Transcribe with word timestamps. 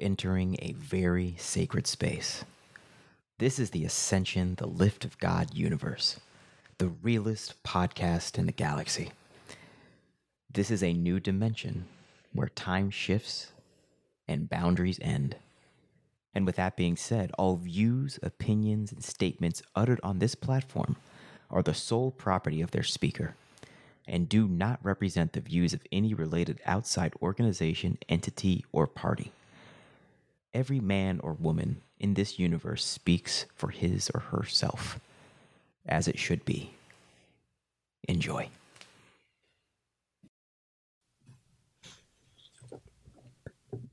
entering 0.00 0.56
a 0.60 0.72
very 0.72 1.34
sacred 1.38 1.86
space. 1.86 2.44
This 3.38 3.58
is 3.58 3.70
the 3.70 3.84
Ascension, 3.84 4.56
the 4.56 4.66
Lift 4.66 5.04
of 5.04 5.18
God 5.18 5.54
universe, 5.54 6.18
the 6.78 6.88
realest 6.88 7.62
podcast 7.62 8.38
in 8.38 8.46
the 8.46 8.52
galaxy. 8.52 9.12
This 10.52 10.70
is 10.70 10.82
a 10.82 10.92
new 10.92 11.20
dimension 11.20 11.86
where 12.32 12.48
time 12.48 12.90
shifts 12.90 13.52
and 14.26 14.50
boundaries 14.50 14.98
end. 15.02 15.36
And 16.34 16.46
with 16.46 16.56
that 16.56 16.76
being 16.76 16.96
said, 16.96 17.32
all 17.38 17.56
views, 17.56 18.18
opinions, 18.22 18.92
and 18.92 19.02
statements 19.02 19.62
uttered 19.74 20.00
on 20.02 20.18
this 20.18 20.34
platform 20.34 20.96
are 21.50 21.62
the 21.62 21.74
sole 21.74 22.10
property 22.10 22.60
of 22.60 22.70
their 22.70 22.82
speaker 22.82 23.34
and 24.10 24.28
do 24.28 24.48
not 24.48 24.80
represent 24.82 25.32
the 25.32 25.40
views 25.40 25.72
of 25.72 25.82
any 25.92 26.14
related 26.14 26.60
outside 26.66 27.12
organization, 27.22 27.96
entity, 28.08 28.64
or 28.72 28.86
party. 28.86 29.30
Every 30.52 30.80
man 30.80 31.20
or 31.22 31.34
woman 31.34 31.80
in 31.98 32.14
this 32.14 32.38
universe 32.38 32.84
speaks 32.84 33.46
for 33.54 33.68
his 33.70 34.10
or 34.14 34.20
herself, 34.20 34.98
as 35.86 36.08
it 36.08 36.18
should 36.18 36.44
be. 36.44 36.70
Enjoy. 38.08 38.48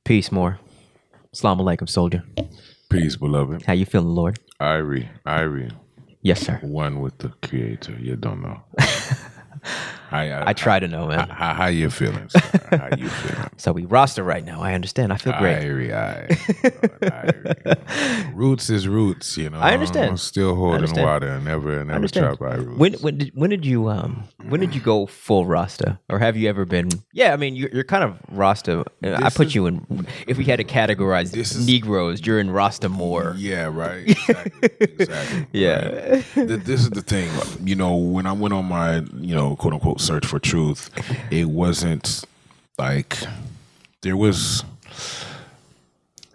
Peace, 0.03 0.31
more. 0.31 0.59
Assalamu 1.35 1.61
alaikum, 1.61 1.89
soldier. 1.89 2.23
Peace, 2.89 3.15
beloved. 3.17 3.63
How 3.65 3.73
you 3.73 3.85
feeling, 3.85 4.15
Lord? 4.15 4.39
Irie, 4.61 5.07
Irie, 5.25 5.71
Yes, 6.21 6.41
sir. 6.41 6.59
one 6.61 7.01
with 7.01 7.17
the 7.19 7.29
creator. 7.43 7.93
You 7.99 8.15
don't 8.15 8.41
know. 8.41 8.61
I, 10.11 10.49
I 10.49 10.53
try 10.53 10.79
to 10.79 10.87
know, 10.87 11.07
man. 11.07 11.29
How, 11.29 11.53
how 11.53 11.65
you 11.67 11.89
feeling? 11.89 12.29
sir? 12.29 12.39
How 12.71 12.89
you 12.97 13.09
feeling? 13.09 13.47
So 13.59 13.71
we 13.73 13.85
Rasta 13.85 14.21
right 14.23 14.45
now. 14.45 14.61
I 14.61 14.75
understand. 14.75 15.11
I 15.11 15.17
feel 15.17 15.33
great. 15.39 15.57
Irie, 15.63 15.89
Irie. 15.89 16.27
Roots 18.35 18.69
is 18.69 18.87
roots, 18.87 19.35
you 19.37 19.49
know. 19.49 19.57
I 19.59 19.73
understand. 19.73 20.11
I'm 20.11 20.17
Still 20.17 20.53
holding 20.55 20.75
understand. 20.75 21.07
water 21.07 21.27
and 21.27 21.43
never, 21.45 21.83
never 21.83 22.07
chop 22.07 22.37
by 22.39 22.53
roots. 22.55 22.77
When 22.79 22.93
when 22.95 23.17
did 23.17 23.31
when 23.33 23.49
did 23.49 23.65
you 23.65 23.89
um 23.89 24.25
when 24.47 24.59
did 24.59 24.75
you 24.75 24.81
go 24.81 25.07
full 25.07 25.45
Rasta 25.47 25.99
or 26.09 26.19
have 26.19 26.37
you 26.37 26.47
ever 26.49 26.65
been? 26.65 26.89
Yeah, 27.13 27.33
I 27.33 27.37
mean 27.37 27.55
you're, 27.55 27.69
you're 27.73 27.83
kind 27.83 28.03
of 28.03 28.15
Rasta. 28.29 28.81
Uh, 29.03 29.19
I 29.23 29.29
put 29.31 29.47
is- 29.47 29.55
you 29.55 29.65
in. 29.65 30.05
If 30.27 30.37
we 30.37 30.43
had 30.45 30.57
to 30.57 30.63
categorize 30.63 31.31
This 31.31 31.55
is- 31.55 31.65
Negroes, 31.67 32.23
you're 32.25 32.39
in 32.39 32.51
Rasta 32.51 32.89
more. 32.89 33.33
Yeah, 33.37 33.71
right. 33.73 34.05
Exactly. 34.27 34.69
exactly. 34.81 35.47
Yeah. 35.53 35.87
right. 36.11 36.23
Th- 36.35 36.61
This 36.63 36.81
is 36.81 36.89
the 36.91 37.01
thing. 37.01 37.29
You 37.65 37.75
know, 37.75 37.95
when 37.95 38.25
I 38.27 38.33
went 38.33 38.53
on 38.53 38.65
my, 38.65 38.97
you 39.19 39.33
know, 39.35 39.55
quote 39.55 39.73
unquote 39.73 39.96
search 39.97 40.25
for 40.25 40.39
truth, 40.39 40.89
it 41.31 41.45
wasn't 41.49 42.23
like 42.77 43.17
there 44.01 44.17
was. 44.17 44.63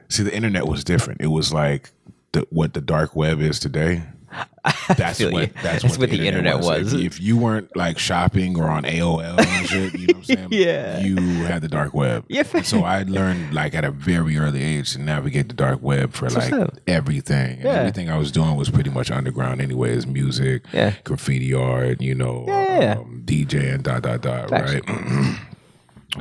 See, 0.09 0.23
the 0.23 0.35
internet 0.35 0.67
was 0.67 0.85
different. 0.85 1.23
It 1.23 1.29
was 1.29 1.53
like 1.53 1.91
the, 2.33 2.47
what 2.51 2.75
the 2.75 2.81
dark 2.83 3.17
web 3.17 3.41
is 3.41 3.59
today. 3.59 4.03
That's 4.97 5.19
what 5.21 5.33
you. 5.33 5.47
that's, 5.47 5.63
That's 5.63 5.85
what, 5.85 5.99
what 5.99 6.11
the 6.11 6.27
internet 6.27 6.61
was. 6.61 6.93
If, 6.93 7.01
if 7.15 7.21
you 7.21 7.37
weren't 7.37 7.75
like 7.77 7.99
shopping 7.99 8.59
or 8.59 8.69
on 8.69 8.85
AOL 8.85 9.39
and 9.45 9.67
shit, 9.69 9.95
you 9.95 10.07
know 10.09 10.15
what 10.15 10.17
I'm 10.19 10.25
saying? 10.25 10.49
Yeah. 10.53 11.01
You 11.01 11.17
had 11.45 11.63
the 11.63 11.69
dark 11.69 11.95
web. 11.95 12.25
Yeah. 12.29 12.45
And 12.55 12.65
so 12.65 12.85
I 12.85 13.03
learned 13.03 13.53
like 13.55 13.75
at 13.75 13.85
a 13.85 13.91
very 13.91 14.37
early 14.39 14.63
age 14.63 14.93
to 14.93 15.01
navigate 15.01 15.49
the 15.49 15.55
dark 15.55 15.83
web 15.83 16.13
for 16.13 16.27
what's 16.27 16.37
like 16.51 16.69
everything. 16.87 17.53
And 17.57 17.65
Yeah. 17.65 17.71
everything 17.73 18.09
I 18.11 18.17
was 18.19 18.31
doing 18.31 18.55
was 18.57 18.71
pretty 18.71 18.91
much 18.91 19.11
underground 19.11 19.61
anyways. 19.61 20.07
Music, 20.07 20.65
Yeah. 20.73 20.95
graffiti 21.05 21.53
art, 21.55 22.01
you 22.01 22.15
know, 22.15 22.45
Yeah. 22.47 22.97
Um, 22.99 23.23
DJ 23.25 23.75
and 23.75 23.83
dot 23.83 24.03
dot 24.03 24.21
dot, 24.23 24.49
Facts. 24.51 24.75
right? 24.75 25.39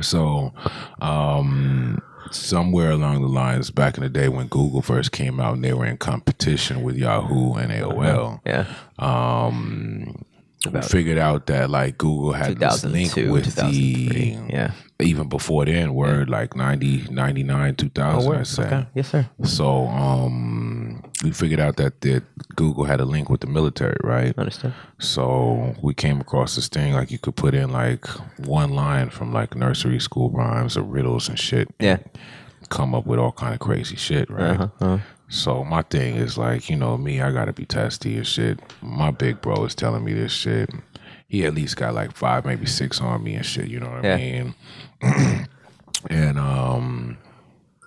so 0.00 0.52
um 1.00 2.00
somewhere 2.34 2.90
along 2.90 3.22
the 3.22 3.28
lines 3.28 3.70
back 3.70 3.96
in 3.96 4.02
the 4.02 4.08
day 4.08 4.28
when 4.28 4.46
Google 4.48 4.82
first 4.82 5.12
came 5.12 5.38
out 5.40 5.54
and 5.54 5.64
they 5.64 5.72
were 5.72 5.86
in 5.86 5.96
competition 5.98 6.82
with 6.82 6.96
Yahoo 6.96 7.54
and 7.54 7.70
AOL 7.72 8.40
Yeah. 8.46 8.66
um 8.98 10.24
figured 10.84 11.18
out 11.18 11.46
that 11.46 11.70
like 11.70 11.98
Google 11.98 12.32
had 12.32 12.58
this 12.58 12.84
link 12.84 13.16
with 13.16 13.44
2003. 13.44 14.36
the 14.46 14.52
Yeah. 14.52 14.70
Even 15.04 15.28
before 15.28 15.64
then 15.64 15.94
word 15.94 16.28
like 16.30 16.54
90 16.56 17.08
99 17.10 17.74
2000 17.76 18.32
I 18.34 18.42
say 18.42 18.62
Okay. 18.64 18.86
Yes, 18.94 19.08
sir. 19.10 19.28
so 19.44 19.86
um 19.88 21.02
we 21.22 21.30
figured 21.32 21.60
out 21.60 21.76
that 21.76 22.00
that 22.02 22.22
Google 22.56 22.84
had 22.84 23.00
a 23.00 23.04
link 23.04 23.28
with 23.30 23.40
the 23.40 23.46
military 23.46 23.96
right 24.04 24.36
Understand. 24.38 24.74
so 24.98 25.74
we 25.82 25.94
came 25.94 26.20
across 26.20 26.54
this 26.56 26.68
thing 26.68 26.92
like 26.94 27.10
you 27.10 27.18
could 27.18 27.36
put 27.36 27.54
in 27.54 27.70
like 27.70 28.06
one 28.46 28.70
line 28.72 29.10
from 29.10 29.32
like 29.32 29.54
nursery 29.56 29.98
school 30.00 30.30
rhymes 30.30 30.76
or 30.76 30.82
riddles 30.82 31.28
and 31.28 31.38
shit 31.38 31.68
Yeah. 31.80 31.98
come 32.68 32.94
up 32.94 33.06
with 33.06 33.18
all 33.18 33.32
kind 33.32 33.54
of 33.54 33.60
crazy 33.60 33.96
shit 33.96 34.30
right 34.30 34.60
Uh-huh. 34.60 34.68
uh-huh. 34.80 34.98
so 35.28 35.64
my 35.64 35.82
thing 35.82 36.16
is 36.16 36.36
like, 36.36 36.68
you 36.70 36.76
know, 36.76 36.96
me, 36.98 37.20
I 37.22 37.32
gotta 37.32 37.52
be 37.54 37.64
testy 37.64 38.16
and 38.18 38.26
shit. 38.26 38.60
My 38.82 39.10
big 39.10 39.40
bro 39.40 39.64
is 39.64 39.74
telling 39.74 40.04
me 40.04 40.12
this 40.12 40.32
shit. 40.32 40.68
He 41.32 41.46
at 41.46 41.54
least 41.54 41.76
got 41.76 41.94
like 41.94 42.14
five, 42.14 42.44
maybe 42.44 42.66
six 42.66 43.00
on 43.00 43.24
me 43.24 43.36
and 43.36 43.46
shit. 43.46 43.68
You 43.68 43.80
know 43.80 43.88
what 43.88 44.04
Yeah. 44.04 44.14
I 44.14 44.16
mean? 44.18 44.54
and 46.10 46.38
um, 46.38 47.16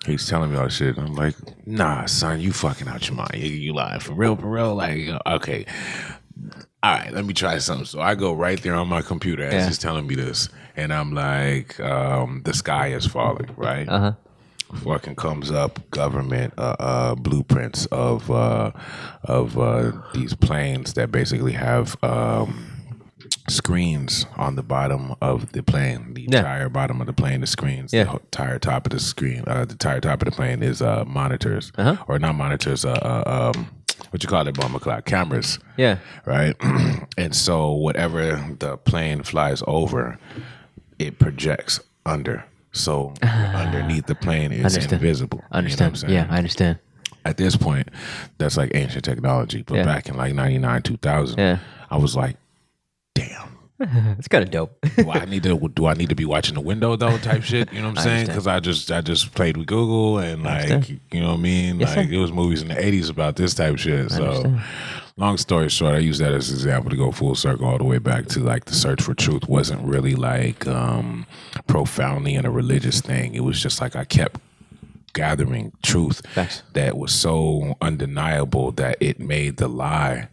he's 0.04 0.26
telling 0.28 0.50
me 0.50 0.56
all 0.58 0.64
this 0.64 0.74
shit. 0.78 0.96
And 0.96 1.06
I'm 1.06 1.14
like, 1.14 1.36
nah, 1.64 2.06
son, 2.06 2.40
you 2.40 2.52
fucking 2.52 2.88
out 2.88 3.06
your 3.06 3.14
mind. 3.16 3.34
You, 3.36 3.48
you 3.50 3.72
lying 3.72 4.00
for 4.00 4.14
real, 4.14 4.34
for 4.34 4.48
real. 4.48 4.74
Like, 4.74 5.08
okay. 5.26 5.64
All 6.82 6.92
right, 6.98 7.12
let 7.12 7.24
me 7.24 7.34
try 7.34 7.56
something. 7.58 7.86
So 7.86 8.00
I 8.00 8.16
go 8.16 8.32
right 8.32 8.60
there 8.60 8.74
on 8.74 8.88
my 8.88 9.00
computer 9.00 9.44
as 9.44 9.54
Yeah. 9.54 9.66
he's 9.68 9.78
telling 9.78 10.08
me 10.08 10.16
this, 10.16 10.48
and 10.76 10.92
I'm 10.92 11.12
like, 11.12 11.78
um, 11.78 12.42
the 12.44 12.52
sky 12.52 12.88
is 12.88 13.06
falling, 13.06 13.48
right? 13.56 13.88
Uh 13.88 13.98
huh. 14.00 14.12
fucking 14.82 15.14
comes 15.14 15.52
up 15.52 15.88
government 15.92 16.52
uh, 16.58 16.74
uh, 16.80 17.14
blueprints 17.14 17.86
of 17.86 18.28
uh, 18.28 18.72
of 19.22 19.56
uh, 19.56 19.92
these 20.14 20.34
planes 20.34 20.94
that 20.94 21.12
basically 21.12 21.52
have 21.52 21.96
um, 22.02 22.75
screens 23.48 24.26
on 24.36 24.56
the 24.56 24.62
bottom 24.62 25.14
of 25.20 25.52
the 25.52 25.62
plane. 25.62 26.14
The 26.14 26.22
Yeah. 26.30 26.38
entire 26.38 26.68
bottom 26.68 27.00
of 27.00 27.06
the 27.06 27.12
plane 27.12 27.42
is 27.42 27.50
screens. 27.50 27.92
Yeah. 27.92 28.04
The 28.04 28.12
entire 28.12 28.58
top 28.58 28.86
of 28.86 28.92
the 28.92 29.00
screen, 29.00 29.44
uh, 29.46 29.64
the 29.64 29.72
entire 29.72 30.00
top 30.00 30.22
of 30.22 30.26
the 30.26 30.32
plane 30.32 30.62
is 30.62 30.82
uh, 30.82 31.04
monitors, 31.06 31.72
Uh-huh. 31.76 31.96
or 32.08 32.18
not 32.18 32.34
monitors. 32.34 32.84
Uh, 32.84 32.90
uh, 32.92 33.52
um, 33.54 33.68
what 34.10 34.22
you 34.22 34.28
call 34.28 34.46
it, 34.46 34.54
bomber 34.54 34.78
clock 34.78 35.04
cameras 35.04 35.58
Yeah. 35.76 35.96
right? 36.26 36.54
and 37.18 37.34
so 37.34 37.72
whatever 37.72 38.44
the 38.58 38.76
plane 38.76 39.22
flies 39.22 39.62
over, 39.66 40.18
it 40.98 41.18
projects 41.18 41.80
under. 42.04 42.44
So 42.72 43.14
underneath 43.22 44.06
the 44.06 44.14
plane 44.14 44.52
is 44.52 44.64
Understand. 44.76 44.92
invisible. 45.02 45.38
You 45.38 45.48
know 45.52 45.58
Understand. 45.58 46.04
yeah, 46.08 46.26
I 46.30 46.36
understand. 46.38 46.78
At 47.24 47.38
this 47.38 47.56
point, 47.56 47.88
that's 48.38 48.56
like 48.56 48.70
ancient 48.74 49.04
technology. 49.04 49.62
But 49.62 49.76
Yeah. 49.78 49.84
back 49.84 50.08
in 50.08 50.16
like 50.16 50.34
99, 50.34 50.82
2000, 50.82 51.38
Yeah. 51.38 51.58
I 51.90 51.96
was 51.96 52.14
like, 52.14 52.36
damn. 53.16 53.56
It's 54.18 54.28
kind 54.28 54.42
of 54.42 54.50
dope. 54.50 54.78
Do 54.96 55.10
I 55.10 55.26
need 55.26 55.42
to? 55.42 55.58
Do 55.74 55.84
I 55.84 55.92
need 55.92 56.08
to 56.08 56.14
be 56.14 56.24
watching 56.24 56.54
the 56.54 56.62
window 56.62 56.96
though? 56.96 57.18
Type 57.18 57.42
shit. 57.50 57.70
You 57.74 57.82
know 57.82 57.90
what 57.90 57.98
I'm 57.98 58.04
saying? 58.04 58.26
Because 58.26 58.46
I 58.46 58.58
just 58.58 58.90
I 58.90 59.02
just 59.02 59.34
played 59.34 59.58
with 59.58 59.66
Google 59.66 60.18
and 60.18 60.42
like 60.42 60.88
you 60.88 61.20
know 61.20 61.32
what 61.32 61.40
I 61.40 61.42
mean. 61.42 61.78
Yes, 61.80 61.94
like 61.94 62.08
sir. 62.08 62.14
it 62.14 62.16
was 62.16 62.32
movies 62.32 62.62
in 62.62 62.68
the 62.68 62.74
80s 62.74 63.10
about 63.10 63.36
this 63.36 63.52
type 63.52 63.74
of 63.74 63.80
shit. 63.80 64.10
So 64.10 64.24
understand. 64.24 64.62
long 65.18 65.36
story 65.36 65.68
short, 65.68 65.94
I 65.94 65.98
use 65.98 66.16
that 66.18 66.32
as 66.32 66.48
an 66.48 66.56
example 66.56 66.88
to 66.88 66.96
go 66.96 67.12
full 67.12 67.34
circle 67.34 67.66
all 67.66 67.76
the 67.76 67.84
way 67.84 67.98
back 67.98 68.28
to 68.28 68.40
like 68.40 68.64
the 68.64 68.72
search 68.72 69.02
for 69.02 69.12
truth 69.12 69.46
wasn't 69.46 69.82
really 69.82 70.14
like 70.14 70.66
um 70.66 71.26
profoundly 71.66 72.34
in 72.34 72.46
a 72.46 72.50
religious 72.50 73.02
thing. 73.02 73.34
It 73.34 73.44
was 73.44 73.62
just 73.62 73.82
like 73.82 73.94
I 73.94 74.04
kept 74.04 74.40
gathering 75.12 75.72
truth 75.82 76.26
Facts. 76.28 76.62
that 76.72 76.96
was 76.96 77.12
so 77.12 77.76
undeniable 77.82 78.72
that 78.72 78.96
it 79.00 79.20
made 79.20 79.58
the 79.58 79.68
lie 79.68 80.28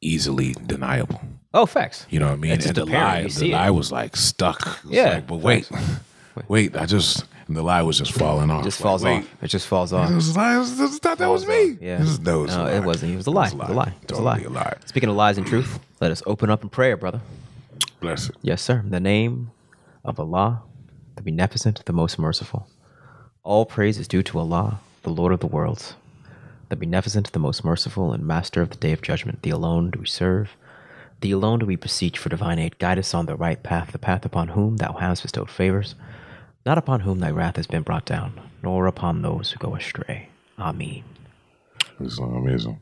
easily 0.00 0.54
deniable. 0.66 1.20
Oh, 1.54 1.66
facts. 1.66 2.06
You 2.10 2.18
know 2.18 2.26
what 2.26 2.32
I 2.32 2.36
mean? 2.36 2.50
It's 2.52 2.66
and 2.66 2.74
the 2.74 2.84
lie, 2.84 3.22
the 3.22 3.30
see 3.30 3.50
it. 3.50 3.54
lie 3.54 3.70
was 3.70 3.90
like 3.92 4.16
stuck. 4.16 4.64
Was 4.84 4.92
Yeah, 4.92 5.10
like, 5.14 5.26
but 5.26 5.36
wait, 5.36 5.70
wait, 6.48 6.76
I 6.76 6.84
just 6.84 7.24
and 7.46 7.56
the 7.56 7.62
lie 7.62 7.82
was 7.82 7.96
just 7.98 8.12
falling 8.12 8.50
off. 8.50 8.62
It 8.62 8.64
just 8.64 8.80
Like, 8.80 8.84
falls 8.84 9.04
wait, 9.04 9.18
off. 9.18 9.28
It 9.42 9.48
just 9.48 9.66
falls 9.68 9.92
off. 9.92 10.10
It 10.10 10.14
was, 10.14 10.36
I 10.36 10.58
was, 10.58 10.80
I 10.80 10.86
thought 10.88 11.18
that 11.18 11.28
was 11.28 11.46
me. 11.46 11.78
Yeah. 11.80 11.98
This 11.98 12.08
is- 12.08 12.18
that 12.20 12.36
was 12.38 12.56
no, 12.56 12.66
it 12.66 12.80
wasn't. 12.82 13.12
It 13.12 13.16
was 13.16 13.26
a 13.26 13.30
lie. 13.30 13.48
It 13.48 13.54
was 13.54 13.68
a 13.70 13.72
lie. 13.72 13.94
It 14.02 14.10
was 14.10 14.18
a 14.18 14.22
lie. 14.22 14.38
Totally 14.38 14.56
a 14.56 14.58
lie. 14.60 14.74
Speaking 14.86 15.08
of 15.08 15.16
lies 15.16 15.38
and 15.38 15.46
truth, 15.46 15.78
let 16.00 16.10
us 16.10 16.22
open 16.26 16.50
up 16.50 16.62
in 16.62 16.68
prayer, 16.70 16.96
brother. 16.96 17.20
Bless 18.00 18.28
it. 18.28 18.36
Yes, 18.42 18.60
sir. 18.62 18.78
In 18.80 18.90
the 18.90 19.00
name 19.00 19.50
of 20.04 20.18
Allah, 20.18 20.62
the 21.16 21.22
Beneficent, 21.22 21.84
the 21.84 21.92
Most 21.92 22.18
Merciful. 22.18 22.66
All 23.44 23.64
praise 23.66 23.98
is 23.98 24.08
due 24.08 24.22
to 24.24 24.38
Allah, 24.38 24.80
the 25.02 25.10
Lord 25.10 25.32
of 25.32 25.40
the 25.40 25.46
worlds, 25.46 25.94
the 26.70 26.76
Beneficent, 26.76 27.30
the 27.32 27.38
Most 27.38 27.64
Merciful, 27.64 28.12
and 28.12 28.26
Master 28.26 28.60
of 28.62 28.70
the 28.70 28.76
Day 28.76 28.92
of 28.92 29.02
Judgment. 29.02 29.42
The 29.42 29.50
alone 29.50 29.90
do 29.90 30.00
we 30.00 30.06
serve. 30.06 30.50
The 31.24 31.32
alone 31.32 31.60
do 31.60 31.64
we 31.64 31.76
beseech 31.76 32.18
for 32.18 32.28
divine 32.28 32.58
aid. 32.58 32.78
Guide 32.78 32.98
us 32.98 33.14
on 33.14 33.24
the 33.24 33.34
right 33.34 33.62
path, 33.62 33.92
the 33.92 33.98
path 33.98 34.26
upon 34.26 34.48
whom 34.48 34.76
thou 34.76 34.92
hast 34.92 35.22
bestowed 35.22 35.48
favors, 35.48 35.94
not 36.66 36.76
upon 36.76 37.00
whom 37.00 37.20
thy 37.20 37.30
wrath 37.30 37.56
has 37.56 37.66
been 37.66 37.82
brought 37.82 38.04
down, 38.04 38.38
nor 38.62 38.86
upon 38.86 39.22
those 39.22 39.50
who 39.50 39.58
go 39.58 39.74
astray. 39.74 40.28
Amen. 40.58 41.02
It's 41.98 42.18
amazing. 42.18 42.78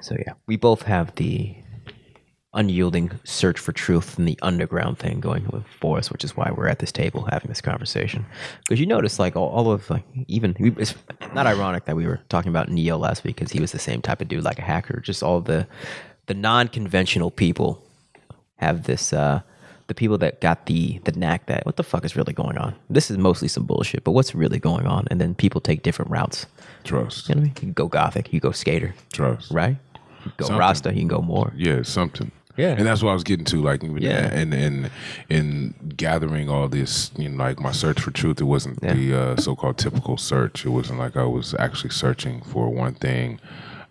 So 0.00 0.14
yeah, 0.24 0.34
we 0.46 0.54
both 0.54 0.82
have 0.82 1.12
the 1.16 1.56
unyielding 2.54 3.18
search 3.24 3.58
for 3.58 3.72
truth 3.72 4.16
and 4.16 4.28
the 4.28 4.38
underground 4.42 5.00
thing 5.00 5.18
going 5.18 5.48
with- 5.52 5.66
for 5.66 5.98
us, 5.98 6.08
which 6.08 6.22
is 6.22 6.36
why 6.36 6.52
we're 6.54 6.68
at 6.68 6.78
this 6.78 6.92
table 6.92 7.26
having 7.32 7.48
this 7.48 7.62
conversation. 7.62 8.26
Because 8.60 8.78
you 8.78 8.86
notice, 8.86 9.18
like 9.18 9.34
all, 9.34 9.48
all 9.48 9.72
of 9.72 9.90
like 9.90 10.04
even 10.28 10.54
we- 10.60 10.70
it's 10.78 10.94
not 11.34 11.48
ironic 11.48 11.86
that 11.86 11.96
we 11.96 12.06
were 12.06 12.20
talking 12.28 12.50
about 12.50 12.68
Neo 12.68 12.96
last 12.96 13.24
week 13.24 13.34
because 13.34 13.50
he 13.50 13.60
was 13.60 13.72
the 13.72 13.80
same 13.80 14.02
type 14.02 14.20
of 14.20 14.28
dude, 14.28 14.44
like 14.44 14.60
a 14.60 14.62
hacker. 14.62 15.00
Just 15.00 15.24
all 15.24 15.40
the 15.40 15.66
the 16.26 16.34
non-conventional 16.34 17.30
people 17.30 17.82
have 18.56 18.84
this. 18.84 19.12
uh 19.12 19.40
the 19.88 19.94
people 19.94 20.16
that 20.16 20.40
got 20.40 20.64
the 20.66 21.00
the 21.04 21.12
knack 21.12 21.46
that 21.46 21.66
what 21.66 21.76
the 21.76 21.82
fuck 21.82 22.04
is 22.04 22.16
really 22.16 22.32
going 22.32 22.56
on? 22.56 22.74
This 22.88 23.10
is 23.10 23.18
mostly 23.18 23.48
some 23.48 23.64
bullshit, 23.66 24.04
but 24.04 24.12
what's 24.12 24.34
really 24.34 24.58
going 24.60 24.86
on? 24.86 25.06
And 25.10 25.20
then 25.20 25.34
people 25.34 25.60
take 25.60 25.82
different 25.82 26.10
routes. 26.10 26.46
Trust. 26.84 27.28
You 27.28 27.34
know 27.34 27.40
what 27.40 27.42
I 27.42 27.46
mean? 27.48 27.54
You 27.56 27.60
can 27.60 27.72
go 27.72 27.88
gothic, 27.88 28.32
you 28.32 28.40
go 28.40 28.52
skater, 28.52 28.94
Trust. 29.12 29.50
right? 29.50 29.76
You 30.24 30.32
go 30.38 30.46
Something. 30.46 30.58
Rasta, 30.60 30.90
you 30.94 31.00
can 31.00 31.08
go 31.08 31.20
Moor. 31.20 31.52
Yeah, 31.56 31.82
something. 31.82 32.30
Yeah. 32.56 32.74
and 32.78 32.86
that's 32.86 33.02
what 33.02 33.10
I 33.10 33.14
was 33.14 33.24
getting 33.24 33.44
to. 33.46 33.56
Like, 33.60 33.82
Yeah. 33.82 34.28
and 34.32 34.54
and 34.54 34.90
in 35.28 35.74
gathering 35.96 36.48
all 36.48 36.68
this, 36.68 37.10
you 37.18 37.28
know, 37.28 37.44
like 37.44 37.58
my 37.60 37.72
search 37.72 38.00
for 38.00 38.12
truth. 38.12 38.40
It 38.40 38.44
wasn't 38.44 38.78
Yeah. 38.82 38.94
the 38.94 39.14
uh, 39.22 39.36
so-called 39.36 39.76
typical 39.78 40.16
search. 40.16 40.64
It 40.64 40.70
wasn't 40.70 41.00
like 41.00 41.16
I 41.16 41.24
was 41.24 41.54
actually 41.58 41.90
searching 41.90 42.40
for 42.42 42.70
one 42.70 42.94
thing 42.94 43.40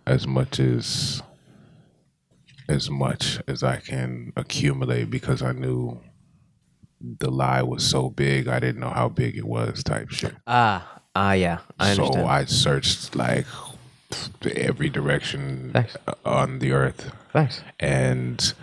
as 0.06 0.26
much 0.26 0.58
as 0.58 1.22
as 2.72 2.90
much 2.90 3.38
as 3.46 3.62
I 3.62 3.76
can 3.76 4.32
accumulate 4.36 5.10
because 5.10 5.42
I 5.42 5.52
knew 5.52 6.00
the 7.18 7.30
lie 7.30 7.62
was 7.62 7.88
so 7.88 8.08
big. 8.10 8.48
I 8.48 8.58
didn't 8.60 8.80
know 8.80 8.90
how 8.90 9.08
big 9.08 9.36
it 9.36 9.44
was. 9.44 9.82
Type 9.84 10.10
shit. 10.10 10.34
Ah, 10.46 11.00
ah, 11.14 11.32
yeah, 11.32 11.58
I 11.78 11.94
so 11.94 12.04
understand. 12.04 12.28
I 12.28 12.44
searched 12.46 13.14
like 13.14 13.46
every 14.56 14.88
direction 14.88 15.70
Thanks. 15.72 15.96
on 16.24 16.58
the 16.58 16.72
earth 16.72 17.12
Thanks. 17.32 17.62
and 17.80 18.54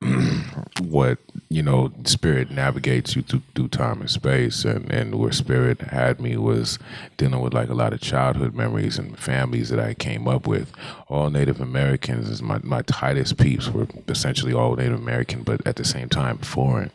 what 0.80 1.18
you 1.50 1.62
know 1.62 1.90
spirit 2.04 2.50
navigates 2.50 3.16
you 3.16 3.22
through, 3.22 3.42
through 3.54 3.68
time 3.68 4.00
and 4.00 4.10
space. 4.10 4.64
And 4.64 4.90
and 4.92 5.14
where 5.14 5.32
spirit 5.32 5.80
had 5.80 6.20
me 6.20 6.36
was 6.36 6.78
dealing 7.16 7.40
with 7.40 7.54
like 7.54 7.68
a 7.68 7.74
lot 7.74 7.92
of 7.92 8.00
childhood 8.00 8.54
memories 8.54 8.98
and 8.98 9.18
families 9.18 9.70
that 9.70 9.80
i 9.80 9.94
came 9.94 10.28
up 10.28 10.46
with. 10.46 10.72
All 11.08 11.30
native 11.30 11.60
americans 11.60 12.28
is 12.28 12.42
my, 12.42 12.58
my 12.62 12.82
tightest 12.82 13.38
peeps 13.38 13.68
were 13.68 13.86
essentially 14.08 14.52
all 14.52 14.76
native 14.76 14.98
american 14.98 15.42
but 15.42 15.66
at 15.66 15.76
the 15.76 15.84
same 15.84 16.08
time 16.08 16.38
foreign. 16.38 16.90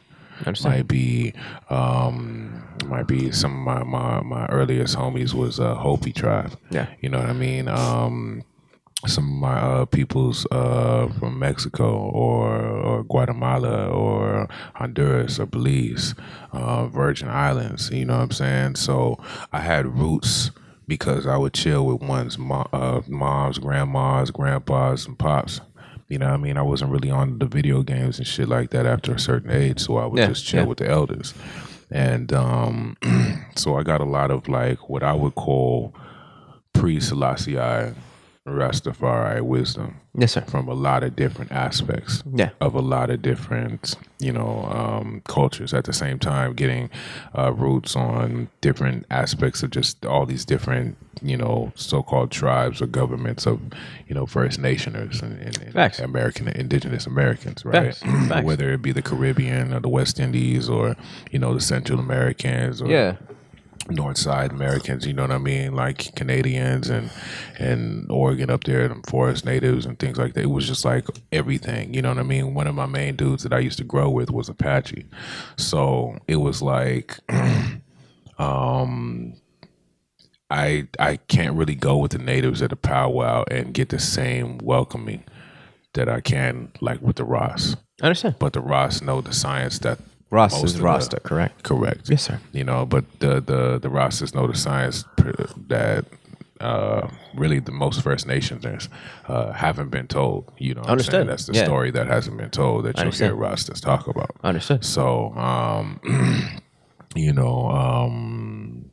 Might 0.63 0.88
be 0.88 1.33
um 1.69 2.63
might 2.85 3.07
be 3.07 3.31
some 3.31 3.53
of 3.55 3.59
my 3.59 3.83
my, 3.83 4.21
my 4.21 4.45
earliest 4.47 4.95
homies 4.97 5.33
was 5.33 5.59
uh 5.59 5.75
hopi 5.75 6.11
tribe. 6.11 6.57
Yeah. 6.69 6.88
you 7.01 7.09
know 7.09 7.19
what 7.19 7.29
i 7.29 7.33
mean? 7.33 7.67
Um 7.67 8.44
some 9.07 9.25
of 9.25 9.33
my 9.39 9.59
uh, 9.59 9.85
peoples 9.85 10.45
uh, 10.51 11.07
from 11.19 11.38
Mexico 11.39 11.94
or, 11.95 12.55
or 12.59 13.03
Guatemala 13.03 13.88
or 13.89 14.47
Honduras 14.75 15.39
or 15.39 15.45
Belize, 15.45 16.15
uh, 16.51 16.88
Virgin 16.88 17.27
Islands. 17.27 17.89
You 17.91 18.05
know 18.05 18.17
what 18.17 18.23
I'm 18.23 18.31
saying? 18.31 18.75
So 18.75 19.17
I 19.51 19.59
had 19.59 19.85
roots 19.97 20.51
because 20.88 21.27
I 21.27 21.38
would 21.38 21.53
chill 21.53 21.85
with 21.85 22.01
one's 22.01 22.38
mo- 22.38 22.67
uh, 22.73 23.01
moms, 23.07 23.57
grandmas, 23.59 24.31
grandpas, 24.31 25.05
and 25.05 25.17
pops. 25.17 25.61
You 26.09 26.19
know 26.19 26.27
what 26.27 26.33
I 26.35 26.38
mean? 26.38 26.57
I 26.57 26.61
wasn't 26.61 26.91
really 26.91 27.09
on 27.09 27.39
the 27.39 27.45
video 27.45 27.81
games 27.81 28.19
and 28.19 28.27
shit 28.27 28.47
like 28.47 28.69
that 28.71 28.85
after 28.85 29.13
a 29.13 29.19
certain 29.19 29.50
age, 29.51 29.79
so 29.79 29.97
I 29.97 30.05
would 30.05 30.19
Yeah, 30.19 30.27
just 30.27 30.45
chill 30.45 30.61
yeah. 30.61 30.67
with 30.67 30.77
the 30.77 30.88
elders. 30.89 31.33
And 31.89 32.31
um, 32.33 32.97
so 33.55 33.77
I 33.77 33.83
got 33.83 34.01
a 34.01 34.05
lot 34.05 34.29
of 34.31 34.47
like 34.47 34.89
what 34.89 35.03
I 35.03 35.13
would 35.13 35.35
call 35.35 35.94
pre 36.73 37.00
Selassie 37.00 37.57
Rastafari 38.57 39.42
wisdom 39.42 39.95
Yes, 40.18 40.34
sir. 40.34 40.42
from 40.42 40.68
a 40.68 40.74
lot 40.74 41.01
of 41.01 41.16
different 41.16 41.51
aspects 41.54 42.24
Yeah. 42.36 42.50
of 42.60 42.75
a 42.75 42.81
lot 42.81 43.10
of 43.10 43.22
different, 43.22 43.95
you 44.19 44.34
know, 44.34 44.66
um, 44.66 45.22
cultures. 45.25 45.74
At 45.74 45.86
the 45.86 45.94
same 45.94 46.19
time, 46.19 46.54
getting 46.54 46.90
uh, 47.38 47.54
roots 47.54 47.95
on 47.95 48.50
different 48.60 49.06
aspects 49.10 49.63
of 49.63 49.72
just 49.72 50.06
all 50.06 50.25
these 50.25 50.44
different, 50.44 50.98
you 51.22 51.38
know, 51.38 51.72
so-called 51.75 52.31
tribes 52.31 52.81
or 52.81 52.88
governments 52.88 53.45
of, 53.45 53.62
you 54.10 54.13
know, 54.16 54.25
First 54.25 54.60
Nationers 54.60 55.22
and, 55.22 55.39
and, 55.42 55.74
and. 55.75 56.00
American 56.01 56.50
Indigenous 56.50 57.07
Americans, 57.07 57.63
right? 57.63 57.96
Facts. 57.96 58.00
Facts. 58.30 58.46
Whether 58.46 58.74
it 58.74 58.81
be 58.81 58.92
the 58.92 59.01
Caribbean 59.01 59.74
or 59.74 59.80
the 59.80 59.89
West 59.89 60.19
Indies 60.19 60.68
or 60.69 60.96
you 61.31 61.39
know 61.39 61.54
the 61.54 61.62
Central 61.62 61.98
Americans 62.00 62.81
or 62.81 62.88
Yeah. 62.89 63.16
North 63.89 64.18
Side 64.18 64.51
Americans, 64.51 65.06
you 65.06 65.13
know 65.13 65.24
what 65.24 65.31
I 65.31 65.38
mean, 65.38 65.75
like 65.75 66.15
Canadians 66.15 66.89
and 66.89 67.09
and 67.59 68.09
Oregon 68.09 68.50
up 68.50 68.63
there, 68.63 68.88
them 68.88 69.03
forest 69.03 69.45
natives 69.45 69.85
and 69.85 70.00
things 70.00 70.18
like 70.18 70.33
that. 70.33 70.44
It 70.44 70.50
was 70.50 70.68
just 70.68 70.85
like 70.85 71.06
everything, 71.31 71.94
you 71.94 72.01
know 72.01 72.09
what 72.09 72.19
I 72.19 72.24
mean. 72.24 72.53
One 72.53 72.68
of 72.68 72.75
my 72.75 72.85
main 72.85 73.15
dudes 73.15 73.44
that 73.44 73.53
I 73.53 73.59
used 73.59 73.77
to 73.80 73.83
grow 73.83 74.09
with 74.09 74.31
was 74.31 74.50
Apache, 74.50 75.06
so 75.57 76.18
it 76.27 76.38
was 76.38 76.62
like, 76.62 77.19
um, 78.38 79.35
I 80.50 80.88
I 81.00 81.18
can't 81.18 81.56
really 81.56 81.75
go 81.75 81.97
with 81.97 82.12
the 82.12 82.19
natives 82.19 82.62
at 82.62 82.71
a 82.71 82.77
powwow 82.77 83.44
and 83.50 83.74
get 83.74 83.89
the 83.89 84.00
same 84.00 84.59
welcoming 84.59 85.24
that 85.94 86.09
I 86.09 86.21
can 86.21 86.71
like 86.81 87.01
with 87.01 87.18
the 87.18 87.24
Ross, 87.25 87.75
I 88.01 88.06
understand. 88.06 88.36
but 88.39 88.53
the 88.53 88.62
Ross 88.62 89.01
know 89.01 89.21
the 89.21 89.33
science 89.33 89.79
that 89.79 90.00
Ross 90.33 90.51
most 90.53 90.63
is 90.63 90.75
of 90.75 91.09
the- 91.09 91.19
correct? 91.30 91.63
correct 91.63 92.09
Yes, 92.09 92.24
sir. 92.27 92.39
you 92.51 92.63
know 92.69 92.85
but 92.94 93.03
the 93.19 93.33
the 93.51 93.62
the 93.85 93.89
Rastas 94.00 94.33
know 94.35 94.47
the 94.47 94.57
science 94.68 95.06
that 95.68 96.06
uh 96.62 97.07
really 97.35 97.59
the 97.59 97.71
most 97.83 98.01
first 98.07 98.25
nationers 98.27 98.88
uh 99.27 99.51
haven't 99.65 99.89
been 99.89 100.07
told 100.07 100.39
you 100.68 100.74
know 100.77 100.81
Understood. 100.94 101.27
that's 101.27 101.45
the 101.45 101.53
Yeah. 101.53 101.65
story 101.65 101.91
that 101.91 102.07
hasn't 102.07 102.38
been 102.38 102.50
told 102.62 102.85
that 102.85 102.97
you'll 103.00 103.12
hear 103.12 103.35
Rastas 103.35 103.80
talk 103.81 104.07
about 104.07 104.31
Understood. 104.44 104.83
so 104.83 105.33
um 105.50 105.85
you 107.15 107.33
know 107.33 107.56
um 107.69 108.89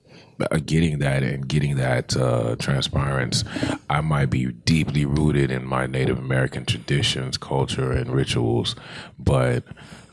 uh, 0.51 0.59
getting 0.65 1.01
that 1.01 1.23
and 1.23 1.47
getting 1.47 1.77
that 1.77 2.17
uh, 2.17 2.57
transparency, 2.59 3.47
I 3.91 4.01
might 4.01 4.31
be 4.31 4.47
deeply 4.47 5.05
rooted 5.05 5.51
in 5.51 5.67
my 5.67 5.87
Native 5.87 6.19
American 6.19 6.65
traditions, 6.65 7.37
culture, 7.37 7.93
and 7.93 8.11
rituals, 8.11 8.75
but 9.19 9.65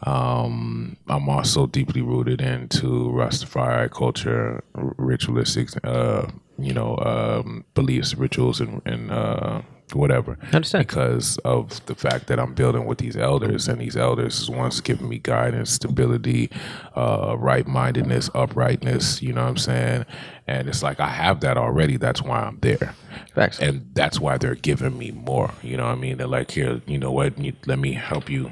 um, 0.04 0.98
I'm 1.08 1.28
also 1.30 1.66
deeply 1.68 2.02
rooted 2.02 2.42
into 2.42 3.12
Rastafari 3.12 3.90
culture, 3.92 4.64
r- 4.76 4.94
ritualistic, 4.98 5.70
uh, 5.84 6.28
you 6.60 6.74
know, 6.74 6.98
um, 6.98 7.66
beliefs, 7.74 8.16
rituals, 8.16 8.62
and, 8.62 8.82
and 8.86 9.12
uh, 9.12 9.62
whatever. 9.94 10.38
Understand. 10.54 10.88
Because 10.88 11.38
of 11.40 11.84
the 11.88 11.96
fact 11.96 12.28
that 12.28 12.40
I'm 12.40 12.54
building 12.54 12.86
with 12.86 13.00
these 13.00 13.18
elders, 13.18 13.68
and 13.68 13.82
these 13.82 13.98
elders 13.98 14.40
is 14.40 14.50
ones 14.50 14.82
giving 14.82 15.10
me 15.10 15.18
guidance, 15.18 15.72
stability, 15.72 16.52
uh, 16.96 17.36
right 17.38 17.68
mindedness, 17.68 18.30
uprightness. 18.36 19.22
You 19.22 19.34
know 19.34 19.44
what 19.44 19.50
I'm 19.50 19.58
saying? 19.58 20.06
And 20.48 20.68
it's 20.70 20.84
like 20.84 21.00
I 21.00 21.10
have 21.10 21.42
that 21.42 21.58
already. 21.58 21.98
That's 21.98 22.22
why 22.22 22.40
I'm 22.40 22.60
there 22.62 22.94
Facts. 23.34 23.60
and 23.60 23.90
that's 23.94 24.20
why 24.20 24.38
they're 24.38 24.56
giving 24.56 24.98
me 24.98 25.12
more. 25.12 25.52
You 25.62 25.78
know 25.78 25.86
what 25.86 25.94
I 25.94 25.96
mean? 25.96 26.18
They're 26.18 26.28
like, 26.28 26.52
here, 26.52 26.82
you 26.86 26.98
know 26.98 27.12
what? 27.12 27.38
You, 27.38 27.54
let 27.66 27.80
me 27.80 27.94
help 27.94 28.30
you. 28.30 28.52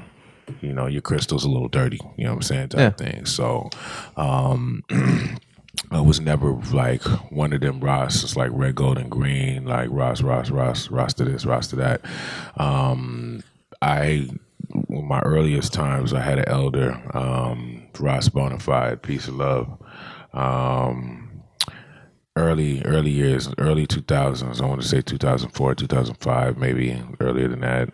You 0.60 0.72
know, 0.72 0.86
your 0.86 1.02
crystal's 1.02 1.44
a 1.44 1.48
little 1.48 1.68
dirty. 1.68 1.98
You 2.16 2.24
know 2.24 2.30
what 2.30 2.36
I'm 2.36 2.42
saying? 2.42 2.68
Type 2.70 2.98
thing. 2.98 3.26
So, 3.26 3.70
um, 4.16 4.84
I 5.90 6.00
was 6.00 6.20
never 6.20 6.52
like 6.72 7.02
one 7.30 7.52
of 7.52 7.60
them 7.60 7.80
Ross. 7.80 8.22
It's 8.22 8.36
like 8.36 8.50
red, 8.52 8.74
gold, 8.74 8.98
and 8.98 9.10
green. 9.10 9.66
Like 9.66 9.88
Ross, 9.90 10.22
Ross, 10.22 10.50
Ross, 10.50 10.90
Ross 10.90 11.14
to 11.14 11.24
this, 11.24 11.44
Ross 11.44 11.68
to 11.68 11.76
that. 11.76 12.00
Um, 12.56 13.42
I, 13.82 14.28
in 14.88 15.08
my 15.08 15.20
earliest 15.20 15.72
times, 15.72 16.12
I 16.12 16.20
had 16.20 16.38
an 16.38 16.48
elder, 16.48 17.00
um, 17.16 17.86
Ross 17.98 18.28
Bonafide, 18.28 19.02
peace 19.02 19.28
of 19.28 19.34
love. 19.34 19.78
Um, 20.32 21.26
early 22.36 22.82
early 22.84 23.10
years 23.10 23.48
early 23.58 23.86
2000s 23.86 24.60
i 24.60 24.66
want 24.66 24.80
to 24.80 24.86
say 24.86 25.00
2004 25.00 25.74
2005 25.74 26.58
maybe 26.58 27.02
earlier 27.18 27.48
than 27.48 27.60
that 27.60 27.88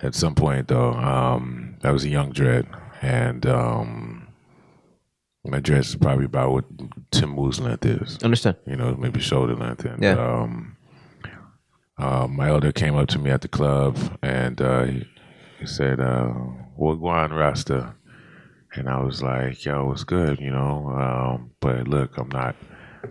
at 0.00 0.14
some 0.14 0.34
point 0.34 0.68
though 0.68 0.92
um 0.92 1.69
i 1.82 1.90
was 1.90 2.04
a 2.04 2.08
young 2.08 2.30
dread 2.30 2.66
and 3.02 3.46
um 3.46 4.26
my 5.44 5.58
dress 5.60 5.88
is 5.90 5.96
probably 5.96 6.24
about 6.26 6.52
what 6.52 6.64
tim 7.10 7.36
Wu's 7.36 7.60
length 7.60 7.86
is 7.86 8.18
Understand. 8.22 8.56
you 8.66 8.76
know 8.76 8.94
maybe 8.96 9.20
shoulder 9.20 9.54
length 9.56 9.84
and 9.84 10.02
Yeah. 10.02 10.18
um 10.18 10.76
uh, 11.98 12.26
my 12.26 12.48
elder 12.48 12.72
came 12.72 12.96
up 12.96 13.08
to 13.08 13.18
me 13.18 13.30
at 13.30 13.42
the 13.42 13.48
club 13.48 13.96
and 14.22 14.60
uh 14.60 14.84
he, 14.84 15.06
he 15.58 15.66
said 15.66 16.00
uh 16.00 16.32
wagwan 16.78 17.30
rasta 17.36 17.94
and 18.74 18.88
i 18.88 19.00
was 19.02 19.22
like 19.22 19.64
yo 19.64 19.86
what's 19.86 20.04
good 20.04 20.38
you 20.40 20.50
know 20.50 20.88
um 20.90 21.50
but 21.60 21.88
look 21.88 22.16
i'm 22.18 22.28
not 22.28 22.54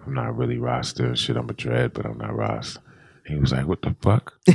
I'm 0.05 0.13
not 0.13 0.37
really 0.37 0.59
Rasta 0.59 1.03
and 1.03 1.17
shit. 1.17 1.35
I'm 1.35 1.49
a 1.49 1.53
dread, 1.53 1.93
but 1.93 2.05
I'm 2.05 2.19
not 2.19 2.35
Ras. 2.35 2.77
He 3.29 3.35
was 3.35 3.51
like, 3.51 3.65
"What 3.67 3.81
the 3.81 3.95
fuck?" 4.01 4.33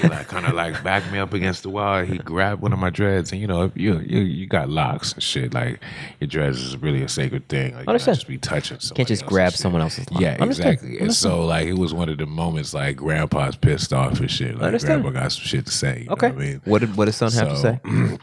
He 0.00 0.06
like 0.08 0.28
kind 0.28 0.46
of 0.46 0.54
like 0.54 0.82
backed 0.84 1.10
me 1.10 1.18
up 1.18 1.32
against 1.32 1.62
the 1.62 1.70
wall. 1.70 2.02
He 2.04 2.18
grabbed 2.18 2.60
one 2.62 2.72
of 2.72 2.78
my 2.78 2.90
dreads, 2.90 3.32
and 3.32 3.40
you 3.40 3.46
know, 3.46 3.62
if 3.64 3.76
you 3.76 3.98
you 4.00 4.20
you 4.20 4.46
got 4.46 4.68
locks 4.68 5.12
and 5.14 5.22
shit. 5.22 5.54
Like 5.54 5.80
your 6.20 6.28
dreads 6.28 6.60
is 6.62 6.76
really 6.76 7.02
a 7.02 7.08
sacred 7.08 7.48
thing. 7.48 7.74
Like, 7.74 7.86
you 7.86 7.88
Understand. 7.90 8.16
just 8.18 8.28
be 8.28 8.38
touching. 8.38 8.78
You 8.82 8.90
can't 8.94 9.08
just 9.08 9.24
grab 9.26 9.52
someone 9.54 9.80
else's 9.82 10.10
lock. 10.10 10.20
Yeah, 10.20 10.36
Understand. 10.40 10.74
exactly. 10.74 10.98
And 11.00 11.14
so 11.14 11.44
like 11.44 11.66
it 11.66 11.74
was 11.78 11.94
one 11.94 12.08
of 12.08 12.18
the 12.18 12.26
moments 12.26 12.74
like 12.74 12.96
Grandpa's 12.96 13.56
pissed 13.56 13.92
off 13.92 14.20
and 14.20 14.30
shit. 14.30 14.54
Like 14.56 14.64
Understand. 14.64 15.02
Grandpa 15.02 15.20
got 15.20 15.32
some 15.32 15.44
shit 15.44 15.66
to 15.66 15.72
say. 15.72 16.02
You 16.04 16.10
Okay. 16.12 16.28
Know 16.28 16.34
what 16.34 16.42
I 16.42 16.46
mean? 16.46 16.60
What 16.66 16.78
did 16.80 16.96
what 16.96 17.04
did 17.06 17.12
son 17.14 17.32
have 17.32 17.48
to 17.48 17.56
say? 17.56 17.80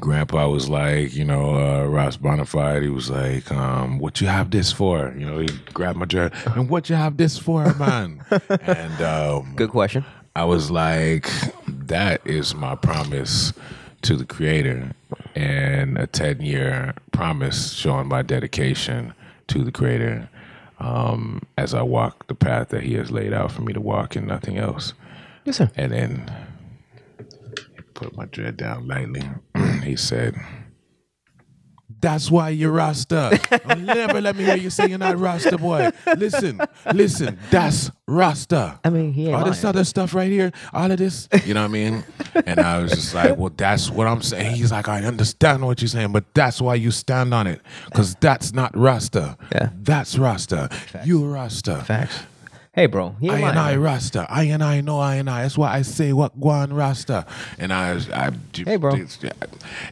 Grandpa 0.00 0.48
was 0.48 0.68
like, 0.68 1.14
you 1.14 1.24
know, 1.24 1.54
uh, 1.54 1.84
Ross 1.86 2.16
Bonafide. 2.16 2.82
He 2.82 2.88
was 2.88 3.10
like, 3.10 3.50
um, 3.52 3.98
"What 3.98 4.20
you 4.20 4.26
have 4.26 4.50
this 4.50 4.72
for?" 4.72 5.14
You 5.16 5.26
know, 5.26 5.38
he 5.38 5.48
grabbed 5.72 5.98
my 5.98 6.06
dress 6.06 6.32
and 6.46 6.68
what 6.68 6.88
you 6.88 6.96
have 6.96 7.16
this 7.16 7.38
for, 7.38 7.72
man? 7.74 8.24
and 8.48 9.02
um, 9.02 9.52
Good 9.56 9.70
question. 9.70 10.04
I 10.36 10.44
was 10.44 10.70
like, 10.70 11.30
that 11.68 12.20
is 12.26 12.54
my 12.54 12.74
promise 12.74 13.52
to 14.02 14.16
the 14.16 14.24
Creator, 14.24 14.92
and 15.34 15.96
a 15.98 16.06
ten 16.06 16.40
year 16.40 16.94
promise 17.12 17.72
showing 17.72 18.08
my 18.08 18.22
dedication 18.22 19.14
to 19.48 19.62
the 19.62 19.70
Creator 19.72 20.28
um, 20.80 21.40
as 21.56 21.72
I 21.72 21.82
walk 21.82 22.26
the 22.26 22.34
path 22.34 22.70
that 22.70 22.82
He 22.82 22.94
has 22.94 23.10
laid 23.10 23.32
out 23.32 23.52
for 23.52 23.62
me 23.62 23.72
to 23.72 23.80
walk, 23.80 24.16
and 24.16 24.26
nothing 24.26 24.58
else. 24.58 24.92
Yes, 25.44 25.58
sir. 25.58 25.70
And 25.76 25.92
then 25.92 26.32
he 26.43 26.43
put 27.94 28.16
my 28.16 28.26
dread 28.26 28.56
down 28.56 28.86
lightly. 28.88 29.22
he 29.82 29.96
said, 29.96 30.34
That's 32.00 32.30
why 32.30 32.50
you're 32.50 32.72
Rasta. 32.72 33.40
Never 33.78 34.20
let 34.20 34.36
me 34.36 34.44
hear 34.44 34.56
you 34.56 34.70
say 34.70 34.88
you're 34.88 34.98
not 34.98 35.18
Rasta, 35.18 35.56
boy. 35.56 35.90
Listen, 36.16 36.60
listen, 36.92 37.38
that's 37.50 37.90
Rasta. 38.06 38.78
I 38.84 38.90
mean, 38.90 39.12
he 39.12 39.26
ain't 39.26 39.34
all 39.36 39.44
this 39.44 39.62
lying. 39.64 39.76
other 39.76 39.84
stuff 39.84 40.12
right 40.14 40.30
here, 40.30 40.52
all 40.72 40.90
of 40.90 40.98
this, 40.98 41.28
you 41.46 41.54
know 41.54 41.62
what 41.62 41.70
I 41.70 41.72
mean? 41.72 42.04
And 42.46 42.60
I 42.60 42.78
was 42.82 42.92
just 42.92 43.14
like, 43.14 43.38
well, 43.38 43.52
that's 43.56 43.90
what 43.90 44.06
I'm 44.06 44.20
saying. 44.22 44.56
He's 44.56 44.72
like, 44.72 44.88
I 44.88 45.02
understand 45.04 45.64
what 45.64 45.80
you're 45.80 45.88
saying, 45.88 46.12
but 46.12 46.24
that's 46.34 46.60
why 46.60 46.74
you 46.74 46.90
stand 46.90 47.32
on 47.32 47.46
it, 47.46 47.62
because 47.86 48.14
that's 48.16 48.52
not 48.52 48.76
Rasta. 48.76 49.38
Yeah. 49.52 49.70
That's 49.80 50.18
Rasta. 50.18 50.68
You're 51.04 51.30
Rasta. 51.30 51.82
Facts. 51.84 52.24
Hey, 52.74 52.86
bro. 52.86 53.14
He 53.20 53.28
I 53.30 53.34
lying, 53.34 53.44
and 53.44 53.58
I 53.58 53.76
Rasta. 53.76 54.26
I 54.28 54.44
and 54.44 54.62
I 54.62 54.80
know 54.80 54.98
I 54.98 55.14
and 55.14 55.30
I. 55.30 55.42
That's 55.42 55.56
why 55.56 55.72
I 55.72 55.82
say 55.82 56.10
wagwan 56.10 56.76
Rasta. 56.76 57.24
And 57.56 57.72
I, 57.72 57.92
I, 58.12 58.32
Hey, 58.64 58.76
bro. 58.76 58.96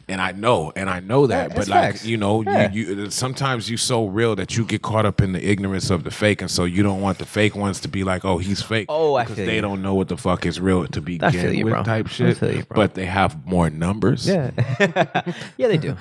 And 0.09 0.19
I 0.21 0.33
know, 0.33 0.73
and 0.75 0.89
I 0.89 0.99
know 0.99 1.25
that. 1.27 1.51
Yeah, 1.51 1.55
but 1.55 1.67
like 1.69 1.91
facts. 1.93 2.05
you 2.05 2.17
know, 2.17 2.41
Yeah. 2.43 2.69
you, 2.73 2.83
you 2.95 3.09
sometimes 3.09 3.69
you 3.69 3.77
so 3.77 4.07
real 4.07 4.35
that 4.35 4.57
you 4.57 4.65
get 4.65 4.81
caught 4.81 5.05
up 5.05 5.21
in 5.21 5.31
the 5.31 5.41
ignorance 5.49 5.89
of 5.89 6.03
the 6.03 6.11
fake, 6.11 6.41
and 6.41 6.51
so 6.51 6.65
you 6.65 6.83
don't 6.83 6.99
want 6.99 7.19
the 7.19 7.25
fake 7.25 7.55
ones 7.55 7.79
to 7.81 7.87
be 7.87 8.03
like, 8.03 8.25
oh, 8.25 8.37
he's 8.39 8.61
fake. 8.61 8.87
Oh, 8.89 9.15
I 9.15 9.23
because 9.23 9.37
feel 9.37 9.45
they 9.45 9.55
you. 9.55 9.61
don't 9.61 9.81
know 9.81 9.93
what 9.95 10.09
the 10.09 10.17
fuck 10.17 10.45
is 10.45 10.59
real 10.59 10.85
to 10.85 10.99
begin 10.99 11.55
you, 11.55 11.63
with, 11.63 11.73
bro. 11.75 11.83
type 11.83 12.07
I 12.07 12.09
shit. 12.09 12.37
feel 12.37 12.51
you, 12.53 12.63
bro. 12.65 12.75
But 12.75 12.95
they 12.95 13.05
have 13.05 13.45
more 13.45 13.69
numbers. 13.69 14.27
Yeah. 14.27 14.51
yeah, 15.57 15.67
they 15.69 15.77
do. 15.77 15.95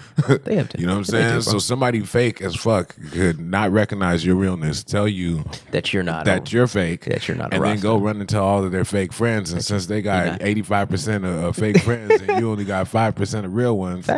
They 0.45 0.57
have 0.57 0.69
to. 0.71 0.81
You 0.81 0.87
know 0.87 0.95
what 0.95 0.99
I'm 0.99 1.03
do, 1.05 1.11
saying? 1.13 1.31
bro. 1.31 1.41
so 1.43 1.59
somebody 1.61 2.01
fake 2.01 2.43
as 2.43 2.57
fuck 2.57 2.97
could 3.13 3.39
not 3.39 3.71
recognize 3.71 4.27
your 4.27 4.35
realness, 4.35 4.83
tell 4.83 5.07
you 5.07 5.45
that 5.71 5.93
you're 5.93 6.03
not. 6.03 6.25
that 6.25 6.49
a- 6.49 6.53
you're 6.53 6.67
fake, 6.73 7.05
That 7.05 7.29
you're 7.29 7.37
not 7.37 7.53
and 7.55 7.63
then 7.65 7.79
go 7.81 7.97
run 7.99 8.25
tell 8.27 8.45
all 8.45 8.65
of 8.65 8.73
their 8.73 8.85
fake 8.85 9.13
friends. 9.13 9.53
And 9.53 9.65
since 9.65 9.87
they 9.87 10.03
got 10.03 10.43
eighty 10.43 10.63
five 10.63 10.89
percent 10.89 11.25
of 11.25 11.55
fake 11.57 11.81
friends, 11.83 12.21
and 12.23 12.41
you 12.41 12.51
only 12.51 12.65
got 12.65 12.89
five 12.89 13.15
percent 13.15 13.47
of 13.47 13.55
real 13.55 13.77
ones, 13.79 14.09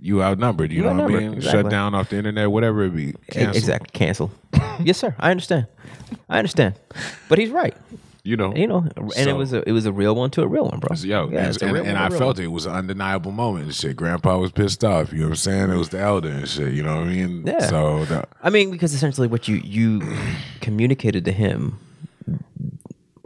you 0.00 0.22
outnumbered. 0.22 0.70
You 0.70 0.78
You 0.78 0.82
know 0.84 0.88
what 0.90 1.00
I 1.00 1.02
outnumbered, 1.04 1.22
mean? 1.22 1.34
exactly. 1.34 1.62
Shut 1.62 1.70
down 1.70 1.94
off 1.94 2.10
the 2.10 2.16
internet, 2.16 2.50
whatever 2.50 2.84
it 2.84 2.94
be. 2.94 3.14
Cancel. 3.30 3.56
Exactly. 3.56 3.88
Cancel. 3.92 4.30
yes, 4.80 4.98
sir. 4.98 5.14
I 5.18 5.30
understand. 5.30 5.66
I 6.28 6.38
understand. 6.38 6.74
But 7.28 7.38
he's 7.38 7.50
right. 7.50 7.74
You 8.22 8.36
know. 8.36 8.54
You 8.54 8.66
know, 8.66 8.86
and 9.16 9.28
it 9.28 9.36
was 9.36 9.52
a 9.52 9.66
it 9.68 9.72
was 9.72 9.86
a 9.86 9.92
real 9.92 10.14
one 10.14 10.30
to 10.32 10.42
a 10.42 10.46
real 10.46 10.66
one, 10.66 10.78
bro. 10.78 10.96
Yo, 10.96 11.28
yeah, 11.30 11.46
and, 11.46 11.62
and, 11.62 11.76
and 11.78 11.98
I 11.98 12.02
to 12.02 12.06
a 12.06 12.10
real 12.10 12.18
felt 12.18 12.36
one. 12.36 12.42
it. 12.42 12.46
It 12.46 12.52
was 12.52 12.66
an 12.66 12.72
undeniable 12.72 13.32
moment 13.32 13.66
and 13.66 13.74
shit. 13.74 13.96
Grandpa 13.96 14.38
was 14.38 14.52
pissed 14.52 14.84
off. 14.84 15.12
You 15.12 15.20
know 15.20 15.24
what 15.26 15.30
I'm 15.30 15.36
saying? 15.36 15.70
It 15.70 15.76
was 15.76 15.88
the 15.88 16.00
elder 16.00 16.28
and 16.28 16.48
shit. 16.48 16.74
You 16.74 16.82
know 16.82 16.96
what 16.96 17.06
I 17.06 17.10
mean? 17.10 17.46
Yeah. 17.46 17.66
So 17.68 18.04
the, 18.04 18.26
I 18.42 18.50
mean, 18.50 18.70
because 18.70 18.92
essentially 18.94 19.26
what 19.26 19.48
you 19.48 19.56
you 19.56 20.02
communicated 20.60 21.24
to 21.24 21.32
him 21.32 21.78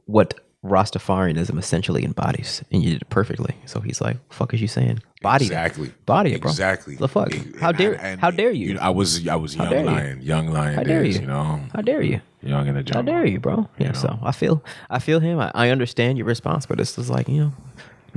what 0.06 0.40
Rastafarianism 0.64 1.58
essentially 1.58 2.04
embodies, 2.04 2.62
and 2.72 2.82
you 2.82 2.92
did 2.92 3.02
it 3.02 3.10
perfectly. 3.10 3.54
So 3.66 3.80
he's 3.80 4.00
like, 4.00 4.16
"Fuck 4.32 4.54
is 4.54 4.62
you 4.62 4.68
saying? 4.68 5.00
Body 5.24 5.46
exactly, 5.46 5.92
body 6.06 6.36
bro. 6.38 6.50
Exactly. 6.50 6.94
The 6.96 7.08
fuck? 7.08 7.34
And- 7.34 7.56
How 7.60 7.72
dare? 7.72 7.94
and- 7.94 8.20
how 8.20 8.30
dare 8.30 8.52
you? 8.52 8.74
know, 8.74 8.80
I 8.80 8.90
was 8.90 9.26
I 9.26 9.34
was 9.36 9.56
young 9.56 9.70
dare 9.70 9.80
you? 9.80 9.86
lion, 9.86 10.22
young 10.22 10.46
lion 10.52 10.74
How 10.76 10.82
dare 10.84 11.02
days. 11.02 11.16
you? 11.16 11.22
You 11.22 11.26
know, 11.26 11.60
how 11.74 11.80
dare 11.82 12.02
you? 12.02 12.20
young 12.42 12.66
in 12.68 12.74
the 12.74 12.84
How 12.94 13.02
dare 13.02 13.26
you, 13.26 13.40
bro? 13.40 13.68
Yeah. 13.78 13.88
know? 13.88 13.92
So 13.94 14.18
I 14.22 14.32
feel 14.32 14.62
I 14.90 14.98
feel 15.00 15.18
him. 15.20 15.40
I, 15.40 15.50
I 15.54 15.70
understand 15.70 16.18
your 16.18 16.26
response, 16.26 16.66
but 16.66 16.78
it's 16.78 16.94
just 16.96 17.10
like 17.10 17.28
you 17.28 17.40
know, 17.40 17.52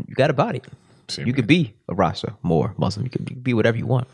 you 0.07 0.13
got 0.15 0.29
a 0.29 0.33
body. 0.33 0.61
See, 1.07 1.21
you 1.21 1.27
man. 1.27 1.35
could 1.35 1.47
be 1.47 1.73
a 1.89 1.95
Rasta, 1.95 2.33
more 2.43 2.73
Muslim. 2.77 3.05
You 3.05 3.09
could, 3.09 3.21
you 3.29 3.35
could 3.37 3.43
be 3.43 3.53
whatever 3.53 3.77
you 3.77 3.87
want. 3.87 4.07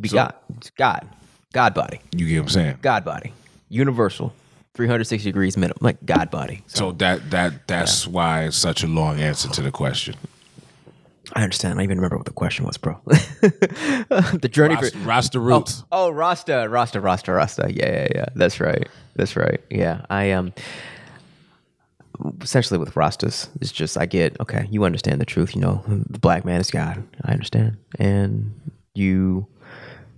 Be 0.00 0.08
So- 0.08 0.16
God. 0.16 0.34
God. 0.76 1.08
God 1.52 1.74
body. 1.74 2.00
You 2.14 2.26
get 2.26 2.36
what 2.38 2.42
I'm 2.42 2.48
saying? 2.48 2.78
God 2.82 3.04
body. 3.04 3.32
Universal. 3.68 4.32
360 4.74 5.28
degrees 5.28 5.56
minimum. 5.56 5.78
Like 5.80 6.04
God 6.06 6.30
body. 6.30 6.62
So 6.66 6.92
that 6.92 7.30
that 7.30 7.66
that's 7.66 8.06
why 8.06 8.44
it's 8.44 8.56
such 8.56 8.82
a 8.82 8.86
long 8.86 9.20
answer 9.20 9.48
to 9.48 9.62
the 9.62 9.70
question. 9.72 10.14
I 11.34 11.42
understand. 11.42 11.72
I 11.72 11.74
don't 11.76 11.84
even 11.84 11.98
remember 11.98 12.16
what 12.16 12.26
the 12.26 12.32
question 12.32 12.64
was, 12.64 12.76
bro. 12.76 13.00
the 13.06 14.48
journey 14.50 14.74
Rasta, 14.74 14.98
for 14.98 15.06
Rasta 15.06 15.40
roots. 15.40 15.84
Oh, 15.92 16.10
Rasta, 16.10 16.68
Rasta, 16.68 17.00
Rasta, 17.00 17.32
Rasta. 17.32 17.72
Yeah, 17.72 17.90
yeah, 17.90 18.08
yeah. 18.14 18.24
That's 18.34 18.60
right. 18.60 18.88
That's 19.16 19.36
right. 19.36 19.60
Yeah. 19.70 20.04
I 20.10 20.32
um 20.32 20.52
essentially 22.42 22.78
with 22.78 22.94
Rastas, 22.94 23.48
it's 23.60 23.72
just 23.72 23.96
I 23.96 24.06
get 24.06 24.38
okay, 24.40 24.68
you 24.70 24.84
understand 24.84 25.20
the 25.20 25.26
truth, 25.26 25.54
you 25.54 25.60
know, 25.60 25.82
the 25.86 26.18
black 26.18 26.44
man 26.44 26.60
is 26.60 26.70
God. 26.70 27.02
I 27.24 27.32
understand. 27.32 27.76
And 27.98 28.54
you 28.94 29.46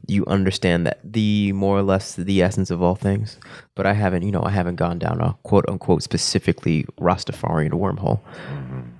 you 0.08 0.24
understand 0.26 0.86
that 0.86 0.98
the 1.04 1.52
more 1.52 1.78
or 1.78 1.82
less 1.82 2.16
the 2.16 2.42
essence 2.42 2.70
of 2.70 2.82
all 2.82 2.96
things. 2.96 3.38
But 3.74 3.86
I 3.86 3.92
haven't, 3.92 4.22
you 4.22 4.32
know, 4.32 4.42
I 4.42 4.50
haven't 4.50 4.76
gone 4.76 4.98
down 4.98 5.20
a 5.20 5.36
quote 5.44 5.64
unquote 5.68 6.02
specifically 6.02 6.84
Rastafarian 7.00 7.70
wormhole. 7.72 8.20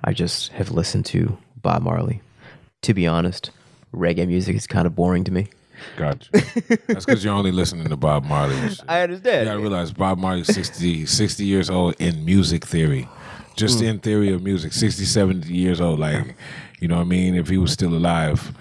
I 0.03 0.13
just 0.13 0.51
have 0.53 0.71
listened 0.71 1.05
to 1.07 1.37
Bob 1.63 1.81
Marley. 1.81 2.21
To 2.83 2.93
be 2.93 3.07
honest, 3.07 3.49
reggae 3.93 4.27
music 4.27 4.55
is 4.55 4.67
kind 4.67 4.85
of 4.85 4.95
boring 4.95 5.23
to 5.23 5.31
me. 5.31 5.47
Gotcha. 5.97 6.29
That's 6.87 7.05
because 7.05 7.23
you're 7.25 7.33
only 7.33 7.51
listening 7.51 7.87
to 7.89 7.97
Bob 7.97 8.23
Marley. 8.25 8.55
And 8.57 8.71
shit. 8.71 8.85
I 8.87 9.01
understand. 9.01 9.39
You 9.47 9.51
gotta 9.53 9.59
realize 9.61 9.91
Bob 9.91 10.17
Marley's 10.19 10.53
60, 10.53 11.05
60 11.07 11.45
years 11.45 11.69
old 11.69 11.95
in 11.99 12.23
music 12.23 12.65
theory. 12.65 13.07
Just 13.55 13.79
Mm. 13.79 13.87
in 13.87 13.99
theory 13.99 14.31
of 14.33 14.43
music. 14.43 14.73
60, 14.73 15.03
70 15.05 15.51
years 15.53 15.81
old. 15.81 15.99
Like, 15.99 16.35
you 16.79 16.87
know 16.87 16.95
what 16.97 17.01
I 17.01 17.05
mean? 17.05 17.35
If 17.35 17.49
he 17.49 17.57
was 17.57 17.71
still 17.71 17.93
alive, 17.93 18.51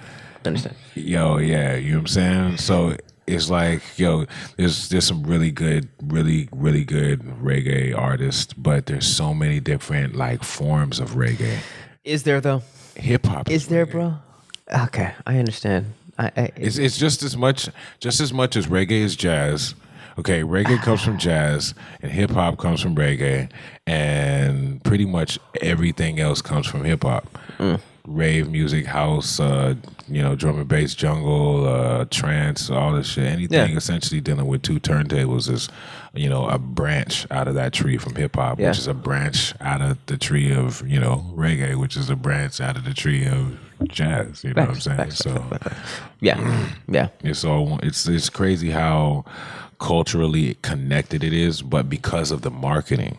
understand. 0.44 0.76
yo, 0.94 1.38
yeah, 1.38 1.74
you 1.76 1.90
know 1.92 1.96
what 1.98 2.00
I'm 2.02 2.06
saying? 2.08 2.56
So 2.58 2.96
it's 3.26 3.48
like, 3.50 3.82
yo, 3.98 4.26
there's 4.56 4.88
there's 4.88 5.06
some 5.06 5.22
really 5.22 5.50
good, 5.50 5.88
really, 6.04 6.48
really 6.52 6.84
good 6.84 7.20
reggae 7.42 7.96
artists, 7.96 8.52
but 8.52 8.86
there's 8.86 9.06
so 9.06 9.32
many 9.34 9.60
different 9.60 10.14
like 10.16 10.42
forms 10.44 10.98
of 11.00 11.10
reggae. 11.12 11.58
Is 12.04 12.24
there 12.24 12.40
though? 12.40 12.62
Hip 12.96 13.26
hop 13.26 13.50
Is 13.50 13.68
there, 13.68 13.86
reggae. 13.86 13.90
bro? 13.92 14.14
Okay, 14.84 15.12
I 15.26 15.38
understand. 15.38 15.92
I, 16.18 16.26
I 16.36 16.50
It's 16.56 16.78
it's 16.78 16.98
just 16.98 17.22
as 17.22 17.36
much 17.36 17.68
just 18.00 18.20
as 18.20 18.32
much 18.32 18.56
as 18.56 18.66
reggae 18.66 19.02
is 19.02 19.16
jazz. 19.16 19.74
Okay, 20.18 20.42
reggae 20.42 20.78
comes 20.82 21.02
from 21.02 21.18
jazz 21.28 21.74
and 22.02 22.12
hip 22.12 22.30
hop 22.30 22.58
comes 22.58 22.80
from 22.80 22.94
reggae 22.94 23.50
and 23.86 24.82
pretty 24.84 25.06
much 25.06 25.38
everything 25.62 26.20
else 26.20 26.42
comes 26.42 26.66
from 26.66 26.84
hip 26.84 27.02
hop. 27.04 27.26
Rave 28.04 28.50
music, 28.50 28.84
house, 28.86 29.38
uh, 29.38 29.74
you 30.08 30.22
know, 30.22 30.34
drum 30.34 30.58
and 30.58 30.66
bass, 30.66 30.92
jungle, 30.92 31.68
uh, 31.68 32.04
trance, 32.10 32.68
all 32.68 32.92
this 32.94 33.06
shit. 33.06 33.24
Anything 33.26 33.70
Yeah. 33.70 33.76
essentially 33.76 34.20
dealing 34.20 34.46
with 34.46 34.62
two 34.62 34.80
turntables 34.80 35.48
is, 35.48 35.68
you 36.14 36.28
know, 36.28 36.46
a 36.48 36.58
branch 36.58 37.26
out 37.30 37.48
of 37.48 37.54
that 37.54 37.72
tree 37.72 37.96
from 37.96 38.14
hip 38.14 38.36
hop, 38.36 38.58
Yeah. 38.60 38.68
which 38.68 38.78
is 38.78 38.86
a 38.86 38.94
branch 38.94 39.54
out 39.60 39.80
of 39.80 39.98
the 40.06 40.16
tree 40.18 40.52
of, 40.52 40.86
you 40.86 41.00
know, 41.00 41.24
reggae, 41.34 41.74
which 41.76 41.96
is 41.96 42.10
a 42.10 42.16
branch 42.16 42.60
out 42.60 42.76
of 42.76 42.84
the 42.84 42.92
tree 42.94 43.26
of 43.26 43.58
jazz. 43.88 44.44
You 44.44 44.52
know 44.54 44.62
what 44.62 44.70
I'm 44.74 44.80
saying? 44.80 44.96
facts, 44.98 45.18
so 45.18 45.34
facts, 45.34 45.62
facts, 45.68 45.80
yeah, 46.20 46.68
yeah. 46.88 47.08
it's 47.22 47.44
all 47.44 47.78
it's 47.82 48.06
it's 48.06 48.28
crazy 48.28 48.70
how 48.70 49.24
culturally 49.78 50.56
connected 50.62 51.24
it 51.24 51.32
is, 51.32 51.60
but 51.62 51.88
because 51.88 52.30
of 52.30 52.42
the 52.42 52.50
marketing, 52.50 53.18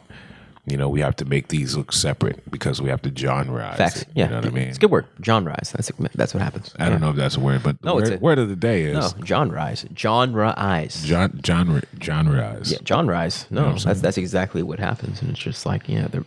you 0.66 0.78
know, 0.78 0.88
we 0.88 1.02
have 1.02 1.16
to 1.18 1.26
make 1.26 1.50
these 1.50 1.76
look 1.76 1.92
separate 1.92 2.50
because 2.50 2.82
we 2.82 2.90
have 2.90 3.02
to 3.02 3.10
genreize. 3.12 3.76
Facts. 3.76 4.04
it, 4.04 4.08
Yeah, 4.14 4.26
you 4.26 4.30
know 4.32 4.36
what 4.38 4.46
I 4.46 4.50
mean. 4.52 4.68
It's 4.70 4.78
a 4.78 4.80
good 4.80 4.92
word. 4.92 5.06
Rise. 5.28 5.74
That's 5.76 5.92
that's 6.16 6.34
what 6.34 6.42
happens. 6.42 6.74
I 6.80 6.90
don't 6.90 7.02
know 7.02 7.10
if 7.10 7.18
that's 7.18 7.36
a 7.36 7.40
word, 7.42 7.64
but 7.64 7.82
the 7.82 7.88
No, 7.88 7.98
it's 7.98 8.10
word, 8.10 8.20
a- 8.20 8.24
word 8.24 8.40
of 8.40 8.48
the 8.50 8.56
day 8.56 8.84
is 8.86 8.96
No, 9.16 9.24
John 9.26 9.52
Rise. 9.52 9.86
Genre 9.98 10.54
eyes. 10.56 11.04
gen, 11.04 11.42
genre 11.46 11.82
genreize. 11.98 12.72
Yeah, 12.72 12.78
John 12.84 13.08
Rise. 13.08 13.46
No, 13.50 13.74
that's 13.74 14.00
that's 14.02 14.18
exactly 14.18 14.64
what 14.64 14.80
happens, 14.80 15.22
and 15.22 15.32
it's 15.32 15.40
just 15.40 15.66
like 15.66 15.90
yeah, 15.90 16.08
the 16.08 16.24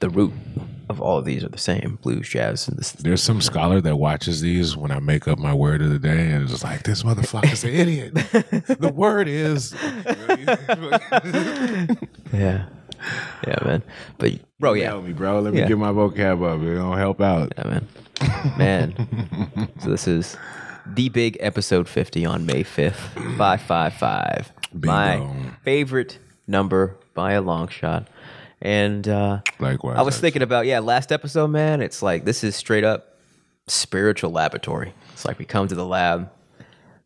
the 0.00 0.10
root 0.10 0.32
of 0.90 1.00
all 1.00 1.18
of 1.18 1.24
these 1.24 1.42
are 1.42 1.48
the 1.48 1.58
same: 1.58 1.98
blues, 2.02 2.28
jazz, 2.28 2.68
and 2.68 2.76
this. 2.78 2.92
There's 2.92 3.22
some 3.22 3.40
scholar 3.40 3.80
that 3.80 3.96
watches 3.96 4.42
these 4.42 4.76
when 4.76 4.90
I 4.90 5.00
make 5.00 5.26
up 5.26 5.38
my 5.38 5.54
word 5.54 5.80
of 5.80 5.88
the 5.90 5.98
day, 5.98 6.30
and 6.32 6.48
it's 6.48 6.62
like 6.62 6.82
this 6.82 7.04
motherfucker's 7.04 7.64
an 7.64 7.70
idiot. 7.70 8.14
the 8.80 8.92
word 8.94 9.28
is 9.28 9.72
Yeah, 12.32 12.66
yeah, 13.46 13.56
man. 13.64 13.82
But 14.18 14.32
bro, 14.58 14.74
yeah, 14.74 14.86
Help 14.86 15.04
me, 15.04 15.12
bro. 15.12 15.40
Let 15.40 15.54
me 15.54 15.60
Yeah. 15.60 15.68
get 15.68 15.78
my 15.78 15.90
vocab 15.92 16.42
up. 16.44 16.60
It 16.62 16.74
don't 16.74 16.96
help 16.98 17.20
out. 17.20 17.52
yeah, 17.56 17.64
man, 17.68 17.86
man. 18.58 19.68
so 19.80 19.90
this 19.90 20.06
is 20.08 20.36
the 20.86 21.08
big 21.08 21.36
episode 21.40 21.88
fifty 21.88 22.24
on 22.26 22.46
May 22.46 22.62
fifth. 22.62 23.00
Five 23.36 23.62
five 23.62 23.94
five. 23.94 24.52
My 24.72 25.26
favorite 25.64 26.18
number 26.46 26.96
by 27.14 27.32
a 27.32 27.40
long 27.40 27.68
shot. 27.68 28.08
And 28.60 29.06
uh, 29.06 29.40
Likewise. 29.60 29.96
I 29.98 30.02
was 30.02 30.18
thinking 30.18 30.42
about 30.42 30.66
yeah, 30.66 30.80
last 30.80 31.12
episode, 31.12 31.48
man. 31.48 31.80
It's 31.80 32.02
like 32.02 32.24
this 32.24 32.42
is 32.42 32.56
straight 32.56 32.84
up 32.84 33.16
spiritual 33.68 34.30
laboratory. 34.32 34.92
It's 35.12 35.24
like 35.24 35.38
we 35.38 35.44
come 35.44 35.68
to 35.68 35.74
the 35.74 35.84
lab, 35.86 36.30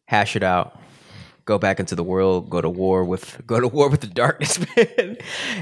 hash 0.06 0.34
it 0.36 0.42
out, 0.42 0.80
go 1.44 1.58
back 1.58 1.80
into 1.80 1.94
the 1.94 2.04
world, 2.04 2.48
go 2.50 2.60
to 2.60 2.68
war 2.70 3.04
with 3.04 3.40
go 3.46 3.60
to 3.60 3.68
war 3.68 3.88
with 3.88 4.00
the 4.00 4.06
darkness, 4.06 4.58
man. 4.76 5.16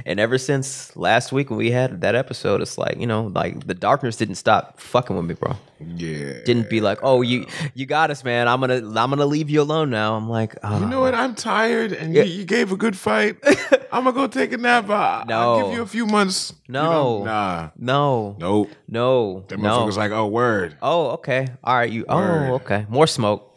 and 0.04 0.20
ever 0.20 0.38
since 0.38 0.94
last 0.96 1.32
week 1.32 1.50
when 1.50 1.58
we 1.58 1.70
had 1.70 2.00
that 2.02 2.14
episode, 2.14 2.60
it's 2.60 2.76
like 2.78 2.96
you 2.98 3.06
know, 3.06 3.24
like 3.34 3.66
the 3.66 3.74
darkness 3.74 4.16
didn't 4.16 4.34
stop 4.36 4.78
fucking 4.80 5.16
with 5.16 5.24
me, 5.24 5.34
bro. 5.34 5.56
Yeah. 5.96 6.42
Didn't 6.44 6.68
be 6.68 6.80
like, 6.82 6.98
oh, 7.02 7.22
you 7.22 7.46
you 7.74 7.86
got 7.86 8.10
us, 8.10 8.22
man. 8.24 8.48
I'm 8.48 8.60
gonna 8.60 8.76
I'm 8.76 9.10
gonna 9.10 9.24
leave 9.26 9.48
you 9.48 9.62
alone 9.62 9.88
now. 9.90 10.14
I'm 10.16 10.28
like, 10.28 10.54
oh, 10.62 10.78
You 10.80 10.86
know 10.86 10.98
ah. 10.98 11.02
what? 11.02 11.14
I'm 11.14 11.34
tired, 11.34 11.92
and 11.92 12.14
Yeah. 12.14 12.22
you, 12.24 12.40
you 12.40 12.44
gave 12.44 12.70
a 12.72 12.76
good 12.76 12.96
fight. 12.96 13.36
I'm 13.92 14.04
gonna 14.04 14.12
go 14.12 14.26
take 14.26 14.52
a 14.52 14.58
nap. 14.58 14.88
I, 14.90 15.24
No. 15.26 15.38
I'll 15.40 15.62
give 15.66 15.74
you 15.76 15.82
a 15.82 15.86
few 15.86 16.06
months. 16.06 16.52
You 16.68 16.74
No. 16.74 16.90
know? 17.18 17.24
nah, 17.24 17.70
no, 17.76 18.36
nope. 18.38 18.70
no, 18.86 19.44
That 19.48 19.58
no. 19.58 19.68
motherfucker's 19.70 19.96
like, 19.96 20.12
oh, 20.12 20.26
word. 20.26 20.76
Oh, 20.82 21.08
okay. 21.12 21.48
All 21.64 21.74
right. 21.74 21.90
You. 21.90 22.04
Oh, 22.08 22.16
word. 22.16 22.50
Oh, 22.50 22.54
okay. 22.56 22.86
More 22.88 23.06
smoke. 23.06 23.49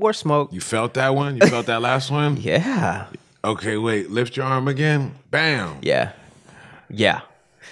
More 0.00 0.14
smoke. 0.14 0.50
You 0.50 0.62
felt 0.62 0.94
that 0.94 1.14
one? 1.14 1.36
You 1.36 1.46
felt 1.46 1.66
that 1.66 1.82
last 1.82 2.10
one? 2.10 2.36
Yeah. 2.40 3.06
Okay, 3.44 3.76
wait. 3.76 4.10
Lift 4.10 4.36
your 4.36 4.46
arm 4.46 4.66
again. 4.66 5.14
Bam. 5.30 5.76
Yeah. 5.82 6.12
Yeah. 6.88 7.20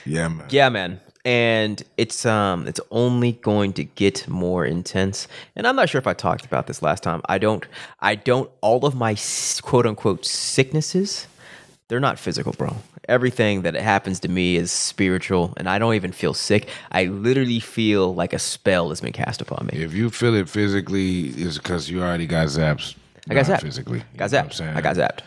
Yeah, 0.04 0.28
man. 0.28 0.47
Yeah, 0.50 0.68
man. 0.68 1.00
And 1.25 1.82
it's 1.97 2.26
um 2.26 2.66
it's 2.66 2.80
only 2.90 3.32
going 3.32 3.73
to 3.75 3.85
get 3.85 4.28
more 4.28 4.66
intense. 4.66 5.26
And 5.56 5.66
I'm 5.66 5.75
not 5.75 5.88
sure 5.88 5.99
if 5.99 6.06
I 6.06 6.12
talked 6.12 6.44
about 6.44 6.66
this 6.66 6.82
last 6.82 7.02
time. 7.02 7.23
I 7.30 7.38
don't 7.38 7.66
I 8.00 8.14
don't 8.14 8.50
all 8.61 8.85
of 8.85 8.94
my 8.94 9.16
quote 9.62 9.87
unquote 9.87 10.26
sicknesses 10.26 11.26
they're 11.88 12.00
not 12.00 12.18
physical, 12.18 12.52
bro. 12.52 12.76
Everything 13.09 13.62
that 13.62 13.75
happens 13.75 14.21
to 14.21 14.29
me 14.29 14.57
is 14.57 14.71
spiritual 14.71 15.55
and 15.57 15.69
I 15.69 15.79
don't 15.79 15.95
even 15.95 16.12
feel 16.12 16.35
sick. 16.35 16.69
I 16.93 17.05
literally 17.07 17.61
feel 17.61 18.15
like 18.15 18.33
a 18.33 18.38
spell 18.38 18.91
has 18.91 19.00
been 19.00 19.12
cast 19.12 19.41
upon 19.41 19.67
me. 19.73 19.79
If 19.79 19.95
you 19.95 20.11
feel 20.11 20.35
it 20.35 20.49
physically, 20.49 21.29
it's 21.29 21.57
because 21.57 21.88
you 21.88 22.03
already 22.03 22.27
got 22.27 22.49
zaps. 22.49 22.95
I 23.31 23.35
got 23.35 23.47
zapped. 23.47 23.62
physically. 23.62 24.03
Got 24.17 24.31
know 24.31 24.38
I'm 24.38 24.50
zapped. 24.50 24.77
I 24.77 24.81
got 24.81 24.97
zapped. 24.97 25.21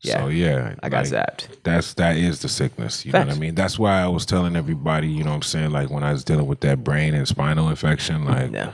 Yeah. 0.00 0.20
So 0.20 0.28
yeah, 0.28 0.74
I 0.82 0.88
got 0.88 1.10
like, 1.10 1.12
zapped. 1.12 1.62
That's 1.64 1.94
that 1.94 2.16
is 2.16 2.40
the 2.40 2.48
sickness. 2.48 3.04
You 3.04 3.12
know 3.12 3.20
what 3.20 3.30
I 3.30 3.38
mean? 3.38 3.54
That's 3.54 3.78
why 3.78 4.00
I 4.00 4.08
was 4.08 4.24
telling 4.26 4.56
everybody. 4.56 5.08
You 5.08 5.24
know 5.24 5.30
what 5.30 5.36
I'm 5.36 5.42
saying? 5.42 5.70
Like 5.70 5.90
when 5.90 6.02
I 6.02 6.12
was 6.12 6.24
dealing 6.24 6.46
with 6.46 6.60
that 6.60 6.84
brain 6.84 7.14
and 7.14 7.26
spinal 7.26 7.68
infection, 7.68 8.24
like. 8.26 8.52
Yeah. 8.52 8.72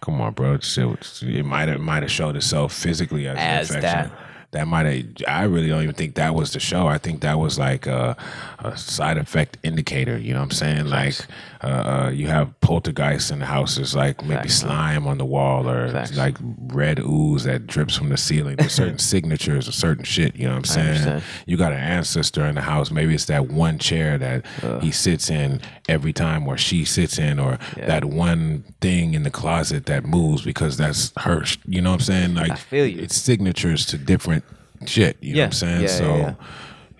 Come 0.00 0.18
on, 0.22 0.32
bro. 0.32 0.58
Shit, 0.60 1.22
it 1.22 1.44
might 1.44 1.68
have 1.68 1.78
might 1.78 2.02
have 2.02 2.10
showed 2.10 2.34
itself 2.34 2.72
physically 2.72 3.28
as, 3.28 3.36
As 3.38 3.70
an 3.70 3.76
infection. 3.76 4.10
that. 4.10 4.29
That 4.52 4.66
might 4.66 4.86
have. 4.86 5.06
I 5.28 5.44
really 5.44 5.68
don't 5.68 5.82
even 5.82 5.94
think 5.94 6.16
that 6.16 6.34
was 6.34 6.52
the 6.52 6.60
show. 6.60 6.88
I 6.88 6.98
think 6.98 7.20
that 7.20 7.38
was 7.38 7.58
like 7.58 7.86
a, 7.86 8.16
a 8.58 8.76
side 8.76 9.16
effect 9.16 9.58
indicator. 9.62 10.18
You 10.18 10.32
know 10.32 10.40
what 10.40 10.46
I'm 10.46 10.50
saying? 10.50 10.86
Like 10.86 11.14
uh, 11.62 11.66
uh, 11.66 12.10
you 12.10 12.26
have 12.26 12.58
poltergeist 12.60 13.30
in 13.30 13.38
the 13.40 13.44
house. 13.46 13.76
There's 13.76 13.94
like 13.94 14.22
maybe 14.22 14.34
Facts. 14.36 14.54
slime 14.60 15.06
on 15.06 15.18
the 15.18 15.24
wall 15.26 15.68
or 15.68 15.90
Facts. 15.90 16.16
like 16.16 16.36
red 16.68 16.98
ooze 17.00 17.44
that 17.44 17.66
drips 17.66 17.96
from 17.96 18.08
the 18.08 18.16
ceiling. 18.16 18.56
There's 18.56 18.72
certain 18.72 18.98
signatures 19.12 19.68
or 19.68 19.72
certain 19.72 20.04
shit. 20.04 20.34
You 20.36 20.44
know 20.46 20.52
what 20.56 20.70
I'm 20.70 20.94
saying? 20.96 21.22
You 21.46 21.56
got 21.58 21.72
an 21.72 21.78
ancestor 21.80 22.46
in 22.46 22.54
the 22.54 22.62
house. 22.62 22.90
Maybe 22.90 23.14
it's 23.14 23.26
that 23.26 23.48
one 23.48 23.78
chair 23.78 24.16
that 24.16 24.46
he 24.82 24.90
sits 24.90 25.28
in 25.28 25.60
every 25.88 26.12
time, 26.14 26.48
or 26.48 26.56
she 26.56 26.84
sits 26.86 27.18
in, 27.18 27.38
or 27.38 27.58
that 27.76 28.04
one 28.06 28.64
thing 28.80 29.12
in 29.14 29.22
the 29.24 29.30
closet 29.30 29.84
that 29.86 30.04
moves 30.06 30.42
because 30.42 30.76
that's 30.78 31.12
her. 31.18 31.44
You 31.66 31.82
know 31.82 31.90
what 31.90 31.96
I'm 31.96 32.00
saying? 32.00 32.34
Like, 32.36 32.52
I 32.52 32.54
feel 32.56 32.86
you. 32.86 33.02
It's 33.02 33.16
signatures 33.16 33.84
to 33.86 33.98
different 33.98 34.44
shit. 34.86 35.18
You 35.20 35.34
know 35.34 35.38
Yeah. 35.40 35.44
what 35.44 35.46
I'm 35.48 35.52
saying? 35.52 35.80
Yeah, 35.82 35.86
so. 35.88 36.36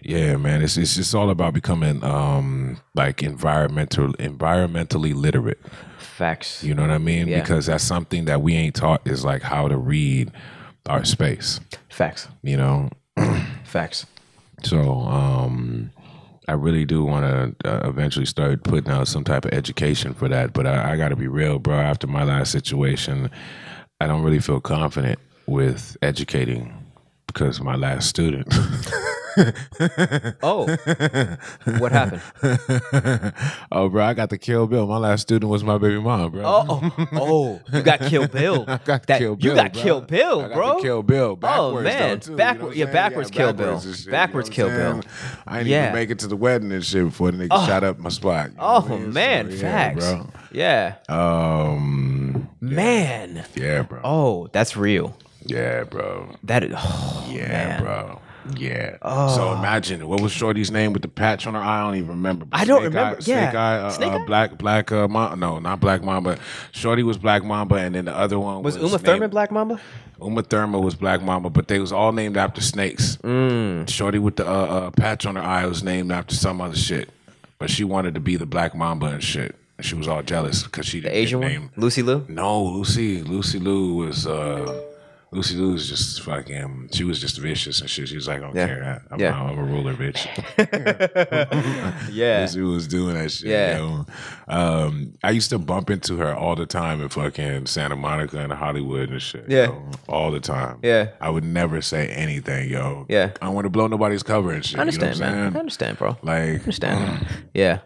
Yeah, 0.02 0.36
man, 0.36 0.62
it's 0.62 0.76
it's 0.76 0.94
just 0.94 1.14
all 1.14 1.30
about 1.30 1.54
becoming 1.54 2.02
um 2.04 2.78
like 2.94 3.22
environmental 3.22 4.12
environmentally 4.14 5.14
literate. 5.14 5.60
Facts. 5.98 6.62
You 6.62 6.74
know 6.74 6.82
what 6.82 6.90
I 6.90 6.98
mean? 6.98 7.28
Yeah. 7.28 7.40
Because 7.40 7.66
that's 7.66 7.84
something 7.84 8.26
that 8.26 8.42
we 8.42 8.54
ain't 8.54 8.74
taught 8.74 9.06
is 9.06 9.24
like 9.24 9.42
how 9.42 9.68
to 9.68 9.76
read 9.76 10.30
our 10.86 11.04
space. 11.04 11.60
Facts. 11.88 12.28
You 12.42 12.56
know, 12.56 12.90
Facts. 13.64 14.06
so 14.62 15.00
um, 15.00 15.90
I 16.48 16.52
really 16.52 16.84
do 16.84 17.04
want 17.04 17.24
to 17.60 17.70
uh, 17.70 17.88
eventually 17.88 18.26
start 18.26 18.64
putting 18.64 18.90
out 18.90 19.08
some 19.08 19.24
type 19.24 19.44
of 19.44 19.52
education 19.52 20.14
for 20.14 20.28
that. 20.28 20.52
But 20.52 20.66
I, 20.66 20.92
I 20.92 20.96
got 20.96 21.08
to 21.10 21.16
be 21.16 21.28
real, 21.28 21.58
bro. 21.58 21.78
After 21.78 22.06
my 22.06 22.24
last 22.24 22.52
situation, 22.52 23.30
I 24.00 24.06
don't 24.06 24.22
really 24.22 24.40
feel 24.40 24.60
confident 24.60 25.18
with 25.46 25.96
educating 26.02 26.72
because 27.26 27.60
my 27.60 27.76
last 27.76 28.08
student. 28.08 28.52
Oh, 30.42 30.66
what 31.78 31.92
happened? 31.92 32.22
oh, 33.72 33.88
bro, 33.88 34.04
I 34.04 34.14
got 34.14 34.30
the 34.30 34.38
Kill 34.38 34.66
Bill. 34.66 34.86
My 34.86 34.96
last 34.96 35.22
student 35.22 35.50
was 35.50 35.62
my 35.62 35.78
baby 35.78 36.00
mom, 36.00 36.32
bro. 36.32 36.42
Oh, 36.44 36.92
oh, 36.98 37.08
oh, 37.12 37.60
you 37.76 37.82
got 37.82 38.00
Kill 38.00 38.26
Bill. 38.40 38.64
I 38.66 38.78
got 38.78 39.06
That- 39.06 39.18
Kill 39.18 39.32
You 39.32 39.36
Bill, 39.50 39.54
got 39.56 39.72
bro. 39.72 39.82
Kill 39.82 40.00
Bill, 40.02 40.40
I 40.40 40.48
got 40.48 40.54
bro. 40.54 40.80
Kill 40.80 41.02
Bill. 41.02 41.36
Backwards, 41.36 41.76
Oh, 41.76 41.82
man. 41.82 42.08
though, 42.10 42.16
too, 42.16 42.32
you 42.32 42.36
know 42.38 42.70
yeah, 42.72 42.84
backwards 42.86 43.30
Kill 43.30 43.52
Bill. 43.52 43.66
backwards 43.66 43.86
and 43.86 43.96
shit, 43.96 44.10
Backwards 44.10 44.48
you 44.58 44.64
know 44.64 44.70
Kill 44.70 44.94
Bill. 44.94 45.02
I 45.46 45.58
didn't 45.58 45.68
Yeah. 45.68 45.82
even 45.84 45.94
make 45.94 46.10
it 46.10 46.18
to 46.20 46.26
the 46.26 46.36
wedding 46.36 46.72
and 46.72 46.84
shit 46.84 47.04
before 47.04 47.30
the 47.30 47.38
nigga 47.46 47.66
shot 47.66 47.84
up 47.84 47.98
my 47.98 48.10
spot. 48.10 48.50
you 48.52 48.56
I 48.58 48.76
Oh 48.76 48.88
mean? 48.88 49.12
man, 49.12 49.50
So, 49.50 49.56
yeah, 49.56 49.60
facts. 49.94 49.98
bro. 50.12 50.30
Yeah, 50.52 50.94
Um, 51.08 52.48
man. 52.60 53.44
yeah, 53.54 53.82
bro. 53.82 54.00
Oh, 54.02 54.48
that's 54.52 54.76
real. 54.76 55.16
Yeah, 55.44 55.84
bro. 55.84 56.34
That 56.44 56.64
is. 56.64 56.74
Oh, 56.76 57.28
Yeah, 57.30 57.48
man. 57.48 57.82
bro. 57.82 58.20
Yeah. 58.56 58.96
So 59.34 59.52
imagine 59.52 60.06
what 60.08 60.20
was 60.20 60.32
Shorty's 60.32 60.70
name 60.70 60.92
with 60.92 61.02
the 61.02 61.08
patch 61.08 61.46
on 61.46 61.54
her 61.54 61.60
eye? 61.60 61.80
I 61.80 61.84
don't 61.84 61.96
even 61.96 62.08
remember. 62.10 62.44
But 62.46 62.60
I 62.60 62.64
don't 62.64 62.80
Snake 62.80 62.88
remember. 62.94 63.16
Eye, 63.16 63.20
Snake 63.20 63.52
Yeah. 63.52 63.60
Eye, 63.62 63.76
uh, 63.78 63.90
Snake 63.90 64.12
uh, 64.12 64.16
Eye? 64.18 64.24
Black, 64.26 64.58
Black, 64.58 64.92
uh, 64.92 65.08
Mamba. 65.08 65.36
No, 65.36 65.58
not 65.58 65.80
Black 65.80 66.02
Mamba. 66.02 66.38
Shorty 66.72 67.02
was 67.02 67.18
Black 67.18 67.44
Mamba, 67.44 67.76
and 67.76 67.94
then 67.94 68.04
the 68.06 68.16
other 68.16 68.38
one 68.38 68.62
Was 68.62 68.76
was, 68.78 68.90
Uma 68.92 68.98
named- 68.98 69.06
Thurman 69.06 69.30
Black 69.30 69.50
Mamba? 69.52 69.80
Uma 70.20 70.42
Thurman 70.42 70.82
was 70.82 70.94
Black 70.94 71.22
Mamba, 71.22 71.48
but 71.50 71.68
they 71.68 71.78
was 71.78 71.92
all 71.92 72.12
named 72.12 72.36
after 72.36 72.60
snakes. 72.60 73.16
Mm. 73.22 73.88
Shorty 73.88 74.18
with 74.18 74.36
the 74.36 74.46
uh, 74.46 74.52
uh, 74.52 74.90
patch 74.90 75.24
on 75.26 75.36
her 75.36 75.42
eye 75.42 75.64
was 75.66 75.82
named 75.82 76.12
after 76.12 76.34
some 76.34 76.60
other 76.60 76.76
shit, 76.76 77.08
but 77.58 77.70
she 77.70 77.84
wanted 77.84 78.14
to 78.14 78.20
be 78.20 78.36
the 78.36 78.46
Black 78.46 78.74
Mamba 78.74 79.06
and 79.06 79.22
shit. 79.24 79.54
She 79.80 79.94
was 79.94 80.06
all 80.08 80.22
jealous 80.22 80.62
because 80.64 80.84
she 80.84 81.00
didn't 81.00 81.14
The 81.14 81.18
Asian 81.20 81.40
get 81.40 81.46
one, 81.46 81.52
named. 81.54 81.70
Lucy 81.76 82.02
Liu. 82.02 82.26
No, 82.28 82.62
Lucy. 82.64 83.22
Lucy 83.22 83.58
Liu 83.58 83.94
was. 83.94 84.26
uh 84.26 84.88
Lucy 85.32 85.54
Liu 85.54 85.72
was 85.74 85.88
just 85.88 86.22
fucking. 86.22 86.88
She 86.92 87.04
was 87.04 87.20
just 87.20 87.38
vicious 87.38 87.80
and 87.80 87.88
shit. 87.88 88.08
She 88.08 88.16
was 88.16 88.26
like, 88.26 88.38
I 88.38 88.40
don't 88.46 88.56
Yeah. 88.56 88.66
care. 88.66 89.02
I'm, 89.12 89.20
Yeah. 89.20 89.40
I'm 89.40 89.58
a 89.58 89.62
ruler, 89.62 89.94
bitch. 89.94 90.26
Yeah. 92.12 92.40
Lucy 92.40 92.60
was 92.62 92.88
doing 92.88 93.14
that 93.14 93.30
shit. 93.30 93.48
Yeah. 93.48 93.78
Yo. 93.78 94.06
Um, 94.48 95.12
I 95.22 95.30
used 95.30 95.50
to 95.50 95.58
bump 95.58 95.90
into 95.90 96.16
her 96.16 96.34
all 96.34 96.56
the 96.56 96.66
time 96.66 97.00
in 97.00 97.08
fucking 97.08 97.66
Santa 97.66 97.94
Monica 97.96 98.38
and 98.38 98.52
Hollywood 98.52 99.10
and 99.10 99.22
shit. 99.22 99.44
Yeah. 99.48 99.66
yo. 99.66 99.90
all 100.08 100.30
the 100.32 100.40
time. 100.40 100.78
Yeah. 100.82 101.10
I 101.20 101.30
would 101.30 101.44
never 101.44 101.80
say 101.80 102.08
anything, 102.08 102.68
yo. 102.68 103.06
Yeah. 103.08 103.30
I 103.40 103.46
don't 103.46 103.54
want 103.54 103.66
to 103.66 103.70
blow 103.70 103.86
nobody's 103.86 104.22
cover 104.24 104.50
and 104.52 104.64
shit. 104.64 104.78
I 104.78 104.80
understand, 104.82 105.14
you 105.16 105.20
know 105.24 105.30
man. 105.32 105.56
I 105.56 105.58
understand, 105.60 105.98
bro. 105.98 106.16
Like, 106.22 106.42
I 106.42 106.50
understand. 106.54 107.26
yeah. 107.54 107.78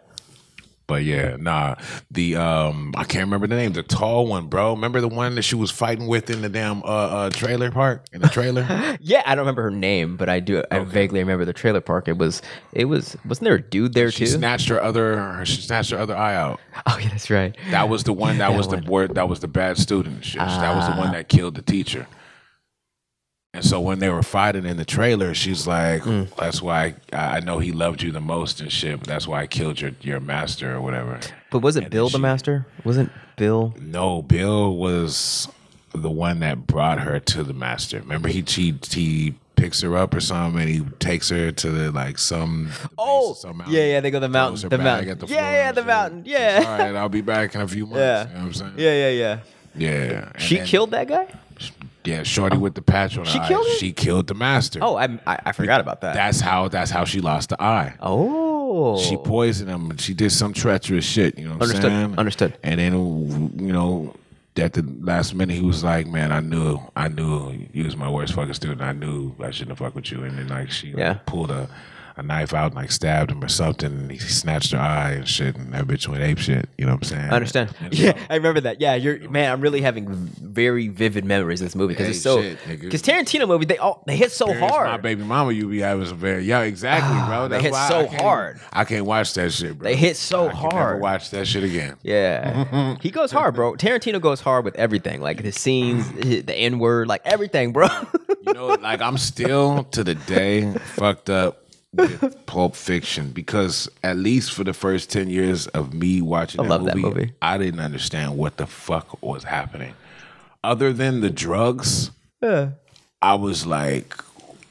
But 0.87 1.05
yeah, 1.05 1.37
nah. 1.39 1.77
The 2.11 2.37
um, 2.37 2.93
I 2.97 3.05
can't 3.05 3.25
remember 3.25 3.47
the 3.47 3.57
name. 3.57 3.73
The 3.73 3.83
tall 3.83 4.27
one, 4.27 4.47
bro. 4.49 4.73
Remember 4.75 5.01
the 5.01 5.09
one 5.09 5.35
that 5.37 5.43
she 5.43 5.55
was 5.55 5.71
fighting 5.71 6.07
with 6.07 6.31
in 6.31 6.43
the 6.43 6.49
damn 6.49 6.83
uh, 6.83 6.87
uh 6.87 7.31
trailer 7.31 7.71
park 7.71 8.05
in 8.13 8.21
the 8.21 8.29
trailer. 8.29 8.65
Yeah, 9.01 9.23
I 9.27 9.35
don't 9.35 9.43
remember 9.43 9.63
her 9.63 9.71
name, 9.71 10.17
but 10.17 10.29
I 10.29 10.41
do. 10.41 10.63
I 10.71 10.79
vaguely 10.81 11.19
remember 11.21 11.45
the 11.45 11.53
trailer 11.53 11.81
park. 11.81 12.09
It 12.09 12.17
was. 12.19 12.41
It 12.73 12.87
was. 12.87 13.17
Wasn't 13.27 13.45
there 13.45 13.55
a 13.57 13.63
dude 13.63 13.93
there 13.95 14.11
she 14.11 14.21
too? 14.25 14.31
snatched 14.33 14.69
her 14.69 14.83
other. 14.83 15.45
She 15.45 15.61
snatched 15.63 15.91
her 15.91 15.99
other 15.99 16.17
eye 16.17 16.35
out. 16.35 16.61
oh 16.87 16.99
yeah, 17.01 17.09
that's 17.09 17.31
right. 17.31 17.57
That 17.71 17.89
was 17.89 18.05
the 18.05 18.13
one. 18.13 18.39
That, 18.39 18.51
That 18.51 18.57
was 18.57 18.67
one. 18.69 18.81
the 18.81 18.87
boy. 18.87 19.07
That 19.09 19.29
was 19.29 19.41
the 19.41 19.49
bad 19.49 19.79
student. 19.79 20.25
Shit. 20.25 20.39
that 20.41 20.75
was 20.77 20.87
the 20.87 20.95
Ah. 20.95 20.99
one 20.99 21.13
that 21.13 21.29
killed 21.29 21.55
the 21.57 21.63
teacher. 21.63 22.07
And 23.55 23.65
so 23.65 23.81
when 23.81 24.01
they 24.01 24.09
were 24.11 24.23
fighting 24.25 24.67
in 24.67 24.77
the 24.77 24.85
trailer, 24.85 25.33
she's 25.33 25.67
like, 25.67 26.03
Mm. 26.03 26.29
"That's 26.37 26.61
why 26.61 26.95
I, 27.13 27.37
I 27.37 27.41
know 27.41 27.61
he 27.61 27.71
loved 27.73 28.03
you 28.03 28.11
the 28.11 28.21
most 28.21 28.61
and 28.61 28.71
shit. 28.71 28.99
But 28.99 29.09
that's 29.09 29.27
why 29.29 29.43
I 29.43 29.47
killed 29.47 29.81
your 29.81 29.93
your 30.03 30.21
master 30.21 30.75
or 30.75 30.81
whatever." 30.81 31.21
But 31.51 31.61
was 31.61 31.77
it 31.77 31.85
And 31.85 31.91
Bill 31.93 32.09
then 32.09 32.21
the 32.21 32.27
Master? 32.29 32.67
Wasn't 32.85 33.13
Bill? 33.37 33.73
No, 33.81 34.23
Bill 34.23 34.77
was 34.77 35.49
the 35.95 36.11
one 36.11 36.41
that 36.41 36.67
brought 36.67 36.99
her 37.01 37.21
to 37.21 37.45
the 37.45 37.55
master. 37.55 38.01
Remember, 38.01 38.29
he 38.29 38.43
he, 38.47 38.75
he 38.91 39.35
picks 39.55 39.83
her 39.83 39.97
up 39.97 40.13
or 40.15 40.21
something, 40.21 40.61
and 40.61 40.69
he 40.69 40.81
takes 40.99 41.29
her 41.29 41.53
to 41.53 41.71
the 41.71 41.93
like 41.93 42.19
some. 42.19 42.71
the 42.83 42.89
Oh, 42.99 43.35
some 43.35 43.63
yeah, 43.69 43.85
yeah, 43.85 44.01
they 44.01 44.11
go 44.11 44.17
to 44.19 44.27
the 44.27 44.29
mountain, 44.29 44.69
the 44.69 44.79
mountain. 44.79 45.17
the 45.17 45.27
Yeah, 45.29 45.51
yeah, 45.53 45.71
the 45.73 45.81
shit. 45.83 45.87
mountain, 45.87 46.23
yeah. 46.27 46.65
All 46.67 46.79
right, 46.79 46.97
I'll 46.97 47.09
be 47.09 47.21
back 47.21 47.55
in 47.55 47.61
a 47.61 47.69
few 47.69 47.87
months. 47.91 47.99
Yeah. 48.01 48.27
You 48.27 48.35
know 48.35 48.41
what 48.41 48.47
I'm 48.47 48.53
saying? 48.55 48.73
Yeah, 48.79 48.93
yeah, 48.93 49.09
yeah. 49.11 49.39
Yeah. 49.77 50.31
And 50.35 50.43
She 50.43 50.57
then- 50.57 50.67
killed 50.67 50.91
that 50.91 51.07
guy. 51.09 51.27
Yeah, 52.05 52.23
Shorty 52.23 52.57
oh. 52.57 52.61
with 52.61 52.75
the 52.75 52.83
patch 52.83 53.17
on 53.17 53.25
her 53.25 53.31
She 53.31 53.39
eye. 53.39 53.49
killed? 53.49 53.67
She 53.79 53.93
killed 53.93 54.27
the 54.27 54.35
master. 54.35 54.79
Oh, 54.83 54.97
I, 54.97 55.05
I 55.27 55.39
I 55.47 55.53
forgot 55.53 55.81
about 55.81 56.01
that. 56.03 56.15
that's 56.15 56.41
how 56.41 56.69
that's 56.69 56.91
how 56.91 57.05
she 57.05 57.21
lost 57.21 57.49
the 57.51 57.63
eye. 57.63 57.95
oh, 58.01 58.99
She 58.99 59.17
poisoned 59.17 59.71
him. 59.71 59.91
and 59.91 60.01
She 60.01 60.15
did 60.15 60.31
some 60.33 60.53
treacherous 60.53 61.05
shit. 61.05 61.39
You 61.39 61.47
know 61.49 61.55
what 61.55 61.63
Understood, 61.63 61.93
I'm 61.93 62.07
saying? 62.09 62.19
understood. 62.19 62.59
And 62.63 62.79
then 62.81 62.93
you 63.59 63.73
know, 63.73 64.15
at 64.57 64.75
the 64.75 64.83
last 65.01 65.35
minute, 65.35 65.55
he 65.57 65.63
was 65.63 65.83
like, 65.83 66.07
"Man, 66.07 66.31
I 66.31 66.41
knew, 66.41 66.79
I 66.95 67.09
knew 67.09 67.67
you 67.73 67.85
was 67.85 67.97
my 67.97 68.09
worst 68.09 68.35
fucking 68.35 68.55
student. 68.55 68.83
I 68.83 68.93
knew 68.93 69.35
I 69.41 69.51
shouldn't 69.51 69.71
have 69.71 69.79
fucked 69.79 69.97
with 69.97 70.11
you." 70.13 70.23
And 70.25 70.39
then 70.39 70.49
like 70.49 70.71
she 70.71 70.89
like, 70.93 70.99
Yeah. 70.99 71.15
pulled 71.27 71.51
a. 71.51 71.69
A 72.17 72.23
knife 72.23 72.55
out 72.55 72.67
and 72.67 72.75
like 72.77 72.93
stabbed 72.93 73.33
him 73.33 73.43
or 73.43 73.49
something, 73.49 73.91
and 73.91 74.09
he 74.11 74.19
snatched 74.19 74.71
her 74.71 74.79
eye 74.79 75.13
and 75.13 75.29
shit, 75.29 75.57
and 75.57 75.75
that 75.75 75.85
bitch 75.87 76.07
went 76.07 76.23
ape 76.23 76.39
shit. 76.39 76.69
You 76.79 76.87
know 76.87 76.93
what 76.93 76.99
I'm 76.99 77.09
saying? 77.09 77.25
I 77.31 77.35
understand. 77.35 77.75
And 77.81 77.93
Yeah, 77.93 78.13
so- 78.13 78.19
I 78.31 78.37
remember 78.37 78.61
that. 78.61 78.81
Yeah, 78.81 78.95
you're 78.95 79.29
man. 79.29 79.51
I'm 79.51 79.61
really 79.61 79.81
having 79.81 80.07
very 80.09 80.87
vivid 80.87 81.25
memories 81.25 81.61
of 81.61 81.67
this 81.67 81.75
movie 81.75 81.95
because 81.95 82.09
it's 82.11 82.23
so 82.23 82.41
because 82.69 83.03
Tarantino 83.03 83.49
movie 83.49 83.65
they 83.65 83.79
all 83.79 84.05
they 84.07 84.17
hit 84.17 84.31
so 84.31 84.47
Parents, 84.47 84.71
hard. 84.73 84.87
My 84.91 84.97
baby 84.99 85.25
mama, 85.25 85.51
you 85.51 85.69
be 85.69 85.81
having 85.81 86.07
some 86.07 86.17
very 86.19 86.45
yeah, 86.45 86.61
exactly, 86.61 87.19
bro. 87.27 87.49
they 87.49 87.55
That's 87.57 87.65
hit 87.65 87.73
why 87.73 87.89
so 87.89 88.01
I 88.09 88.23
hard. 88.23 88.61
I 88.73 88.85
can't 88.85 89.07
watch 89.07 89.35
that 89.35 89.51
shit, 89.53 89.77
bro. 89.77 89.85
They 89.89 89.97
hit 89.97 90.17
so 90.17 90.49
I 90.49 90.53
can 90.53 90.63
Never 90.63 90.77
hard. 90.77 91.01
watch 91.03 91.31
that 91.31 91.47
shit 91.49 91.65
again. 91.65 91.97
Yeah, 92.05 92.97
he 93.01 93.11
goes 93.11 93.33
hard, 93.33 93.57
bro. 93.57 93.73
Tarantino 93.73 94.21
goes 94.21 94.41
hard 94.41 94.65
with 94.65 94.77
everything, 94.77 95.21
like 95.21 95.43
the 95.43 95.51
scenes, 95.51 96.09
the 96.13 96.55
N 96.55 96.79
word, 96.79 97.09
like 97.09 97.23
everything, 97.25 97.73
bro. 97.73 97.89
You 98.47 98.53
know, 98.53 98.67
like 98.67 99.01
I'm 99.01 99.17
still 99.17 99.85
to 99.93 100.05
the 100.05 100.15
day 100.15 100.71
fucked 100.97 101.31
up 101.31 101.64
with 101.97 102.47
Pulp 102.47 102.75
Fiction 102.77 103.31
because 103.31 103.89
at 104.03 104.17
least 104.17 104.53
for 104.53 104.65
the 104.65 104.73
first 104.75 105.11
ten 105.11 105.29
years 105.31 105.67
of 105.69 105.95
me 105.95 106.21
watching 106.21 106.63
that, 106.63 106.69
love 106.69 106.83
movie, 106.83 107.03
that 107.03 107.09
movie. 107.09 107.33
I 107.43 107.59
didn't 107.59 107.81
understand 107.81 108.37
what 108.37 108.57
the 108.57 108.67
fuck 108.67 109.23
was 109.23 109.45
happening. 109.45 109.95
Other 110.63 110.93
than 110.93 111.21
the 111.21 111.31
drugs, 111.31 112.11
I 112.43 113.35
was 113.35 113.67
like, 113.67 114.15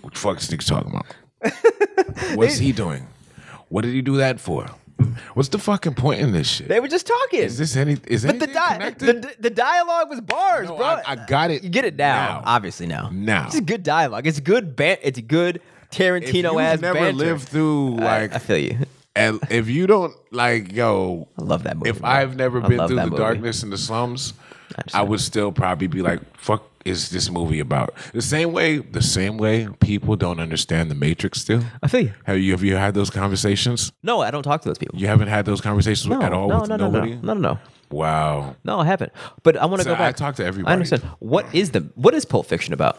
"What 0.02 0.14
the 0.14 0.20
fuck 0.20 0.38
is 0.40 0.50
nigga 0.50 0.66
talking 0.68 0.92
about? 0.92 2.36
What's 2.36 2.58
he 2.58 2.72
doing? 2.72 3.08
What 3.70 3.82
did 3.84 3.94
he 3.94 4.02
do 4.02 4.18
that 4.18 4.40
for? 4.40 4.68
What's 5.34 5.50
the 5.50 5.58
fucking 5.60 5.96
point 5.96 6.22
in 6.22 6.32
this 6.32 6.48
shit? 6.48 6.68
they 6.70 6.80
were 6.80 6.88
just 6.88 7.06
talking. 7.08 7.40
Is 7.40 7.58
this 7.58 7.76
any? 7.76 7.98
Is 8.08 8.26
but 8.26 8.40
the, 8.40 8.48
di- 8.48 8.74
connected? 8.74 9.22
the 9.24 9.36
the 9.40 9.50
dialogue 9.50 10.10
was 10.10 10.22
bars, 10.22 10.70
No, 10.70 10.78
bro. 10.78 10.86
I, 10.86 11.02
I 11.08 11.16
got 11.28 11.52
it. 11.52 11.64
you 11.64 11.70
get 11.70 11.84
it 11.86 11.96
now, 11.96 12.16
now. 12.40 12.44
obviously 12.46 12.88
now. 12.88 13.10
Now. 13.12 13.48
it's 13.48 13.56
a 13.56 13.62
good 13.62 13.84
dialogue. 13.84 14.26
It's 14.28 14.40
good. 14.40 14.76
Ban- 14.76 14.98
it's 15.02 15.20
good 15.22 15.62
Tarantino 15.94 16.62
ass 16.62 16.82
never 16.82 17.00
banter. 17.00 17.18
lived 17.18 17.48
through 17.50 17.96
like 17.98 18.34
I, 18.34 18.40
feel 18.40 18.58
you. 18.58 18.78
And 19.16 19.40
if 19.50 19.70
you 19.70 19.86
don't 19.88 20.14
like, 20.32 20.72
yo, 20.72 21.28
I 21.38 21.44
love 21.44 21.64
that 21.64 21.78
movie. 21.78 21.90
if. 21.92 22.04
I've 22.04 22.36
never 22.36 22.64
I 22.64 22.68
been 22.68 22.78
love 22.78 22.88
through 22.90 22.96
that 22.98 23.06
the 23.06 23.12
movie. 23.12 23.22
darkness 23.24 23.64
and 23.64 23.72
the 23.72 23.78
slums, 23.78 24.34
I, 24.94 25.04
would 25.04 25.22
still 25.22 25.52
probably 25.52 25.86
be 25.88 26.02
like, 26.02 26.20
"Fuck, 26.36 26.64
is 26.84 27.10
this 27.12 27.30
movie 27.30 27.60
about?" 27.60 27.94
The 28.14 28.24
same 28.24 28.54
way, 28.54 28.78
the 28.80 29.04
same 29.04 29.38
way 29.38 29.68
people 29.80 30.16
don't 30.16 30.40
understand 30.40 30.90
the 30.90 30.96
Matrix. 30.96 31.42
Still, 31.42 31.62
I 31.84 31.88
feel 31.88 32.02
you. 32.02 32.14
have 32.26 32.40
you 32.40 32.52
have 32.54 32.64
you 32.64 32.76
had 32.76 32.96
those 32.96 33.12
conversations? 33.12 33.92
No, 34.02 34.22
I 34.22 34.32
don't 34.32 34.42
talk 34.44 34.62
to 34.64 34.70
those 34.70 34.80
people. 34.80 34.98
You 34.98 35.06
haven't 35.08 35.28
had 35.28 35.46
those 35.46 35.62
conversations 35.62 36.08
No, 36.08 36.22
at 36.24 36.34
all 36.34 36.48
no, 36.50 36.62
with 36.62 36.70
no, 36.70 36.76
no, 36.78 36.90
nobody. 36.90 37.16
no, 37.16 37.22
no, 37.22 37.34
no, 37.36 37.54
no. 37.54 37.60
Wow. 37.92 38.56
No, 38.64 38.80
I 38.80 38.86
haven't. 38.86 39.12
But 39.44 39.56
I 39.58 39.68
want 39.68 39.82
to 39.82 39.84
So 39.84 39.92
go 39.94 39.98
back. 40.00 40.16
I 40.16 40.18
talk 40.18 40.36
to 40.38 40.46
everybody. 40.46 40.72
I 40.72 40.74
understand. 40.74 41.04
What 41.20 41.46
is 41.54 41.70
the 41.70 41.82
what 41.94 42.16
is 42.16 42.26
Pulp 42.26 42.48
Fiction 42.48 42.74
about? 42.74 42.98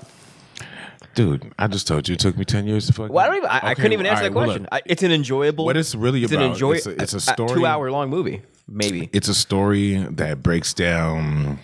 Dude, 1.15 1.53
I 1.59 1.67
just 1.67 1.87
told 1.87 2.09
you 2.09 2.15
it 2.15 2.21
took 2.21 2.37
me 2.37 2.45
ten 2.45 2.67
years 2.67 2.87
to 2.87 2.93
fuck. 2.93 3.11
Well, 3.11 3.25
I 3.25 3.29
don't 3.29 3.37
even. 3.39 3.49
I, 3.51 3.61
I 3.71 3.75
couldn't 3.75 3.93
even 3.93 4.07
answer 4.07 4.23
that 4.25 4.29
right, 4.31 4.35
well, 4.35 4.45
question. 4.47 4.63
look, 4.63 4.73
I, 4.73 4.83
it's 4.87 5.03
an 5.03 5.13
enjoyable. 5.13 5.65
What 5.65 5.77
it's 5.77 5.95
really 5.95 6.23
it's 6.25 6.33
An 6.33 6.43
enjoy, 6.43 6.73
it's 6.73 6.87
a- 6.87 7.03
it's 7.03 7.13
a 7.15 7.21
story- 7.21 7.55
two 7.55 7.67
hour 7.67 7.91
long 7.91 8.11
movie, 8.11 8.43
maybe. 8.69 9.11
it's 9.13 9.29
a 9.29 9.35
story 9.35 9.97
that 10.11 10.43
breaks 10.43 10.75
down 10.75 11.59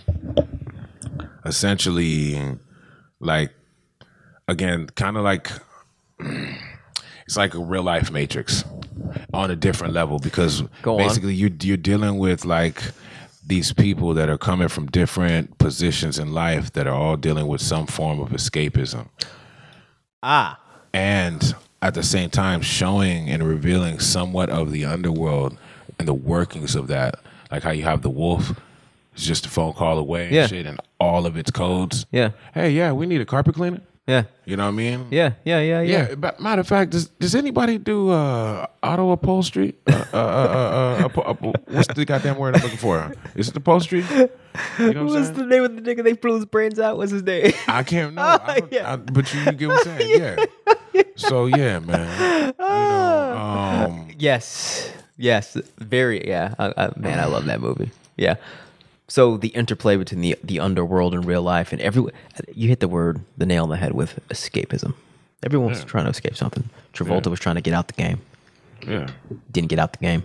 essentially 1.45 2.59
like 3.19 3.53
again 4.49 4.87
kind 4.95 5.17
of 5.17 5.25
like 5.25 5.51
it's 6.21 7.37
like 7.37 7.55
a 7.55 7.59
real 7.59 7.83
life 7.83 8.11
matrix 8.11 8.65
on 9.33 9.51
a 9.51 9.57
different 9.57 9.95
level 9.95 10.19
because 10.19 10.63
basically 10.85 11.35
you 11.35 11.51
you're 11.63 11.77
dealing 11.77 12.19
with 12.19 12.45
like 12.45 12.83
these 13.51 13.73
people 13.73 14.15
that 14.15 14.29
are 14.31 14.39
coming 14.39 14.69
from 14.69 14.87
different 14.87 15.59
positions 15.59 16.19
in 16.21 16.33
life 16.33 16.73
that 16.73 16.87
are 16.87 16.95
all 16.95 17.17
dealing 17.17 17.49
with 17.49 17.61
some 17.61 17.85
form 17.85 18.21
of 18.21 18.29
escapism. 18.31 19.09
Ah, 20.23 20.59
and 20.95 21.55
at 21.83 21.95
the 21.95 22.03
same 22.05 22.31
time 22.31 22.61
showing 22.63 23.29
and 23.29 23.43
revealing 23.43 23.99
somewhat 23.99 24.51
of 24.51 24.71
the 24.71 24.85
underworld 24.85 25.59
and 25.99 26.07
the 26.07 26.15
workings 26.15 26.77
of 26.77 26.87
that. 26.87 27.17
Like 27.51 27.65
how 27.65 27.71
you 27.73 27.83
have 27.83 28.03
the 28.03 28.11
wolf 28.11 28.53
it's 29.13 29.25
just 29.27 29.45
a 29.45 29.49
phone 29.49 29.73
call 29.73 29.99
away 29.99 30.27
and 30.27 30.35
Yeah. 30.35 30.47
shit 30.47 30.67
and 30.67 30.79
all 31.01 31.27
of 31.27 31.37
its 31.37 31.51
codes. 31.51 32.07
Yeah, 32.13 32.31
hey 32.55 32.71
yeah 32.71 32.93
we 32.93 33.07
need 33.07 33.21
a 33.21 33.27
carpet 33.27 33.57
cleaner 33.57 33.81
yeah, 34.11 34.23
you 34.49 34.57
know 34.57 34.65
what 34.65 34.75
i 34.75 34.85
mean 34.85 35.07
yeah, 35.11 35.33
yeah, 35.45 35.61
yeah, 35.61 35.81
yeah. 35.81 36.09
yeah, 36.09 36.15
but 36.17 36.41
matter 36.41 36.61
of 36.61 36.67
fact, 36.67 36.91
does 36.91 37.07
does 37.23 37.35
anybody 37.35 37.79
do 37.79 38.11
uh, 38.11 38.67
auto 38.83 39.11
upholstery? 39.13 39.75
Uh, 39.87 40.05
uh, 40.13 40.17
uh, 40.17 41.09
uh, 41.17 41.21
uh, 41.31 41.35
what's 41.75 41.87
the 41.95 42.05
goddamn 42.05 42.37
word 42.37 42.57
I'm 42.57 42.63
looking 42.63 42.79
for? 42.79 43.13
Is 43.35 43.49
it 43.49 43.57
upholstery? 43.57 44.03
You 44.11 44.17
know 44.19 44.29
what 44.79 44.97
I'm 44.97 45.07
What's 45.07 45.27
saying? 45.29 45.39
the 45.39 45.47
name 45.47 45.63
of 45.65 45.73
the 45.77 45.83
nigga 45.83 46.03
they 46.03 46.15
blew 46.15 46.35
his 46.35 46.45
brains 46.45 46.79
out? 46.81 46.97
What's 46.99 47.13
his 47.13 47.23
name? 47.23 47.53
I 47.69 47.83
can't 47.85 48.15
know. 48.19 48.23
I 48.23 48.63
Yeah. 48.71 48.93
I- 48.93 48.97
but 48.97 49.33
you, 49.33 49.41
you 49.47 49.53
get 49.53 49.69
what 49.69 49.87
I'm 49.87 49.99
saying? 49.99 50.21
Yeah. 50.93 51.03
So 51.17 51.47
yeah, 51.47 51.79
man. 51.79 52.55
You 52.59 52.65
know, 52.67 53.37
um, 53.39 54.09
yes, 54.19 54.91
yes, 55.17 55.57
very. 55.79 56.27
Yeah, 56.27 56.55
I, 56.59 56.67
I, 56.77 56.91
man, 56.97 57.21
I 57.21 57.27
love 57.27 57.45
that 57.47 57.61
movie. 57.61 57.91
Yeah. 58.17 58.35
So 59.11 59.37
the 59.37 59.49
interplay 59.49 59.97
between 59.97 60.21
the 60.21 60.37
the 60.45 60.61
underworld 60.61 61.15
and 61.15 61.25
real 61.25 61.43
life, 61.43 61.73
and 61.73 61.81
every 61.83 62.05
you 62.55 62.69
hit 62.69 62.79
the 62.79 62.87
word 62.87 63.21
the 63.37 63.45
nail 63.45 63.65
on 63.65 63.69
the 63.69 63.77
head 63.77 63.93
with 63.93 64.21
escapism. 64.29 64.95
Everyone 65.43 65.71
was 65.71 65.83
trying 65.85 66.05
to 66.05 66.11
escape 66.11 66.37
something. 66.37 66.71
Travolta 66.95 67.27
was 67.27 67.41
trying 67.41 67.57
to 67.57 67.61
get 67.61 67.75
out 67.75 67.89
the 67.89 67.95
game. 67.95 68.21
yeah. 68.87 69.09
Didn't 69.51 69.69
get 69.69 69.81
out 69.81 69.93
the 69.95 69.99
game. 69.99 70.23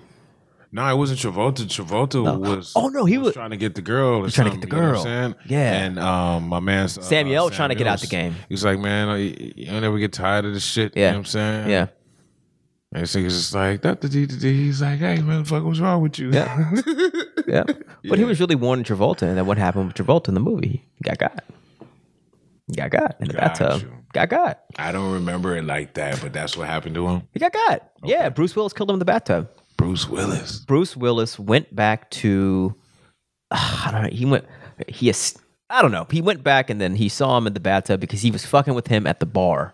No, 0.71 0.85
it 0.87 0.97
wasn't 0.97 1.19
Travolta. 1.19 1.61
Travolta 1.63 2.37
was. 2.37 2.73
Oh, 2.75 2.89
no, 2.89 3.05
he 3.05 3.17
was- 3.17 3.33
trying 3.33 3.51
to 3.51 3.57
get 3.57 3.73
the 3.75 3.81
girl. 3.81 4.25
Or 4.25 4.29
trying 4.29 4.51
to 4.51 4.57
get 4.57 4.69
the 4.69 4.75
something, 4.75 4.77
you 4.77 5.23
know 5.23 5.29
girl. 5.29 5.35
Yeah. 5.47 5.73
And 5.85 5.97
um, 5.99 6.49
my 6.49 6.59
man 6.59 6.83
uh, 6.83 6.87
Samuel 6.89 7.49
trying 7.49 7.69
to 7.69 7.75
get 7.75 7.87
out 7.87 8.01
the 8.01 8.07
game. 8.07 8.35
He's 8.49 8.63
like, 8.65 8.77
man, 8.77 9.07
I, 9.07 9.17
you 9.17 9.67
don't 9.67 9.83
ever 9.85 9.97
get 9.97 10.11
tired 10.11 10.43
of 10.45 10.53
this 10.53 10.65
shit. 10.65 10.95
Yeah. 10.95 11.05
You 11.05 11.05
know 11.05 11.11
what 11.13 11.19
I'm 11.19 11.25
saying? 11.25 11.69
Yeah. 11.69 11.87
And 12.91 13.03
this 13.03 13.15
nigga's 13.15 13.35
just 13.37 13.55
like, 13.55 13.81
that, 13.83 14.01
da, 14.01 14.07
dee, 14.09 14.25
da, 14.25 14.35
dee. 14.37 14.65
he's 14.65 14.81
like, 14.81 14.99
hey, 14.99 15.21
man, 15.21 15.45
fuck, 15.45 15.63
what's 15.63 15.79
wrong 15.79 16.01
with 16.01 16.19
you? 16.19 16.31
Yeah. 16.31 16.71
Yeah. 17.47 17.63
But 18.07 18.17
he 18.19 18.23
was 18.25 18.39
really 18.39 18.55
warning 18.55 18.85
Travolta, 18.85 19.23
and 19.23 19.37
then 19.37 19.45
what 19.45 19.57
happened 19.57 19.87
with 19.87 19.95
Travolta 19.95 20.27
in 20.29 20.33
the 20.33 20.39
movie? 20.39 20.85
He 20.95 21.01
got 21.03 21.17
got. 21.17 21.43
He 22.67 22.75
got 22.75 22.89
got 22.91 23.15
in 23.19 23.27
the 23.27 23.33
Got 23.33 23.59
bathtub. 23.59 23.81
you. 23.81 23.91
Got 24.13 24.29
got. 24.29 24.59
I 24.77 24.91
don't 24.91 25.13
remember 25.13 25.55
it 25.57 25.63
like 25.65 25.93
that, 25.95 26.19
but 26.21 26.33
that's 26.33 26.55
what 26.57 26.67
happened 26.67 26.95
to 26.95 27.07
him. 27.07 27.27
He 27.33 27.39
got 27.39 27.53
got. 27.53 27.91
Yeah, 28.03 28.29
Bruce 28.29 28.55
Willis 28.55 28.73
killed 28.73 28.89
him 28.89 28.95
in 28.95 28.99
the 28.99 29.05
bathtub. 29.05 29.49
Bruce 29.77 30.07
Willis. 30.07 30.59
Bruce 30.59 30.95
Willis 30.95 31.37
went 31.37 31.75
back 31.75 32.09
to 32.11 32.73
I 33.51 33.89
don't 33.91 34.03
know. 34.03 34.09
He 34.09 34.25
went 34.25 34.45
he 34.87 35.13
I 35.69 35.81
don't 35.81 35.91
know. 35.91 36.07
He 36.09 36.21
went 36.21 36.43
back 36.43 36.69
and 36.69 36.79
then 36.79 36.95
he 36.95 37.09
saw 37.09 37.37
him 37.37 37.47
in 37.47 37.53
the 37.53 37.59
bathtub 37.59 37.99
because 37.99 38.21
he 38.21 38.31
was 38.31 38.45
fucking 38.45 38.73
with 38.73 38.87
him 38.87 39.05
at 39.05 39.19
the 39.19 39.25
bar. 39.25 39.73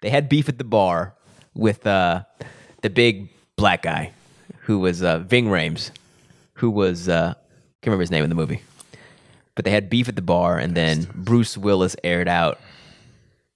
They 0.00 0.10
had 0.10 0.28
beef 0.28 0.48
at 0.48 0.58
the 0.58 0.64
bar 0.64 1.14
with 1.54 1.86
uh 1.86 2.22
the 2.82 2.90
big 2.90 3.28
black 3.56 3.82
guy 3.82 4.12
who 4.62 4.78
was 4.78 5.02
uh 5.02 5.18
Ving 5.18 5.46
Rhames, 5.46 5.90
who 6.60 6.70
was 6.70 7.08
uh 7.08 7.34
can't 7.82 7.86
remember 7.86 8.02
his 8.02 8.10
name 8.10 8.24
in 8.24 8.30
the 8.30 8.36
movie. 8.36 8.62
But 9.54 9.64
they 9.64 9.70
had 9.70 9.90
beef 9.90 10.08
at 10.08 10.16
the 10.16 10.22
bar 10.22 10.58
and 10.58 10.74
then 10.74 11.08
Bruce 11.14 11.58
Willis 11.58 11.96
aired 12.04 12.28
out 12.28 12.60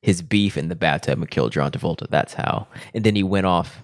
his 0.03 0.21
beef 0.23 0.57
in 0.57 0.69
the 0.69 0.75
bathtub 0.75 1.19
and 1.19 1.31
killed 1.31 1.53
John 1.53 1.71
Travolta. 1.71 2.07
That's 2.11 2.35
how. 2.35 2.67
And 2.95 3.05
then 3.05 3.15
he 3.15 3.23
went 3.23 3.47
off 3.47 3.81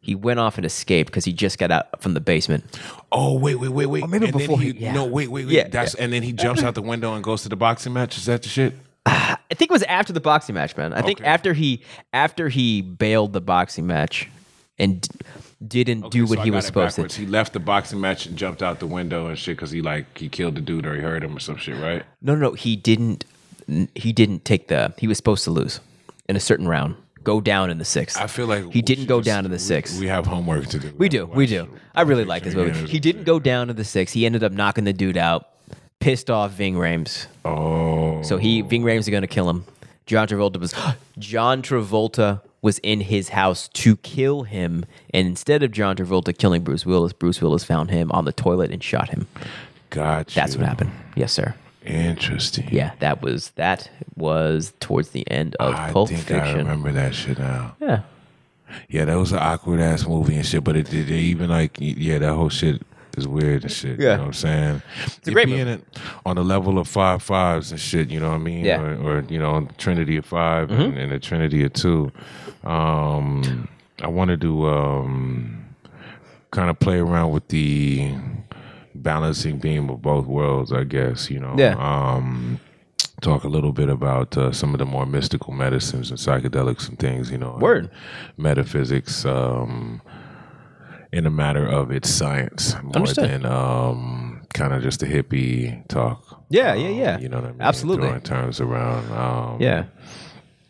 he 0.00 0.14
went 0.14 0.38
off 0.38 0.56
and 0.56 0.64
escaped 0.64 1.10
because 1.10 1.24
he 1.24 1.32
just 1.32 1.58
got 1.58 1.72
out 1.72 2.00
from 2.00 2.14
the 2.14 2.20
basement. 2.20 2.64
Oh, 3.10 3.36
wait, 3.36 3.56
wait, 3.56 3.70
wait, 3.70 3.86
wait. 3.86 4.04
Or 4.04 4.06
maybe 4.06 4.26
and 4.26 4.38
before 4.38 4.60
he, 4.60 4.70
he- 4.70 4.84
yeah. 4.84 4.92
No, 4.92 5.04
wait, 5.04 5.28
wait, 5.28 5.46
wait. 5.46 5.52
Yeah, 5.52 5.66
That's 5.68 5.94
and 5.96 6.12
then 6.12 6.22
he 6.22 6.32
jumps 6.32 6.62
out 6.62 6.76
the 6.76 6.82
window 6.82 7.14
and 7.14 7.24
goes 7.24 7.42
to 7.42 7.48
the 7.48 7.56
boxing 7.56 7.92
match. 7.92 8.16
Is 8.16 8.26
that 8.26 8.42
the 8.42 8.48
shit? 8.48 8.74
I 9.06 9.36
think 9.50 9.70
it 9.70 9.72
was 9.72 9.82
after 9.84 10.12
the 10.12 10.20
boxing 10.20 10.54
match, 10.54 10.76
man. 10.76 10.92
I 10.92 11.02
think 11.02 11.22
after 11.22 11.54
he 11.54 11.82
after 12.12 12.48
he 12.48 12.82
bailed 12.82 13.32
the 13.32 13.40
boxing 13.40 13.86
match 13.88 14.28
and 14.78 15.00
d- 15.00 15.08
didn't 15.66 16.10
do 16.10 16.24
what 16.26 16.38
so 16.38 16.44
he 16.44 16.50
was 16.50 16.66
supposed 16.66 16.96
backwards. 16.96 17.14
to. 17.14 17.20
He 17.22 17.26
left 17.26 17.52
the 17.52 17.60
boxing 17.60 18.00
match 18.00 18.26
and 18.26 18.36
jumped 18.36 18.62
out 18.62 18.78
the 18.78 18.86
window 18.86 19.26
and 19.26 19.38
shit 19.38 19.56
because 19.56 19.70
he 19.70 19.80
like 19.82 20.18
he 20.18 20.28
killed 20.28 20.54
the 20.54 20.60
dude 20.60 20.86
or 20.86 20.94
he 20.94 21.00
hurt 21.00 21.22
him 21.24 21.36
or 21.36 21.40
some 21.40 21.56
shit, 21.56 21.80
right? 21.80 22.02
No, 22.20 22.34
no, 22.34 22.50
no, 22.50 22.52
he 22.52 22.76
didn't. 22.76 23.24
He 23.94 24.12
didn't 24.12 24.44
take 24.44 24.68
the. 24.68 24.92
He 24.98 25.08
was 25.08 25.16
supposed 25.16 25.44
to 25.44 25.50
lose 25.50 25.80
in 26.28 26.36
a 26.36 26.40
certain 26.40 26.68
round. 26.68 26.96
Go 27.24 27.40
down 27.40 27.70
in 27.70 27.78
the 27.78 27.84
sixth. 27.84 28.16
I 28.20 28.28
feel 28.28 28.46
like 28.46 28.70
he 28.72 28.82
didn't 28.82 29.06
go 29.06 29.18
just- 29.18 29.26
down 29.26 29.44
in 29.44 29.50
the 29.50 29.58
sixth. 29.58 29.98
We, 29.98 30.06
have 30.06 30.26
homework 30.26 30.66
to 30.66 30.78
do. 30.78 30.92
We 30.96 31.08
do, 31.08 31.26
we 31.26 31.46
do. 31.46 31.68
I 31.92 32.02
really 32.02 32.24
like 32.24 32.44
this 32.44 32.54
movie. 32.54 32.86
He 32.86 33.00
didn't 33.00 33.24
go 33.24 33.40
down 33.40 33.66
to 33.66 33.72
the 33.74 33.82
sixth. 33.84 34.14
He 34.14 34.24
ended 34.26 34.44
up 34.44 34.52
knocking 34.52 34.84
the 34.84 34.92
dude 34.92 35.16
out. 35.16 35.48
Pissed 35.98 36.30
off 36.30 36.52
Ving 36.52 36.74
Rhames. 36.74 37.26
Oh, 37.44 38.22
So 38.22 38.36
he 38.36 38.60
Ving 38.60 38.82
Rhames 38.82 39.00
is 39.00 39.08
gonna 39.08 39.26
kill 39.26 39.50
him. 39.50 39.64
John 40.04 40.28
Travolta 40.28 40.60
was 40.60 40.72
John 41.18 41.62
Travolta 41.62 42.42
was 42.66 42.78
in 42.80 43.00
his 43.00 43.28
house 43.28 43.68
to 43.68 43.94
kill 43.98 44.42
him, 44.42 44.84
and 45.14 45.28
instead 45.28 45.62
of 45.62 45.70
John 45.70 45.94
Travolta 45.94 46.36
killing 46.36 46.64
Bruce 46.64 46.84
Willis, 46.84 47.12
Bruce 47.12 47.40
Willis 47.40 47.62
found 47.62 47.92
him 47.92 48.10
on 48.10 48.24
the 48.24 48.32
toilet 48.32 48.72
and 48.72 48.82
shot 48.82 49.08
him. 49.08 49.28
got 49.90 50.26
That's 50.26 50.56
what 50.56 50.66
happened. 50.66 50.90
Yes, 51.14 51.32
sir. 51.32 51.54
Interesting. 51.84 52.68
Yeah, 52.72 52.90
that 52.98 53.22
was 53.22 53.50
that 53.50 53.88
was 54.16 54.72
towards 54.80 55.10
the 55.10 55.30
end 55.30 55.54
of 55.60 55.76
I 55.76 55.92
Pulp 55.92 56.08
think 56.08 56.28
I 56.32 56.54
remember 56.54 56.90
that 56.90 57.14
shit 57.14 57.38
now. 57.38 57.76
Yeah, 57.80 58.00
Yeah, 58.88 59.04
that 59.04 59.14
was 59.14 59.30
an 59.30 59.38
awkward 59.38 59.78
ass 59.78 60.04
movie 60.04 60.34
and 60.34 60.44
shit. 60.44 60.64
But 60.64 60.74
it 60.76 60.90
did 60.90 61.08
even 61.08 61.48
like 61.48 61.76
yeah, 61.78 62.18
that 62.18 62.34
whole 62.34 62.48
shit 62.48 62.82
is 63.16 63.26
weird 63.26 63.62
and 63.62 63.72
shit. 63.72 63.98
Yeah. 63.98 64.12
you 64.12 64.16
know 64.16 64.18
what 64.18 64.26
I'm 64.26 64.32
saying. 64.32 64.82
It's 65.04 65.28
a 65.28 65.32
great 65.32 65.46
being 65.46 65.66
it 65.66 65.84
on 66.24 66.36
the 66.36 66.44
level 66.44 66.78
of 66.78 66.88
five 66.88 67.22
fives 67.22 67.70
and 67.70 67.80
shit. 67.80 68.10
You 68.10 68.20
know 68.20 68.28
what 68.28 68.36
I 68.36 68.38
mean? 68.38 68.64
Yeah. 68.64 68.78
Mm-hmm. 68.78 69.06
Or, 69.06 69.18
or 69.18 69.24
you 69.28 69.38
know, 69.38 69.68
Trinity 69.78 70.16
of 70.16 70.26
5 70.26 70.70
and, 70.70 70.98
and 70.98 71.12
a 71.12 71.18
Trinity 71.18 71.64
of 71.64 71.72
two. 71.72 72.12
Um, 72.64 73.68
I 74.02 74.08
wanted 74.08 74.40
to 74.42 74.66
um, 74.68 75.66
kind 76.50 76.70
of 76.70 76.78
play 76.78 76.98
around 76.98 77.32
with 77.32 77.48
the 77.48 78.14
balancing 78.94 79.58
beam 79.58 79.88
of 79.90 80.02
both 80.02 80.26
worlds. 80.26 80.72
I 80.72 80.84
guess 80.84 81.30
you 81.30 81.38
know. 81.38 81.54
Yeah. 81.56 81.76
Um, 81.78 82.60
talk 83.22 83.44
a 83.44 83.48
little 83.48 83.72
bit 83.72 83.88
about 83.88 84.36
uh, 84.36 84.52
some 84.52 84.74
of 84.74 84.78
the 84.78 84.84
more 84.84 85.06
mystical 85.06 85.52
medicines 85.52 86.10
and 86.10 86.18
psychedelics 86.18 86.88
and 86.88 86.98
things. 86.98 87.30
You 87.30 87.38
know. 87.38 87.56
Word. 87.60 87.90
Metaphysics. 88.36 89.24
Um, 89.24 90.02
in 91.16 91.26
a 91.26 91.30
matter 91.30 91.66
of 91.66 91.90
its 91.90 92.10
science 92.10 92.74
more 92.82 92.96
Understood. 92.96 93.30
than 93.30 93.46
um, 93.46 94.42
kind 94.52 94.72
of 94.74 94.82
just 94.82 95.02
a 95.02 95.06
hippie 95.06 95.86
talk. 95.88 96.44
Yeah, 96.50 96.74
yeah, 96.74 96.88
Um, 96.88 96.94
yeah. 96.98 97.18
You 97.18 97.28
know 97.30 97.38
what 97.38 97.46
I 97.46 97.52
mean? 97.52 97.60
Absolutely. 97.62 98.06
Throwing 98.08 98.20
terms 98.22 98.60
around. 98.60 99.10
Um, 99.12 99.60
yeah, 99.60 99.84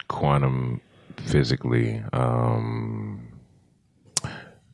quantum 0.08 0.80
physically. 1.26 2.02
Um, 2.12 3.22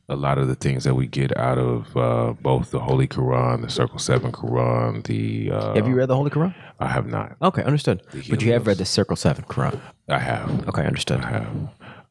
a 0.09 0.15
lot 0.17 0.37
of 0.37 0.47
the 0.47 0.55
things 0.55 0.83
that 0.83 0.93
we 0.95 1.07
get 1.07 1.35
out 1.37 1.57
of 1.57 1.95
uh, 1.97 2.33
both 2.41 2.71
the 2.71 2.79
Holy 2.79 3.07
Quran, 3.07 3.61
the 3.61 3.69
Circle 3.69 3.99
Seven 3.99 4.31
Quran, 4.31 5.03
the 5.05 5.49
uh, 5.51 5.73
have 5.75 5.87
you 5.87 5.95
read 5.95 6.09
the 6.09 6.15
Holy 6.15 6.29
Quran? 6.29 6.53
I 6.79 6.87
have 6.87 7.07
not. 7.07 7.35
Okay, 7.41 7.63
understood. 7.63 8.03
But 8.29 8.41
you 8.41 8.51
have 8.53 8.67
read 8.67 8.77
the 8.77 8.85
Circle 8.85 9.15
Seven 9.15 9.45
Quran. 9.45 9.79
I 10.09 10.19
have. 10.19 10.67
Okay, 10.67 10.85
understood. 10.85 11.21
I 11.21 11.29
have. 11.31 11.47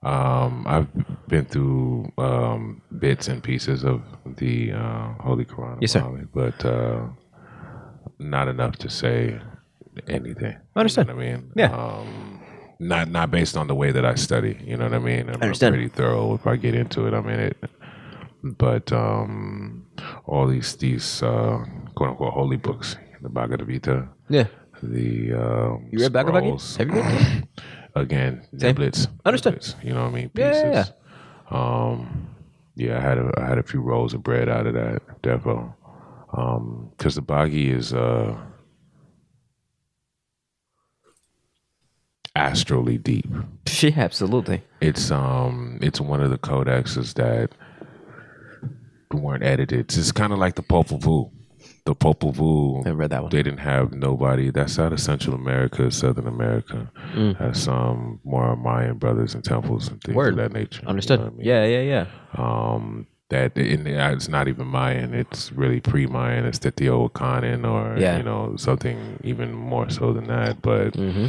Um, 0.03 0.65
I've 0.67 0.89
been 1.29 1.45
through 1.45 2.13
um, 2.19 2.83
bits 2.99 3.29
and 3.29 3.43
pieces 3.43 3.85
of 3.85 4.03
the 4.37 4.73
uh, 4.73 5.13
Holy 5.21 5.45
Quran, 5.45 5.79
Yes, 5.81 5.93
sir. 5.93 6.03
But 6.35 6.65
uh, 6.65 7.07
not 8.19 8.49
enough 8.49 8.77
to 8.79 8.91
say 8.91 9.41
anything. 10.09 10.57
Understood. 10.75 11.07
You 11.07 11.13
know 11.15 11.17
what 11.19 11.25
I 11.25 11.33
mean? 11.37 11.53
Yeah. 11.55 11.73
Um, 11.73 12.41
not 12.81 13.09
not 13.11 13.31
based 13.31 13.57
on 13.57 13.69
the 13.69 13.77
way 13.77 13.93
that 13.93 14.05
I 14.05 14.15
study. 14.17 14.59
You 14.65 14.77
know 14.77 14.85
what 14.87 14.95
I 14.95 14.99
mean? 14.99 15.29
I'm, 15.29 15.41
I'm 15.41 15.53
pretty 15.53 15.89
thorough 15.89 16.35
if 16.35 16.47
I 16.49 16.57
get 16.57 16.75
into 16.75 17.07
it. 17.07 17.15
I'm 17.15 17.29
in 17.29 17.39
it. 17.41 17.57
But 18.43 18.91
um, 18.93 19.87
all 20.27 20.49
these 20.49 20.75
these 20.77 21.23
uh, 21.23 21.65
quote 21.95 22.11
unquote 22.11 22.33
holy 22.35 22.57
books, 22.57 22.97
the 23.23 23.29
Bhagavad 23.29 23.69
Gita, 23.69 24.09
Yeah. 24.29 24.49
the 24.83 25.33
um, 25.35 25.87
You 25.93 26.01
read 26.01 26.13
Bhagavad 26.13 26.43
Gita? 26.43 26.79
Have 26.79 26.89
you 26.89 26.95
read? 27.03 27.49
again 27.95 28.43
niblets 28.55 29.07
Understood. 29.25 29.61
niblets, 29.61 29.85
you 29.85 29.93
know 29.93 30.03
what 30.03 30.13
i 30.13 30.15
mean 30.15 30.31
Yeah, 30.35 30.51
pieces. 30.51 30.93
yeah, 31.51 31.51
um 31.51 32.27
yeah 32.75 32.97
i 32.99 33.01
had 33.01 33.19
a 33.19 33.31
i 33.39 33.45
had 33.47 33.59
a 33.59 33.63
few 33.63 33.81
rolls 33.81 34.15
of 34.15 34.23
bread 34.23 34.49
out 34.49 34.67
of 34.67 34.75
that 34.75 35.03
defo 35.23 35.75
um 36.37 36.91
because 36.97 37.15
the 37.15 37.23
baggy 37.23 37.71
is 37.71 37.93
uh 37.93 38.35
astrally 42.37 42.99
deep. 42.99 43.27
Yeah, 43.81 43.91
absolutely. 43.97 44.63
it's 44.81 45.11
um 45.11 45.79
it's 45.83 46.01
one 46.01 46.21
of 46.23 46.31
the 46.31 46.39
codexes 46.39 47.15
that 47.15 47.51
weren't 49.13 49.43
edited. 49.43 49.87
It's 49.97 50.13
kind 50.13 50.33
of 50.33 50.39
like 50.39 50.55
the 50.55 50.63
popol 50.63 51.01
vuh 51.01 51.31
the 51.85 51.95
popol 51.95 52.33
vuh 52.33 52.87
I 52.87 52.91
read 52.91 53.11
that 53.11 53.23
one. 53.23 53.31
they 53.31 53.43
didn't 53.43 53.59
have 53.59 53.93
nobody 53.93 54.51
that's 54.51 54.79
out 54.79 54.93
of 54.93 55.01
Central 55.01 55.35
America, 55.35 55.91
Southern 55.91 56.29
America. 56.29 56.91
Mm. 57.15 57.37
Has 57.39 57.63
some 57.63 58.21
more 58.25 58.55
Mayan 58.57 58.99
brothers 58.99 59.35
and 59.35 59.43
temples 59.45 59.89
and 59.89 60.01
things 60.03 60.15
Word. 60.15 60.35
of 60.35 60.37
that 60.39 60.53
nature. 60.53 60.81
you 60.81 60.85
know 60.87 60.91
Understood. 60.91 61.21
I 61.21 61.31
mean? 61.31 61.41
Yeah, 61.47 61.65
yeah, 61.65 61.81
yeah. 61.83 62.07
Um, 62.39 63.07
that 63.31 63.57
and 63.57 63.89
it's 63.89 64.29
not 64.29 64.47
even 64.47 64.67
Mayan. 64.67 65.13
It's 65.15 65.51
really 65.53 65.81
pre-Mayan. 65.81 66.45
It's 66.45 66.59
the 66.59 66.71
Teotihuacan 66.71 67.67
or 67.69 67.99
Yeah. 67.99 68.17
you 68.19 68.23
know 68.23 68.55
something 68.57 69.19
even 69.25 69.53
more 69.53 69.89
so 69.91 70.13
than 70.13 70.27
that. 70.29 70.63
But 70.63 70.95
hmm 70.95 71.27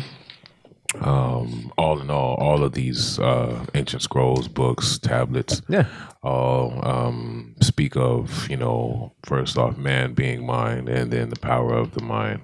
um, 1.02 1.72
all 1.78 2.00
in 2.00 2.10
all, 2.10 2.36
all 2.36 2.64
of 2.64 2.74
these 2.74 3.20
uh, 3.20 3.66
ancient 3.74 4.02
scrolls, 4.04 4.48
books, 4.48 4.98
tablets, 5.00 5.62
Yeah. 5.68 5.86
all 6.22 6.80
um, 6.88 7.56
speak 7.62 7.96
of 7.96 8.48
you 8.50 8.58
know 8.58 9.14
first 9.24 9.58
off 9.58 9.78
man 9.78 10.14
being 10.14 10.46
mind 10.46 10.90
and 10.90 11.12
then 11.12 11.30
the 11.30 11.40
power 11.40 11.74
of 11.74 11.94
the 11.94 12.04
mind 12.04 12.42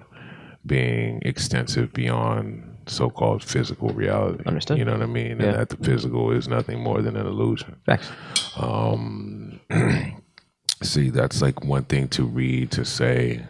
being 0.66 1.22
extensive 1.24 1.94
beyond 1.94 2.66
so-called 2.88 3.44
physical 3.44 3.90
reality 3.90 4.44
Understood. 4.46 4.78
you 4.78 4.84
know 4.86 4.94
what 4.94 5.02
i 5.04 5.06
mean 5.06 5.40
Yeah. 5.40 5.46
and 5.48 5.56
that 5.58 5.70
the 5.70 5.78
physical 5.78 6.32
is 6.32 6.48
nothing 6.48 6.82
more 6.82 7.02
than 7.02 7.16
an 7.16 7.26
illusion 7.28 7.76
Facts. 7.86 8.10
um, 8.58 9.60
see 10.84 11.10
that's 11.10 11.42
like 11.42 11.64
one 11.64 11.84
thing 11.86 12.08
to 12.10 12.24
read 12.26 12.72
to 12.72 12.84
say 12.86 13.46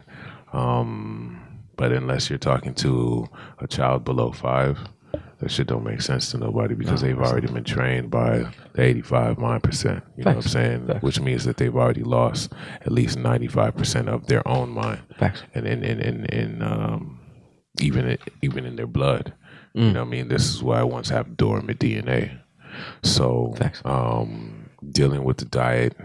um, 0.53 1.39
but 1.79 1.91
unless 1.91 2.29
you're 2.29 2.37
talking 2.37 2.73
to 2.75 3.27
a 3.59 3.67
child 3.67 4.03
below 4.03 4.31
five 4.31 4.77
that 5.39 5.49
shit 5.49 5.67
don't 5.67 5.85
make 5.85 6.01
sense 6.01 6.31
to 6.31 6.37
nobody 6.37 6.75
because 6.75 7.01
they've 7.01 7.17
already 7.17 7.47
been 7.47 7.63
trained 7.63 8.11
by 8.11 8.45
the 8.73 8.81
85 8.81 9.37
mind 9.37 9.63
percent 9.63 10.03
you 10.17 10.23
know 10.23 10.31
what 10.31 10.45
i'm 10.45 10.49
saying 10.49 10.87
Facts. 10.87 11.01
which 11.01 11.19
means 11.21 11.45
that 11.45 11.57
they've 11.57 11.75
already 11.75 12.03
lost 12.03 12.51
at 12.81 12.91
least 12.91 13.17
95% 13.17 14.07
of 14.07 14.27
their 14.27 14.45
own 14.47 14.69
mind 14.69 14.99
Facts. 15.17 15.41
and 15.55 15.65
in 15.65 15.83
in 15.83 15.99
in, 16.01 16.25
in 16.25 16.61
um, 16.61 17.19
even 17.81 18.07
in, 18.07 18.17
even 18.41 18.65
in 18.65 18.75
their 18.75 18.87
blood. 18.87 19.33
Mm. 19.75 19.87
You 19.87 19.93
know, 19.93 20.01
what 20.01 20.07
I 20.07 20.11
mean, 20.11 20.27
this 20.27 20.49
is 20.49 20.63
why 20.63 20.79
I 20.79 20.83
once 20.83 21.09
have 21.09 21.37
dormant 21.37 21.79
DNA. 21.79 22.39
So, 23.03 23.55
um, 23.85 24.69
dealing 24.91 25.23
with 25.23 25.37
the 25.37 25.45
diet 25.45 25.95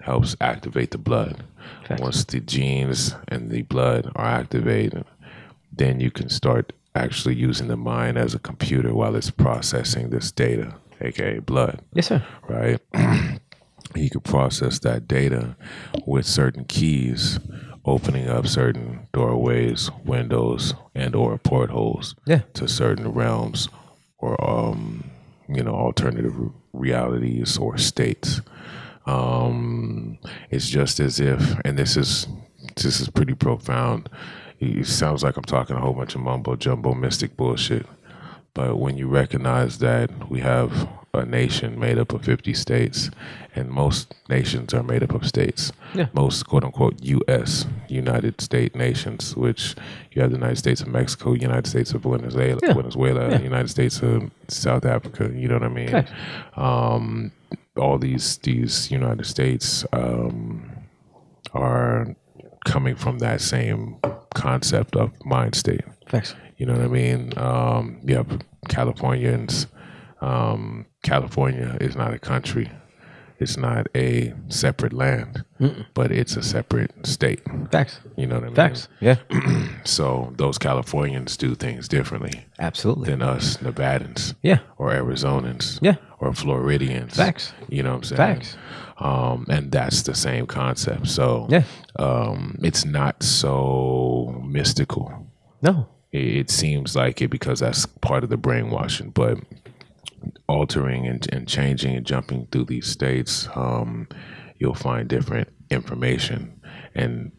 helps 0.00 0.36
activate 0.40 0.90
the 0.90 0.98
blood. 0.98 1.44
Facts. 1.86 2.00
Once 2.00 2.24
the 2.24 2.40
genes 2.40 3.14
and 3.28 3.50
the 3.50 3.62
blood 3.62 4.10
are 4.14 4.26
activated, 4.26 5.04
then 5.78 6.00
you 6.00 6.10
can 6.10 6.28
start 6.28 6.72
actually 6.94 7.34
using 7.36 7.68
the 7.68 7.76
mind 7.76 8.18
as 8.18 8.34
a 8.34 8.38
computer 8.38 8.92
while 8.94 9.14
it's 9.16 9.30
processing 9.30 10.10
this 10.10 10.30
data, 10.32 10.74
aka 11.00 11.38
blood 11.38 11.80
Yes, 11.94 12.06
sir. 12.08 12.22
right? 12.48 12.80
you 13.94 14.10
could 14.10 14.24
process 14.24 14.78
that 14.80 15.08
data 15.08 15.56
with 16.06 16.26
certain 16.26 16.64
keys, 16.64 17.38
opening 17.84 18.28
up 18.28 18.46
certain 18.46 19.06
doorways, 19.12 19.90
windows, 20.04 20.74
and 20.94 21.14
or 21.14 21.38
portholes 21.38 22.14
Yeah. 22.26 22.42
to 22.54 22.68
certain 22.68 23.08
realms 23.12 23.68
or 24.18 24.36
um, 24.44 25.10
you 25.48 25.62
know 25.62 25.74
alternative 25.74 26.34
realities 26.72 27.56
or 27.58 27.78
states. 27.78 28.40
Um, 29.06 30.18
it's 30.50 30.68
just 30.68 31.00
as 31.00 31.18
if, 31.20 31.40
and 31.64 31.78
this 31.78 31.96
is 31.96 32.26
this 32.76 33.00
is 33.00 33.08
pretty 33.08 33.34
profound. 33.34 34.08
It 34.60 34.86
sounds 34.86 35.22
like 35.22 35.36
I'm 35.36 35.44
talking 35.44 35.76
a 35.76 35.80
whole 35.80 35.92
bunch 35.92 36.14
of 36.14 36.20
mumbo 36.20 36.56
jumbo 36.56 36.94
mystic 36.94 37.36
bullshit. 37.36 37.86
But 38.54 38.78
when 38.78 38.96
you 38.98 39.06
recognize 39.08 39.78
that 39.78 40.30
we 40.30 40.40
have 40.40 40.88
a 41.14 41.24
nation 41.24 41.78
made 41.78 41.96
up 41.98 42.12
of 42.12 42.24
50 42.24 42.52
states, 42.54 43.10
and 43.54 43.70
most 43.70 44.14
nations 44.28 44.74
are 44.74 44.82
made 44.82 45.02
up 45.02 45.14
of 45.14 45.26
states, 45.26 45.72
Yeah. 45.94 46.06
most 46.12 46.46
quote 46.46 46.64
unquote 46.64 47.00
US, 47.02 47.66
United 47.88 48.40
States 48.40 48.74
nations, 48.74 49.36
which 49.36 49.74
you 50.12 50.22
have 50.22 50.30
the 50.32 50.36
United 50.38 50.56
States 50.58 50.80
of 50.80 50.88
Mexico, 50.88 51.34
United 51.34 51.66
States 51.68 51.92
of 51.92 52.02
Venezuela, 52.02 52.58
Yeah. 52.62 52.72
Venezuela, 52.74 53.30
Yeah. 53.30 53.40
United 53.40 53.68
States 53.70 54.02
of 54.02 54.30
South 54.48 54.84
Africa, 54.84 55.30
you 55.34 55.46
know 55.48 55.54
what 55.54 55.64
I 55.64 55.68
mean? 55.68 55.94
Okay. 55.94 56.06
Um, 56.56 57.30
all 57.76 57.96
these 57.98 58.38
these 58.38 58.90
United 58.90 59.24
States 59.24 59.86
um, 59.92 60.62
are 61.54 62.14
coming 62.68 62.94
from 62.96 63.18
that 63.18 63.40
same 63.40 63.96
concept 64.34 64.94
of 64.96 65.10
mind 65.24 65.54
state. 65.54 65.82
Thanks. 66.08 66.34
You 66.56 66.66
know 66.66 66.74
what 66.74 66.82
I 66.82 66.88
mean? 66.88 67.32
Um, 67.36 68.00
you 68.04 68.16
have 68.16 68.40
Californians. 68.68 69.66
Um, 70.20 70.86
California 71.02 71.76
is 71.80 71.96
not 71.96 72.12
a 72.14 72.18
country. 72.18 72.70
It's 73.40 73.56
not 73.56 73.86
a 73.94 74.34
separate 74.48 74.92
land, 74.92 75.44
but 75.94 76.10
it's 76.10 76.36
a 76.36 76.42
separate 76.42 76.90
state. 77.06 77.40
Facts. 77.70 78.00
You 78.16 78.26
know 78.26 78.34
what 78.34 78.42
I 78.44 78.46
mean? 78.48 78.56
Facts. 78.56 78.88
Yeah. 79.00 79.16
So 79.84 80.34
those 80.36 80.58
Californians 80.58 81.36
do 81.36 81.54
things 81.54 81.88
differently 81.88 82.44
Absolutely. 82.58 83.08
than 83.10 83.22
us 83.22 83.56
Nevadans 83.58 84.34
Yeah. 84.42 84.58
or 84.76 84.90
Arizonans 84.90 85.78
Yeah. 85.80 85.94
Or 86.20 86.32
Floridians. 86.34 87.16
Facts. 87.16 87.52
You 87.68 87.82
know 87.82 87.90
what 87.90 87.96
I'm 87.98 88.02
saying? 88.04 88.16
Facts. 88.40 88.56
Um, 88.98 89.46
and 89.48 89.70
that's 89.70 90.02
the 90.02 90.14
same 90.14 90.46
concept. 90.46 91.06
So 91.08 91.46
Yeah. 91.48 91.62
um, 91.98 92.58
it's 92.62 92.84
not 92.84 93.22
so 93.22 94.42
mystical. 94.44 95.26
No. 95.62 95.88
It 96.10 96.50
seems 96.50 96.96
like 96.96 97.20
it 97.22 97.28
because 97.28 97.60
that's 97.60 97.86
part 97.86 98.24
of 98.24 98.30
the 98.30 98.36
brainwashing, 98.36 99.10
but 99.10 99.38
altering 100.48 101.06
and, 101.06 101.26
and 101.32 101.46
changing 101.46 101.94
and 101.94 102.04
jumping 102.06 102.48
through 102.50 102.64
these 102.64 102.86
states, 102.86 103.48
um, 103.54 104.08
you'll 104.58 104.74
find 104.74 105.08
different 105.08 105.48
information 105.70 106.60
and 106.94 107.30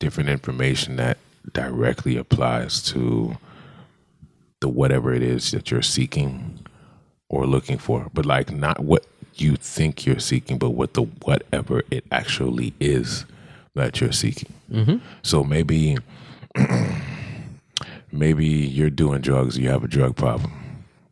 different 0.00 0.28
information 0.30 0.96
that 0.96 1.18
directly 1.52 2.16
applies 2.16 2.82
to 2.82 3.36
the 4.60 4.68
whatever 4.68 5.12
it 5.14 5.22
is 5.22 5.50
that 5.52 5.70
you're 5.70 5.82
seeking 5.82 6.57
or 7.28 7.46
looking 7.46 7.78
for, 7.78 8.08
but 8.12 8.24
like 8.24 8.50
not 8.50 8.80
what 8.80 9.06
you 9.34 9.56
think 9.56 10.06
you're 10.06 10.18
seeking, 10.18 10.58
but 10.58 10.70
what 10.70 10.94
the 10.94 11.02
whatever 11.02 11.82
it 11.90 12.04
actually 12.10 12.74
is 12.80 13.24
that 13.74 14.00
you're 14.00 14.12
seeking. 14.12 14.52
Mm-hmm. 14.70 14.96
So 15.22 15.44
maybe 15.44 15.98
maybe 18.12 18.46
you're 18.46 18.90
doing 18.90 19.20
drugs, 19.20 19.58
you 19.58 19.68
have 19.68 19.84
a 19.84 19.88
drug 19.88 20.16
problem, 20.16 20.52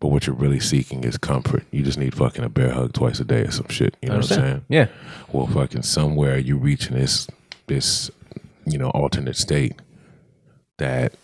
but 0.00 0.09
what 0.09 0.26
you're 0.26 0.37
really 0.37 0.61
seeking 0.61 1.05
is 1.05 1.16
comfort. 1.16 1.64
You 1.70 1.83
just 1.83 1.98
need 1.98 2.14
fucking 2.14 2.44
a 2.44 2.48
bear 2.48 2.72
hug 2.72 2.92
twice 2.92 3.20
a 3.20 3.24
day 3.24 3.42
or 3.42 3.50
some 3.50 3.68
shit. 3.68 3.96
You 4.02 4.09
know 4.09 4.16
what 4.16 4.31
I'm 4.31 4.37
saying? 4.37 4.64
Yeah. 4.68 4.88
Well, 5.33 5.46
fucking 5.46 5.83
somewhere 5.83 6.38
you're 6.38 6.59
reaching 6.59 6.96
this 6.96 7.29
this 7.66 8.11
you 8.64 8.79
know 8.79 8.90
alternate 8.90 9.37
state 9.37 9.74
that 10.79 11.14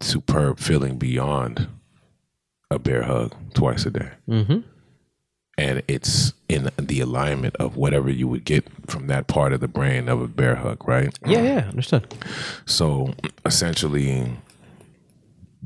superb 0.00 0.58
feeling 0.58 0.98
beyond 0.98 1.68
a 2.70 2.78
bear 2.78 3.02
hug 3.02 3.34
twice 3.54 3.86
a 3.86 3.90
day 3.90 4.10
Mm-hmm. 4.28 4.58
and 5.58 5.82
it's 5.88 6.32
in 6.48 6.68
the 6.78 7.00
alignment 7.00 7.56
of 7.56 7.76
whatever 7.76 8.10
you 8.10 8.28
would 8.28 8.44
get 8.44 8.64
from 8.86 9.06
that 9.06 9.26
part 9.26 9.52
of 9.52 9.60
the 9.60 9.68
brain 9.68 10.08
of 10.08 10.20
a 10.20 10.28
bear 10.28 10.56
hug, 10.56 10.86
right? 10.86 11.16
Yeah, 11.26 11.42
yeah, 11.42 11.68
understood. 11.68 12.14
So 12.66 13.14
essentially, 13.44 14.36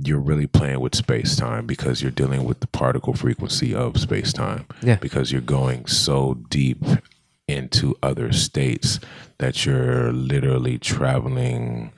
you're 0.02 0.20
really 0.20 0.46
playing 0.46 0.80
with 0.80 0.94
space 0.94 1.36
time 1.36 1.66
because 1.66 2.00
you're 2.00 2.10
dealing 2.12 2.44
with 2.44 2.60
the 2.60 2.66
particle 2.68 3.12
frequency 3.14 3.74
of 3.74 3.98
space 3.98 4.32
time. 4.32 4.64
Yeah. 4.82 4.96
Because 4.96 5.32
you're 5.32 5.40
going 5.42 5.86
so 5.86 6.34
deep 6.48 6.82
into 7.48 7.96
other 8.02 8.32
states 8.32 9.00
that 9.38 9.66
you're 9.66 10.12
literally 10.12 10.78
traveling 10.78 11.92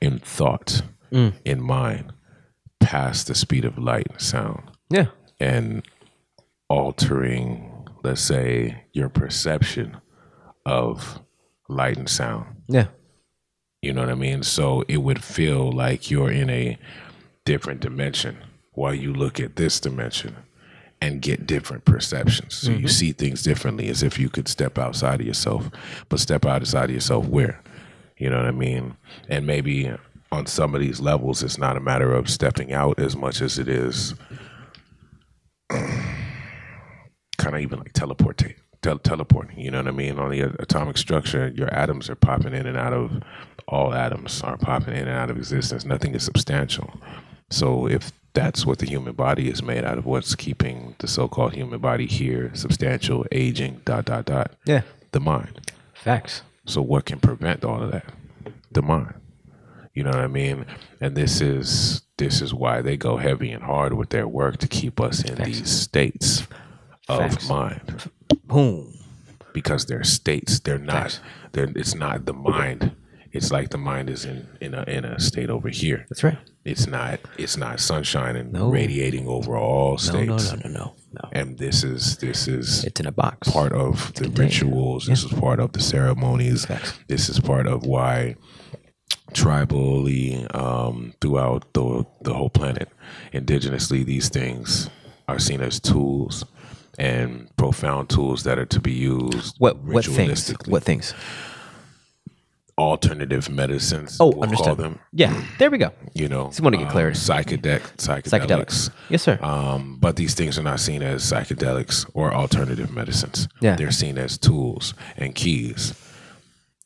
in 0.00 0.18
thought, 0.18 0.82
Mm. 1.12 1.32
in 1.46 1.62
mind, 1.62 2.12
past 2.88 3.26
the 3.26 3.34
speed 3.34 3.66
of 3.66 3.76
light 3.76 4.06
and 4.10 4.18
sound 4.18 4.62
Yeah. 4.88 5.08
and 5.38 5.82
altering, 6.70 7.86
let's 8.02 8.22
say, 8.22 8.84
your 8.94 9.10
perception 9.10 9.98
of 10.64 11.20
light 11.68 11.98
and 11.98 12.08
sound. 12.08 12.46
Yeah. 12.66 12.86
You 13.82 13.92
know 13.92 14.00
what 14.00 14.10
I 14.10 14.14
mean? 14.14 14.42
So 14.42 14.84
it 14.88 15.02
would 15.02 15.22
feel 15.22 15.70
like 15.70 16.10
you're 16.10 16.30
in 16.30 16.48
a 16.48 16.78
different 17.44 17.80
dimension 17.80 18.38
while 18.72 18.94
you 18.94 19.12
look 19.12 19.38
at 19.38 19.56
this 19.56 19.80
dimension 19.80 20.36
and 21.02 21.20
get 21.20 21.46
different 21.46 21.84
perceptions. 21.84 22.54
So 22.54 22.70
you 22.70 22.78
mm-hmm. 22.78 22.86
see 22.86 23.12
things 23.12 23.42
differently 23.42 23.90
as 23.90 24.02
if 24.02 24.18
you 24.18 24.30
could 24.30 24.48
step 24.48 24.78
outside 24.78 25.20
of 25.20 25.26
yourself, 25.26 25.68
but 26.08 26.20
step 26.20 26.46
outside 26.46 26.84
of 26.88 26.94
yourself 26.94 27.26
where? 27.26 27.62
You 28.16 28.30
know 28.30 28.38
what 28.38 28.46
I 28.46 28.52
mean? 28.52 28.96
And 29.28 29.46
maybe 29.46 29.92
on 30.30 30.46
some 30.46 30.74
of 30.74 30.80
these 30.80 31.00
levels, 31.00 31.42
it's 31.42 31.58
not 31.58 31.76
a 31.76 31.80
matter 31.80 32.12
of 32.12 32.28
stepping 32.28 32.72
out 32.72 32.98
as 32.98 33.16
much 33.16 33.40
as 33.40 33.58
it 33.58 33.68
is 33.68 34.14
kind 35.70 37.54
of 37.54 37.60
even 37.60 37.78
like 37.78 37.92
teleporting. 37.92 38.54
Tel- 38.80 38.98
teleporting, 38.98 39.58
you 39.58 39.72
know 39.72 39.78
what 39.78 39.88
I 39.88 39.90
mean? 39.90 40.20
On 40.20 40.30
the 40.30 40.40
atomic 40.62 40.96
structure, 40.98 41.48
your 41.56 41.72
atoms 41.74 42.08
are 42.08 42.14
popping 42.14 42.54
in 42.54 42.64
and 42.66 42.76
out 42.76 42.92
of 42.92 43.22
all 43.66 43.92
atoms 43.92 44.40
are 44.42 44.56
popping 44.56 44.94
in 44.94 45.00
and 45.08 45.10
out 45.18 45.30
of 45.30 45.36
existence. 45.36 45.84
Nothing 45.84 46.14
is 46.14 46.22
substantial. 46.22 46.88
So 47.50 47.88
if 47.88 48.12
that's 48.34 48.64
what 48.64 48.78
the 48.78 48.86
human 48.86 49.14
body 49.14 49.48
is 49.50 49.64
made 49.64 49.84
out 49.84 49.98
of, 49.98 50.06
what's 50.06 50.36
keeping 50.36 50.94
the 51.00 51.08
so-called 51.08 51.54
human 51.54 51.80
body 51.80 52.06
here, 52.06 52.52
substantial, 52.54 53.26
aging, 53.32 53.80
dot 53.84 54.04
dot 54.04 54.26
dot, 54.26 54.52
Yeah. 54.64 54.82
the 55.10 55.18
mind. 55.20 55.72
Facts. 55.94 56.42
So 56.64 56.80
what 56.80 57.04
can 57.04 57.18
prevent 57.18 57.64
all 57.64 57.82
of 57.82 57.90
that? 57.90 58.04
The 58.70 58.82
mind. 58.82 59.14
You 59.98 60.04
know 60.04 60.10
what 60.10 60.20
I 60.20 60.28
mean? 60.28 60.64
And 61.00 61.16
this 61.16 61.40
is 61.40 62.02
this 62.18 62.40
is 62.40 62.54
why 62.54 62.82
they 62.82 62.96
go 62.96 63.16
heavy 63.16 63.50
and 63.50 63.64
hard 63.64 63.94
with 63.94 64.10
their 64.10 64.28
work 64.28 64.58
to 64.58 64.68
keep 64.68 65.00
us 65.00 65.22
in 65.28 65.34
Facts. 65.36 65.48
these 65.48 65.70
states 65.70 66.46
of 67.08 67.18
Facts. 67.32 67.48
mind 67.48 68.10
Boom. 68.44 68.94
because 69.52 69.86
they're 69.86 70.04
states. 70.04 70.60
They're 70.60 70.78
not. 70.78 71.02
Facts. 71.10 71.20
They're. 71.52 71.72
It's 71.74 71.94
not 71.96 72.26
the 72.26 72.32
mind. 72.32 72.92
It's 73.32 73.50
like 73.50 73.70
the 73.70 73.78
mind 73.78 74.08
is 74.08 74.24
in 74.24 74.46
in 74.60 74.72
a 74.74 74.82
in 74.84 75.04
a 75.04 75.18
state 75.18 75.50
over 75.50 75.68
here. 75.68 76.06
That's 76.08 76.22
right. 76.22 76.38
It's 76.64 76.86
not. 76.86 77.18
It's 77.36 77.56
not 77.56 77.80
sunshine 77.80 78.36
and 78.36 78.52
No. 78.52 78.70
radiating 78.70 79.26
over 79.26 79.56
all 79.56 79.98
states. 79.98 80.52
no, 80.52 80.56
no, 80.56 80.60
no, 80.64 80.70
no, 80.78 80.94
no. 81.22 81.28
And 81.32 81.58
this 81.58 81.82
is 81.82 82.18
this 82.18 82.46
is 82.46 82.84
It's 82.84 83.00
in 83.00 83.06
a 83.06 83.12
box. 83.12 83.50
part 83.50 83.72
of 83.72 84.12
the 84.14 84.24
contained. 84.24 84.38
rituals. 84.38 85.06
This 85.06 85.24
is 85.24 85.32
part 85.32 85.58
of 85.60 85.72
the 85.72 85.80
ceremonies. 85.80 86.66
This 87.08 87.28
is 87.28 87.40
part 87.40 87.66
of 87.66 87.84
why 87.84 88.36
tribally 89.34 90.52
um, 90.54 91.14
throughout 91.20 91.72
the 91.74 92.04
the 92.22 92.34
whole 92.34 92.50
planet, 92.50 92.88
indigenously, 93.32 94.04
these 94.04 94.28
things 94.28 94.90
are 95.26 95.38
seen 95.38 95.60
as 95.60 95.78
tools 95.80 96.44
and 96.98 97.48
profound 97.56 98.08
tools 98.08 98.42
that 98.44 98.58
are 98.58 98.66
to 98.66 98.80
be 98.80 98.92
used 98.92 99.54
What 99.58 99.78
what 99.84 100.04
things? 100.04 100.50
What 100.66 100.82
things? 100.82 101.14
alternative 102.76 103.48
medicines? 103.50 104.16
Oh, 104.20 104.26
we'll 104.26 104.34
call 104.34 104.42
understood. 104.44 104.76
them. 104.78 104.98
Yeah. 105.12 105.42
There 105.58 105.70
we 105.70 105.78
go. 105.78 105.90
You 106.14 106.28
know, 106.28 106.46
Just 106.46 106.60
wanna 106.60 106.76
get 106.76 106.86
um, 106.86 106.92
clarity. 106.92 107.18
Psychedelic, 107.18 107.80
psychedelics. 107.96 108.28
Psychedelics. 108.28 108.90
Yes, 109.10 109.22
sir. 109.22 109.38
Um, 109.42 109.98
but 110.00 110.14
these 110.16 110.34
things 110.34 110.58
are 110.58 110.62
not 110.62 110.78
seen 110.80 111.02
as 111.02 111.22
psychedelics 111.24 112.08
or 112.14 112.32
alternative 112.32 112.92
medicines. 112.92 113.48
Yeah. 113.60 113.74
They're 113.74 113.90
seen 113.90 114.16
as 114.16 114.38
tools 114.38 114.94
and 115.16 115.34
keys 115.34 115.92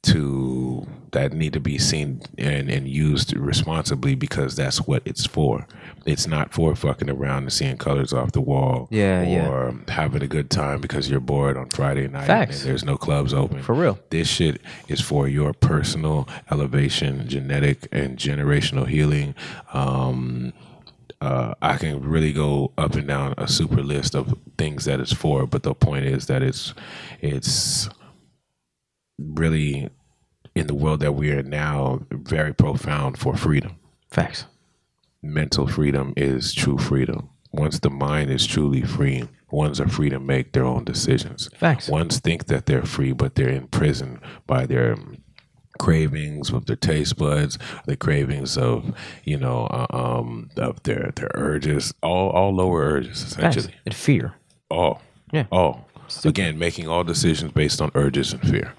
to 0.02 0.86
that 1.12 1.32
need 1.32 1.52
to 1.52 1.60
be 1.60 1.76
seen 1.78 2.22
and, 2.38 2.70
and 2.70 2.88
used 2.88 3.36
responsibly 3.36 4.14
because 4.14 4.56
that's 4.56 4.78
what 4.86 5.02
it's 5.04 5.26
for. 5.26 5.66
It's 6.06 6.26
not 6.26 6.52
for 6.54 6.74
fucking 6.74 7.10
around 7.10 7.42
and 7.44 7.52
seeing 7.52 7.76
colors 7.76 8.12
off 8.14 8.32
the 8.32 8.40
wall 8.40 8.88
Yeah, 8.90 9.22
yeah. 9.22 9.46
or 9.48 9.74
having 9.88 10.22
a 10.22 10.26
good 10.26 10.48
time 10.50 10.80
because 10.80 11.10
you're 11.10 11.20
bored 11.20 11.56
on 11.58 11.68
Friday 11.68 12.08
night 12.08 12.26
Facts. 12.26 12.62
and 12.62 12.70
there's 12.70 12.82
no 12.84 12.96
clubs 12.96 13.34
open. 13.34 13.62
For 13.62 13.74
real. 13.74 13.98
This 14.10 14.26
shit 14.26 14.60
is 14.88 15.00
for 15.02 15.28
your 15.28 15.52
personal 15.52 16.26
elevation, 16.50 17.28
genetic 17.28 17.86
and 17.92 18.16
generational 18.16 18.86
healing. 18.88 19.34
Um, 19.74 20.54
uh, 21.20 21.54
I 21.62 21.76
can 21.76 22.00
really 22.02 22.32
go 22.32 22.72
up 22.78 22.94
and 22.94 23.06
down 23.06 23.34
a 23.38 23.46
super 23.46 23.82
list 23.82 24.14
of 24.16 24.34
things 24.58 24.86
that 24.86 24.98
it's 24.98 25.12
for, 25.12 25.46
but 25.46 25.62
the 25.62 25.74
point 25.74 26.06
is 26.06 26.26
that 26.26 26.42
it's 26.42 26.72
it's 27.20 27.88
really 29.18 29.88
in 30.54 30.66
the 30.66 30.74
world 30.74 31.00
that 31.00 31.12
we 31.12 31.30
are 31.30 31.42
now 31.42 32.00
very 32.10 32.54
profound 32.54 33.18
for 33.18 33.36
freedom. 33.36 33.76
Facts. 34.10 34.46
Mental 35.22 35.66
freedom 35.66 36.12
is 36.16 36.52
true 36.52 36.78
freedom. 36.78 37.30
Once 37.52 37.78
the 37.78 37.90
mind 37.90 38.30
is 38.30 38.46
truly 38.46 38.82
free, 38.82 39.28
ones 39.50 39.80
are 39.80 39.88
free 39.88 40.08
to 40.10 40.18
make 40.18 40.52
their 40.52 40.64
own 40.64 40.84
decisions. 40.84 41.48
Facts. 41.56 41.88
Ones 41.88 42.18
think 42.18 42.46
that 42.46 42.66
they're 42.66 42.82
free, 42.84 43.12
but 43.12 43.34
they're 43.34 43.50
imprisoned 43.50 44.18
by 44.46 44.66
their 44.66 44.96
cravings 45.78 46.52
with 46.52 46.66
their 46.66 46.76
taste 46.76 47.16
buds, 47.16 47.58
the 47.86 47.96
cravings 47.96 48.56
of 48.58 48.94
you 49.24 49.36
know 49.36 49.66
uh, 49.66 49.86
um 49.90 50.50
of 50.56 50.82
their 50.82 51.12
their 51.16 51.30
urges, 51.34 51.92
all 52.02 52.30
all 52.30 52.54
lower 52.54 52.80
urges 52.82 53.22
Facts. 53.22 53.56
essentially. 53.56 53.74
And 53.86 53.94
fear. 53.94 54.34
Oh 54.70 54.98
Yeah. 55.32 55.46
Again, 56.24 56.58
making 56.58 56.88
all 56.88 57.04
decisions 57.04 57.52
based 57.52 57.80
on 57.80 57.90
urges 57.94 58.32
and 58.32 58.42
fear. 58.42 58.72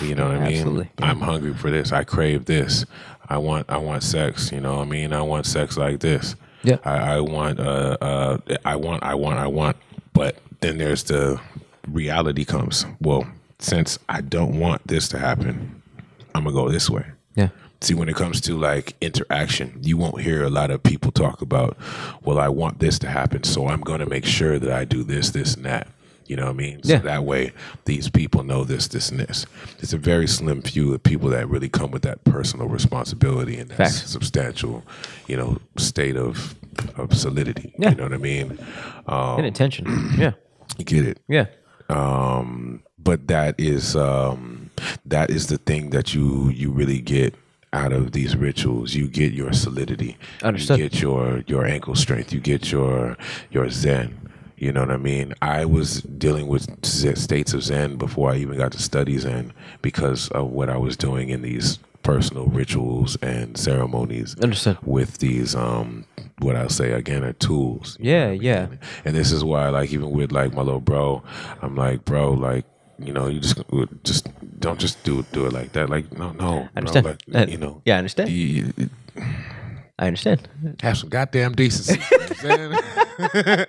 You 0.00 0.14
know 0.14 0.28
what 0.28 0.36
I 0.36 0.48
mean? 0.48 0.58
Absolutely. 0.58 0.90
I'm 0.98 1.20
hungry 1.20 1.54
for 1.54 1.70
this. 1.70 1.92
I 1.92 2.04
crave 2.04 2.44
this. 2.44 2.84
I 3.28 3.38
want 3.38 3.66
I 3.68 3.78
want 3.78 4.02
sex. 4.02 4.52
You 4.52 4.60
know 4.60 4.76
what 4.76 4.86
I 4.86 4.90
mean? 4.90 5.12
I 5.12 5.22
want 5.22 5.46
sex 5.46 5.76
like 5.76 6.00
this. 6.00 6.36
Yeah. 6.62 6.78
I, 6.84 7.16
I 7.16 7.20
want 7.20 7.58
uh 7.60 7.96
uh 8.00 8.38
I 8.64 8.76
want 8.76 9.02
I 9.02 9.14
want 9.14 9.38
I 9.38 9.46
want. 9.46 9.76
But 10.12 10.38
then 10.60 10.78
there's 10.78 11.04
the 11.04 11.40
reality 11.88 12.44
comes. 12.44 12.86
Well, 13.00 13.26
since 13.58 13.98
I 14.08 14.20
don't 14.20 14.58
want 14.58 14.86
this 14.86 15.08
to 15.08 15.18
happen, 15.18 15.82
I'm 16.34 16.44
gonna 16.44 16.54
go 16.54 16.70
this 16.70 16.88
way. 16.90 17.06
Yeah. 17.34 17.48
See, 17.80 17.94
when 17.94 18.08
it 18.08 18.16
comes 18.16 18.40
to 18.42 18.56
like 18.56 18.94
interaction, 19.00 19.78
you 19.82 19.96
won't 19.96 20.20
hear 20.22 20.42
a 20.42 20.50
lot 20.50 20.70
of 20.70 20.82
people 20.82 21.12
talk 21.12 21.42
about, 21.42 21.76
well, 22.24 22.38
I 22.38 22.48
want 22.48 22.78
this 22.78 22.98
to 23.00 23.08
happen, 23.08 23.44
so 23.44 23.68
I'm 23.68 23.82
going 23.82 24.00
to 24.00 24.06
make 24.06 24.24
sure 24.24 24.58
that 24.58 24.72
I 24.72 24.86
do 24.86 25.04
this, 25.04 25.30
this, 25.30 25.54
and 25.54 25.66
that. 25.66 25.86
You 26.28 26.36
know 26.36 26.44
what 26.46 26.50
I 26.54 26.54
mean? 26.54 26.80
Yeah. 26.84 26.98
So 26.98 27.04
that 27.04 27.24
way, 27.24 27.52
these 27.84 28.08
people 28.08 28.42
know 28.42 28.64
this, 28.64 28.88
this, 28.88 29.10
and 29.10 29.20
this. 29.20 29.46
It's 29.80 29.92
a 29.92 29.98
very 29.98 30.26
slim 30.26 30.62
few 30.62 30.92
of 30.94 31.02
people 31.02 31.28
that 31.30 31.48
really 31.48 31.68
come 31.68 31.90
with 31.90 32.02
that 32.02 32.24
personal 32.24 32.68
responsibility 32.68 33.56
and 33.58 33.68
that 33.70 33.76
Facts. 33.76 34.08
substantial, 34.10 34.82
you 35.26 35.36
know, 35.36 35.58
state 35.76 36.16
of 36.16 36.54
of 36.96 37.16
solidity. 37.16 37.72
Yeah. 37.78 37.90
You 37.90 37.96
know 37.96 38.02
what 38.04 38.12
I 38.12 38.18
mean? 38.18 38.58
Um, 39.06 39.38
And 39.38 39.46
attention. 39.46 39.86
yeah. 40.18 40.32
you 40.78 40.84
get 40.84 41.06
it 41.06 41.20
Yeah. 41.28 41.46
um, 41.88 42.82
but 42.98 43.28
that 43.28 43.54
is 43.58 43.94
um, 43.96 44.70
that 45.04 45.30
is 45.30 45.46
the 45.46 45.58
thing 45.58 45.90
that 45.90 46.12
you 46.14 46.50
you 46.50 46.70
really 46.70 47.00
get 47.00 47.34
out 47.72 47.92
of 47.92 48.12
these 48.12 48.36
rituals. 48.36 48.94
You 48.94 49.06
get 49.08 49.32
your 49.32 49.52
solidity. 49.52 50.16
Understood. 50.42 50.78
You 50.78 50.88
get 50.88 51.00
your 51.00 51.42
your 51.46 51.64
ankle 51.66 51.94
strength. 51.94 52.32
You 52.32 52.40
get 52.40 52.70
your 52.72 53.16
your 53.50 53.68
zen. 53.70 54.18
You 54.56 54.72
know 54.72 54.80
what 54.80 54.90
I 54.90 54.96
mean? 54.96 55.34
I 55.42 55.64
was 55.66 56.00
dealing 56.02 56.46
with 56.48 56.84
states 56.84 57.52
of 57.52 57.62
zen 57.62 57.96
before 57.96 58.30
I 58.32 58.36
even 58.36 58.56
got 58.56 58.72
to 58.72 58.82
study 58.82 59.18
zen 59.18 59.52
because 59.82 60.28
of 60.30 60.50
what 60.50 60.70
I 60.70 60.76
was 60.78 60.96
doing 60.96 61.28
in 61.28 61.42
these 61.42 61.78
personal 62.02 62.46
rituals 62.46 63.16
and 63.20 63.58
ceremonies 63.58 64.36
Understand. 64.40 64.78
with 64.84 65.18
these 65.18 65.56
um 65.56 66.04
what 66.38 66.54
I'll 66.54 66.68
say 66.68 66.92
again 66.92 67.24
are 67.24 67.32
tools. 67.34 67.96
Yeah, 68.00 68.30
yeah. 68.30 68.68
And 69.04 69.16
this 69.16 69.32
is 69.32 69.42
why 69.44 69.68
like 69.70 69.92
even 69.92 70.10
with 70.10 70.30
like 70.32 70.54
my 70.54 70.62
little 70.62 70.80
bro, 70.80 71.22
I'm 71.62 71.74
like, 71.76 72.04
bro, 72.04 72.32
like 72.32 72.64
you 72.98 73.12
know, 73.12 73.26
you 73.26 73.40
just 73.40 73.56
just 74.04 74.28
don't 74.60 74.78
just 74.80 75.02
do 75.04 75.22
do 75.32 75.46
it 75.46 75.52
like 75.52 75.72
that. 75.72 75.90
Like 75.90 76.16
no, 76.16 76.30
no, 76.32 76.68
I 76.74 76.78
understand. 76.78 77.04
Bro, 77.04 77.42
Uh, 77.42 77.46
you 77.46 77.58
know, 77.58 77.82
yeah, 77.84 77.96
I 77.96 77.98
understand. 77.98 78.30
you- 78.30 78.72
you- 78.76 78.90
I 79.98 80.06
understand. 80.08 80.46
have 80.82 80.98
some 80.98 81.08
goddamn 81.08 81.54
decency. 81.54 82.00
you 82.42 82.48
know? 82.48 82.78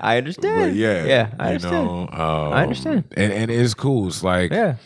I 0.00 0.16
understand. 0.18 0.70
But 0.70 0.74
yeah, 0.74 1.04
yeah, 1.04 1.30
I 1.38 1.48
understand. 1.54 1.86
know, 1.86 2.00
um, 2.12 2.52
I 2.52 2.62
understand. 2.62 3.04
and 3.16 3.32
and 3.32 3.50
it's 3.50 3.74
cool. 3.74 4.08
It's 4.08 4.22
like 4.22 4.52
Yeah. 4.52 4.76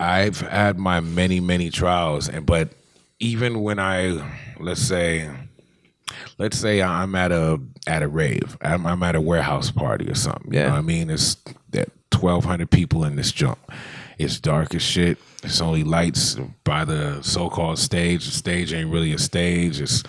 I've 0.00 0.40
had 0.40 0.78
my 0.78 1.00
many 1.00 1.40
many 1.40 1.70
trials, 1.70 2.28
and 2.28 2.46
but 2.46 2.70
even 3.20 3.62
when 3.62 3.78
I 3.78 4.22
let's 4.60 4.80
say 4.80 5.28
let's 6.38 6.56
say 6.58 6.82
I'm 6.82 7.14
at 7.14 7.32
a 7.32 7.60
at 7.86 8.02
a 8.02 8.08
rave, 8.08 8.56
I'm, 8.62 8.86
I'm 8.86 9.02
at 9.02 9.16
a 9.16 9.20
warehouse 9.20 9.70
party 9.70 10.08
or 10.10 10.14
something. 10.14 10.52
You 10.52 10.60
Yeah. 10.60 10.66
know 10.68 10.72
what 10.72 10.78
I 10.78 10.82
mean, 10.82 11.10
it's 11.10 11.36
that 11.70 11.88
twelve 12.10 12.44
hundred 12.44 12.70
people 12.70 13.04
in 13.04 13.16
this 13.16 13.32
jump. 13.32 13.58
It's 14.18 14.40
dark 14.40 14.74
as 14.74 14.82
shit. 14.82 15.18
It's 15.42 15.60
only 15.60 15.84
lights 15.84 16.36
by 16.64 16.84
the 16.84 17.22
so-called 17.22 17.78
stage. 17.78 18.26
The 18.26 18.32
stage 18.32 18.72
ain't 18.72 18.90
really 18.90 19.12
a 19.12 19.18
stage. 19.18 19.80
It's 19.80 20.02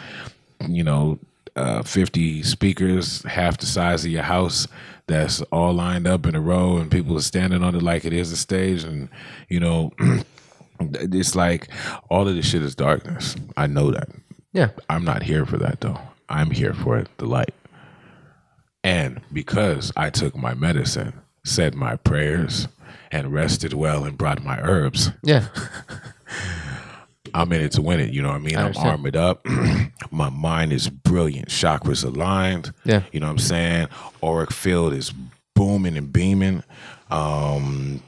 you 0.67 0.83
know, 0.83 1.19
uh, 1.55 1.83
50 1.83 2.43
speakers, 2.43 3.23
half 3.23 3.57
the 3.57 3.65
size 3.65 4.05
of 4.05 4.11
your 4.11 4.23
house, 4.23 4.67
that's 5.07 5.41
all 5.51 5.73
lined 5.73 6.07
up 6.07 6.25
in 6.25 6.35
a 6.35 6.41
row, 6.41 6.77
and 6.77 6.91
people 6.91 7.17
are 7.17 7.21
standing 7.21 7.63
on 7.63 7.75
it 7.75 7.81
like 7.81 8.05
it 8.05 8.13
is 8.13 8.31
a 8.31 8.37
stage. 8.37 8.83
And, 8.83 9.09
you 9.47 9.59
know, 9.59 9.91
it's 10.79 11.35
like 11.35 11.67
all 12.09 12.27
of 12.27 12.35
this 12.35 12.45
shit 12.45 12.61
is 12.61 12.75
darkness. 12.75 13.35
I 13.57 13.67
know 13.67 13.91
that. 13.91 14.09
Yeah. 14.53 14.69
I'm 14.89 15.03
not 15.03 15.23
here 15.23 15.45
for 15.45 15.57
that, 15.57 15.81
though. 15.81 15.99
I'm 16.29 16.51
here 16.51 16.73
for 16.73 16.97
it, 16.97 17.09
the 17.17 17.25
light. 17.25 17.53
And 18.83 19.21
because 19.33 19.91
I 19.97 20.09
took 20.09 20.35
my 20.35 20.53
medicine, 20.53 21.13
said 21.43 21.75
my 21.75 21.95
prayers, 21.95 22.67
and 23.11 23.33
rested 23.33 23.73
well 23.73 24.03
and 24.05 24.17
brought 24.17 24.43
my 24.43 24.59
herbs, 24.61 25.11
Yeah. 25.23 25.47
I'm 27.33 27.51
in 27.51 27.61
it 27.61 27.73
to 27.73 27.81
win 27.81 27.99
it. 27.99 28.11
You 28.11 28.21
know 28.23 28.29
what 28.29 28.35
I 28.37 28.39
mean? 28.39 28.55
I'm 28.55 28.65
understand. 28.67 28.89
armored 28.89 29.15
up. 29.15 29.45
My 30.11 30.29
mind 30.29 30.73
is 30.73 30.89
brilliant. 30.89 31.49
Chakras 31.49 32.03
aligned. 32.03 32.73
Yeah. 32.85 33.03
You 33.11 33.19
know 33.19 33.27
what 33.27 33.33
I'm 33.33 33.37
saying? 33.39 33.87
Auric 34.23 34.51
field 34.51 34.93
is 34.93 35.13
booming 35.55 35.95
and 35.95 36.11
beaming. 36.11 36.63
Um, 37.11 38.01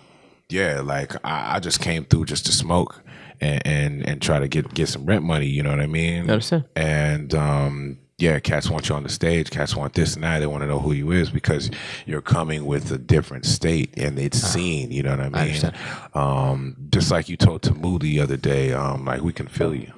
yeah, 0.49 0.81
like 0.81 1.13
I, 1.23 1.57
I 1.57 1.59
just 1.59 1.81
came 1.81 2.03
through 2.05 2.25
just 2.25 2.47
to 2.47 2.51
smoke 2.51 3.01
and, 3.39 3.61
and 3.65 4.07
and 4.07 4.21
try 4.21 4.39
to 4.39 4.47
get 4.47 4.73
get 4.73 4.89
some 4.89 5.05
rent 5.05 5.23
money. 5.23 5.45
You 5.47 5.61
know 5.63 5.69
what 5.69 5.79
I 5.81 5.87
mean? 5.87 6.27
I 6.29 6.33
understand. 6.33 6.65
And 6.75 7.33
um, 7.35 7.99
yeah, 8.21 8.39
cats 8.39 8.69
want 8.69 8.87
you 8.89 8.95
on 8.95 9.03
the 9.03 9.09
stage. 9.09 9.49
Cats 9.49 9.75
want 9.75 9.93
this 9.93 10.15
and 10.15 10.23
that. 10.23 10.39
They 10.39 10.47
want 10.47 10.61
to 10.61 10.67
know 10.67 10.79
who 10.79 10.91
you 10.93 11.11
is 11.11 11.29
because 11.29 11.69
you're 12.05 12.21
coming 12.21 12.65
with 12.65 12.91
a 12.91 12.97
different 12.97 13.45
state 13.45 13.93
and 13.97 14.17
it's 14.19 14.37
seen. 14.39 14.91
You 14.91 15.03
know 15.03 15.11
what 15.11 15.19
I 15.19 15.29
mean? 15.29 15.35
Understand. 15.35 15.75
Um, 16.13 16.75
just 16.89 17.11
like 17.11 17.29
you 17.29 17.37
told 17.37 17.61
Tamu 17.63 17.99
the 17.99 18.19
other 18.19 18.37
day, 18.37 18.73
um, 18.73 19.05
like 19.05 19.21
we 19.21 19.33
can 19.33 19.47
feel 19.47 19.73
you. 19.73 19.91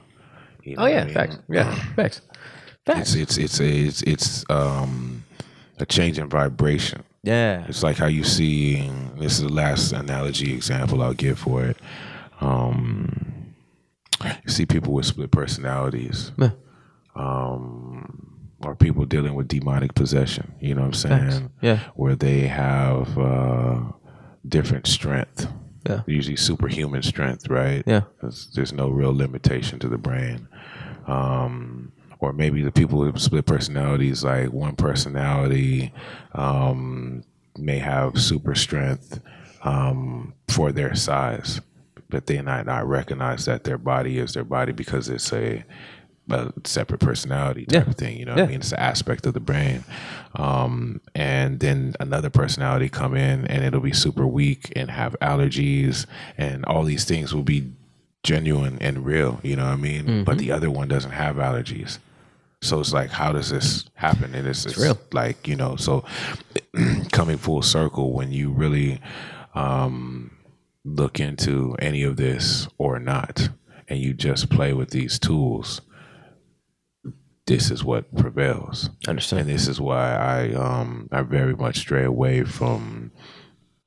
You 0.63 0.75
know 0.77 0.83
Oh 0.83 0.85
yeah, 0.85 1.01
I 1.01 1.05
mean? 1.05 1.13
facts. 1.13 1.37
Yeah, 1.49 1.75
facts. 1.95 2.21
Facts. 2.85 3.15
It's 3.15 3.37
it's 3.37 3.37
it's 3.37 3.59
a, 3.59 3.65
it's 3.87 4.01
it's 4.03 4.45
um 4.49 5.23
a 5.79 5.85
change 5.85 6.17
in 6.19 6.29
vibration. 6.29 7.03
Yeah. 7.23 7.65
It's 7.67 7.83
like 7.83 7.97
how 7.97 8.07
you 8.07 8.23
see. 8.23 8.89
This 9.17 9.33
is 9.33 9.43
the 9.43 9.53
last 9.53 9.91
analogy 9.93 10.53
example 10.53 11.01
I'll 11.01 11.13
give 11.13 11.39
for 11.39 11.63
it. 11.63 11.77
Um, 12.41 13.53
you 14.23 14.49
see 14.51 14.65
people 14.65 14.93
with 14.93 15.05
split 15.05 15.31
personalities, 15.31 16.31
Yeah. 16.37 16.51
Um, 17.15 18.49
or 18.61 18.75
people 18.75 19.05
dealing 19.05 19.35
with 19.35 19.47
demonic 19.47 19.93
possession. 19.95 20.53
You 20.59 20.75
know 20.75 20.81
what 20.81 20.87
I'm 20.87 20.93
saying? 21.29 21.51
Yeah. 21.61 21.79
Where 21.95 22.15
they 22.15 22.41
have 22.41 23.17
uh, 23.17 23.81
different 24.47 24.87
strength. 24.87 25.47
Yeah. 25.87 26.01
Usually 26.07 26.37
superhuman 26.37 27.03
strength, 27.03 27.49
right? 27.49 27.83
Yeah. 27.85 28.01
there's 28.21 28.71
no 28.71 28.89
real 28.89 29.13
limitation 29.13 29.79
to 29.79 29.89
the 29.89 29.97
brain. 29.97 30.47
Um, 31.07 31.91
or 32.19 32.31
maybe 32.31 32.63
the 32.63 32.71
people 32.71 32.99
with 32.99 33.19
split 33.19 33.45
personalities, 33.45 34.23
like 34.23 34.53
one 34.53 34.77
personality 34.77 35.91
um, 36.33 37.25
may 37.57 37.79
have 37.79 38.19
super 38.19 38.55
strength 38.55 39.19
um, 39.63 40.33
for 40.47 40.71
their 40.71 40.95
size, 40.95 41.59
but 42.09 42.27
they 42.27 42.41
might 42.41 42.65
not 42.65 42.87
recognize 42.87 43.43
that 43.45 43.65
their 43.65 43.77
body 43.77 44.19
is 44.19 44.33
their 44.33 44.45
body 44.45 44.71
because 44.71 45.09
it's 45.09 45.33
a, 45.33 45.65
a 46.29 46.53
separate 46.63 46.99
personality 46.99 47.65
type 47.65 47.83
Yeah. 47.85 47.89
of 47.89 47.95
thing. 47.97 48.17
You 48.17 48.25
know 48.25 48.31
what 48.33 48.37
Yeah. 48.39 48.43
I 48.45 48.47
mean? 48.47 48.59
It's 48.61 48.71
an 48.71 48.79
aspect 48.79 49.25
of 49.25 49.33
the 49.33 49.39
brain. 49.39 49.83
Um, 50.35 51.01
and 51.13 51.59
then 51.59 51.95
another 51.99 52.29
personality 52.29 52.89
come 52.89 53.15
in 53.15 53.45
and 53.47 53.63
it'll 53.63 53.81
be 53.81 53.93
super 53.93 54.25
weak 54.25 54.71
and 54.75 54.89
have 54.89 55.15
allergies 55.21 56.05
and 56.37 56.65
all 56.65 56.83
these 56.83 57.03
things 57.05 57.33
will 57.35 57.43
be 57.43 57.71
genuine 58.23 58.77
and 58.79 59.05
real, 59.05 59.39
you 59.43 59.55
know 59.57 59.65
what 59.65 59.73
I 59.73 59.75
mean? 59.75 60.23
But 60.23 60.37
the 60.37 60.51
other 60.53 60.71
one 60.71 60.87
doesn't 60.87 61.11
have 61.11 61.35
allergies. 61.35 61.97
So 62.61 62.79
it's 62.79 62.93
like, 62.93 63.09
how 63.09 63.33
does 63.33 63.49
this 63.49 63.83
happen? 63.95 64.33
And 64.33 64.47
it's, 64.47 64.65
it's 64.65 64.77
real. 64.77 64.97
like, 65.11 65.45
you 65.45 65.57
know, 65.57 65.75
so 65.75 66.05
coming 67.11 67.37
full 67.37 67.61
circle 67.61 68.13
when 68.13 68.31
you 68.31 68.49
really 68.49 69.01
um, 69.55 70.31
look 70.85 71.19
into 71.19 71.75
any 71.79 72.03
of 72.03 72.15
this 72.15 72.67
or 72.77 72.99
not, 72.99 73.49
and 73.89 73.99
you 73.99 74.13
just 74.13 74.49
play 74.49 74.71
with 74.73 74.91
these 74.91 75.19
tools, 75.19 75.81
this 77.45 77.69
is 77.71 77.83
what 77.83 78.13
prevails. 78.15 78.89
Understand. 79.07 79.41
And 79.41 79.49
this 79.49 79.67
is 79.67 79.79
why 79.81 80.13
I 80.15 80.53
um 80.53 81.09
I 81.11 81.21
very 81.23 81.55
much 81.55 81.77
stray 81.79 82.03
away 82.03 82.43
from 82.43 83.11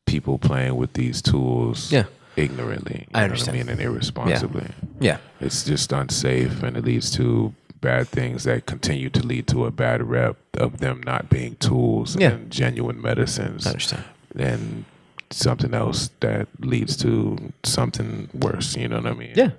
people 0.06 0.38
playing 0.38 0.76
with 0.76 0.92
these 0.92 1.20
tools 1.22 1.90
Yeah. 1.90 2.04
ignorantly. 2.36 3.00
You 3.00 3.06
I 3.14 3.18
know 3.20 3.24
understand. 3.24 3.56
What 3.56 3.60
I 3.62 3.64
mean, 3.64 3.72
and 3.72 3.80
irresponsibly. 3.80 4.68
Yeah. 5.00 5.18
It's 5.40 5.64
just 5.64 5.92
unsafe 5.92 6.62
and 6.62 6.76
it 6.76 6.84
leads 6.84 7.10
to 7.16 7.54
bad 7.80 8.08
things 8.08 8.44
that 8.44 8.66
continue 8.66 9.10
to 9.10 9.24
lead 9.26 9.46
to 9.48 9.66
a 9.66 9.70
bad 9.70 10.02
rep 10.02 10.36
of 10.56 10.78
them 10.78 11.00
not 11.04 11.28
being 11.28 11.56
tools 11.56 12.16
Yeah. 12.18 12.32
and 12.32 12.50
genuine 12.50 13.00
medicines. 13.00 13.66
I 13.66 13.70
understand. 13.70 14.04
And 14.38 14.84
something 15.30 15.74
else 15.74 16.10
that 16.20 16.46
leads 16.60 16.96
to 16.98 17.36
something 17.64 18.28
worse, 18.32 18.76
you 18.76 18.86
know 18.88 18.96
what 19.00 19.06
I 19.06 19.14
mean? 19.14 19.32
Yeah. 19.34 19.50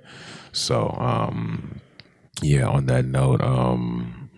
So, 0.54 0.96
um, 1.00 1.82
yeah. 2.42 2.68
On 2.68 2.86
that 2.88 3.06
note, 3.06 3.42
um, 3.42 4.30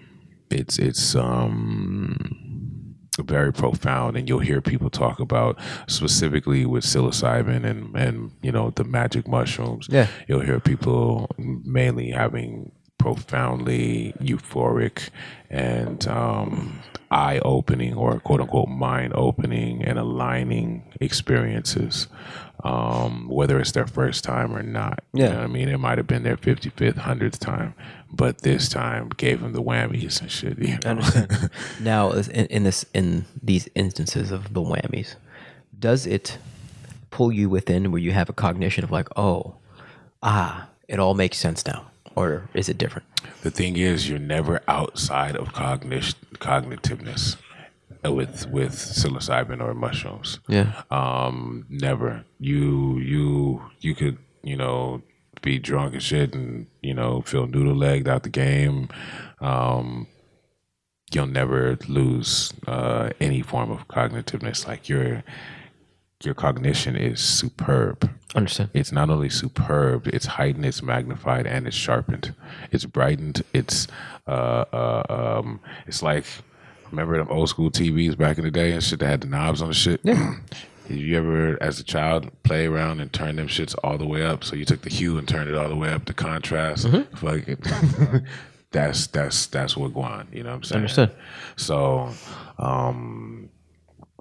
it's 0.50 0.80
it's 0.80 1.16
um 1.16 2.96
very 3.20 3.52
profound, 3.52 4.16
and 4.18 4.28
you'll 4.30 4.40
hear 4.40 4.62
people 4.62 4.90
talk 4.90 5.20
about 5.20 5.60
specifically 5.88 6.66
with 6.66 6.84
psilocybin 6.84 7.66
and 7.66 7.96
and 7.96 8.32
you 8.42 8.52
know 8.52 8.72
the 8.72 8.84
magic 8.84 9.28
mushrooms. 9.28 9.88
Yeah. 9.90 10.08
you'll 10.28 10.42
hear 10.42 10.60
people 10.60 11.30
mainly 11.38 12.12
having 12.12 12.72
profoundly 13.00 14.14
euphoric 14.22 15.10
and 15.50 16.08
um, 16.08 16.80
eye 17.10 17.40
opening 17.44 17.96
or 17.96 18.20
quote 18.20 18.40
unquote 18.42 18.70
mind 18.70 19.14
opening 19.16 19.84
and 19.84 19.98
aligning 19.98 20.84
experiences, 21.02 22.08
um, 22.64 23.28
whether 23.30 23.60
it's 23.60 23.72
their 23.72 23.88
first 23.88 24.24
time 24.24 24.56
or 24.56 24.62
not. 24.62 25.00
You 25.14 25.24
Yeah. 25.24 25.30
know 25.30 25.36
what 25.38 25.44
I 25.46 25.48
mean? 25.48 25.70
It 25.70 25.80
might 25.80 25.98
have 25.98 26.06
been 26.08 26.22
their 26.24 26.38
55th, 26.38 26.98
100th 26.98 27.40
time, 27.40 27.74
but 28.12 28.42
this 28.42 28.70
time 28.70 29.10
gave 29.18 29.42
them 29.42 29.54
the 29.54 29.64
whammies 29.64 30.22
and 30.22 30.30
shit. 30.30 30.60
You 30.60 30.78
know? 30.84 30.90
Understand. 30.92 31.50
now, 31.80 32.12
in, 32.12 32.46
in 32.48 32.64
this, 32.64 32.86
in 32.94 33.26
these 33.42 33.68
instances 33.74 34.30
of 34.32 34.54
the 34.54 34.62
whammies, 34.62 35.16
does 35.80 36.06
it 36.06 36.38
pull 37.12 37.32
you 37.32 37.50
within 37.50 37.92
where 37.92 38.02
you 38.02 38.12
have 38.12 38.30
a 38.30 38.34
cognition 38.34 38.84
of 38.84 38.92
like, 38.92 39.08
oh, 39.18 39.56
ah, 40.22 40.68
it 40.88 41.00
all 41.00 41.14
makes 41.16 41.38
sense 41.38 41.66
now, 41.66 41.89
or 42.20 42.50
is 42.54 42.68
it 42.68 42.78
different? 42.78 43.08
The 43.44 43.52
thing 43.52 43.78
is, 43.78 44.10
you're 44.10 44.20
never 44.20 44.62
outside 44.68 45.38
of 45.38 45.54
cognition, 45.54 46.20
cognitiveness 46.36 47.38
with 48.04 48.48
with 48.50 48.74
psilocybin 48.74 49.62
or 49.62 49.74
mushrooms. 49.74 50.40
Yeah. 50.48 50.84
Um, 50.92 51.66
never. 51.70 52.26
You 52.40 53.00
you 53.00 53.62
you 53.80 53.96
could 53.96 54.18
you 54.44 54.58
know 54.58 55.02
be 55.42 55.60
drunk 55.60 55.94
and 55.94 56.04
shit 56.04 56.34
and 56.36 56.68
you 56.82 56.94
know 56.94 57.22
feel 57.22 57.48
noodle 57.48 57.76
legged 57.76 58.10
out 58.10 58.24
the 58.24 58.30
game. 58.30 58.90
Um, 59.40 60.08
you'll 61.14 61.26
never 61.26 61.78
lose 61.88 62.54
uh, 62.68 63.12
any 63.22 63.42
form 63.42 63.72
of 63.72 63.88
cognitiveness. 63.88 64.68
Like 64.68 64.90
your 64.90 65.24
your 66.24 66.34
cognition 66.34 66.96
is 66.96 67.22
superb. 67.22 68.10
Understand? 68.36 68.70
It's 68.74 68.92
not 68.92 69.10
only 69.10 69.30
superb, 69.30 70.08
it's 70.08 70.26
heightened, 70.26 70.66
it's 70.66 70.84
magnified, 70.84 71.48
and 71.48 71.66
it's 71.66 71.76
sharpened. 71.76 72.36
It's 72.72 72.86
brightened. 72.86 73.44
It's 73.54 73.88
uh, 74.28 74.66
uh 74.74 75.04
um, 75.40 75.62
it's 75.88 76.04
like 76.04 76.26
remember 76.92 77.18
them 77.18 77.30
old 77.30 77.50
school 77.50 77.72
TVs 77.72 78.18
back 78.18 78.38
in 78.38 78.44
the 78.44 78.52
day 78.52 78.72
and 78.74 78.84
shit 78.84 79.00
that 79.00 79.08
had 79.08 79.22
the 79.22 79.28
knobs 79.28 79.62
on 79.62 79.70
the 79.70 79.74
shit. 79.74 80.02
Yeah. 80.04 80.36
Did 80.88 80.98
you 80.98 81.18
ever, 81.18 81.62
as 81.62 81.80
a 81.80 81.84
child, 81.84 82.32
play 82.42 82.66
around 82.66 83.00
and 83.00 83.14
turn 83.14 83.36
them 83.36 83.48
shits 83.48 83.76
all 83.84 84.00
the 84.00 84.08
way 84.08 84.26
up? 84.26 84.44
So 84.44 84.56
you 84.56 84.66
took 84.66 84.82
the 84.82 84.90
hue 84.90 85.20
and 85.20 85.28
turned 85.28 85.48
it 85.48 85.56
all 85.56 85.70
the 85.70 85.76
way 85.76 85.94
up 85.94 86.06
the 86.06 86.16
contrast. 86.16 86.88
Mm-hmm. 86.88 87.16
Fuck 87.16 87.48
it. 87.48 88.24
that's 88.72 89.06
that's 89.08 89.46
that's 89.48 89.76
wagwan. 89.76 90.34
You 90.34 90.42
know 90.42 90.50
what 90.50 90.56
I'm 90.56 90.64
saying? 90.64 90.78
Understood. 90.82 91.12
So, 91.58 92.10
um, 92.58 93.50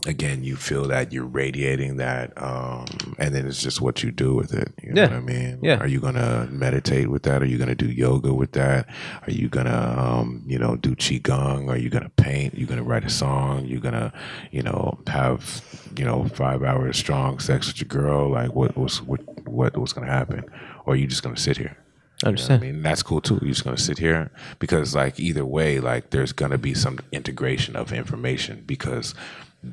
again, 0.08 0.42
you 0.42 0.56
feel 0.56 0.88
that 0.88 1.12
you're 1.12 1.26
radiating 1.26 1.96
that, 1.98 2.32
um, 2.42 2.86
and 3.18 3.34
then 3.34 3.46
it's 3.46 3.62
just 3.62 3.80
what 3.80 4.02
you 4.02 4.10
do 4.10 4.34
with 4.34 4.52
it. 4.54 4.72
You 4.82 4.92
know 4.92 5.02
Yeah. 5.02 5.08
what 5.08 5.16
I 5.16 5.20
mean? 5.20 5.58
Yeah. 5.62 5.78
Are 5.78 5.86
you 5.86 6.00
gonna 6.00 6.48
meditate 6.50 7.08
with 7.10 7.22
that? 7.24 7.42
Are 7.42 7.46
you 7.46 7.58
gonna 7.58 7.74
do 7.74 7.86
yoga 7.90 8.32
with 8.32 8.52
that? 8.52 8.88
Are 9.26 9.30
you 9.30 9.48
gonna, 9.48 9.94
um, 9.98 10.42
you 10.46 10.58
know, 10.58 10.76
do 10.76 10.94
qigong? 10.96 11.68
Are 11.68 11.76
you 11.76 11.90
gonna 11.90 12.10
paint? 12.16 12.56
you 12.58 12.66
gonna 12.66 12.82
write 12.82 13.04
a 13.04 13.10
song? 13.10 13.66
you 13.66 13.78
gonna, 13.80 14.12
you 14.50 14.62
know, 14.62 14.98
have, 15.06 15.62
you 15.96 16.04
know, 16.04 16.24
five 16.28 16.62
hours 16.62 16.96
strong 16.96 17.38
sex 17.38 17.66
with 17.66 17.80
your 17.80 17.88
girl? 17.88 18.30
Like, 18.30 18.54
what 18.54 18.76
was 18.76 19.02
what 19.02 19.20
what 19.46 19.76
was 19.76 19.92
gonna 19.92 20.06
happen? 20.06 20.44
Or 20.86 20.94
are 20.94 20.96
you 20.96 21.06
just 21.06 21.22
gonna 21.22 21.36
sit 21.36 21.56
here? 21.58 21.76
I 22.24 22.28
understand. 22.28 22.64
I 22.64 22.66
mean, 22.66 22.82
that's 22.82 23.02
cool 23.02 23.20
too. 23.20 23.38
You're 23.42 23.50
just 23.52 23.62
gonna 23.64 23.76
sit 23.76 23.98
here 23.98 24.30
because, 24.58 24.92
like, 24.94 25.20
either 25.20 25.44
way, 25.44 25.78
like, 25.78 26.10
there's 26.10 26.32
gonna 26.32 26.58
be 26.58 26.74
some 26.74 26.98
integration 27.12 27.76
of 27.76 27.92
information 27.92 28.64
because 28.66 29.14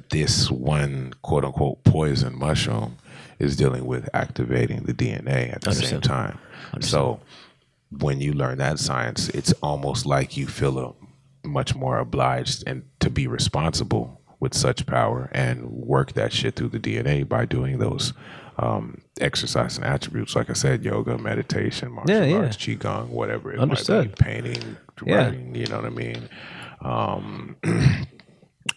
this 0.09 0.49
one 0.51 1.13
quote 1.21 1.45
unquote 1.45 1.83
poison 1.83 2.37
mushroom 2.37 2.97
is 3.39 3.55
dealing 3.55 3.85
with 3.85 4.09
activating 4.13 4.83
the 4.83 4.93
DNA 4.93 5.53
at 5.53 5.61
the 5.61 5.71
same 5.73 5.95
Understood. 5.95 6.03
time. 6.03 6.39
So 6.81 7.19
when 7.91 8.19
you 8.19 8.33
learn 8.33 8.57
that 8.57 8.79
science, 8.79 9.29
it's 9.29 9.51
almost 9.61 10.05
like 10.05 10.35
you 10.37 10.47
feel 10.47 10.79
a, 10.79 11.47
much 11.47 11.75
more 11.75 11.99
obliged 11.99 12.63
and 12.65 12.83
to 12.99 13.09
be 13.09 13.27
responsible 13.27 14.19
with 14.39 14.53
such 14.53 14.85
power 14.85 15.29
and 15.33 15.69
work 15.69 16.13
that 16.13 16.33
shit 16.33 16.55
through 16.55 16.69
the 16.69 16.79
DNA 16.79 17.27
by 17.27 17.45
doing 17.45 17.77
those 17.77 18.13
um, 18.57 19.01
exercise 19.21 19.77
and 19.77 19.85
attributes. 19.85 20.35
Like 20.35 20.49
I 20.49 20.53
said, 20.53 20.83
yoga, 20.83 21.17
meditation, 21.17 21.91
martial 21.91 22.15
Yeah, 22.15 22.23
yeah. 22.25 22.37
arts, 22.37 22.57
qigong, 22.57 23.09
whatever 23.09 23.53
it 23.53 23.59
Understood. 23.59 24.07
might 24.07 24.17
be, 24.17 24.23
painting, 24.23 24.77
Yeah. 25.05 25.25
writing. 25.25 25.55
You 25.55 25.67
know 25.67 25.75
what 25.77 25.85
I 25.85 25.89
mean? 25.89 26.29
Um, 26.81 27.55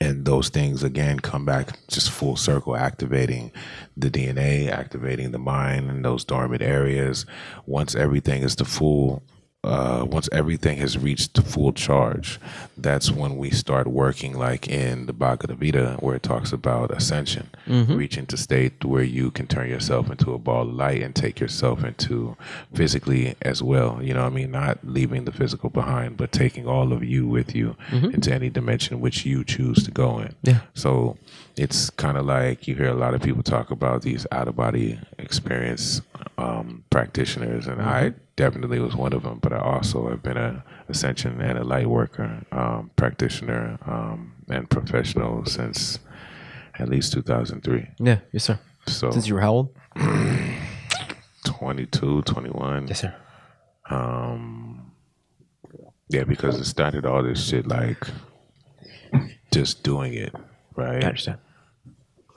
and 0.00 0.24
those 0.24 0.48
things 0.48 0.82
again 0.82 1.18
come 1.18 1.44
back 1.44 1.78
just 1.88 2.10
full 2.10 2.36
circle 2.36 2.76
activating 2.76 3.50
the 3.96 4.10
dna 4.10 4.70
activating 4.70 5.30
the 5.30 5.38
mind 5.38 5.90
and 5.90 6.04
those 6.04 6.24
dormant 6.24 6.62
areas. 6.62 7.24
Once 7.66 7.94
everything 7.94 8.42
is 8.42 8.54
to 8.56 8.64
full 8.64 9.22
uh, 9.64 10.06
once 10.08 10.28
everything 10.30 10.78
has 10.78 10.96
reached 10.96 11.34
the 11.34 11.42
full 11.42 11.72
charge, 11.72 12.38
that's 12.76 13.10
when 13.10 13.36
we 13.36 13.50
start 13.50 13.88
working 13.88 14.38
like 14.38 14.68
in 14.68 15.06
the 15.06 15.12
Bhagavad 15.12 15.60
Gita, 15.60 15.96
where 15.98 16.14
it 16.14 16.22
talks 16.22 16.52
about 16.52 16.92
ascension, 16.92 17.50
reaching 17.96 18.24
to 18.26 18.36
state 18.36 18.84
where 18.84 19.02
you 19.02 19.32
can 19.32 19.48
turn 19.48 19.68
yourself 19.68 20.10
into 20.10 20.32
a 20.32 20.38
ball 20.38 20.62
of 20.62 20.74
light 20.74 21.02
and 21.02 21.14
take 21.14 21.40
yourself 21.40 21.82
into 21.82 22.36
physically 22.72 23.34
as 23.42 23.60
well. 23.60 24.00
You 24.00 24.14
know 24.14 24.22
what 24.22 24.32
I 24.32 24.36
mean? 24.36 24.52
Not 24.52 24.78
leaving 24.84 25.24
the 25.24 25.32
physical 25.32 25.70
behind, 25.70 26.16
but 26.16 26.30
taking 26.30 26.68
all 26.68 26.92
of 26.92 27.02
you 27.02 27.26
with 27.26 27.52
you 27.54 27.76
into 27.90 28.32
any 28.32 28.50
dimension 28.50 29.00
which 29.00 29.26
you 29.26 29.42
choose 29.42 29.84
to 29.84 29.90
go 29.90 30.20
in. 30.20 30.34
Yeah. 30.44 30.60
So 30.74 31.16
it's 31.56 31.90
kind 31.90 32.16
of 32.16 32.24
like 32.24 32.68
you 32.68 32.76
hear 32.76 32.88
a 32.88 32.94
lot 32.94 33.14
of 33.14 33.22
people 33.22 33.42
talk 33.42 33.72
about 33.72 34.02
these 34.02 34.24
out 34.30 34.46
of 34.46 34.54
body 34.54 35.00
experience 35.18 36.00
um, 36.38 36.84
practitioners, 36.90 37.66
and 37.66 37.82
I 37.82 38.14
definitely 38.38 38.78
was 38.78 38.94
one 38.94 39.12
of 39.12 39.24
them. 39.24 39.38
But 39.42 39.52
I 39.52 39.58
also 39.58 40.08
have 40.08 40.22
been 40.22 40.38
a 40.38 40.64
ascension 40.88 41.40
and 41.42 41.58
a 41.58 41.64
light 41.64 41.88
worker, 41.88 42.46
um, 42.52 42.90
practitioner, 42.96 43.78
um, 43.84 44.32
and 44.48 44.70
professional 44.70 45.44
since 45.44 45.98
at 46.78 46.88
least 46.88 47.12
2003. 47.12 47.88
Yeah, 47.98 48.20
yes, 48.32 48.44
sir. 48.44 48.58
So 48.86 49.10
Since 49.10 49.26
you 49.26 49.34
were 49.34 49.40
how 49.40 49.52
old? 49.52 49.76
22, 51.44 52.22
21. 52.22 52.88
Yes, 52.88 53.00
sir. 53.00 53.14
Um, 53.90 54.92
yeah, 56.08 56.24
because 56.24 56.58
it 56.60 56.64
started 56.64 57.04
all 57.04 57.22
this 57.22 57.44
shit 57.44 57.66
like 57.66 58.06
just 59.52 59.82
doing 59.82 60.14
it, 60.14 60.34
right? 60.76 61.02
I 61.02 61.08
understand. 61.08 61.38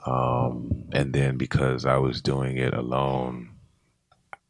Um, 0.04 0.88
and 0.92 1.12
then 1.12 1.36
because 1.36 1.86
I 1.86 1.96
was 1.96 2.20
doing 2.20 2.56
it 2.56 2.74
alone 2.74 3.50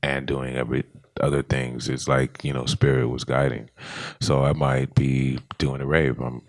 and 0.02 0.26
doing 0.26 0.56
every 0.56 0.84
other 1.20 1.42
things, 1.42 1.88
it's 1.88 2.08
like 2.08 2.44
you 2.44 2.52
know, 2.52 2.66
spirit 2.66 3.08
was 3.08 3.24
guiding. 3.24 3.70
So 4.20 4.44
I 4.44 4.52
might 4.52 4.94
be 4.94 5.38
doing 5.58 5.80
a 5.80 5.86
rave. 5.86 6.20
I'm 6.20 6.42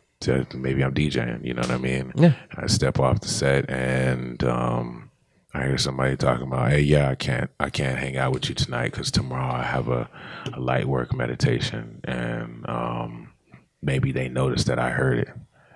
maybe 0.53 0.83
I'm 0.83 0.93
DJing. 0.93 1.45
You 1.45 1.53
know 1.53 1.61
what 1.61 1.71
I 1.71 1.77
mean? 1.77 2.13
Yeah. 2.15 2.33
I 2.55 2.67
step 2.67 2.99
off 2.99 3.21
the 3.21 3.27
set 3.27 3.69
and 3.69 4.41
um, 4.43 5.11
I 5.53 5.65
hear 5.65 5.77
somebody 5.77 6.15
talking 6.15 6.47
about, 6.47 6.71
"Hey, 6.71 6.81
yeah, 6.81 7.09
I 7.09 7.15
can't, 7.15 7.51
I 7.59 7.69
can't 7.69 7.99
hang 7.99 8.17
out 8.17 8.33
with 8.33 8.49
you 8.49 8.55
tonight 8.55 8.91
because 8.91 9.11
tomorrow 9.11 9.53
I 9.53 9.63
have 9.63 9.87
a, 9.87 10.09
a 10.53 10.59
light 10.59 10.87
work 10.87 11.13
meditation." 11.13 12.01
And 12.05 12.67
um, 12.67 13.33
maybe 13.81 14.11
they 14.11 14.29
noticed 14.29 14.67
that 14.67 14.79
I 14.79 14.89
heard 14.89 15.19
it, 15.19 15.29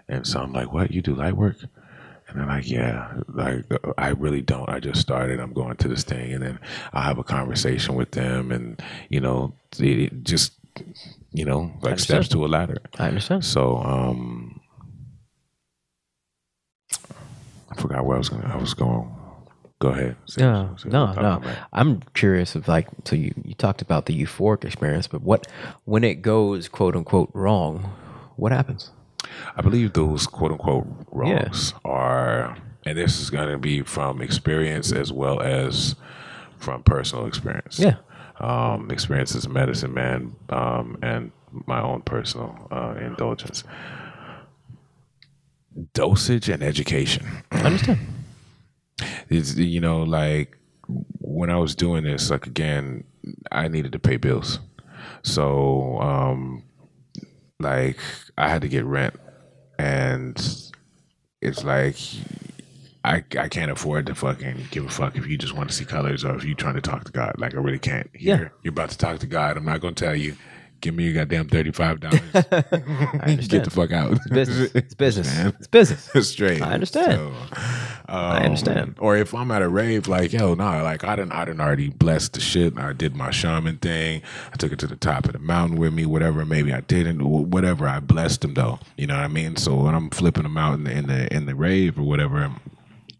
and 0.08 0.26
so 0.26 0.40
I'm 0.40 0.52
like, 0.52 0.74
"What? 0.74 0.92
You 0.92 1.02
do 1.02 1.14
light 1.14 1.38
work?" 1.38 1.58
And 2.28 2.40
they're 2.40 2.46
like, 2.48 2.70
"Yeah, 2.70 3.14
like 3.30 3.64
I 3.98 4.10
really 4.10 4.42
don't. 4.42 4.68
I 4.70 4.80
just 4.80 5.00
started. 5.00 5.40
I'm 5.40 5.54
going 5.54 5.78
to 5.78 5.88
this 5.88 6.04
thing, 6.04 6.34
and 6.34 6.44
then 6.44 6.60
I'll 6.94 7.04
have 7.04 7.18
a 7.20 7.24
conversation 7.24 7.96
with 7.96 8.12
them, 8.12 8.52
and 8.52 8.82
you 9.10 9.20
know, 9.22 9.54
it, 9.80 10.00
it 10.00 10.24
just." 10.24 10.54
You 11.32 11.44
know, 11.46 11.72
like 11.82 11.94
steps 12.00 12.28
to 12.30 12.46
a 12.46 12.48
ladder. 12.48 12.78
I 13.00 13.08
understand. 13.08 13.44
So 13.46 13.78
um 13.78 14.60
I 17.72 17.76
forgot 17.82 18.06
where 18.06 18.16
I 18.16 18.20
was 18.20 18.30
going. 18.30 18.44
I 18.46 18.56
was 18.58 18.74
going. 18.74 19.10
Go 19.80 19.90
ahead. 19.90 20.16
Say- 20.26 20.42
No, 20.44 20.76
no, 20.92 21.14
no. 21.22 21.42
I'm 21.74 22.02
curious 22.14 22.56
of 22.56 22.68
like, 22.68 22.88
so 23.06 23.16
you, 23.16 23.34
you 23.44 23.54
talked 23.54 23.82
about 23.82 24.06
the 24.08 24.20
euphoric 24.20 24.66
experience, 24.66 25.08
but 25.08 25.22
what, 25.22 25.48
when 25.86 26.04
it 26.04 26.22
goes 26.22 26.68
quote 26.68 26.96
unquote 26.96 27.30
wrong, 27.34 27.92
what 28.38 28.52
happens? 28.52 28.92
I 29.56 29.62
believe 29.62 29.94
those 29.94 30.28
quote 30.28 30.52
unquote 30.52 30.88
wrongs 31.12 31.74
are, 31.84 32.58
and 32.86 32.98
this 32.98 33.20
is 33.20 33.30
going 33.30 33.50
to 33.50 33.58
be 33.58 33.82
from 33.82 34.22
experience 34.22 34.92
as 34.92 35.12
well 35.12 35.42
as 35.42 35.96
from 36.58 36.84
personal 36.84 37.26
experience. 37.26 37.80
Yeah. 37.80 37.98
Um, 38.40 38.92
experience 38.92 39.36
as 39.36 39.46
a 39.46 39.50
medicine 39.50 39.94
man, 39.94 40.36
um, 40.50 40.98
and 41.02 41.32
my 41.66 41.82
own 41.82 42.02
personal 42.02 42.68
uh, 42.72 42.96
indulgence. 43.02 43.64
Dosage 45.94 46.50
and 46.50 46.62
education. 46.62 47.26
I 47.52 47.62
understand. 47.62 48.00
it's 49.30 49.56
you 49.56 49.82
know 49.82 50.04
like 50.04 50.58
when 51.20 51.50
I 51.50 51.58
was 51.58 51.76
doing 51.76 52.04
this, 52.04 52.30
like 52.30 52.46
again, 52.46 53.04
I 53.52 53.68
needed 53.68 53.92
to 53.94 54.00
pay 54.00 54.18
bills, 54.18 54.60
so 55.24 56.00
um, 56.00 56.64
like 57.60 58.00
I 58.38 58.50
had 58.50 58.62
to 58.62 58.68
get 58.68 58.86
rent, 58.86 59.16
and 59.80 60.36
it's 61.42 61.64
like 61.64 61.98
I 63.04 63.24
I 63.40 63.48
can't 63.48 63.72
afford 63.72 64.06
to 64.08 64.16
fucking 64.16 64.68
give 64.72 64.86
a 64.86 64.90
fuck 64.90 65.16
if 65.16 65.28
you 65.28 65.38
just 65.38 65.54
want 65.54 65.70
to 65.70 65.76
see 65.76 65.86
colors 65.86 66.24
or 66.26 66.36
if 66.36 66.44
you're 66.44 66.56
trying 66.56 66.76
to 66.76 66.82
talk 66.82 67.04
to 67.06 67.12
God. 67.12 67.36
Like 67.38 67.56
I 67.56 67.58
really 67.58 67.80
can't. 67.80 68.10
Here, 68.14 68.38
Yeah. 68.38 68.50
you're 68.64 68.72
about 68.72 68.90
to 68.92 68.98
talk 68.98 69.20
to 69.20 69.28
God. 69.28 69.58
I'm 69.58 69.66
not 69.66 69.82
gonna 69.82 69.94
tell 69.96 70.16
you. 70.16 70.36
Give 70.82 70.94
me 70.94 71.06
your 71.06 71.14
goddamn 71.14 71.48
thirty 71.50 71.72
five 71.72 72.00
dollars. 72.00 72.22
Get 72.32 73.64
the 73.64 73.72
fuck 73.72 73.92
out. 73.92 74.12
It's 74.14 74.28
business. 74.30 74.72
It's 74.76 74.94
business. 74.96 75.28
Man. 75.36 75.54
It's 75.58 75.68
business. 75.68 76.30
straight. 76.30 76.62
I 76.62 76.74
understand. 76.74 77.14
So, 77.14 77.34
I 78.08 78.44
understand. 78.46 78.80
um, 78.80 78.96
Or 79.00 79.18
if 79.18 79.34
I'm 79.34 79.50
at 79.52 79.62
a 79.62 79.70
rave, 79.70 80.08
like 80.08 80.34
yo, 80.34 80.54
no, 80.54 80.84
like 80.84 81.04
I 81.04 81.16
didn't, 81.16 81.32
I 81.34 81.46
didn't 81.46 81.62
already 81.62 81.90
blessed 81.90 82.34
the 82.34 82.40
shit. 82.40 82.78
I 82.78 82.94
did 82.94 83.16
my 83.16 83.32
shaman 83.32 83.78
thing. 83.78 84.22
I 84.54 84.56
took 84.58 84.72
it 84.72 84.80
to 84.80 84.88
the 84.88 84.96
top 84.96 85.26
of 85.26 85.34
the 85.34 85.40
mountain 85.40 85.78
with 85.78 85.94
me. 85.94 86.06
Whatever, 86.06 86.46
maybe 86.46 86.72
I 86.74 86.82
didn't. 86.82 87.22
Whatever, 87.24 87.88
I 87.88 88.00
blessed 88.00 88.42
them 88.42 88.54
though. 88.54 88.80
You 88.98 89.08
know 89.08 89.16
what 89.16 89.24
I 89.26 89.28
mean? 89.30 89.56
So 89.56 89.76
when 89.76 89.96
I'm 89.96 90.10
flipping 90.12 90.44
them 90.44 90.58
out 90.58 90.76
in 90.76 90.84
the 90.84 90.92
in 90.92 91.08
the, 91.08 91.34
in 91.36 91.46
the 91.48 91.56
rave 91.56 91.98
or 92.00 92.04
whatever. 92.04 92.52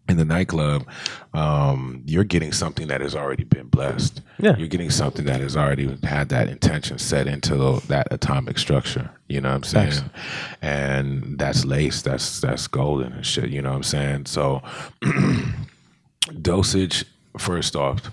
In 0.08 0.16
the 0.16 0.24
nightclub, 0.24 0.86
um, 1.34 2.02
you're 2.06 2.24
getting 2.24 2.50
something 2.52 2.86
that 2.88 3.02
has 3.02 3.14
already 3.14 3.44
been 3.44 3.68
blessed. 3.68 4.22
Yeah. 4.38 4.56
You're 4.56 4.68
getting 4.68 4.88
something 4.90 5.26
that 5.26 5.40
has 5.40 5.54
already 5.54 5.98
had 6.02 6.30
that 6.30 6.48
intention 6.48 6.96
set 6.98 7.26
into 7.26 7.80
that 7.88 8.08
atomic 8.10 8.58
structure. 8.58 9.10
You 9.28 9.42
know 9.42 9.50
what 9.50 9.56
I'm 9.56 9.62
saying? 9.64 9.90
Facts. 9.90 10.10
And 10.62 11.38
that's 11.38 11.64
lace. 11.66 12.00
That's 12.00 12.40
that's 12.40 12.66
golden 12.68 13.12
and 13.12 13.26
shit. 13.26 13.50
You 13.50 13.60
know 13.60 13.70
what 13.70 13.76
I'm 13.76 13.82
saying? 13.82 14.26
So 14.26 14.62
dosage. 16.40 17.04
First 17.36 17.76
off, 17.76 18.10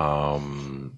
um, 0.00 0.96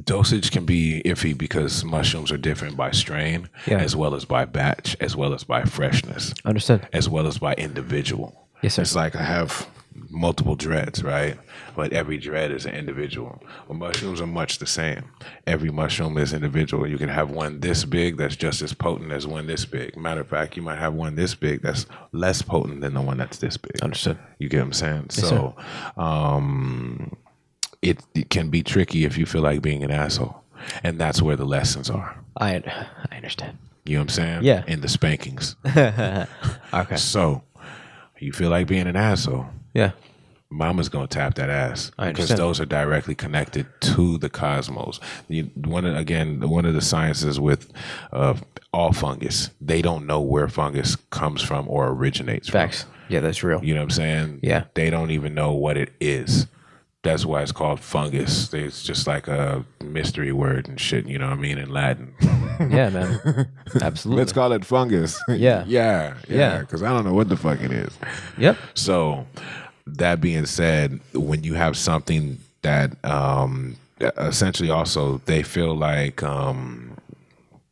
dosage 0.00 0.52
can 0.52 0.64
be 0.66 1.02
iffy 1.04 1.36
because 1.36 1.82
mushrooms 1.84 2.30
are 2.30 2.36
different 2.36 2.76
by 2.76 2.92
strain, 2.92 3.48
Yeah. 3.66 3.78
as 3.78 3.96
well 3.96 4.14
as 4.14 4.24
by 4.24 4.44
batch, 4.44 4.96
as 5.00 5.16
well 5.16 5.34
as 5.34 5.42
by 5.42 5.64
freshness, 5.64 6.32
Understand. 6.44 6.86
as 6.92 7.08
well 7.08 7.26
as 7.26 7.38
by 7.38 7.54
individual. 7.54 8.45
Yes, 8.62 8.74
sir. 8.74 8.82
It's 8.82 8.96
like 8.96 9.14
I 9.16 9.22
have 9.22 9.68
multiple 10.10 10.56
dreads, 10.56 11.02
right? 11.02 11.38
But 11.74 11.92
every 11.92 12.18
dread 12.18 12.50
is 12.50 12.66
an 12.66 12.74
individual. 12.74 13.42
Well, 13.68 13.78
mushrooms 13.78 14.20
are 14.20 14.26
much 14.26 14.58
the 14.58 14.66
same. 14.66 15.04
Every 15.46 15.70
mushroom 15.70 16.16
is 16.18 16.32
individual. 16.32 16.86
You 16.86 16.98
can 16.98 17.08
have 17.08 17.30
one 17.30 17.60
this 17.60 17.84
big 17.84 18.16
that's 18.16 18.36
just 18.36 18.62
as 18.62 18.72
potent 18.72 19.12
as 19.12 19.26
one 19.26 19.46
this 19.46 19.64
big. 19.64 19.96
Matter 19.96 20.22
of 20.22 20.28
fact, 20.28 20.56
you 20.56 20.62
might 20.62 20.78
have 20.78 20.94
one 20.94 21.16
this 21.16 21.34
big 21.34 21.62
that's 21.62 21.86
less 22.12 22.42
potent 22.42 22.80
than 22.80 22.94
the 22.94 23.00
one 23.00 23.18
that's 23.18 23.38
this 23.38 23.56
big. 23.56 23.80
Understood. 23.82 24.18
You 24.38 24.48
get 24.48 24.58
what 24.58 24.66
I'm 24.66 24.72
saying? 24.72 25.10
so, 25.10 25.54
um, 25.96 27.16
it, 27.82 28.00
it 28.14 28.30
can 28.30 28.48
be 28.50 28.62
tricky 28.62 29.04
if 29.04 29.16
you 29.18 29.26
feel 29.26 29.42
like 29.42 29.62
being 29.62 29.82
an 29.84 29.90
asshole, 29.90 30.42
and 30.82 30.98
that's 30.98 31.20
where 31.22 31.36
the 31.36 31.44
lessons 31.44 31.90
are. 31.90 32.16
I 32.38 32.56
I 33.10 33.16
understand. 33.16 33.58
You 33.84 33.94
know 33.94 34.00
what 34.00 34.04
I'm 34.04 34.08
saying? 34.08 34.42
Yeah. 34.44 34.64
In 34.66 34.80
the 34.80 34.88
spankings. 34.88 35.56
Okay. 36.74 36.96
So, 36.96 37.42
you 38.18 38.32
feel 38.32 38.50
like 38.50 38.66
being 38.66 38.86
an 38.86 38.96
asshole. 38.96 39.46
Yeah. 39.74 39.92
Mama's 40.48 40.88
gonna 40.88 41.08
tap 41.08 41.34
that 41.34 41.50
ass 41.50 41.90
because 41.98 42.28
those 42.28 42.60
are 42.60 42.66
directly 42.66 43.14
connected 43.14 43.66
to 43.80 44.16
the 44.18 44.28
cosmos. 44.28 45.00
You, 45.28 45.50
one 45.56 45.84
of, 45.84 45.96
again, 45.96 46.40
one 46.48 46.64
of 46.64 46.74
the 46.74 46.80
sciences 46.80 47.40
with 47.40 47.72
uh, 48.12 48.34
all 48.72 48.92
fungus, 48.92 49.50
they 49.60 49.82
don't 49.82 50.06
know 50.06 50.20
where 50.20 50.48
fungus 50.48 50.94
comes 51.10 51.42
from 51.42 51.68
or 51.68 51.88
originates 51.88 52.48
Facts. 52.48 52.82
from. 52.84 52.92
Yeah, 53.08 53.20
that's 53.20 53.42
real. 53.42 53.62
You 53.64 53.74
know 53.74 53.80
what 53.80 53.84
I'm 53.86 53.90
saying? 53.90 54.40
Yeah. 54.42 54.64
They 54.74 54.88
don't 54.88 55.10
even 55.10 55.34
know 55.34 55.52
what 55.52 55.76
it 55.76 55.92
is. 56.00 56.46
That's 57.06 57.24
why 57.24 57.42
it's 57.42 57.52
called 57.52 57.80
fungus. 57.80 58.52
It's 58.52 58.82
just 58.82 59.06
like 59.06 59.28
a 59.28 59.64
mystery 59.82 60.32
word 60.32 60.68
and 60.68 60.80
shit. 60.80 61.06
You 61.06 61.18
know 61.18 61.28
what 61.28 61.38
I 61.38 61.40
mean 61.40 61.58
in 61.58 61.70
Latin. 61.70 62.14
Yeah, 62.60 62.88
man. 62.90 63.48
Absolutely. 63.80 64.20
Let's 64.20 64.32
call 64.32 64.52
it 64.52 64.64
fungus. 64.64 65.20
Yeah. 65.28 65.34
yeah, 65.36 65.64
Yeah. 65.66 66.14
yeah. 66.28 66.58
Because 66.60 66.82
I 66.82 66.88
don't 66.90 67.04
know 67.04 67.14
what 67.14 67.28
the 67.28 67.36
fuck 67.36 67.60
it 67.60 67.70
is. 67.72 67.96
Yep. 68.38 68.56
So, 68.74 69.26
that 69.86 70.20
being 70.20 70.46
said, 70.46 70.98
when 71.14 71.44
you 71.44 71.54
have 71.54 71.76
something 71.76 72.38
that 72.62 72.92
um, 73.04 73.76
essentially 74.00 74.68
also 74.70 75.18
they 75.26 75.42
feel 75.44 75.76
like 75.76 76.22
um, 76.24 76.96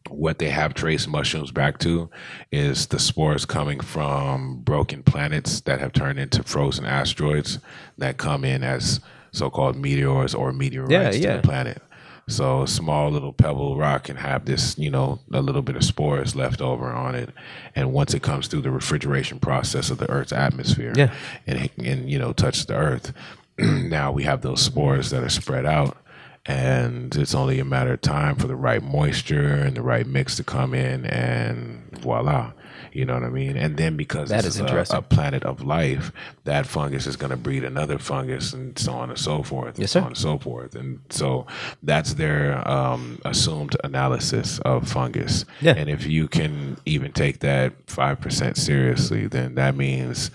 what 0.08 0.38
they 0.38 0.48
have 0.50 0.74
traced 0.74 1.08
mushrooms 1.08 1.50
back 1.50 1.78
to 1.78 2.08
is 2.52 2.86
the 2.86 2.98
spores 3.00 3.44
coming 3.44 3.80
from 3.80 4.60
broken 4.60 5.02
planets 5.02 5.60
that 5.62 5.80
have 5.80 5.92
turned 5.92 6.20
into 6.20 6.42
frozen 6.44 6.84
asteroids 6.84 7.58
that 7.98 8.16
come 8.16 8.44
in 8.44 8.62
as 8.62 9.00
so-called 9.34 9.76
meteors 9.76 10.34
or 10.34 10.52
meteorites 10.52 10.92
Yeah, 10.92 11.10
to 11.10 11.18
yeah. 11.18 11.36
the 11.36 11.42
planet. 11.42 11.82
So 12.26 12.62
a 12.62 12.66
small 12.68 13.10
little 13.10 13.34
pebble 13.34 13.76
rock 13.76 14.04
can 14.04 14.16
have 14.16 14.46
this, 14.46 14.78
you 14.78 14.90
know, 14.90 15.18
a 15.30 15.42
little 15.42 15.60
bit 15.60 15.76
of 15.76 15.84
spores 15.84 16.34
left 16.34 16.62
over 16.62 16.90
on 16.90 17.14
it, 17.14 17.28
and 17.76 17.92
once 17.92 18.14
it 18.14 18.22
comes 18.22 18.46
through 18.46 18.62
the 18.62 18.70
refrigeration 18.70 19.38
process 19.38 19.90
of 19.90 19.98
the 19.98 20.08
Earth's 20.10 20.32
atmosphere, 20.32 20.94
Yeah. 20.96 21.12
and 21.46 21.68
and 21.76 22.10
you 22.10 22.18
know 22.18 22.32
touch 22.32 22.64
the 22.64 22.76
Earth, 22.76 23.12
now 23.58 24.10
we 24.10 24.22
have 24.22 24.40
those 24.40 24.62
spores 24.62 25.10
that 25.10 25.22
are 25.22 25.28
spread 25.28 25.66
out, 25.66 25.98
and 26.46 27.14
it's 27.16 27.34
only 27.34 27.58
a 27.60 27.64
matter 27.64 27.92
of 27.92 28.00
time 28.00 28.36
for 28.36 28.46
the 28.46 28.56
right 28.56 28.82
moisture 28.82 29.48
and 29.56 29.76
the 29.76 29.82
right 29.82 30.06
mix 30.06 30.36
to 30.36 30.44
come 30.44 30.72
in, 30.72 31.04
and 31.06 31.82
voila. 32.00 32.52
You 32.94 33.04
know 33.04 33.14
what 33.14 33.24
I 33.24 33.28
mean? 33.28 33.56
And 33.56 33.76
then 33.76 33.96
because 33.96 34.28
That 34.30 34.44
this 34.44 34.54
is 34.54 34.60
a- 34.60 34.86
a 34.90 35.02
planet 35.02 35.42
of 35.44 35.62
life, 35.64 36.12
that 36.44 36.64
fungus 36.66 37.06
is 37.06 37.16
going 37.16 37.30
to 37.32 37.36
breed 37.36 37.64
another 37.64 37.98
fungus, 37.98 38.52
and 38.52 38.78
so 38.78 38.92
on 38.92 39.10
and 39.10 39.18
so 39.18 39.42
forth, 39.42 39.74
and 39.74 39.80
Yes, 39.80 39.90
so 39.92 40.00
on 40.00 40.06
and 40.08 40.16
so 40.16 40.38
forth. 40.38 40.74
And 40.76 41.00
so 41.10 41.46
that's 41.82 42.14
their 42.14 42.66
um, 42.66 43.20
assumed 43.24 43.76
analysis 43.82 44.60
of 44.60 44.88
fungus. 44.88 45.44
Yeah. 45.60 45.74
And 45.76 45.90
if 45.90 46.06
you 46.06 46.28
can 46.28 46.76
even 46.86 47.10
take 47.12 47.40
that 47.40 47.72
five 47.88 48.20
percent 48.20 48.56
seriously, 48.56 49.26
then 49.26 49.56
that 49.56 49.74
means 49.76 50.30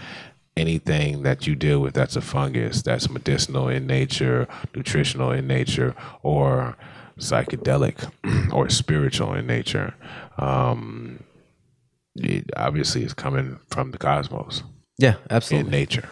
anything 0.58 1.24
that 1.24 1.48
you 1.48 1.56
deal 1.56 1.80
with 1.80 1.94
that's 1.94 2.18
a 2.18 2.22
fungus, 2.22 2.82
that's 2.82 3.10
medicinal 3.10 3.70
in 3.70 3.88
nature, 3.88 4.46
nutritional 4.76 5.32
in 5.32 5.48
nature, 5.48 5.96
or 6.24 6.76
psychedelic 7.18 8.12
or 8.54 8.68
spiritual 8.70 9.34
in 9.34 9.48
nature. 9.48 9.94
Um, 10.38 11.24
it 12.20 12.50
obviously 12.58 13.04
is 13.04 13.14
coming 13.14 13.60
from 13.70 13.92
the 13.92 13.98
cosmos 13.98 14.64
Yeah, 14.98 15.16
absolutely. 15.30 15.68
in 15.68 15.72
nature. 15.72 16.10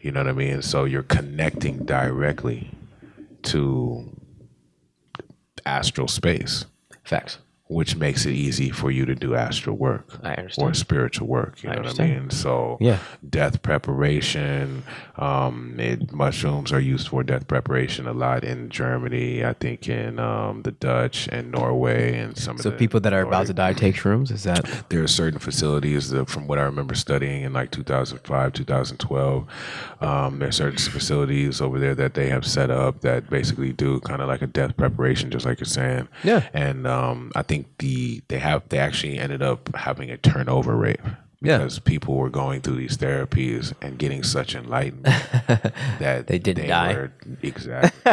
You 0.00 0.12
know 0.12 0.20
what 0.20 0.28
I 0.28 0.32
mean? 0.32 0.62
So 0.62 0.84
you're 0.84 1.02
connecting 1.02 1.84
directly 1.84 2.70
to 3.44 4.08
astral 5.64 6.08
space, 6.08 6.64
Facts. 7.04 7.38
Which 7.68 7.96
makes 7.96 8.24
it 8.26 8.30
easy 8.32 8.70
for 8.70 8.90
you 8.92 9.04
to 9.04 9.14
do 9.14 9.34
astral 9.34 9.76
work 9.76 10.20
I 10.22 10.46
or 10.56 10.72
spiritual 10.72 11.26
work. 11.26 11.62
You 11.64 11.70
I 11.70 11.74
know 11.76 11.82
what 11.82 12.00
I 12.00 12.06
mean? 12.06 12.30
So 12.30 12.76
Yeah. 12.80 12.98
death 13.28 13.60
preparation. 13.62 14.84
Um, 15.16 15.74
it, 15.80 16.12
mushrooms 16.12 16.72
are 16.72 16.78
used 16.80 17.08
for 17.08 17.24
death 17.24 17.48
preparation 17.48 18.06
a 18.06 18.12
lot 18.12 18.44
in 18.44 18.68
Germany. 18.68 19.44
I 19.44 19.54
think 19.54 19.88
in 19.88 20.20
um, 20.20 20.62
the 20.62 20.72
Dutch 20.72 21.28
and 21.32 21.50
Norway 21.50 22.18
and 22.18 22.36
some 22.36 22.58
So 22.58 22.68
of 22.68 22.74
the 22.74 22.78
people 22.78 23.00
that 23.00 23.12
are 23.12 23.22
about 23.22 23.46
to 23.46 23.54
die 23.54 23.72
take 23.72 23.96
shrooms. 23.96 24.30
Is 24.30 24.44
that 24.44 24.64
there 24.90 25.02
are 25.02 25.08
certain 25.08 25.40
facilities 25.40 26.10
that, 26.10 26.28
from 26.28 26.46
what 26.46 26.58
I 26.58 26.62
remember 26.62 26.94
studying 26.94 27.42
in 27.42 27.52
like 27.52 27.70
2005, 27.70 28.52
2012, 28.52 29.46
um, 30.00 30.38
there 30.38 30.48
are 30.48 30.52
certain 30.52 30.78
facilities 30.78 31.60
over 31.60 31.78
there 31.78 31.94
that 31.94 32.14
they 32.14 32.28
have 32.28 32.46
set 32.46 32.70
up 32.70 33.00
that 33.00 33.28
basically 33.30 33.72
do 33.72 33.98
kind 34.00 34.20
of 34.22 34.28
like 34.28 34.42
a 34.42 34.46
death 34.46 34.76
preparation, 34.76 35.30
just 35.30 35.46
like 35.46 35.58
you're 35.58 35.64
saying. 35.66 36.06
Yeah. 36.22 36.46
And 36.52 36.86
um, 36.86 37.32
I 37.34 37.42
think 37.42 37.55
the 37.78 38.22
they 38.28 38.38
have 38.38 38.68
they 38.68 38.78
actually 38.78 39.18
ended 39.18 39.42
up 39.42 39.74
having 39.74 40.10
a 40.10 40.16
turnover 40.16 40.76
rate. 40.76 41.00
Yeah. 41.42 41.58
Because 41.58 41.78
people 41.78 42.14
were 42.14 42.30
going 42.30 42.62
through 42.62 42.76
these 42.76 42.96
therapies 42.96 43.74
and 43.82 43.98
getting 43.98 44.22
such 44.22 44.54
enlightenment 44.54 45.04
that 46.00 46.26
They 46.26 46.38
didn't 46.38 46.66
die. 46.68 46.94
Were, 46.94 47.12
exactly. 47.42 48.12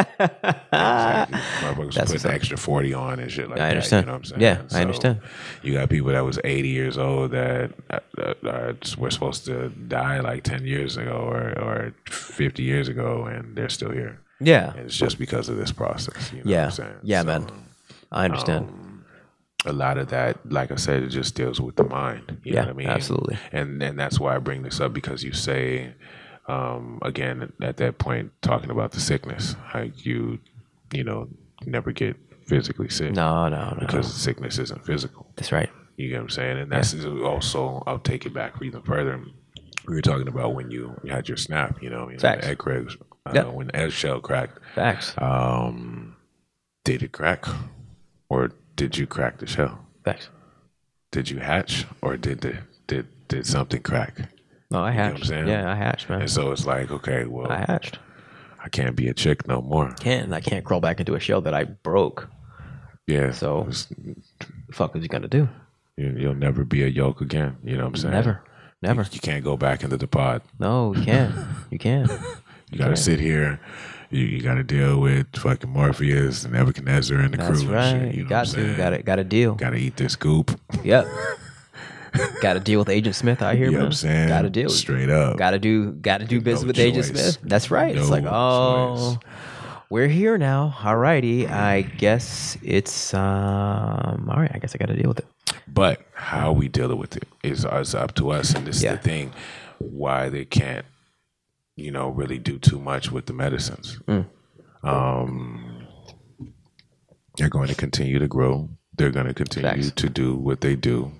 exactly. 0.72 1.38
Motherfuckers 1.38 1.94
That's 1.94 2.10
put 2.10 2.14
what's 2.16 2.24
an 2.24 2.30
up. 2.30 2.34
extra 2.36 2.56
40 2.58 2.94
on 2.94 3.18
and 3.20 3.30
shit 3.32 3.48
like 3.48 3.58
I 3.58 3.62
that. 3.62 3.70
understand. 3.70 4.02
You 4.02 4.06
know 4.06 4.12
what 4.12 4.18
I'm 4.18 4.24
saying? 4.24 4.40
Yeah, 4.42 4.62
I 4.72 4.80
understand. 4.82 5.20
You 5.62 5.72
got 5.72 5.88
people 5.88 6.08
that 6.10 6.20
was 6.20 6.38
80 6.44 6.68
years 6.68 6.98
old 6.98 7.30
that 7.30 7.72
uh, 7.90 7.98
uh, 8.18 8.34
uh, 8.46 8.72
were 8.98 9.10
supposed 9.10 9.46
to 9.46 9.70
die 9.70 10.20
like 10.20 10.42
10 10.44 10.66
years 10.66 10.96
ago 10.98 11.12
or, 11.12 11.58
or 11.58 11.94
50 12.06 12.62
years 12.62 12.88
ago, 12.88 13.24
and 13.24 13.56
they're 13.56 13.70
still 13.70 13.90
here. 13.90 14.20
yeah? 14.40 14.72
And 14.72 14.80
it's 14.86 14.96
just 14.96 15.18
because 15.18 15.48
of 15.48 15.56
this 15.56 15.72
process. 15.72 16.30
You 16.32 16.44
know 16.44 16.50
Yeah. 16.50 16.56
what 16.58 16.64
I'm 16.66 16.70
saying? 16.72 16.94
Yeah, 17.02 17.20
So, 17.22 17.26
man. 17.26 17.46
I 18.12 18.24
understand. 18.26 18.68
A 19.66 19.72
lot 19.72 19.96
of 19.98 20.08
that, 20.08 20.38
like 20.52 20.70
I 20.70 20.76
said, 20.76 21.02
it 21.02 21.08
just 21.08 21.34
deals 21.34 21.60
with 21.60 21.76
the 21.76 21.84
mind. 21.84 22.38
You 22.44 22.54
Yeah, 22.54 22.60
know 22.62 22.66
what 22.68 22.74
I 22.74 22.76
mean? 22.78 22.86
absolutely. 22.88 23.38
And 23.52 23.82
and 23.82 23.98
that's 23.98 24.20
why 24.20 24.34
I 24.36 24.38
bring 24.38 24.62
this 24.62 24.80
up 24.80 24.92
because 24.92 25.22
you 25.24 25.32
say, 25.32 25.94
um, 26.48 26.98
again, 27.02 27.52
at 27.62 27.78
that 27.78 27.98
point, 27.98 28.32
talking 28.42 28.70
about 28.70 28.92
the 28.92 29.00
sickness, 29.00 29.56
how 29.64 29.80
you, 29.96 30.38
you 30.92 31.02
know, 31.04 31.28
never 31.64 31.92
get 31.92 32.16
physically 32.46 32.90
sick 32.90 33.12
no, 33.14 33.48
no, 33.48 33.70
no. 33.70 33.76
because 33.80 34.12
sickness 34.12 34.58
isn't 34.58 34.84
physical. 34.84 35.30
That's 35.36 35.50
right. 35.52 35.70
You 35.96 36.10
get 36.10 36.16
what 36.16 36.22
I'm 36.24 36.28
saying? 36.30 36.58
And 36.58 36.70
that's 36.72 36.94
also, 37.04 37.82
I'll 37.86 37.98
take 38.00 38.26
it 38.26 38.34
back 38.34 38.54
even 38.62 38.82
further. 38.82 39.18
We 39.88 39.94
were 39.94 40.02
talking 40.02 40.28
about 40.28 40.54
when 40.54 40.70
you 40.70 40.94
had 41.08 41.28
your 41.28 41.36
snap, 41.38 41.82
you 41.82 41.88
know, 41.88 42.08
you 42.08 42.14
know 42.14 42.18
Facts. 42.20 42.44
the 42.44 42.50
egg 42.52 42.58
cracks, 42.58 42.96
uh, 43.26 43.32
Yeah. 43.34 43.44
when 43.44 43.68
the 43.68 43.76
egg 43.76 43.92
shell 43.92 44.20
cracked. 44.20 44.58
Facts. 44.74 45.14
Um, 45.18 46.16
did 46.84 47.02
it 47.02 47.12
crack, 47.12 47.46
or 48.28 48.50
did 48.76 48.96
you 48.98 49.06
crack 49.06 49.38
the 49.38 49.46
shell? 49.46 49.80
Facts. 50.04 50.28
Did 51.12 51.30
you 51.30 51.38
hatch, 51.38 51.86
or 52.02 52.16
did 52.16 52.40
the, 52.40 52.58
did 52.86 53.06
did 53.28 53.46
something 53.46 53.82
crack? 53.82 54.28
No, 54.70 54.80
I 54.80 54.90
know 54.94 54.96
what 54.96 55.06
I'm 55.06 55.14
hatched. 55.16 55.26
saying? 55.26 55.48
yeah, 55.48 55.70
I 55.70 55.74
hatched, 55.76 56.08
man. 56.10 56.22
And 56.22 56.30
so 56.30 56.50
it's 56.50 56.66
like, 56.66 56.90
okay, 56.90 57.24
well, 57.26 57.50
I 57.50 57.58
hatched. 57.58 57.98
I 58.62 58.68
can't 58.68 58.96
be 58.96 59.08
a 59.08 59.14
chick 59.14 59.46
no 59.46 59.60
more. 59.62 59.92
Can't. 60.00 60.32
I 60.32 60.40
can't 60.40 60.64
crawl 60.64 60.80
back 60.80 60.98
into 60.98 61.14
a 61.14 61.20
shell 61.20 61.40
that 61.42 61.54
I 61.54 61.64
broke. 61.64 62.28
Yeah, 63.06 63.30
So- 63.32 63.68
The 63.68 64.72
fuck 64.72 64.96
is 64.96 65.02
you 65.02 65.08
gonna 65.08 65.28
do? 65.28 65.48
you, 65.96 66.14
you'll 66.18 66.34
never 66.34 66.64
be 66.64 66.82
a 66.82 66.88
yolk 66.88 67.20
again. 67.20 67.56
You 67.62 67.76
know 67.76 67.84
what 67.84 67.88
I'm 67.90 67.96
saying? 67.96 68.14
Never. 68.14 68.42
Never. 68.82 69.06
You 69.12 69.20
can't 69.20 69.44
go 69.44 69.56
back 69.56 69.84
into 69.84 69.96
the 69.96 70.08
pod. 70.08 70.42
No, 70.58 70.94
you 70.94 71.02
can't. 71.04 71.34
You 71.70 71.78
can't. 71.78 72.10
You 72.70 72.78
got 72.78 72.88
to 72.88 72.96
sit 72.96 73.20
here. 73.20 73.60
You, 74.10 74.24
you 74.24 74.42
got 74.42 74.54
to 74.54 74.62
deal 74.62 75.00
with 75.00 75.26
fucking 75.36 75.70
Morpheus 75.70 76.44
and 76.44 76.52
Nebuchadnezzar 76.52 77.18
and 77.18 77.32
the 77.34 77.38
That's 77.38 77.62
crew. 77.62 77.72
right. 77.74 77.84
And 77.86 78.12
shit, 78.12 78.14
you 78.18 78.24
got 78.28 78.46
to. 78.48 78.76
Got 78.76 78.90
to. 78.90 79.02
Got 79.02 79.16
to 79.16 79.24
deal. 79.24 79.54
Got 79.54 79.70
to 79.70 79.76
eat 79.76 79.96
this 79.96 80.14
goop. 80.16 80.58
Yep. 80.84 81.06
got 82.40 82.52
to 82.54 82.60
deal 82.60 82.78
with 82.78 82.88
Agent 82.88 83.16
Smith 83.16 83.42
out 83.42 83.56
here, 83.56 83.66
You 83.66 83.72
know 83.72 83.78
man. 83.78 83.82
what 83.84 83.86
I'm 83.88 83.92
saying? 83.92 84.28
Got 84.28 84.42
to 84.42 84.50
deal. 84.50 84.68
Straight 84.68 85.10
up. 85.10 85.36
Got 85.36 85.50
to 85.52 85.58
do. 85.58 85.92
Got 85.92 86.18
to 86.18 86.26
do 86.26 86.40
business 86.40 86.62
No 86.62 86.66
with 86.68 86.78
Agent. 86.78 87.06
Smith. 87.06 87.38
That's 87.42 87.70
right. 87.70 87.96
it's 87.96 88.08
like, 88.10 88.24
oh, 88.26 89.16
choice. 89.22 89.32
we're 89.90 90.08
here 90.08 90.38
now. 90.38 90.74
Alrighty. 90.78 91.50
I 91.50 91.82
guess 91.82 92.56
it's 92.62 93.12
um. 93.14 94.28
All 94.30 94.36
right. 94.40 94.50
I 94.54 94.58
guess 94.58 94.74
I 94.74 94.78
got 94.78 94.86
to 94.88 94.96
deal 94.96 95.08
with 95.08 95.18
it. 95.20 95.26
But 95.66 96.02
how 96.12 96.52
we 96.52 96.68
deal 96.68 96.94
with 96.94 97.16
it 97.16 97.24
is, 97.42 97.64
is 97.64 97.94
up 97.94 98.14
to 98.16 98.30
us. 98.30 98.54
And 98.54 98.66
this 98.66 98.82
Yeah. 98.82 98.92
is 98.92 98.98
the 98.98 99.02
thing 99.02 99.32
why 99.78 100.28
they 100.28 100.44
can't, 100.44 100.86
you 101.76 101.90
know, 101.90 102.08
really 102.08 102.38
do 102.38 102.58
too 102.58 102.78
much 102.78 103.10
with 103.10 103.26
the 103.26 103.32
medicines. 103.32 104.00
Mm. 104.06 104.26
Um, 104.82 105.86
they're 107.36 107.48
going 107.48 107.68
to 107.68 107.74
continue 107.74 108.18
to 108.18 108.28
grow. 108.28 108.68
They're 108.96 109.10
going 109.10 109.26
to 109.26 109.34
continue 109.34 109.70
Facts. 109.82 109.90
to 109.92 110.08
do 110.08 110.36
what 110.36 110.60
they 110.60 110.76
do. 110.76 111.12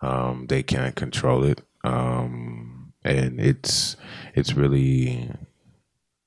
Um, 0.00 0.46
they 0.48 0.62
can't 0.62 0.94
control 0.94 1.42
it. 1.44 1.62
Um, 1.84 2.92
and 3.04 3.40
it's 3.40 3.96
it's 4.34 4.54
really 4.54 5.30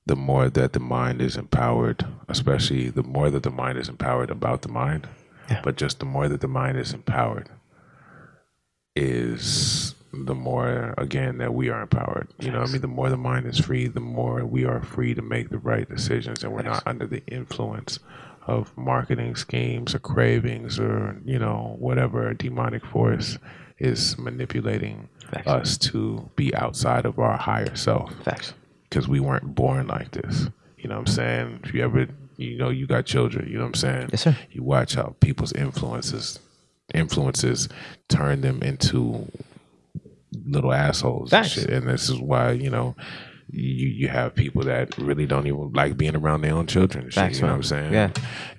the 0.04 0.16
more 0.16 0.50
that 0.50 0.72
the 0.72 0.80
mind 0.80 1.22
is 1.22 1.36
empowered, 1.36 2.04
especially 2.28 2.90
the 2.90 3.02
more 3.04 3.30
that 3.30 3.42
the 3.44 3.50
mind 3.50 3.78
is 3.78 3.88
empowered 3.88 4.30
about 4.30 4.62
the 4.62 4.68
mind, 4.68 5.08
Yeah. 5.48 5.60
but 5.62 5.76
just 5.76 6.00
the 6.00 6.06
more 6.06 6.28
that 6.28 6.40
the 6.40 6.48
mind 6.48 6.76
is 6.76 6.92
empowered 6.92 7.48
is 8.96 9.94
the 10.12 10.34
more 10.34 10.94
again 10.98 11.38
that 11.38 11.54
we 11.54 11.70
are 11.70 11.82
empowered. 11.82 12.28
You 12.38 12.50
know, 12.50 12.60
what 12.60 12.68
I 12.68 12.72
mean, 12.72 12.82
the 12.82 12.88
more 12.88 13.08
the 13.08 13.16
mind 13.16 13.46
is 13.46 13.58
free, 13.58 13.88
the 13.88 14.00
more 14.00 14.44
we 14.44 14.64
are 14.64 14.82
free 14.82 15.14
to 15.14 15.22
make 15.22 15.48
the 15.48 15.58
right 15.58 15.88
decisions, 15.88 16.44
and 16.44 16.52
we're 16.52 16.62
not 16.62 16.82
under 16.86 17.06
the 17.06 17.22
influence 17.26 17.98
of 18.46 18.76
marketing 18.76 19.36
schemes 19.36 19.94
or 19.94 20.00
cravings 20.00 20.78
or 20.78 21.16
you 21.24 21.38
know 21.38 21.76
whatever 21.78 22.34
demonic 22.34 22.84
force 22.84 23.38
is 23.78 24.18
manipulating 24.18 25.08
us 25.46 25.78
to 25.78 26.28
be 26.36 26.54
outside 26.54 27.06
of 27.06 27.18
our 27.18 27.36
higher 27.36 27.74
self 27.74 28.12
Facts. 28.22 28.52
because 28.88 29.08
we 29.08 29.20
weren't 29.20 29.54
born 29.54 29.86
like 29.86 30.10
this. 30.12 30.48
You 30.76 30.88
know 30.88 30.96
what 30.96 31.08
I'm 31.08 31.14
saying? 31.14 31.60
If 31.64 31.72
you 31.74 31.82
ever, 31.82 32.08
you 32.36 32.58
know, 32.58 32.68
you 32.70 32.86
got 32.86 33.06
children, 33.06 33.48
you 33.48 33.54
know 33.54 33.62
what 33.62 33.68
I'm 33.68 33.74
saying? 33.74 34.08
Yes, 34.12 34.22
sir. 34.22 34.36
You 34.50 34.62
watch 34.62 34.94
how 34.94 35.14
people's 35.20 35.52
influences 35.52 36.38
influences 36.92 37.68
turn 38.08 38.42
them 38.42 38.62
into 38.62 39.26
little 40.46 40.72
assholes 40.72 41.32
and 41.32 41.46
shit. 41.46 41.70
And 41.70 41.88
this 41.88 42.08
is 42.08 42.18
why, 42.18 42.52
you 42.52 42.70
know, 42.70 42.96
you 43.50 43.88
you 43.88 44.08
have 44.08 44.34
people 44.34 44.62
that 44.64 44.96
really 44.98 45.26
don't 45.26 45.46
even 45.46 45.72
like 45.72 45.96
being 45.96 46.16
around 46.16 46.40
their 46.42 46.54
own 46.54 46.66
children. 46.66 47.04
and 47.04 47.12
shit, 47.12 47.22
Facts, 47.22 47.36
you 47.36 47.42
know 47.42 47.48
man. 47.48 47.52
what 47.58 47.58
I'm 47.58 47.62
saying? 47.64 47.92
Yeah. 47.92 48.10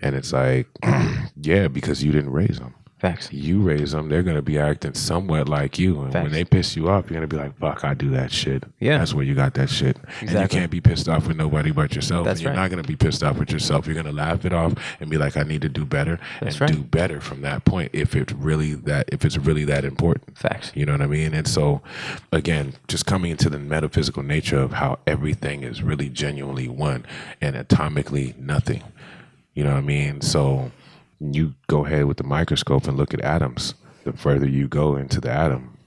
And 0.02 0.16
it's 0.16 0.32
like, 0.34 0.68
yeah, 1.42 1.68
because 1.68 2.04
you 2.04 2.12
didn't 2.12 2.32
raise 2.32 2.60
them 2.60 2.76
Facts. 3.04 3.28
you 3.34 3.60
raise 3.60 3.92
them, 3.92 4.08
they're 4.08 4.24
gonna 4.24 4.42
be 4.42 4.58
acting 4.58 4.94
somewhat 4.94 5.50
like 5.50 5.78
you. 5.78 6.02
And 6.04 6.14
when 6.14 6.32
they 6.32 6.46
piss 6.46 6.78
you 6.78 6.88
off, 6.88 7.10
you're 7.10 7.16
gonna 7.16 7.28
be 7.28 7.36
like, 7.36 7.58
"Fuck, 7.60 7.84
I 7.84 7.94
do 7.94 8.10
that 8.12 8.32
shit." 8.32 8.64
Yeah. 8.80 8.98
that's 8.98 9.14
where 9.14 9.26
you 9.26 9.36
got 9.36 9.56
that 9.56 9.70
shit. 9.70 9.98
And 10.22 10.32
you 10.32 10.48
can't 10.48 10.72
be 10.72 10.80
pissed 10.80 11.10
off 11.10 11.28
with 11.28 11.36
nobody 11.36 11.72
but 11.72 11.94
yourself. 11.94 12.24
That's 12.24 12.40
and 12.40 12.46
you're 12.46 12.54
right. 12.54 12.62
not 12.62 12.70
gonna 12.70 12.84
be 12.88 12.96
pissed 12.96 13.22
off 13.22 13.38
with 13.38 13.52
yourself. 13.52 13.88
You're 13.88 13.96
gonna 13.98 14.14
laugh 14.14 14.46
it 14.46 14.54
off 14.54 14.76
and 15.02 15.10
be 15.10 15.18
like, 15.18 15.36
"I 15.36 15.44
need 15.44 15.62
to 15.64 15.70
do 15.70 15.84
better," 15.84 16.18
That's 16.40 16.56
and 16.56 16.62
right. 16.62 16.72
do 16.72 16.82
better 16.82 17.20
from 17.20 17.42
that 17.42 17.66
point. 17.66 17.90
If 17.92 18.16
it's 18.16 18.32
really 18.32 18.74
that, 18.74 19.10
if 19.12 19.26
it's 19.26 19.38
really 19.38 19.66
that 19.66 19.84
important. 19.84 20.38
Facts. 20.38 20.72
You 20.74 20.86
know 20.86 20.94
what 20.94 21.02
I 21.02 21.08
mean? 21.08 21.34
And 21.34 21.46
so, 21.46 21.82
again, 22.32 22.72
just 22.88 23.06
coming 23.06 23.32
into 23.32 23.50
the 23.50 23.60
metaphysical 23.60 24.24
nature 24.24 24.60
of 24.60 24.72
how 24.74 25.00
everything 25.06 25.64
is 25.64 25.84
really 25.84 26.08
genuinely 26.08 26.70
one 26.70 27.06
and 27.42 27.58
atomically 27.58 28.38
nothing. 28.38 28.82
You 29.54 29.66
know 29.66 29.72
what 29.72 29.80
I 29.80 29.82
mean? 29.82 30.22
So, 30.22 30.72
you 31.32 31.54
go 31.68 31.86
ahead 31.86 32.06
with 32.06 32.18
the 32.18 32.24
microscope 32.24 32.88
and 32.88 32.98
look 32.98 33.14
at 33.14 33.22
atoms. 33.22 33.76
The 34.04 34.14
further 34.14 34.48
you 34.48 34.68
go 34.68 34.96
into 34.96 35.22
the 35.22 35.32
atom, 35.32 35.78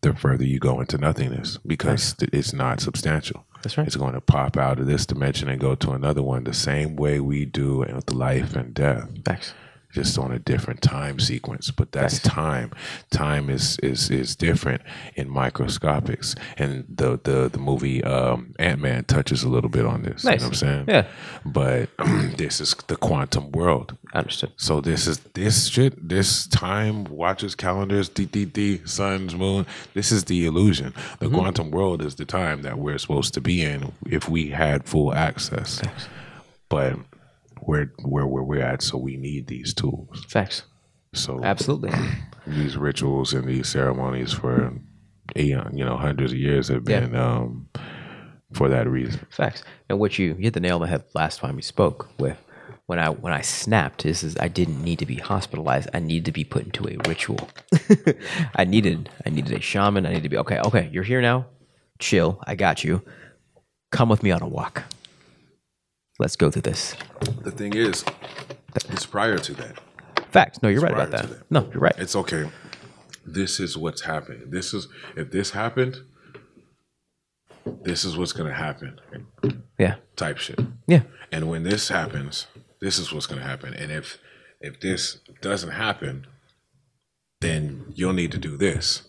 the 0.00 0.14
further 0.14 0.44
you 0.44 0.58
go 0.58 0.80
into 0.80 0.98
nothingness 0.98 1.58
because 1.58 2.16
it's 2.20 2.52
not 2.52 2.80
substantial. 2.80 3.44
That's 3.62 3.78
right. 3.78 3.86
It's 3.86 3.96
going 3.96 4.14
to 4.14 4.20
pop 4.20 4.56
out 4.56 4.78
of 4.78 4.86
this 4.86 5.06
dimension 5.06 5.48
and 5.48 5.60
go 5.60 5.74
to 5.76 5.92
another 5.92 6.22
one 6.22 6.44
the 6.44 6.54
same 6.54 6.96
way 6.96 7.20
we 7.20 7.44
do 7.44 7.78
with 7.78 8.10
life 8.12 8.56
and 8.56 8.74
death 8.74 9.08
Facts. 9.24 9.54
Just 9.92 10.18
on 10.18 10.30
a 10.32 10.38
different 10.38 10.82
time 10.82 11.18
sequence. 11.18 11.70
But 11.70 11.92
that's 11.92 12.18
time. 12.20 12.72
Time 13.10 13.48
is 13.50 13.78
is 13.82 14.10
is 14.10 14.36
different 14.36 14.82
in 15.14 15.28
microscopics. 15.28 16.34
And 16.58 16.84
the 16.88 17.18
the 17.22 17.48
the 17.48 17.58
movie 17.58 18.02
um, 18.04 18.54
Ant 18.58 18.80
Man 18.80 19.04
touches 19.04 19.42
a 19.42 19.48
little 19.48 19.70
bit 19.70 19.86
on 19.86 20.02
this. 20.02 20.24
You 20.24 20.30
Nice. 20.30 20.40
know 20.40 20.46
what 20.48 20.52
I'm 20.52 20.54
saying? 20.54 20.84
Yeah. 20.88 21.06
But 21.44 21.88
this 22.36 22.60
is 22.60 22.74
the 22.88 22.96
quantum 22.96 23.50
world. 23.52 23.96
Understood. 24.14 24.52
So 24.56 24.80
this 24.80 25.06
is 25.06 25.18
this 25.34 25.66
shit. 25.68 26.08
This 26.08 26.46
time 26.46 27.04
watches 27.04 27.54
calendars, 27.54 28.08
DDD, 28.08 28.88
suns, 28.88 29.34
moon. 29.34 29.66
This 29.94 30.12
is 30.12 30.24
the 30.24 30.46
illusion. 30.46 30.92
The 31.18 31.26
Mm-hmm. 31.26 31.34
quantum 31.38 31.70
world 31.70 32.02
is 32.02 32.14
the 32.16 32.24
time 32.24 32.62
that 32.62 32.78
we're 32.78 32.98
supposed 32.98 33.34
to 33.34 33.40
be 33.40 33.62
in 33.62 33.92
if 34.06 34.28
we 34.28 34.50
had 34.50 34.84
full 34.84 35.12
access. 35.14 35.80
But 36.68 36.96
we're 37.60 37.92
where 38.04 38.26
where 38.26 38.42
we're 38.42 38.62
at, 38.62 38.82
so 38.82 38.98
we 38.98 39.16
need 39.16 39.46
these 39.46 39.74
tools. 39.74 40.24
Facts. 40.28 40.62
So 41.14 41.42
Absolutely. 41.42 41.90
these 42.46 42.76
rituals 42.76 43.32
and 43.32 43.48
these 43.48 43.68
ceremonies 43.68 44.32
for 44.32 44.72
aeon, 45.36 45.76
you 45.76 45.84
know, 45.84 45.96
hundreds 45.96 46.32
of 46.32 46.38
years 46.38 46.68
have 46.68 46.88
Yeah. 46.88 47.00
been 47.00 47.16
um, 47.16 47.68
for 48.52 48.68
that 48.68 48.88
reason. 48.88 49.26
Facts. 49.30 49.64
And 49.88 49.98
what 49.98 50.18
you, 50.18 50.28
you 50.28 50.34
hit 50.44 50.54
the 50.54 50.60
nail 50.60 50.76
on 50.76 50.82
the 50.82 50.86
head 50.88 51.04
last 51.14 51.40
time 51.40 51.56
we 51.56 51.62
spoke 51.62 52.08
with 52.18 52.38
when 52.86 52.98
I 53.00 53.08
when 53.08 53.32
I 53.32 53.40
snapped 53.40 54.04
is, 54.06 54.22
is 54.22 54.36
I 54.38 54.48
didn't 54.48 54.82
need 54.84 54.98
to 55.00 55.06
be 55.06 55.16
hospitalized. 55.16 55.88
I 55.94 55.98
needed 55.98 56.26
to 56.26 56.32
be 56.32 56.44
put 56.44 56.64
into 56.64 56.86
a 56.86 56.96
ritual. 57.08 57.48
I 58.54 58.64
needed 58.64 59.08
I 59.26 59.30
needed 59.30 59.56
a 59.56 59.60
shaman. 59.60 60.06
I 60.06 60.10
needed 60.10 60.22
to 60.24 60.28
be 60.28 60.36
okay, 60.38 60.58
okay, 60.60 60.88
you're 60.92 61.02
here 61.02 61.20
now. 61.22 61.46
Chill. 61.98 62.38
I 62.46 62.54
got 62.54 62.84
you. 62.84 63.02
Come 63.90 64.08
with 64.08 64.22
me 64.22 64.30
on 64.30 64.42
a 64.42 64.48
walk. 64.48 64.82
Let's 66.18 66.36
go 66.36 66.50
through 66.50 66.62
this. 66.62 66.94
The 67.42 67.50
thing 67.50 67.74
is, 67.74 68.04
it's 68.88 69.06
prior 69.06 69.38
to 69.38 69.54
that. 69.54 69.80
Facts. 70.30 70.62
No, 70.62 70.68
you're 70.68 70.80
right 70.80 70.92
about 70.92 71.10
that. 71.10 71.28
that. 71.28 71.50
No, 71.50 71.68
you're 71.72 71.80
right. 71.80 71.94
It's 71.98 72.16
okay. 72.16 72.48
This 73.24 73.60
is 73.60 73.76
what's 73.76 74.02
happening. 74.02 74.50
This 74.50 74.72
is 74.72 74.88
if 75.16 75.30
this 75.30 75.50
happened, 75.50 75.96
this 77.82 78.04
is 78.04 78.16
what's 78.16 78.32
gonna 78.32 78.54
happen. 78.54 79.00
Yeah. 79.78 79.96
Type 80.14 80.38
shit. 80.38 80.60
Yeah. 80.86 81.02
And 81.32 81.48
when 81.48 81.64
this 81.64 81.88
happens, 81.88 82.46
this 82.80 82.98
is 82.98 83.12
what's 83.12 83.26
gonna 83.26 83.42
happen. 83.42 83.74
And 83.74 83.90
if 83.90 84.18
if 84.60 84.80
this 84.80 85.18
doesn't 85.42 85.72
happen, 85.72 86.26
then 87.40 87.92
you'll 87.94 88.12
need 88.12 88.32
to 88.32 88.38
do 88.38 88.56
this. 88.56 89.02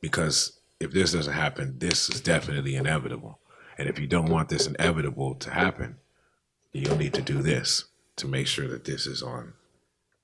Because 0.00 0.58
if 0.80 0.90
this 0.92 1.12
doesn't 1.12 1.32
happen, 1.32 1.78
this 1.78 2.08
is 2.08 2.20
definitely 2.20 2.74
inevitable. 2.74 3.38
And 3.78 3.88
if 3.88 3.98
you 3.98 4.06
don't 4.06 4.28
want 4.30 4.48
this 4.48 4.66
inevitable 4.66 5.34
to 5.36 5.50
happen, 5.50 5.96
you'll 6.72 6.96
need 6.96 7.14
to 7.14 7.22
do 7.22 7.42
this 7.42 7.84
to 8.16 8.28
make 8.28 8.46
sure 8.46 8.68
that 8.68 8.84
this 8.84 9.06
is 9.06 9.22
on 9.22 9.54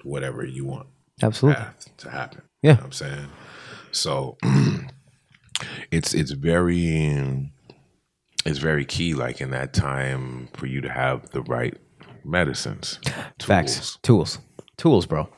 whatever 0.04 0.44
you 0.44 0.64
want 0.64 0.86
Absolutely. 1.22 1.62
path 1.62 1.88
to 1.98 2.10
happen. 2.10 2.42
Yeah. 2.62 2.70
You 2.70 2.74
know 2.74 2.78
what 2.80 2.84
I'm 2.86 2.92
saying? 2.92 3.26
So 3.92 4.36
it's 5.90 6.14
it's 6.14 6.30
very 6.32 7.50
it's 8.44 8.58
very 8.58 8.84
key 8.84 9.14
like 9.14 9.40
in 9.40 9.50
that 9.50 9.72
time 9.72 10.48
for 10.54 10.66
you 10.66 10.80
to 10.80 10.88
have 10.90 11.30
the 11.30 11.42
right 11.42 11.76
medicines. 12.24 12.98
Facts. 13.40 13.98
Tools. 14.02 14.38
Tools, 14.76 15.06
bro. 15.06 15.28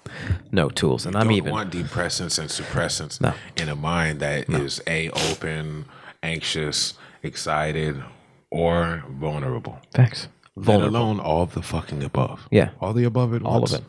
No 0.52 0.68
tools. 0.68 1.06
And 1.06 1.16
I'm 1.16 1.24
don't 1.28 1.32
even 1.34 1.52
want 1.52 1.72
depressants 1.72 2.38
and 2.38 2.48
suppressants 2.50 3.20
No. 3.20 3.32
in 3.56 3.68
a 3.70 3.76
mind 3.76 4.20
that 4.20 4.50
is 4.50 4.82
a 4.86 5.08
open, 5.11 5.86
anxious, 6.22 6.94
excited, 7.23 8.03
or 8.51 9.05
vulnerable. 9.11 9.79
facts. 9.95 10.29
Let 10.57 10.81
alone 10.83 11.21
all 11.21 11.47
the 11.47 11.62
fucking 11.62 12.03
above. 12.03 12.47
Yeah. 12.51 12.71
All 12.81 12.93
the 12.93 13.05
above 13.05 13.33
at 13.35 13.43
All 13.43 13.61
once. 13.61 13.73
of 13.73 13.81
it. 13.81 13.85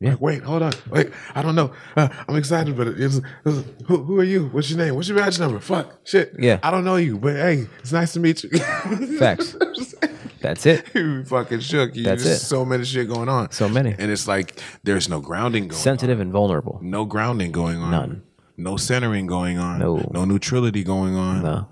Like, 0.00 0.20
wait, 0.20 0.42
hold 0.42 0.62
on. 0.62 0.72
Wait, 0.90 1.10
I 1.34 1.42
don't 1.42 1.54
know. 1.54 1.72
Uh, 1.96 2.08
I'm 2.28 2.36
excited, 2.36 2.74
but 2.76 2.88
it's, 2.88 3.20
it's, 3.44 3.64
who, 3.86 3.98
who 4.04 4.18
are 4.18 4.24
you? 4.24 4.46
What's 4.48 4.70
your 4.70 4.78
name? 4.78 4.94
What's 4.94 5.08
your 5.08 5.18
badge 5.18 5.38
number? 5.38 5.58
Fuck, 5.58 6.06
shit. 6.06 6.34
Yeah. 6.38 6.58
I 6.62 6.70
don't 6.70 6.84
know 6.84 6.96
you, 6.96 7.18
but 7.18 7.34
hey, 7.34 7.66
it's 7.80 7.92
nice 7.92 8.12
to 8.14 8.20
meet 8.20 8.44
you. 8.44 8.50
Facts. 9.18 9.56
That's 10.40 10.64
it. 10.64 10.86
you 10.94 11.24
fucking 11.24 11.60
shook. 11.60 11.94
You, 11.96 12.04
That's 12.04 12.24
there's 12.24 12.36
it. 12.42 12.44
So 12.46 12.64
many 12.64 12.84
shit 12.84 13.08
going 13.08 13.28
on. 13.28 13.50
So 13.50 13.68
many. 13.68 13.94
And 13.98 14.10
it's 14.10 14.26
like 14.26 14.58
there's 14.84 15.08
no 15.08 15.20
grounding 15.20 15.68
going 15.68 15.80
Sensitive 15.80 16.18
and 16.20 16.32
vulnerable. 16.32 16.78
No 16.82 17.04
grounding 17.04 17.52
going 17.52 17.78
on. 17.82 17.90
None. 17.90 18.22
No 18.56 18.76
centering 18.78 19.26
going 19.26 19.58
on. 19.58 19.78
No. 19.80 20.08
No 20.12 20.24
neutrality 20.24 20.82
going 20.82 21.14
on. 21.16 21.42
No. 21.42 21.68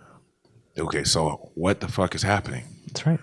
Okay, 0.79 1.05
so 1.05 1.51
what 1.55 1.81
the 1.81 1.89
fuck 1.89 2.15
is 2.15 2.23
happening? 2.23 2.65
That's 2.87 3.07
right. 3.07 3.21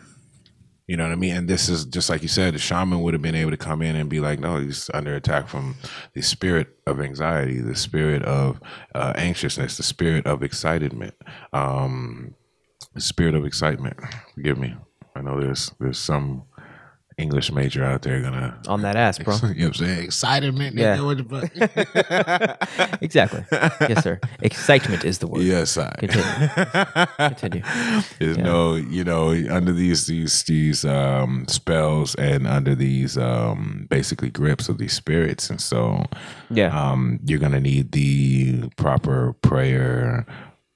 You 0.88 0.98
know 0.98 1.04
what 1.04 1.14
I 1.14 1.16
mean? 1.16 1.36
And 1.36 1.48
this 1.48 1.68
is 1.68 1.86
just 1.86 2.10
like 2.10 2.22
you 2.22 2.28
said, 2.28 2.54
the 2.54 2.60
shaman 2.60 3.02
would 3.02 3.16
have 3.16 3.22
been 3.22 3.34
able 3.34 3.52
to 3.52 3.58
come 3.58 3.82
in 3.82 3.96
and 3.96 4.08
be 4.08 4.20
like, 4.20 4.40
no, 4.40 4.60
he's 4.60 4.90
under 4.94 5.16
attack 5.16 5.48
from 5.48 5.76
the 6.14 6.22
spirit 6.22 6.68
of 6.86 7.00
anxiety, 7.00 7.60
the 7.60 7.76
spirit 7.76 8.22
of 8.24 8.60
uh, 8.94 9.14
anxiousness, 9.16 9.78
the 9.78 9.84
spirit 9.84 10.28
of 10.28 10.44
excitement, 10.44 11.16
um, 11.54 12.36
the 12.94 13.02
spirit 13.02 13.34
of 13.34 13.46
excitement. 13.46 13.98
Forgive 14.36 14.60
me. 14.60 14.76
I 15.16 15.22
know 15.22 15.40
there's 15.40 15.72
there's 15.80 15.98
some 15.98 16.44
English 17.18 17.52
major 17.52 17.84
out 17.84 18.02
there 18.02 18.22
gonna, 18.22 18.60
On 18.68 18.82
that 18.82 18.96
ass, 18.98 19.20
bro. 19.20 19.36
you 19.42 19.42
know 19.42 19.48
what 19.48 19.68
I'm 19.68 19.74
saying? 19.74 20.04
Excitement, 20.04 20.76
Yeah. 20.76 20.98
nigga, 20.98 21.06
what 21.32 21.54
the 21.54 22.98
exactly. 23.02 23.46
Yes, 23.52 24.04
sir. 24.04 24.20
Excitement 24.42 25.06
is 25.06 25.20
the 25.20 25.28
word. 25.28 25.42
yes, 25.44 25.78
I. 25.78 25.92
Continue. 26.00 27.08
Continue. 27.18 27.62
There's 28.20 28.38
no, 28.38 28.76
you 28.76 29.04
know, 29.04 29.30
under 29.50 29.72
these 29.72 30.08
these 30.08 30.44
these 30.44 30.84
um, 30.86 31.46
spells 31.48 32.16
and 32.16 32.46
under 32.48 32.76
these 32.76 33.18
um, 33.18 33.88
basically 33.90 34.30
grips 34.30 34.68
of 34.70 34.78
these 34.78 34.94
spirits, 34.94 35.50
and 35.50 35.62
so 35.62 36.04
Yeah. 36.50 36.68
um, 36.78 37.20
you're 37.26 37.40
gonna 37.40 37.62
need 37.62 37.92
the 37.94 38.70
proper 38.76 39.34
prayer. 39.42 40.26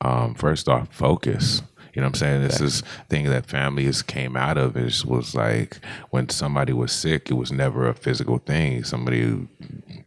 Um, 0.02 0.34
first 0.36 0.70
off, 0.70 0.88
focus. 0.94 1.62
You 2.00 2.02
know 2.02 2.08
what 2.08 2.22
I'm 2.22 2.42
saying? 2.42 2.42
This 2.44 2.62
is 2.62 2.82
thing 3.10 3.26
that 3.26 3.46
families 3.46 4.02
came 4.02 4.38
out 4.38 4.58
of 4.58 4.78
is 4.78 5.06
was 5.06 5.36
like 5.36 5.82
when 6.12 6.30
somebody 6.30 6.72
was 6.72 6.94
sick, 6.94 7.30
it 7.30 7.34
was 7.34 7.52
never 7.52 7.90
a 7.90 7.94
physical 7.94 8.38
thing. 8.38 8.86
Somebody 8.86 9.50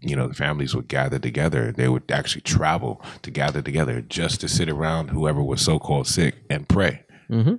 you 0.01 0.16
know 0.16 0.26
the 0.26 0.32
families 0.32 0.74
would 0.74 0.88
gather 0.88 1.18
together. 1.18 1.70
They 1.70 1.90
would 1.90 2.11
actually 2.11 2.40
travel 2.40 3.05
to 3.20 3.30
gather 3.30 3.61
together 3.61 4.01
just 4.01 4.40
to 4.40 4.49
sit 4.49 4.70
around 4.70 5.11
whoever 5.11 5.43
was 5.43 5.61
so 5.61 5.78
called 5.78 6.07
sick 6.07 6.36
and 6.49 6.66
pray. 6.66 7.05
Mm-hmm. 7.28 7.57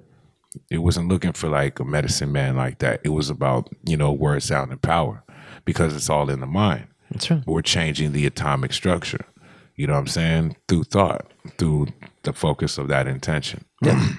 It 0.72 0.80
wasn't 0.80 1.10
looking 1.10 1.34
for 1.34 1.48
like 1.48 1.80
a 1.80 1.86
medicine 1.86 2.32
man 2.32 2.56
like 2.56 2.80
that. 2.80 3.02
It 3.04 3.10
was 3.10 3.30
about 3.30 3.70
you 3.84 3.98
know 3.98 4.12
word, 4.12 4.42
sound, 4.42 4.72
and 4.72 4.82
power 4.82 5.22
because 5.64 5.96
it's 5.96 6.10
all 6.10 6.32
in 6.32 6.40
the 6.40 6.48
mind. 6.48 6.88
That's 7.12 7.30
right. 7.30 7.44
We're 7.46 7.62
changing 7.62 8.14
the 8.14 8.26
atomic 8.26 8.74
structure. 8.74 9.28
You 9.76 9.88
know 9.88 9.94
what 9.94 10.00
I'm 10.00 10.08
saying? 10.08 10.56
Through 10.68 10.86
thought, 10.86 11.32
through 11.58 11.88
the 12.24 12.34
focus 12.34 12.78
of 12.78 12.88
that 12.90 13.08
intention. 13.08 13.66
Yeah. 13.82 14.08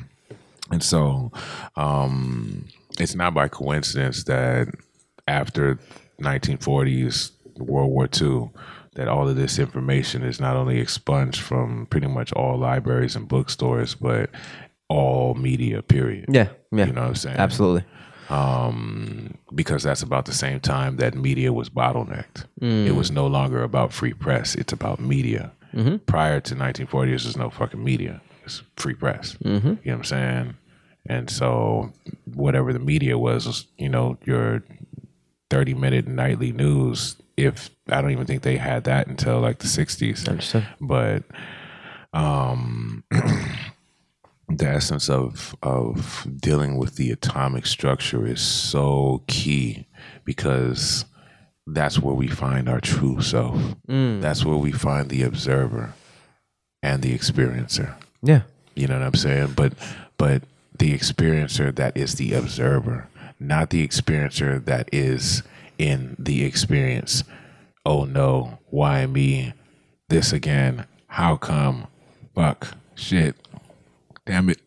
And 0.70 0.82
so 0.82 1.30
um, 1.76 2.64
it's 2.98 3.14
not 3.14 3.34
by 3.34 3.48
coincidence 3.48 4.24
that 4.24 4.68
after 5.28 5.78
1940s, 6.22 7.32
World 7.58 7.90
War 7.90 8.08
II, 8.20 8.50
that 8.94 9.06
all 9.06 9.28
of 9.28 9.36
this 9.36 9.58
information 9.58 10.22
is 10.22 10.40
not 10.40 10.56
only 10.56 10.78
expunged 10.80 11.40
from 11.40 11.86
pretty 11.86 12.06
much 12.06 12.32
all 12.32 12.58
libraries 12.58 13.14
and 13.14 13.28
bookstores, 13.28 13.94
but 13.94 14.30
all 14.88 15.34
media, 15.34 15.82
period. 15.82 16.26
Yeah. 16.28 16.48
Yeah. 16.72 16.86
You 16.86 16.92
know 16.92 17.02
what 17.02 17.08
I'm 17.08 17.14
saying? 17.16 17.36
Absolutely. 17.36 17.84
Um, 18.34 19.34
because 19.54 19.82
that's 19.82 20.02
about 20.02 20.24
the 20.26 20.32
same 20.32 20.60
time 20.60 20.96
that 20.96 21.14
media 21.14 21.52
was 21.52 21.68
bottlenecked. 21.70 22.44
It 22.60 22.94
was 22.94 23.10
no 23.10 23.26
longer 23.26 23.62
about 23.62 23.92
free 23.92 24.12
press; 24.14 24.54
it's 24.54 24.72
about 24.72 25.00
media. 25.00 25.52
Prior 26.06 26.40
to 26.40 26.54
1940, 26.54 27.10
there's 27.10 27.36
no 27.36 27.50
fucking 27.50 27.82
media; 27.82 28.20
it's 28.44 28.62
free 28.76 28.94
press. 28.94 29.36
You 29.40 29.50
know 29.60 29.78
what 29.84 29.92
I'm 29.98 30.04
saying? 30.04 30.54
And 31.06 31.28
so, 31.30 31.92
whatever 32.34 32.72
the 32.72 32.78
media 32.78 33.18
was, 33.18 33.46
was, 33.46 33.66
you 33.76 33.88
know, 33.90 34.16
your 34.24 34.62
30 35.50 35.74
minute 35.74 36.06
nightly 36.08 36.52
news. 36.52 37.16
If 37.36 37.70
I 37.88 38.00
don't 38.00 38.12
even 38.12 38.26
think 38.26 38.42
they 38.42 38.56
had 38.56 38.84
that 38.84 39.06
until 39.08 39.40
like 39.40 39.58
the 39.58 39.66
60s 39.66 40.28
Understood. 40.28 40.66
but 40.80 41.24
um 42.14 43.02
the 44.48 44.66
essence 44.66 45.08
of 45.08 45.54
of 45.62 46.26
dealing 46.40 46.76
with 46.76 46.96
the 46.96 47.10
atomic 47.10 47.66
structure 47.66 48.26
is 48.26 48.40
so 48.40 49.22
key 49.26 49.86
because 50.24 51.04
that's 51.66 51.98
where 51.98 52.14
we 52.14 52.28
find 52.28 52.68
our 52.68 52.80
true 52.80 53.22
self. 53.22 53.56
Mm. 53.88 54.20
That's 54.20 54.44
where 54.44 54.56
we 54.56 54.70
find 54.70 55.08
the 55.08 55.22
observer 55.22 55.94
and 56.82 57.02
the 57.02 57.16
experiencer. 57.16 57.94
Yeah. 58.22 58.42
you 58.74 58.86
know 58.86 58.98
what 58.98 59.06
i'm 59.06 59.14
saying? 59.14 59.54
But 59.56 59.72
but 60.18 60.42
the 60.78 60.92
experiencer 60.96 61.74
that 61.76 61.96
is 61.96 62.16
the 62.16 62.34
observer 62.34 63.08
not 63.40 63.70
the 63.70 63.86
experiencer 63.86 64.64
that 64.64 64.88
is 64.92 65.42
in 65.78 66.16
the 66.18 66.44
experience. 66.44 67.24
Oh 67.84 68.04
no. 68.04 68.58
Why 68.70 69.06
me? 69.06 69.52
This 70.08 70.32
again. 70.32 70.86
How 71.06 71.36
come? 71.36 71.86
Fuck. 72.34 72.76
Shit 72.94 73.36
damn 74.26 74.48
it 74.50 74.60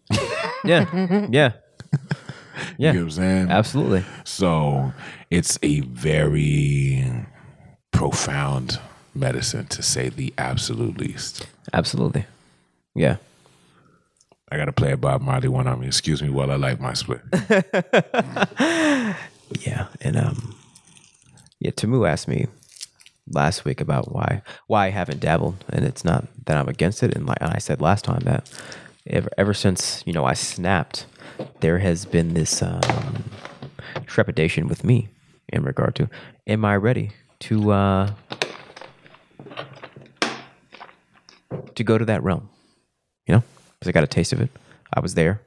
Yeah. 0.63 0.85
yeah. 1.29 1.51
you 1.91 1.99
know 1.99 2.03
Yeah. 2.77 2.91
what 2.93 2.99
i'm 3.01 3.11
saying 3.11 3.49
Absolutely. 3.51 4.03
so 4.23 4.93
it's 5.29 5.57
a 5.63 5.81
very 5.81 7.25
profound 7.91 8.79
medicine 9.15 9.65
to 9.67 9.81
say 9.81 10.09
the 10.09 10.33
absolute 10.37 10.97
least 10.97 11.47
Absolutely. 11.73 12.25
Yeah. 12.95 13.17
i 14.51 14.57
gotta 14.57 14.71
play 14.71 14.91
a 14.91 14.97
bob 14.97 15.21
marley 15.21 15.47
one 15.47 15.67
on 15.67 15.79
me 15.79 15.87
excuse 15.87 16.21
me 16.21 16.29
while 16.29 16.51
i 16.51 16.55
light 16.55 16.79
my 16.79 16.91
spliff 16.91 17.21
Yeah, 19.65 19.87
and 20.01 20.17
um, 20.17 20.55
yeah, 21.59 21.71
Tamu 21.71 22.03
asked 22.05 22.27
me 22.27 22.47
last 23.31 23.63
week 23.63 23.79
about 23.79 24.11
why 24.11 24.41
why 24.67 24.87
I 24.87 24.89
haven't 24.89 25.21
dabbled, 25.21 25.63
and 25.69 25.85
it's 25.85 26.03
not 26.03 26.25
that 26.45 26.57
I'm 26.57 26.67
against 26.67 27.01
it, 27.01 27.15
and 27.15 27.25
like 27.25 27.37
and 27.39 27.51
I 27.51 27.59
said 27.59 27.79
last 27.79 28.03
time 28.03 28.19
that 28.25 28.51
ever 29.09 29.29
ever 29.37 29.53
since 29.53 30.03
you 30.05 30.13
know 30.13 30.25
I 30.25 30.33
snapped, 30.33 31.05
there 31.59 31.79
has 31.79 32.05
been 32.05 32.33
this 32.33 32.61
um, 32.61 33.25
trepidation 34.05 34.67
with 34.67 34.83
me 34.83 35.09
in 35.49 35.63
regard 35.63 35.95
to 35.95 36.09
am 36.45 36.65
I 36.65 36.75
ready 36.75 37.11
to 37.39 37.71
uh, 37.71 38.11
to 41.75 41.83
go 41.83 41.97
to 41.97 42.05
that 42.05 42.23
realm, 42.23 42.49
you 43.27 43.35
know, 43.35 43.43
because 43.79 43.89
I 43.89 43.91
got 43.91 44.03
a 44.03 44.07
taste 44.07 44.33
of 44.33 44.41
it. 44.41 44.49
I 44.93 44.99
was 44.99 45.13
there 45.13 45.41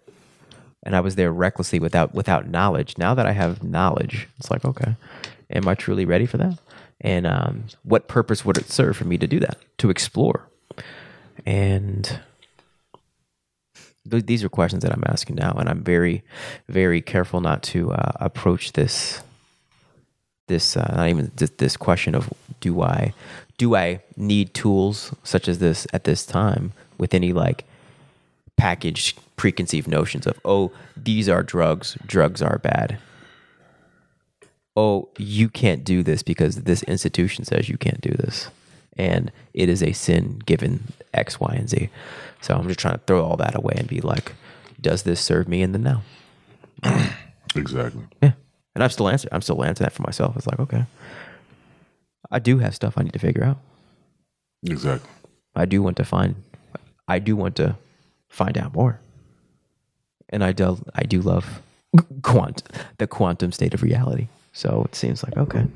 and 0.83 0.97
I 0.97 1.01
was 1.01 1.17
there 1.17 1.33
recklessly 1.33 1.79
without 1.79 2.15
without 2.15 2.49
knowledge. 2.49 2.97
Now 2.99 3.15
that 3.15 3.27
I 3.27 3.33
have 3.33 3.63
knowledge, 3.63 4.29
it's 4.39 4.51
like, 4.51 4.65
okay, 4.65 4.97
am 5.51 5.69
I 5.69 5.75
truly 5.75 6.05
ready 6.05 6.27
for 6.27 6.39
that? 6.39 6.59
And 7.01 7.27
um, 7.27 7.65
what 7.83 8.09
purpose 8.09 8.45
would 8.45 8.59
it 8.59 8.71
serve 8.71 8.97
for 8.97 9.05
me 9.05 9.19
to 9.19 9.27
do 9.27 9.41
that? 9.41 9.59
To 9.79 9.91
explore. 9.91 10.49
And 11.47 12.21
th- 14.11 14.27
these 14.27 14.45
are 14.45 14.49
questions 14.49 14.83
that 14.83 14.93
I'm 14.93 15.05
asking 15.07 15.37
now, 15.37 15.53
and 15.53 15.69
I'm 15.69 15.83
very, 15.83 16.23
very 16.69 17.01
careful 17.01 17.41
not 17.41 17.63
to 17.65 17.93
uh, 17.93 18.13
approach 18.17 18.73
this. 18.73 19.23
This 20.49 20.77
uh, 20.77 20.93
not 20.97 21.09
even 21.09 21.31
this, 21.37 21.51
this 21.51 21.77
question 21.77 22.15
of 22.15 22.33
do 22.61 22.83
I 22.83 23.15
do 23.57 23.77
I 23.77 24.01
need 24.17 24.55
tools 24.55 25.15
such 25.23 25.49
as 25.49 25.59
this 25.59 25.87
at 25.93 26.05
this 26.05 26.27
time 26.27 26.73
with 26.99 27.15
any 27.15 27.33
like 27.33 27.65
packaged 28.57 29.19
preconceived 29.37 29.89
notions 29.89 30.27
of 30.27 30.39
oh 30.45 30.71
these 30.97 31.29
are 31.29 31.43
drugs 31.43 31.97
drugs 32.07 32.43
are 32.43 32.59
bad 32.59 32.99
oh 34.77 35.09
you 35.19 35.49
can't 35.49 35.85
do 35.85 36.03
this 36.03 36.23
because 36.23 36.57
this 36.57 36.83
institution 36.83 37.45
says 37.45 37.69
you 37.69 37.79
can't 37.79 38.03
do 38.03 38.11
this 38.11 38.49
and 38.97 39.33
it 39.55 39.69
is 39.69 39.83
a 39.83 39.93
sin 39.93 40.41
given 40.45 40.93
x 41.15 41.41
y 41.41 41.55
and 41.55 41.71
z 41.71 41.89
so 42.41 42.55
i'm 42.55 42.67
just 42.67 42.81
trying 42.81 42.95
to 42.95 43.03
throw 43.07 43.25
all 43.25 43.37
that 43.37 43.55
away 43.55 43.75
and 43.77 43.89
be 43.89 44.01
like 44.01 44.33
does 44.81 45.03
this 45.03 45.21
serve 45.21 45.49
me 45.49 45.63
in 45.63 45.73
the 45.73 45.79
now? 45.79 46.03
Exactly. 47.57 48.05
Yeah. 48.23 48.35
And 48.77 48.85
i'm 48.85 48.91
still 48.91 49.09
answering 49.09 49.35
i'm 49.35 49.43
still 49.43 49.65
answering 49.65 49.87
that 49.87 49.93
for 49.93 50.03
myself. 50.03 50.37
It's 50.37 50.47
like 50.47 50.61
okay. 50.61 50.85
I 52.31 52.39
do 52.39 52.59
have 52.59 52.77
stuff 52.77 52.95
i 52.97 53.03
need 53.03 53.13
to 53.13 53.19
figure 53.19 53.43
out. 53.43 53.59
Exactly. 54.63 55.11
I 55.57 55.65
do 55.65 55.83
want 55.83 55.97
to 55.97 56.05
find 56.05 56.37
I 57.09 57.19
do 57.19 57.35
want 57.35 57.57
to 57.57 57.77
find 58.29 58.57
out 58.57 58.73
more. 58.73 59.01
And 60.29 60.45
I 60.45 60.53
do 60.53 60.81
I 60.95 61.03
do 61.03 61.21
love 61.21 61.61
quant 62.23 62.63
the 62.99 63.09
quantum 63.09 63.51
state 63.51 63.75
of 63.75 63.83
reality. 63.83 64.29
So 64.53 64.85
it 64.85 64.95
seems 64.95 65.25
like 65.25 65.37
okay. 65.37 65.67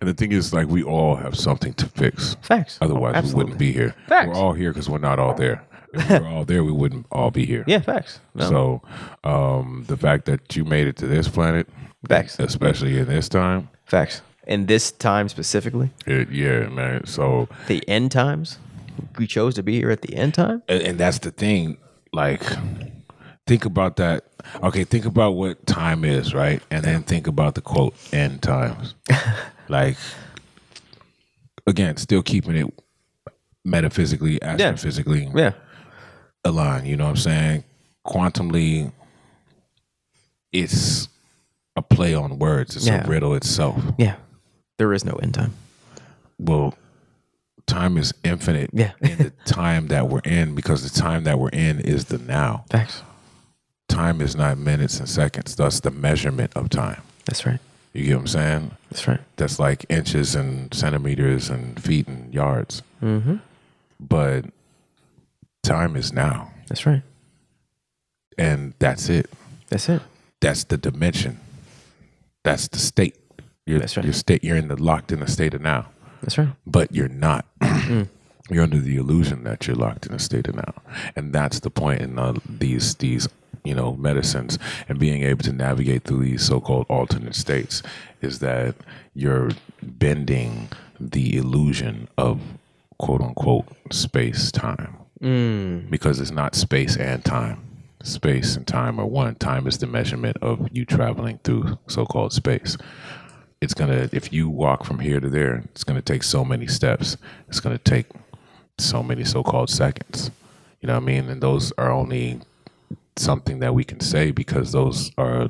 and 0.00 0.08
the 0.08 0.14
thing 0.14 0.30
is 0.30 0.54
like 0.54 0.68
we 0.68 0.84
all 0.84 1.16
have 1.16 1.36
something 1.36 1.74
to 1.74 1.86
fix. 1.86 2.36
Facts. 2.42 2.78
otherwise 2.80 3.24
we 3.24 3.34
wouldn't 3.34 3.58
be 3.58 3.72
here. 3.72 3.96
Facts. 4.06 4.28
we're 4.28 4.36
all 4.36 4.52
here 4.52 4.70
because 4.70 4.88
we're 4.88 4.98
not 4.98 5.18
all 5.18 5.34
there 5.34 5.64
if 5.92 6.08
we 6.10 6.18
were 6.18 6.26
all 6.28 6.44
there 6.44 6.62
we 6.64 6.72
wouldn't 6.72 7.06
all 7.10 7.30
be 7.30 7.44
here. 7.46 7.64
Yeah, 7.66 7.80
facts. 7.80 8.20
No, 8.34 8.48
so 8.48 8.82
um 9.24 9.84
the 9.88 9.96
fact 9.96 10.24
that 10.26 10.54
you 10.56 10.64
made 10.64 10.86
it 10.86 10.96
to 10.96 11.06
this 11.06 11.28
planet 11.28 11.68
facts. 12.08 12.38
especially 12.38 12.98
in 12.98 13.06
this 13.06 13.28
time. 13.28 13.68
Facts. 13.84 14.22
And 14.46 14.66
this 14.66 14.92
time 14.92 15.28
specifically, 15.28 15.90
it, 16.06 16.30
yeah 16.30 16.68
man. 16.68 17.06
So 17.06 17.48
the 17.66 17.86
end 17.88 18.12
times, 18.12 18.58
we 19.18 19.26
chose 19.26 19.54
to 19.56 19.62
be 19.62 19.74
here 19.78 19.90
at 19.90 20.02
the 20.02 20.14
end 20.14 20.34
time. 20.34 20.62
and, 20.68 20.82
and 20.82 20.98
that's 20.98 21.18
the 21.18 21.30
thing. 21.30 21.76
Like 22.12 22.42
think 23.46 23.64
about 23.64 23.96
that. 23.96 24.24
Okay 24.62 24.84
think 24.84 25.04
about 25.04 25.32
what 25.32 25.66
time 25.66 26.04
is 26.04 26.32
right? 26.34 26.62
And 26.70 26.84
then 26.84 27.02
think 27.02 27.26
about 27.26 27.54
the 27.54 27.60
quote 27.60 27.94
end 28.12 28.42
times. 28.42 28.94
Like 29.70 29.98
again 31.66 31.98
still 31.98 32.22
keeping 32.22 32.56
it 32.56 32.72
metaphysically 33.64 34.38
astrophysically. 34.40 35.30
Yeah. 35.36 35.52
Aligned 36.48 36.86
you 36.86 36.96
know 36.96 37.04
what 37.04 37.10
i'm 37.10 37.16
saying 37.16 37.62
quantumly 38.06 38.90
it's 40.52 41.08
a 41.76 41.82
play 41.82 42.14
on 42.14 42.38
words 42.38 42.74
it's 42.76 42.86
Yeah. 42.86 43.04
a 43.04 43.08
riddle 43.08 43.34
itself 43.34 43.82
Yeah. 43.98 44.16
There 44.78 44.92
is 44.92 45.04
no 45.04 45.12
end 45.14 45.34
time. 45.34 45.54
well 46.38 46.74
time 47.66 47.98
is 47.98 48.14
infinite 48.24 48.70
Yeah. 48.72 48.92
in 49.00 49.18
the 49.18 49.30
time 49.44 49.88
that 49.88 50.08
we're 50.08 50.20
in 50.24 50.54
because 50.54 50.90
the 50.90 51.00
time 51.00 51.24
that 51.24 51.38
we're 51.38 51.50
in 51.50 51.80
is 51.80 52.06
the 52.06 52.18
now 52.18 52.64
Facts. 52.70 53.02
time 53.88 54.20
is 54.22 54.34
not 54.36 54.56
minutes 54.58 54.98
and 54.98 55.08
seconds. 55.08 55.54
That's 55.54 55.80
the 55.80 55.90
measurement 55.90 56.52
of 56.56 56.70
time. 56.70 57.02
That's 57.26 57.44
right. 57.44 57.58
You 57.92 58.04
get 58.04 58.14
what 58.14 58.20
I'm 58.20 58.26
saying? 58.28 58.70
That's 58.90 59.06
right. 59.08 59.20
That's 59.36 59.58
like 59.58 59.84
inches 59.90 60.34
and 60.34 60.72
centimeters 60.72 61.50
and 61.50 61.82
feet 61.82 62.06
and 62.08 62.32
yards. 62.32 62.82
Mm-hmm. 63.02 63.36
But 64.00 64.46
time 65.62 65.96
is 65.96 66.12
now. 66.12 66.52
That's 66.68 66.86
right. 66.86 67.02
And 68.36 68.74
that's 68.78 69.08
it. 69.08 69.30
That's 69.68 69.88
it. 69.88 70.02
That's 70.40 70.64
the 70.64 70.76
dimension. 70.76 71.40
That's 72.44 72.68
the 72.68 72.78
state. 72.78 73.16
You're, 73.66 73.80
That's 73.80 73.96
right. 73.96 74.04
Your 74.04 74.14
state. 74.14 74.44
You're 74.44 74.56
in 74.56 74.68
the 74.68 74.82
locked 74.82 75.12
in 75.12 75.20
the 75.20 75.26
state 75.28 75.52
of 75.54 75.60
now, 75.60 75.88
That's 76.22 76.38
right. 76.38 76.48
but 76.66 76.94
you're 76.94 77.08
not. 77.08 77.44
you're 78.50 78.62
under 78.62 78.78
the 78.80 78.96
illusion 78.96 79.44
that 79.44 79.66
you're 79.66 79.76
locked 79.76 80.06
in 80.06 80.14
a 80.14 80.18
state 80.18 80.48
of 80.48 80.54
now, 80.54 80.74
and 81.16 81.34
that's 81.34 81.60
the 81.60 81.68
point 81.70 82.00
in 82.00 82.18
uh, 82.18 82.34
these 82.48 82.94
these 82.94 83.28
you 83.64 83.74
know 83.74 83.94
medicines 83.96 84.58
and 84.88 84.98
being 84.98 85.22
able 85.22 85.42
to 85.42 85.52
navigate 85.52 86.04
through 86.04 86.22
these 86.24 86.42
so-called 86.42 86.86
alternate 86.88 87.34
states 87.34 87.82
is 88.22 88.38
that 88.38 88.74
you're 89.14 89.50
bending 89.82 90.68
the 90.98 91.36
illusion 91.36 92.08
of 92.16 92.40
quote 92.98 93.20
unquote 93.20 93.66
space 93.90 94.50
time 94.50 94.96
Mm. 95.22 95.90
because 95.90 96.20
it's 96.20 96.30
not 96.30 96.54
space 96.54 96.96
and 96.96 97.24
time. 97.24 97.64
Space 98.02 98.56
and 98.56 98.66
time 98.66 99.00
are 99.00 99.06
one. 99.06 99.34
Time 99.34 99.66
is 99.66 99.78
the 99.78 99.86
measurement 99.86 100.36
of 100.40 100.68
you 100.72 100.84
traveling 100.84 101.38
through 101.42 101.78
so 101.88 102.06
called 102.06 102.32
space. 102.32 102.76
It's 103.60 103.74
gonna 103.74 104.08
if 104.12 104.32
you 104.32 104.48
walk 104.48 104.84
from 104.84 105.00
here 105.00 105.18
to 105.18 105.28
there, 105.28 105.64
it's 105.72 105.82
gonna 105.82 106.02
take 106.02 106.22
so 106.22 106.44
many 106.44 106.68
steps. 106.68 107.16
It's 107.48 107.58
gonna 107.58 107.78
take 107.78 108.06
so 108.78 109.02
many 109.02 109.24
so 109.24 109.42
called 109.42 109.68
seconds. 109.70 110.30
You 110.80 110.86
know 110.86 110.94
what 110.94 111.02
I 111.02 111.06
mean? 111.06 111.28
And 111.28 111.42
those 111.42 111.72
are 111.76 111.90
only 111.90 112.40
something 113.16 113.58
that 113.58 113.74
we 113.74 113.82
can 113.82 113.98
say 113.98 114.30
because 114.30 114.70
those 114.70 115.10
are 115.18 115.48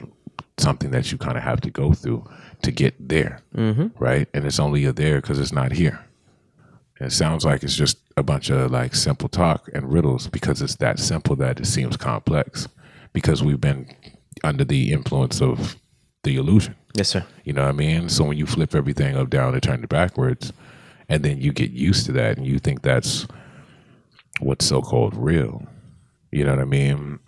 something 0.57 0.91
that 0.93 1.12
you 1.12 1.19
kind 1.19 1.37
of 1.37 1.43
have 1.43 1.61
to 1.61 1.71
go 1.71 1.93
through 1.93 2.25
to 2.62 2.73
get 2.73 2.95
there, 3.09 3.43
Mm-hmm. 3.55 3.89
right? 4.03 4.27
And 4.33 4.47
it's 4.47 4.59
only 4.59 4.87
a 4.87 4.93
there 4.95 5.21
because 5.21 5.39
it's 5.39 5.53
not 5.53 5.73
here. 5.73 6.01
It 7.01 7.12
sounds 7.12 7.44
like 7.44 7.62
it's 7.62 7.76
just 7.76 7.99
a 8.16 8.22
bunch 8.22 8.51
of 8.51 8.70
like 8.72 8.94
simple 8.94 9.28
talk 9.28 9.68
and 9.72 9.92
riddles 9.92 10.26
because 10.26 10.61
it's 10.61 10.76
that 10.76 10.99
simple 10.99 11.36
that 11.36 11.61
it 11.61 11.66
seems 11.66 11.96
complex 11.96 12.66
because 13.12 13.42
we've 13.42 13.61
been 13.61 13.94
under 14.42 14.64
the 14.64 14.92
influence 14.92 15.40
of 15.40 15.76
the 16.24 16.36
illusion. 16.36 16.74
Yes, 16.94 17.09
sir. 17.09 17.24
You 17.44 17.53
know 17.53 17.62
what 17.62 17.68
I 17.68 17.72
mean? 17.72 18.09
So 18.09 18.24
when 18.24 18.36
you 18.36 18.46
flip 18.46 18.74
everything 18.74 19.16
up 19.16 19.30
down 19.30 19.55
and 19.55 19.62
turn 19.62 19.84
it 19.84 19.88
backwards, 19.88 20.53
and 21.09 21.24
then 21.24 21.40
you 21.40 21.53
get 21.53 21.70
used 21.70 22.07
to 22.07 22.12
that 22.12 22.36
and 22.36 22.46
you 22.46 22.59
think 22.59 22.82
that's 22.82 23.26
what's 24.40 24.64
so 24.64 24.82
called 24.82 25.14
real. 25.16 25.62
You 26.32 26.44
know 26.44 26.51
what 26.51 26.61
I 26.61 26.64
mean? 26.64 27.20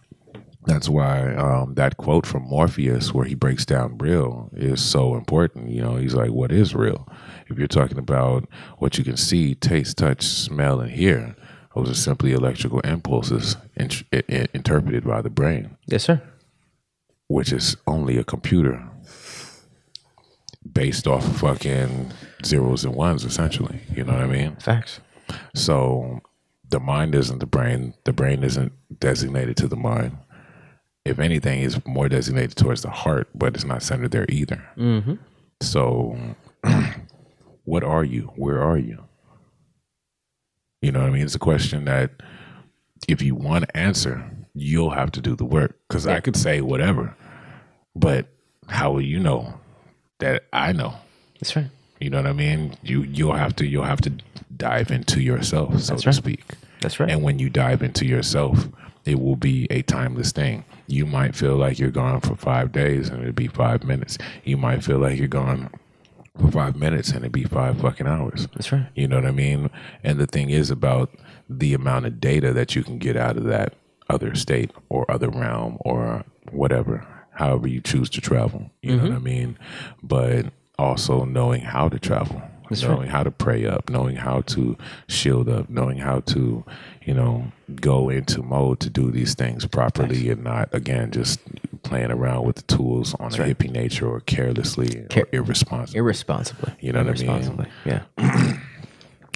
That's 0.66 0.88
why 0.88 1.34
um, 1.36 1.74
that 1.74 1.96
quote 1.96 2.26
from 2.26 2.42
Morpheus, 2.42 3.14
where 3.14 3.24
he 3.24 3.34
breaks 3.34 3.64
down 3.64 3.96
real, 3.98 4.50
is 4.52 4.82
so 4.82 5.14
important. 5.14 5.70
You 5.70 5.80
know, 5.80 5.96
he's 5.96 6.14
like, 6.14 6.30
"What 6.30 6.52
is 6.52 6.74
real?" 6.74 7.08
If 7.50 7.58
you're 7.58 7.66
talking 7.68 7.98
about 7.98 8.48
what 8.78 8.96
you 8.96 9.04
can 9.04 9.16
see, 9.16 9.54
taste, 9.54 9.98
touch, 9.98 10.22
smell, 10.22 10.80
and 10.80 10.90
hear, 10.90 11.34
those 11.74 11.90
are 11.90 11.94
simply 11.94 12.32
electrical 12.32 12.80
impulses 12.80 13.56
in- 13.76 13.90
in- 14.12 14.46
interpreted 14.54 15.04
by 15.04 15.20
the 15.22 15.30
brain 15.30 15.76
Yes, 15.86 16.04
sir. 16.04 16.22
which 17.28 17.52
is 17.52 17.76
only 17.86 18.16
a 18.18 18.24
computer 18.24 18.86
based 20.72 21.06
off 21.06 21.26
of 21.26 21.36
fucking 21.38 22.12
zeros 22.44 22.84
and 22.84 22.94
ones, 22.94 23.24
essentially. 23.24 23.80
You 23.94 24.04
know 24.04 24.12
what 24.12 24.22
I 24.22 24.26
mean? 24.26 24.56
Facts. 24.56 25.00
So 25.54 26.20
the 26.68 26.80
mind 26.80 27.14
isn't 27.14 27.38
the 27.38 27.46
brain. 27.46 27.94
The 28.04 28.12
brain 28.12 28.42
isn't 28.44 28.72
designated 29.00 29.56
to 29.58 29.68
the 29.68 29.76
mind. 29.76 30.16
If 31.04 31.18
anything, 31.18 31.62
it's 31.62 31.84
more 31.86 32.08
designated 32.08 32.56
towards 32.56 32.82
the 32.82 32.90
heart, 32.90 33.28
but 33.34 33.54
it's 33.54 33.64
not 33.64 33.82
centered 33.82 34.10
there 34.10 34.26
either. 34.28 34.62
Mm-hmm. 34.76 35.14
So, 35.62 36.16
what 37.70 37.84
are 37.84 38.02
you? 38.02 38.32
Where 38.34 38.60
are 38.60 38.76
you? 38.76 39.04
You 40.82 40.90
know 40.90 41.00
what 41.00 41.10
I 41.10 41.12
mean? 41.12 41.22
It's 41.22 41.36
a 41.36 41.38
question 41.38 41.84
that 41.84 42.10
if 43.06 43.22
you 43.22 43.36
want 43.36 43.64
to 43.68 43.76
answer, 43.76 44.28
you'll 44.54 44.90
have 44.90 45.12
to 45.12 45.20
do 45.20 45.36
the 45.36 45.44
work. 45.44 45.78
Because 45.88 46.04
I 46.04 46.18
could 46.18 46.36
say 46.36 46.62
whatever, 46.62 47.14
but 47.94 48.26
how 48.66 48.90
will 48.90 49.02
you 49.02 49.20
know 49.20 49.54
that 50.18 50.46
I 50.52 50.72
know? 50.72 50.94
That's 51.38 51.54
right. 51.54 51.70
You 52.00 52.10
know 52.10 52.16
what 52.16 52.26
I 52.26 52.32
mean? 52.32 52.74
You 52.82 53.02
you'll 53.02 53.34
have 53.34 53.54
to 53.56 53.66
you'll 53.66 53.84
have 53.84 54.00
to 54.00 54.12
dive 54.56 54.90
into 54.90 55.20
yourself, 55.20 55.80
so 55.80 55.92
That's 55.92 56.02
to 56.02 56.08
right. 56.08 56.14
speak. 56.14 56.44
That's 56.80 56.98
right. 56.98 57.08
And 57.08 57.22
when 57.22 57.38
you 57.38 57.50
dive 57.50 57.84
into 57.84 58.04
yourself, 58.04 58.66
it 59.04 59.20
will 59.20 59.36
be 59.36 59.68
a 59.70 59.82
timeless 59.82 60.32
thing. 60.32 60.64
You 60.88 61.06
might 61.06 61.36
feel 61.36 61.56
like 61.56 61.78
you're 61.78 61.92
gone 61.92 62.20
for 62.20 62.34
five 62.34 62.72
days 62.72 63.10
and 63.10 63.20
it'll 63.20 63.32
be 63.32 63.46
five 63.46 63.84
minutes. 63.84 64.18
You 64.42 64.56
might 64.56 64.82
feel 64.82 64.98
like 64.98 65.18
you're 65.18 65.28
gone 65.28 65.70
for 66.40 66.50
five 66.50 66.76
minutes 66.76 67.10
and 67.10 67.20
it'd 67.20 67.32
be 67.32 67.44
five 67.44 67.80
fucking 67.80 68.06
hours. 68.06 68.48
That's 68.54 68.72
right. 68.72 68.86
You 68.94 69.08
know 69.08 69.16
what 69.16 69.26
I 69.26 69.32
mean? 69.32 69.70
And 70.02 70.18
the 70.18 70.26
thing 70.26 70.50
is 70.50 70.70
about 70.70 71.10
the 71.48 71.74
amount 71.74 72.06
of 72.06 72.20
data 72.20 72.52
that 72.52 72.74
you 72.74 72.82
can 72.82 72.98
get 72.98 73.16
out 73.16 73.36
of 73.36 73.44
that 73.44 73.74
other 74.08 74.34
state 74.34 74.70
or 74.88 75.08
other 75.10 75.28
realm 75.28 75.78
or 75.80 76.24
whatever, 76.50 77.06
however 77.32 77.68
you 77.68 77.80
choose 77.80 78.10
to 78.10 78.20
travel. 78.20 78.70
You 78.82 78.96
know 78.96 79.02
what 79.02 79.12
mm-hmm. 79.12 79.16
I 79.16 79.18
mean? 79.18 79.58
But 80.02 80.46
also 80.78 81.24
knowing 81.24 81.60
how 81.60 81.88
to 81.88 81.98
travel, 81.98 82.42
That's 82.68 82.84
right. 82.84 82.94
knowing 82.94 83.08
how 83.08 83.22
to 83.22 83.30
pray 83.30 83.66
up, 83.66 83.90
knowing 83.90 84.16
how 84.16 84.40
to 84.42 84.76
shield 85.08 85.48
up, 85.48 85.68
knowing 85.68 85.98
how 85.98 86.20
to, 86.20 86.64
you 87.04 87.14
know, 87.14 87.52
go 87.76 88.08
into 88.08 88.42
mode 88.42 88.80
to 88.80 88.90
do 88.90 89.10
these 89.10 89.34
things 89.34 89.66
properly 89.66 90.30
and 90.30 90.42
not, 90.42 90.68
again, 90.72 91.10
just 91.10 91.40
playing 91.90 92.10
around 92.10 92.44
with 92.44 92.56
the 92.56 92.62
tools 92.62 93.14
on 93.20 93.34
a 93.34 93.38
right. 93.38 93.58
hippie 93.58 93.70
nature 93.70 94.08
or 94.08 94.20
carelessly 94.20 95.06
Care- 95.10 95.24
or 95.24 95.28
irresponsibly. 95.32 95.98
Irresponsibly. 95.98 96.72
You 96.80 96.92
know 96.92 97.04
what 97.04 97.20
I 97.20 97.24
mean? 97.24 97.66
Yeah. 97.84 98.02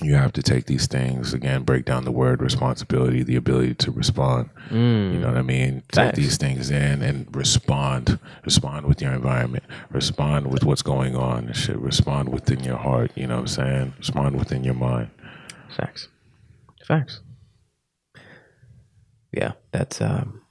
you 0.03 0.15
have 0.15 0.33
to 0.33 0.43
take 0.43 0.67
these 0.67 0.89
things 0.89 1.33
again 1.33 1.63
break 1.63 1.85
down 1.85 2.05
the 2.05 2.11
word 2.11 2.43
responsibility 2.43 3.23
the 3.23 3.37
ability 3.37 3.73
to 3.75 3.93
respond 3.93 4.51
you 4.73 4.77
know 5.21 5.29
what 5.29 5.37
i 5.37 5.43
mean 5.43 5.85
take 5.93 6.17
these 6.17 6.37
things 6.37 6.69
in 6.69 7.01
and 7.01 7.29
respond 7.35 8.19
respond 8.45 8.87
with 8.87 9.01
your 9.01 9.13
environment 9.13 9.63
respond 9.91 10.49
with 10.51 10.65
what's 10.65 10.83
going 10.83 11.15
on 11.15 11.47
and 11.47 11.55
shit 11.57 11.79
respond 11.79 12.29
within 12.29 12.65
your 12.65 12.77
heart 12.77 13.13
you 13.15 13.25
know 13.25 13.37
what 13.37 13.43
i'm 13.43 13.47
saying 13.47 13.95
respond 13.99 14.37
within 14.37 14.65
your 14.65 14.75
mind 14.75 15.09
Facts. 15.77 16.09
Facts. 16.87 17.21
Yeah, 19.33 19.53
that's 19.73 20.01
um 20.01 20.43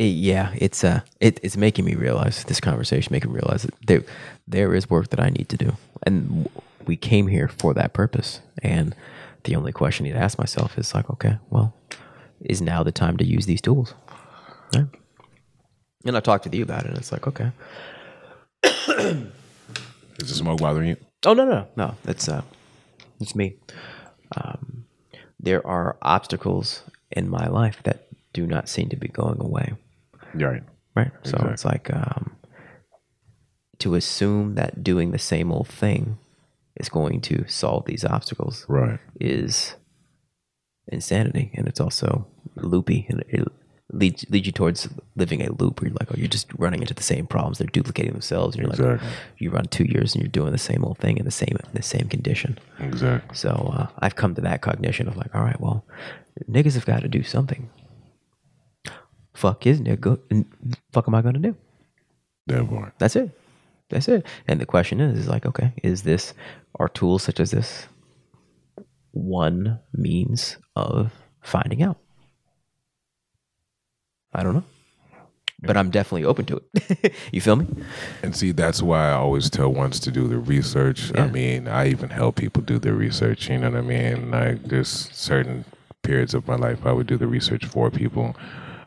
it- 0.00 0.16
yeah, 0.16 0.54
it's 0.56 0.82
uh 0.82 1.00
it, 1.20 1.38
it's 1.42 1.56
making 1.56 1.84
me 1.84 1.94
realize 1.94 2.44
this 2.44 2.60
conversation 2.60 3.12
making 3.12 3.30
me 3.32 3.36
realize 3.40 3.62
that 3.62 3.74
there 3.86 4.02
there 4.48 4.74
is 4.74 4.88
work 4.88 5.10
that 5.10 5.20
I 5.20 5.28
need 5.28 5.48
to 5.50 5.56
do. 5.56 5.76
And 6.06 6.48
we 6.86 6.96
came 6.96 7.26
here 7.28 7.48
for 7.48 7.74
that 7.74 7.92
purpose. 7.92 8.40
And 8.62 8.94
the 9.44 9.54
only 9.56 9.72
question 9.72 10.06
I 10.06 10.08
need 10.08 10.14
to 10.14 10.20
ask 10.24 10.38
myself 10.38 10.78
is 10.78 10.94
like, 10.94 11.10
okay, 11.10 11.36
well, 11.50 11.74
is 12.40 12.62
now 12.62 12.82
the 12.82 12.92
time 12.92 13.18
to 13.18 13.24
use 13.24 13.44
these 13.46 13.60
tools? 13.60 13.94
Yeah. 14.72 14.84
And 16.06 16.16
I 16.16 16.20
talked 16.20 16.44
to 16.50 16.56
you 16.56 16.62
about 16.62 16.84
it, 16.84 16.88
and 16.88 16.96
it's 16.98 17.12
like, 17.12 17.26
okay. 17.26 17.52
is 18.64 20.28
the 20.28 20.34
smoke 20.34 20.60
bothering 20.60 20.88
you 20.88 20.96
Oh 21.26 21.34
no 21.34 21.44
no 21.44 21.66
no 21.76 21.94
that's 22.04 22.26
uh 22.28 22.42
it's 23.20 23.34
me. 23.34 23.56
Um, 24.34 24.86
there 25.38 25.66
are 25.66 25.98
obstacles 26.00 26.82
in 27.10 27.28
my 27.28 27.46
life 27.48 27.82
that 27.82 28.06
do 28.32 28.46
not 28.46 28.66
seem 28.68 28.88
to 28.88 28.96
be 28.96 29.08
going 29.08 29.38
away. 29.40 29.74
Right 30.34 30.62
Right. 30.94 31.12
So 31.22 31.48
it's 31.52 31.64
like 31.64 31.92
um, 31.92 32.36
to 33.78 33.94
assume 33.94 34.54
that 34.56 34.82
doing 34.82 35.12
the 35.12 35.18
same 35.18 35.52
old 35.52 35.68
thing 35.68 36.18
is 36.76 36.88
going 36.88 37.20
to 37.22 37.46
solve 37.48 37.84
these 37.84 38.04
obstacles 38.04 38.64
right 38.68 38.98
is 39.18 39.76
insanity, 40.88 41.52
and 41.54 41.68
it's 41.68 41.80
also 41.80 42.26
loopy, 42.56 43.06
and 43.08 43.24
it 43.28 43.46
leads 43.92 44.24
leads 44.30 44.46
you 44.46 44.52
towards 44.52 44.88
living 45.14 45.42
a 45.42 45.52
loop 45.52 45.80
where 45.80 45.88
you're 45.88 45.96
like, 46.00 46.10
oh, 46.10 46.16
you're 46.16 46.28
just 46.28 46.52
running 46.58 46.80
into 46.80 46.94
the 46.94 47.02
same 47.02 47.26
problems. 47.26 47.58
They're 47.58 47.68
duplicating 47.68 48.12
themselves, 48.12 48.56
and 48.56 48.62
you're 48.62 48.70
like, 48.70 49.00
you 49.38 49.50
run 49.50 49.66
two 49.66 49.84
years 49.84 50.14
and 50.14 50.22
you're 50.22 50.30
doing 50.30 50.52
the 50.52 50.58
same 50.58 50.84
old 50.84 50.98
thing 50.98 51.18
in 51.18 51.24
the 51.24 51.30
same 51.30 51.56
in 51.56 51.70
the 51.72 51.82
same 51.82 52.08
condition. 52.08 52.58
exactly 52.80 53.36
So 53.36 53.50
uh, 53.76 53.86
I've 54.00 54.16
come 54.16 54.34
to 54.34 54.40
that 54.40 54.60
cognition 54.60 55.06
of 55.06 55.16
like, 55.16 55.32
all 55.34 55.42
right, 55.42 55.60
well, 55.60 55.84
niggas 56.50 56.74
have 56.74 56.86
got 56.86 57.02
to 57.02 57.08
do 57.08 57.22
something. 57.22 57.70
Fuck 59.40 59.66
is 59.66 59.80
nigga? 59.80 60.20
n- 60.30 60.44
Fuck 60.92 61.08
am 61.08 61.14
I 61.14 61.22
gonna 61.22 61.38
do? 61.38 61.56
that 62.46 62.68
part 62.68 62.92
That's 62.98 63.16
it. 63.16 63.30
That's 63.88 64.06
it. 64.06 64.26
And 64.46 64.60
the 64.60 64.66
question 64.66 65.00
is, 65.00 65.18
is 65.20 65.28
like, 65.28 65.46
okay, 65.46 65.72
is 65.82 66.02
this 66.02 66.34
are 66.78 66.88
tools 66.88 67.22
such 67.22 67.40
as 67.40 67.50
this 67.50 67.86
one 69.12 69.80
means 69.94 70.58
of 70.76 71.12
finding 71.40 71.82
out? 71.82 71.96
I 74.34 74.42
don't 74.42 74.54
know, 74.54 74.64
but 75.62 75.76
I'm 75.78 75.90
definitely 75.90 76.24
open 76.24 76.44
to 76.46 76.60
it. 76.74 77.14
you 77.32 77.40
feel 77.40 77.56
me? 77.56 77.66
And 78.22 78.36
see, 78.36 78.52
that's 78.52 78.82
why 78.82 79.08
I 79.08 79.12
always 79.12 79.48
tell 79.48 79.72
ones 79.72 79.98
to 80.00 80.10
do 80.10 80.28
the 80.28 80.38
research. 80.38 81.10
I 81.16 81.28
mean, 81.28 81.66
I 81.66 81.88
even 81.88 82.10
help 82.10 82.36
people 82.36 82.62
do 82.62 82.78
their 82.78 82.94
research. 82.94 83.48
You 83.48 83.56
know 83.58 83.70
what 83.70 83.78
I 83.78 83.80
mean? 83.80 84.30
Like, 84.30 84.64
there's 84.64 84.90
certain 85.12 85.64
periods 86.02 86.34
of 86.34 86.46
my 86.46 86.56
life 86.56 86.84
I 86.84 86.92
would 86.92 87.06
do 87.06 87.16
the 87.16 87.26
research 87.26 87.64
for 87.64 87.90
people. 87.90 88.36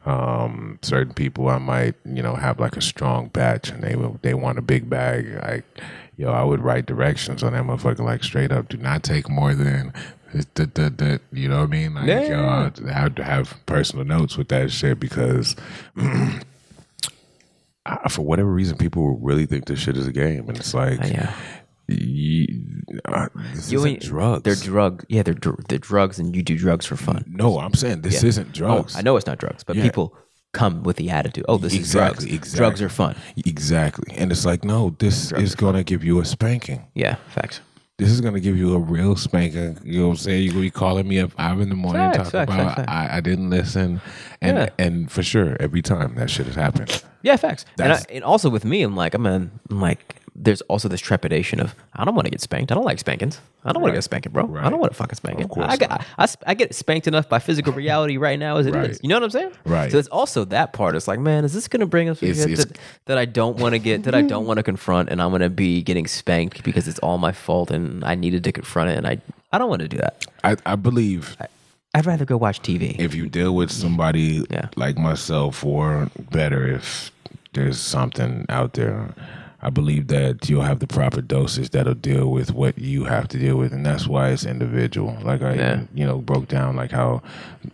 Um, 0.05 0.79
certain 0.81 1.13
people 1.13 1.47
I 1.47 1.57
might, 1.59 1.95
you 2.05 2.21
know, 2.21 2.35
have 2.35 2.59
like 2.59 2.75
a 2.75 2.81
strong 2.81 3.27
batch, 3.29 3.69
and 3.69 3.81
they 3.81 3.95
will- 3.95 4.19
they 4.21 4.33
want 4.33 4.57
a 4.57 4.61
big 4.61 4.89
bag. 4.89 5.39
Like, 5.41 5.63
yo, 6.17 6.31
I 6.31 6.43
would 6.43 6.59
write 6.61 6.85
directions 6.85 7.41
on 7.41 7.53
that 7.53 7.63
motherfucker, 7.63 7.99
like 7.99 8.23
straight 8.23 8.51
up, 8.51 8.67
do 8.69 8.77
not 8.77 9.03
take 9.03 9.29
more 9.29 9.53
than. 9.53 9.93
da- 10.55 10.65
da- 10.65 10.89
da- 10.89 11.19
You 11.31 11.47
know 11.47 11.59
what 11.59 11.67
I 11.69 11.71
mean? 11.71 11.93
Like, 11.93 12.07
Yeah. 12.07 12.69
uh, 12.83 12.91
have 12.91 13.13
to 13.15 13.23
have 13.23 13.55
personal 13.67 14.03
notes 14.03 14.35
with 14.35 14.47
that 14.49 14.71
shit 14.71 14.99
because 14.99 15.55
I, 17.85 18.09
for 18.09 18.21
whatever 18.21 18.49
reason, 18.51 18.77
people 18.77 19.17
really 19.19 19.45
think 19.45 19.65
this 19.65 19.79
shit 19.79 19.97
is 19.97 20.07
a 20.07 20.11
game, 20.11 20.47
and 20.47 20.57
it's 20.57 20.73
like, 20.73 20.99
yeah. 21.01 21.33
Uh, 21.89 21.93
You 21.93 22.47
isn't 23.79 23.87
ain't- 23.87 24.01
drugs. 24.01 24.43
They're 24.43 24.55
drug. 24.55 25.05
Yeah, 25.09 25.23
they're 25.23 25.33
dr- 25.33 25.65
they're 25.67 25.77
drugs, 25.79 26.19
and 26.19 26.35
you 26.35 26.43
do 26.43 26.57
drugs 26.57 26.85
for 26.85 26.95
fun. 26.95 27.25
no, 27.27 27.59
I'm 27.59 27.73
saying 27.73 28.01
this 28.01 28.23
Yeah. 28.23 28.29
isn't 28.29 28.53
drugs. 28.53 28.95
Oh, 28.95 28.99
I 28.99 29.01
know 29.01 29.17
it's 29.17 29.27
not 29.27 29.37
drugs, 29.39 29.63
but 29.63 29.75
Yeah. 29.75 29.83
people 29.83 30.15
come 30.53 30.83
with 30.83 30.97
the 30.97 31.09
attitude, 31.09 31.43
oh, 31.49 31.57
this 31.57 31.73
Exactly, 31.73 32.25
is 32.27 32.29
drugs. 32.29 32.33
exactly. 32.47 32.57
Drugs 32.59 32.81
are 32.83 32.89
fun. 32.89 33.15
Exactly. 33.45 34.15
And 34.17 34.31
it's 34.31 34.45
like, 34.45 34.63
no, 34.63 34.95
this 34.99 35.31
is 35.31 35.55
going 35.55 35.73
to 35.75 35.83
give 35.83 36.03
you 36.03 36.19
a 36.21 36.25
spanking. 36.25 36.83
Yeah, 36.93 37.15
facts. 37.29 37.61
This 37.97 38.09
is 38.09 38.21
going 38.21 38.33
to 38.35 38.39
give 38.39 38.55
you 38.57 38.73
a 38.75 38.79
real 38.79 39.15
spanking. 39.15 39.77
You 39.83 39.99
know 40.01 40.07
what 40.07 40.11
I'm 40.13 40.17
saying? 40.17 40.43
You're 40.43 40.53
going 40.53 40.63
to 40.63 40.67
be 40.67 40.71
calling 40.71 41.07
me 41.07 41.19
at 41.19 41.31
five 41.31 41.59
in 41.59 41.69
the 41.69 41.75
morning 41.75 42.01
Facts, 42.01 42.31
talking 42.31 42.31
facts, 42.31 42.51
about 42.53 42.75
facts, 42.75 42.91
facts. 42.91 43.11
I, 43.13 43.17
I 43.17 43.19
didn't 43.21 43.49
listen. 43.49 44.01
And 44.41 44.57
Yeah. 44.57 44.69
and 44.77 45.11
for 45.11 45.23
sure, 45.23 45.57
every 45.59 45.81
time 45.81 46.15
that 46.15 46.29
shit 46.29 46.45
has 46.47 46.55
happened. 46.55 47.03
Yeah, 47.23 47.35
facts. 47.35 47.65
And, 47.79 47.85
I, 47.85 47.95
That's- 47.95 48.05
and 48.13 48.23
also 48.23 48.49
with 48.49 48.65
me, 48.65 48.81
I'm 48.83 48.95
like, 48.95 49.13
I'm, 49.15 49.25
in, 49.25 49.51
I'm 49.69 49.79
like, 49.81 50.17
there's 50.35 50.61
also 50.61 50.87
this 50.89 50.99
trepidation 50.99 51.59
of 51.59 51.75
I 51.93 52.03
don't 52.05 52.15
want 52.15 52.25
to 52.25 52.31
get 52.31 52.41
spanked. 52.41 52.71
I 52.71 52.75
don't 52.75 52.83
like 52.85 52.97
spankings. 52.99 53.39
I 53.63 53.71
don't 53.71 53.81
want 53.81 53.91
to 53.93 53.97
get 53.97 54.03
spanked, 54.03 54.31
bro. 54.33 54.43
I 54.59 54.69
don't 54.69 54.79
want 54.79 54.91
to 54.91 54.97
fucking 54.97 55.15
spank 55.15 55.39
it. 55.39 55.43
Of 55.43 55.49
course 55.51 55.67
I, 55.69 55.77
got, 55.77 55.89
not. 55.91 56.05
I, 56.17 56.27
I 56.51 56.53
get 56.55 56.73
spanked 56.73 57.07
enough 57.07 57.29
by 57.29 57.39
physical 57.39 57.71
reality 57.71 58.17
right 58.17 58.37
now 58.39 58.57
as 58.57 58.65
it 58.65 58.75
is. 58.75 58.75
Right. 58.75 58.99
You 59.03 59.09
know 59.09 59.15
what 59.15 59.23
I'm 59.23 59.29
saying? 59.29 59.51
Right. 59.63 59.91
So 59.91 59.97
it's 59.99 60.07
also 60.07 60.43
that 60.45 60.73
part. 60.73 60.95
It's 60.95 61.07
like, 61.07 61.19
man, 61.19 61.45
is 61.45 61.53
this 61.53 61.67
going 61.67 61.79
to 61.81 61.85
bring 61.85 62.09
us 62.09 62.21
It's- 62.23 62.39
it's- 62.45 62.65
that, 62.65 62.77
that 63.05 63.17
I 63.17 63.25
don't 63.25 63.57
want 63.57 63.73
to 63.73 63.79
get, 63.79 64.03
that 64.03 64.15
I 64.15 64.21
don't 64.33 64.45
want 64.47 64.57
to 64.57 64.63
confront, 64.63 65.09
and 65.09 65.21
I'm 65.21 65.29
going 65.29 65.41
to 65.43 65.49
be 65.51 65.81
getting 65.83 66.07
spanked 66.07 66.63
because 66.63 66.87
it's 66.87 66.99
all 66.99 67.17
my 67.19 67.31
fault, 67.31 67.69
and 67.71 68.03
I 68.03 68.15
needed 68.15 68.43
to 68.45 68.51
confront 68.51 68.89
it, 68.89 68.97
and 68.97 69.05
I, 69.07 69.21
I 69.51 69.57
don't 69.59 69.69
want 69.69 69.81
to 69.83 69.87
do 69.87 69.97
that. 69.97 70.25
I, 70.43 70.57
I 70.65 70.75
believe 70.75 71.37
I'd 71.93 72.05
rather 72.07 72.25
go 72.25 72.37
watch 72.37 72.59
TV. 72.61 72.99
if 72.99 73.13
you 73.13 73.29
deal 73.29 73.53
with 73.55 73.69
somebody 73.71 74.45
Yeah. 74.49 74.69
like 74.75 74.97
myself, 74.97 75.63
or 75.63 76.09
better, 76.31 76.67
if 76.67 77.11
there's 77.53 77.79
something 77.79 78.45
out 78.49 78.73
there, 78.73 79.13
I 79.63 79.69
believe 79.69 80.07
that 80.09 80.49
you'll 80.49 80.63
have 80.63 80.79
the 80.79 80.87
proper 80.87 81.21
dosage 81.21 81.69
that'll 81.71 81.93
deal 81.95 82.29
with 82.29 82.51
what 82.53 82.77
you 82.77 83.05
have 83.05 83.27
to 83.29 83.39
deal 83.39 83.55
with, 83.55 83.71
and 83.73 83.85
that's 83.85 84.07
why 84.07 84.29
it's 84.29 84.45
individual. 84.45 85.17
Like 85.23 85.41
I, 85.41 85.53
Yeah. 85.55 85.81
you 85.95 86.05
know, 86.05 86.17
broke 86.19 86.47
down 86.49 86.75
like 86.75 86.91
how 86.91 87.21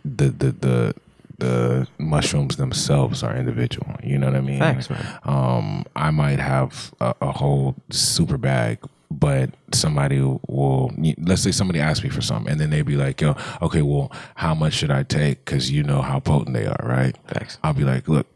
the 0.06 0.30
the 0.30 0.52
the 0.52 0.94
the 1.40 1.88
mushrooms 1.98 2.58
themselves 2.58 3.24
are 3.24 3.36
individual. 3.36 3.96
You 4.04 4.18
know 4.20 4.28
what 4.28 4.36
I 4.36 4.42
mean? 4.42 4.60
Facts, 4.60 4.90
man. 4.90 5.20
Um, 5.24 5.86
I 5.96 6.12
might 6.12 6.38
have 6.40 6.94
a, 7.00 7.16
a 7.22 7.32
whole 7.32 7.76
super 7.90 8.38
bag, 8.38 8.80
but 9.10 9.50
somebody 9.74 10.20
will, 10.20 10.94
let's 11.18 11.42
say 11.42 11.52
somebody 11.54 11.80
asks 11.80 12.04
me 12.04 12.10
for 12.10 12.22
something, 12.22 12.52
and 12.52 12.60
then 12.60 12.70
they'd 12.72 12.82
be 12.86 12.98
like, 12.98 13.22
yo, 13.22 13.36
okay, 13.62 13.82
well, 13.82 14.12
how 14.36 14.54
much 14.54 14.74
should 14.74 14.92
I 14.92 15.04
take? 15.04 15.46
Because 15.46 15.72
you 15.72 15.82
know 15.82 16.02
how 16.02 16.20
potent 16.20 16.54
they 16.56 16.66
are, 16.66 16.84
right? 16.84 17.16
Facts. 17.28 17.58
I'll 17.64 17.74
be 17.74 17.86
like, 17.86 18.08
look, 18.10 18.28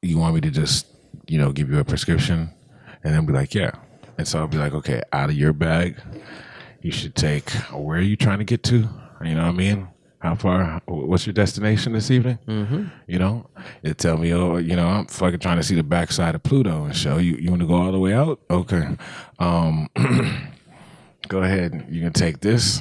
you 0.00 0.16
want 0.18 0.34
me 0.34 0.40
to 0.40 0.50
just, 0.50 0.86
you 1.28 1.38
know, 1.38 1.52
give 1.52 1.70
you 1.70 1.78
a 1.78 1.84
prescription? 1.84 2.50
And 3.04 3.14
then 3.14 3.26
be 3.26 3.32
like, 3.32 3.54
yeah. 3.54 3.72
And 4.18 4.26
so 4.26 4.38
I'll 4.38 4.48
be 4.48 4.58
like, 4.58 4.72
okay, 4.72 5.02
out 5.12 5.30
of 5.30 5.36
your 5.36 5.52
bag, 5.52 6.00
you 6.80 6.90
should 6.90 7.14
take, 7.14 7.50
where 7.72 7.98
are 7.98 8.02
you 8.02 8.16
trying 8.16 8.38
to 8.38 8.44
get 8.44 8.62
to? 8.64 8.88
You 9.22 9.34
know 9.34 9.42
what 9.42 9.48
I 9.48 9.52
mean? 9.52 9.88
How 10.18 10.34
far? 10.34 10.80
What's 10.86 11.26
your 11.26 11.34
destination 11.34 11.92
this 11.92 12.10
evening? 12.10 12.38
Mm-hmm. 12.48 12.84
You 13.06 13.18
know, 13.18 13.50
it 13.82 13.98
tell 13.98 14.16
me, 14.16 14.32
oh, 14.32 14.56
you 14.56 14.74
know, 14.74 14.86
I'm 14.86 15.06
fucking 15.06 15.40
trying 15.40 15.58
to 15.58 15.62
see 15.62 15.74
the 15.74 15.82
backside 15.82 16.34
of 16.34 16.42
Pluto 16.42 16.84
and 16.84 16.96
show 16.96 17.18
you. 17.18 17.36
You 17.36 17.50
want 17.50 17.60
to 17.60 17.68
go 17.68 17.74
all 17.74 17.92
the 17.92 17.98
way 17.98 18.14
out? 18.14 18.40
Okay. 18.50 18.88
Um, 19.38 19.88
go 21.28 21.42
ahead. 21.42 21.86
You 21.90 22.00
can 22.00 22.12
take 22.12 22.40
this, 22.40 22.80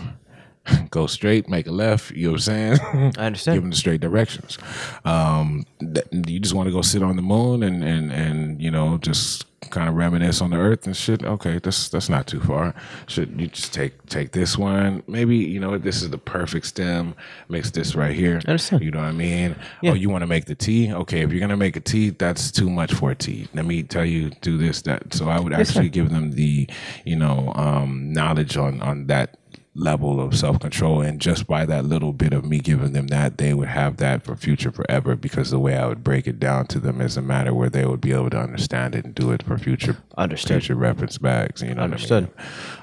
go 0.90 1.08
straight, 1.08 1.50
make 1.50 1.68
a 1.68 1.72
left. 1.72 2.12
You 2.12 2.28
know 2.28 2.32
what 2.34 2.48
I'm 2.48 2.78
saying? 2.80 3.14
I 3.18 3.26
understand. 3.26 3.56
Give 3.56 3.64
them 3.64 3.72
the 3.72 3.78
straight 3.78 4.02
directions. 4.02 4.58
Um, 5.04 5.66
th- 5.80 6.08
you 6.12 6.40
just 6.40 6.54
want 6.54 6.68
to 6.68 6.74
go 6.74 6.82
sit 6.82 7.04
on 7.04 7.16
the 7.16 7.22
moon 7.22 7.64
and 7.64 7.84
and 7.84 8.12
and 8.12 8.62
you 8.62 8.72
know 8.72 8.98
just 8.98 9.46
kind 9.70 9.90
of 9.90 9.96
reminisce 9.96 10.42
on 10.42 10.52
the 10.52 10.58
earth 10.58 10.86
and 10.86 10.96
shit. 10.96 11.24
Okay, 11.24 11.60
that's 11.60 11.90
that's 11.90 12.10
not 12.10 12.28
too 12.28 12.40
far. 12.40 12.74
Should 13.08 13.40
you 13.40 13.48
just 13.48 13.74
take 13.74 14.06
take 14.08 14.32
this 14.32 14.58
one? 14.58 15.04
Maybe 15.08 15.38
you 15.38 15.60
know 15.60 15.72
what, 15.72 15.84
this 15.84 16.02
is 16.02 16.10
the 16.10 16.18
perfect 16.18 16.66
stem. 16.68 17.16
Mix 17.50 17.72
this 17.72 17.96
right 17.96 18.16
here. 18.16 18.42
I 18.46 18.52
understand. 18.52 18.84
You 18.84 18.92
know 18.92 19.00
what 19.00 19.08
I 19.08 19.12
mean? 19.12 19.56
Yeah. 19.82 19.92
Oh, 19.92 19.94
you 19.94 20.10
want 20.10 20.22
to 20.22 20.28
make 20.28 20.46
the 20.46 20.56
tea? 20.56 20.94
Okay, 20.94 21.22
if 21.22 21.32
you're 21.32 21.40
gonna 21.40 21.58
make 21.58 21.76
a 21.76 21.82
tea, 21.82 22.12
that's 22.12 22.52
too 22.52 22.70
much 22.70 22.94
for 22.94 23.12
a 23.12 23.16
tea. 23.16 23.48
Let 23.54 23.66
me 23.66 23.84
tell 23.84 24.06
you, 24.06 24.32
do 24.42 24.58
this, 24.58 24.82
that. 24.84 25.14
So 25.14 25.30
I 25.30 25.40
would 25.40 25.54
actually 25.54 25.90
give 25.90 26.10
them 26.10 26.32
the, 26.32 26.68
you 27.04 27.16
know, 27.16 27.52
um, 27.56 28.14
knowledge 28.14 28.58
on 28.58 28.82
on 28.82 29.08
that 29.08 29.38
level 29.76 30.22
of 30.22 30.36
self 30.36 30.60
control, 30.60 31.02
and 31.02 31.20
just 31.20 31.46
by 31.48 31.66
that 31.66 31.86
little 31.86 32.14
bit 32.14 32.34
of 32.34 32.46
me 32.46 32.60
giving 32.60 32.94
them 32.94 33.08
that, 33.08 33.38
they 33.38 33.54
would 33.54 33.68
have 33.68 33.98
that 33.98 34.24
for 34.24 34.36
future 34.36 34.72
forever. 34.72 35.16
Because 35.16 35.52
the 35.52 35.60
way 35.60 35.76
I 35.78 35.86
would 35.86 36.04
break 36.04 36.28
it 36.28 36.40
down 36.40 36.68
to 36.68 36.80
them 36.80 37.02
is 37.02 37.18
a 37.18 37.22
matter 37.22 37.54
where 37.54 37.70
they 37.70 37.86
would 37.86 38.02
be 38.02 38.14
able 38.14 38.30
to 38.32 38.40
understand 38.40 38.96
it 38.96 39.06
and 39.06 39.14
do 39.14 39.32
it 39.32 39.44
for 39.44 39.58
future 39.58 39.98
Understood. 40.18 40.62
future 40.64 40.76
reference 40.76 41.18
bags. 41.18 41.62
You 41.62 41.76
know, 41.76 41.84
Understood. 41.84 42.30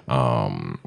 I 0.07 0.45
mean? 0.47 0.47
Um, 0.47 0.81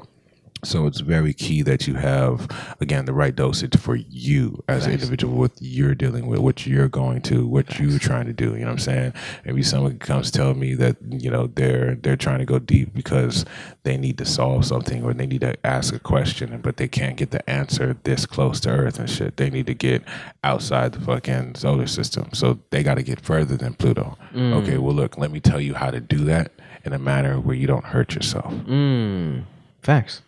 so 0.64 0.86
it's 0.86 1.00
very 1.00 1.32
key 1.32 1.62
that 1.62 1.86
you 1.86 1.94
have 1.94 2.48
again 2.80 3.04
the 3.04 3.12
right 3.12 3.34
dosage 3.34 3.76
for 3.76 3.96
you 3.96 4.62
as 4.68 4.86
an 4.86 4.92
individual, 4.92 5.36
what 5.36 5.52
you're 5.60 5.94
dealing 5.94 6.26
with, 6.26 6.40
what 6.40 6.66
you're 6.66 6.88
going 6.88 7.22
to, 7.22 7.46
what 7.46 7.78
you're 7.78 7.98
trying 7.98 8.26
to 8.26 8.32
do. 8.32 8.54
You 8.54 8.60
know 8.60 8.66
what 8.66 8.72
I'm 8.72 8.78
saying? 8.78 9.12
Maybe 9.44 9.62
someone 9.62 9.98
comes 9.98 10.30
tell 10.30 10.54
me 10.54 10.74
that 10.74 10.96
you 11.08 11.30
know 11.30 11.48
they're 11.48 11.94
they're 11.96 12.16
trying 12.16 12.38
to 12.38 12.44
go 12.44 12.58
deep 12.58 12.94
because 12.94 13.44
they 13.82 13.96
need 13.96 14.18
to 14.18 14.24
solve 14.24 14.64
something 14.64 15.04
or 15.04 15.12
they 15.14 15.26
need 15.26 15.42
to 15.42 15.54
ask 15.66 15.94
a 15.94 15.98
question, 15.98 16.60
but 16.62 16.76
they 16.76 16.88
can't 16.88 17.16
get 17.16 17.30
the 17.30 17.48
answer 17.48 17.96
this 18.04 18.26
close 18.26 18.60
to 18.60 18.70
Earth 18.70 18.98
and 18.98 19.08
shit. 19.08 19.36
They 19.36 19.50
need 19.50 19.66
to 19.66 19.74
get 19.74 20.02
outside 20.42 20.92
the 20.92 21.00
fucking 21.00 21.56
solar 21.56 21.86
system, 21.86 22.30
so 22.32 22.58
they 22.70 22.82
got 22.82 22.94
to 22.94 23.02
get 23.02 23.20
further 23.20 23.56
than 23.56 23.74
Pluto. 23.74 24.16
Okay, 24.34 24.78
well 24.78 24.94
look, 24.94 25.18
let 25.18 25.30
me 25.30 25.40
tell 25.40 25.60
you 25.60 25.74
how 25.74 25.90
to 25.90 26.00
do 26.00 26.18
that 26.24 26.52
in 26.84 26.92
a 26.92 26.98
manner 26.98 27.40
where 27.40 27.56
you 27.56 27.66
don't 27.66 27.84
hurt 27.84 28.14
yourself. 28.14 28.52
Mm, 28.52 29.44
facts. 29.82 30.22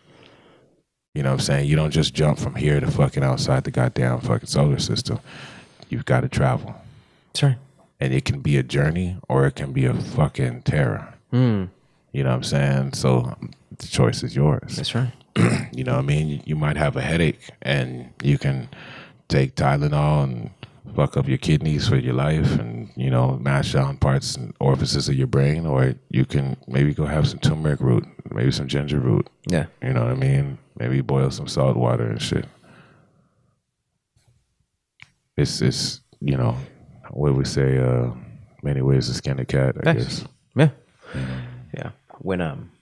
You 1.18 1.24
know 1.24 1.30
what 1.30 1.40
I'm 1.40 1.46
saying? 1.46 1.68
You 1.68 1.74
don't 1.74 1.90
just 1.90 2.14
jump 2.14 2.38
from 2.38 2.54
here 2.54 2.78
to 2.78 2.88
fucking 2.88 3.24
outside 3.24 3.64
the 3.64 3.72
goddamn 3.72 4.20
fucking 4.20 4.46
solar 4.46 4.78
system. 4.78 5.18
You've 5.88 6.04
got 6.04 6.20
to 6.20 6.28
travel. 6.28 6.76
That's 7.32 7.42
right. 7.42 7.56
And 7.98 8.14
it 8.14 8.24
can 8.24 8.38
be 8.38 8.56
a 8.56 8.62
journey 8.62 9.16
or 9.28 9.44
it 9.48 9.56
can 9.56 9.72
be 9.72 9.84
a 9.84 9.94
fucking 9.94 10.62
terror. 10.62 11.12
Mm, 11.32 11.70
You 12.12 12.22
know 12.22 12.30
what 12.30 12.36
I'm 12.36 12.42
saying? 12.44 12.92
So 12.92 13.36
the 13.78 13.88
choice 13.88 14.22
is 14.22 14.36
yours. 14.36 14.76
that's 14.76 14.94
right. 14.94 15.10
You 15.72 15.82
know 15.82 15.94
what 15.94 16.04
I 16.04 16.06
mean? 16.06 16.28
You, 16.28 16.40
you 16.44 16.54
might 16.54 16.76
have 16.76 16.94
a 16.96 17.02
headache 17.02 17.50
and 17.62 18.10
you 18.22 18.38
can 18.38 18.68
take 19.26 19.56
Tylenol 19.56 20.22
and 20.22 20.50
fuck 20.94 21.16
up 21.16 21.28
your 21.28 21.38
kidneys 21.38 21.88
for 21.88 21.96
your 21.96 22.14
life 22.14 22.58
and, 22.58 22.90
you 22.96 23.10
know, 23.10 23.38
mash 23.38 23.72
down 23.72 23.96
parts 23.96 24.34
and 24.34 24.54
orifices 24.60 25.08
of 25.08 25.14
your 25.14 25.26
brain. 25.26 25.66
Or 25.66 25.94
you 26.10 26.24
can 26.24 26.56
maybe 26.66 26.92
go 26.94 27.04
have 27.06 27.28
some 27.28 27.38
turmeric 27.38 27.80
root, 27.80 28.04
maybe 28.30 28.50
some 28.50 28.68
ginger 28.68 28.98
root. 28.98 29.28
Yeah. 29.48 29.66
You 29.82 29.92
know 29.92 30.04
what 30.04 30.12
I 30.12 30.16
mean? 30.16 30.58
Maybe 30.78 31.00
boil 31.00 31.30
some 31.30 31.48
salt 31.48 31.76
water 31.76 32.06
and 32.06 32.20
shit. 32.20 32.46
It's 35.36 35.60
it's 35.62 36.00
you 36.20 36.36
know 36.36 36.56
what 37.10 37.34
we 37.34 37.44
say. 37.44 37.78
Uh, 37.78 38.10
many 38.62 38.82
ways 38.82 39.06
to 39.06 39.14
skin 39.14 39.38
a 39.38 39.44
cat. 39.44 39.76
I 39.80 39.84
Thanks. 39.84 40.04
guess. 40.04 40.24
Yeah. 40.56 40.70
Yeah. 41.74 41.90
When 42.18 42.40
um 42.40 42.72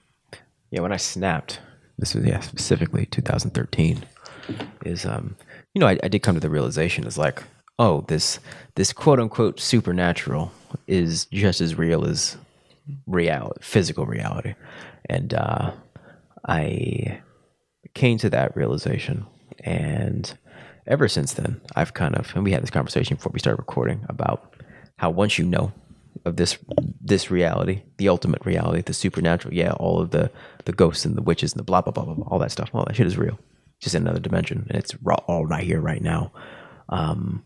yeah, 0.71 0.81
when 0.81 0.91
I 0.91 0.97
snapped, 0.97 1.59
this 1.97 2.13
was 2.15 2.25
yeah, 2.25 2.39
specifically 2.39 3.05
2013, 3.05 4.03
is 4.85 5.05
um 5.05 5.35
you 5.73 5.79
know, 5.81 5.87
I, 5.87 5.99
I 6.03 6.07
did 6.07 6.23
come 6.23 6.33
to 6.33 6.41
the 6.41 6.49
realization 6.49 7.05
is 7.05 7.17
like, 7.17 7.43
oh, 7.79 8.05
this 8.07 8.39
this 8.75 8.93
quote 8.93 9.19
unquote 9.19 9.59
supernatural 9.59 10.51
is 10.87 11.25
just 11.25 11.61
as 11.61 11.77
real 11.77 12.05
as 12.05 12.37
reality 13.05 13.59
physical 13.61 14.05
reality. 14.05 14.55
And 15.09 15.33
uh 15.33 15.71
I 16.47 17.21
came 17.93 18.17
to 18.19 18.29
that 18.29 18.55
realization 18.55 19.25
and 19.61 20.37
ever 20.85 21.07
since 21.07 21.33
then 21.33 21.59
I've 21.75 21.93
kind 21.93 22.15
of 22.15 22.33
and 22.35 22.43
we 22.43 22.51
had 22.51 22.63
this 22.63 22.69
conversation 22.69 23.17
before 23.17 23.31
we 23.33 23.39
started 23.39 23.59
recording 23.59 24.05
about 24.09 24.55
how 24.97 25.09
once 25.09 25.37
you 25.37 25.45
know 25.45 25.71
of 26.25 26.37
this 26.37 26.57
this 27.01 27.31
reality, 27.31 27.83
the 27.97 28.09
ultimate 28.09 28.45
reality, 28.45 28.81
the 28.81 28.93
supernatural, 28.93 29.53
yeah, 29.53 29.71
all 29.73 29.99
of 29.99 30.11
the 30.11 30.31
the 30.65 30.71
ghosts 30.73 31.05
and 31.05 31.15
the 31.15 31.21
witches 31.21 31.53
and 31.53 31.59
the 31.59 31.63
blah 31.63 31.81
blah 31.81 31.91
blah 31.91 32.05
blah, 32.05 32.13
blah 32.15 32.27
all 32.27 32.39
that 32.39 32.51
stuff, 32.51 32.69
all 32.73 32.85
that 32.85 32.95
shit 32.95 33.07
is 33.07 33.17
real, 33.17 33.39
just 33.79 33.95
in 33.95 34.03
another 34.03 34.19
dimension, 34.19 34.65
and 34.69 34.77
it's 34.77 34.95
raw, 35.01 35.15
all 35.27 35.45
right 35.45 35.63
here, 35.63 35.79
right 35.79 36.01
now. 36.01 36.31
Um, 36.89 37.43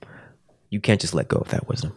you 0.72 0.82
can't 0.82 1.00
just 1.00 1.14
let 1.14 1.28
go 1.28 1.38
of 1.38 1.50
that 1.50 1.68
wisdom. 1.68 1.94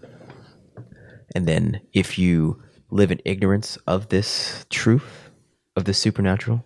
And 1.34 1.48
then 1.48 1.80
if 1.94 2.18
you 2.18 2.62
live 2.90 3.10
in 3.10 3.20
ignorance 3.24 3.78
of 3.86 4.10
this 4.10 4.66
truth, 4.68 5.30
of 5.76 5.84
the 5.84 5.94
supernatural, 5.94 6.64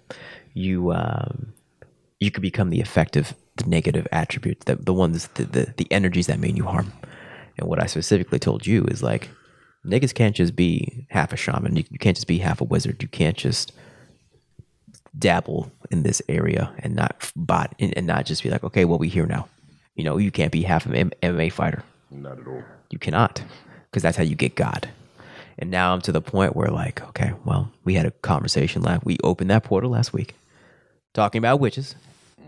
you 0.55 0.93
um, 0.93 1.53
you 2.19 2.31
could 2.31 2.43
become 2.43 2.71
the 2.71 2.81
effective, 2.81 3.35
the 3.57 3.65
negative 3.65 4.09
attributes, 4.11 4.65
the 4.65 4.77
the 4.77 4.93
ones, 4.93 5.29
the 5.35 5.45
the, 5.45 5.75
the 5.77 5.91
energies 5.93 6.27
that 6.27 6.41
mean 6.41 6.57
you 6.57 6.65
harm. 6.65 6.93
And 7.57 7.69
what 7.69 7.83
I 7.83 7.87
specifically 7.87 8.39
told 8.39 8.67
you 8.67 8.85
is 8.85 9.03
like, 9.03 9.31
niggas 9.85 10.15
can't 10.15 10.37
just 10.37 10.55
be 10.55 11.07
half 11.11 11.33
a 11.33 11.37
shaman. 11.37 11.77
You, 11.77 11.85
you 11.91 11.99
can't 11.99 12.17
just 12.17 12.29
be 12.29 12.39
half 12.39 12.61
a 12.61 12.65
wizard. 12.65 13.03
You 13.03 13.09
can't 13.09 13.37
just 13.37 13.73
dabble 15.19 15.73
in 15.91 16.03
this 16.05 16.23
area 16.29 16.73
and 16.79 16.95
not 16.95 17.33
bot 17.35 17.75
and, 17.81 17.97
and 17.97 18.07
not 18.07 18.27
just 18.27 18.43
be 18.43 18.51
like, 18.51 18.63
okay, 18.63 18.85
well, 18.85 18.99
we 18.99 19.09
here 19.09 19.27
now. 19.27 19.49
You 19.97 20.05
know, 20.05 20.19
you 20.19 20.31
can't 20.31 20.53
be 20.53 20.63
half 20.63 20.87
an 20.87 21.11
MMA 21.23 21.53
fighter. 21.53 21.83
Not 22.11 22.39
at 22.39 22.47
all. 22.47 22.63
You 22.91 22.99
cannot, 22.99 23.43
because 23.91 24.03
that's 24.03 24.17
how 24.17 24.23
you 24.23 24.35
get 24.35 24.55
God. 24.55 24.89
And 25.59 25.71
now 25.71 25.93
I'm 25.93 26.01
to 26.03 26.13
the 26.13 26.21
point 26.21 26.55
where, 26.55 26.69
like, 26.69 27.03
okay, 27.09 27.33
well, 27.45 27.71
we 27.85 27.95
had 27.95 28.07
a 28.07 28.11
conversation 28.11 28.83
last. 28.83 29.05
We 29.05 29.19
opened 29.25 29.51
that 29.51 29.65
portal 29.65 29.91
last 29.91 30.13
week, 30.13 30.35
talking 31.15 31.39
about 31.39 31.61
witches, 31.61 31.97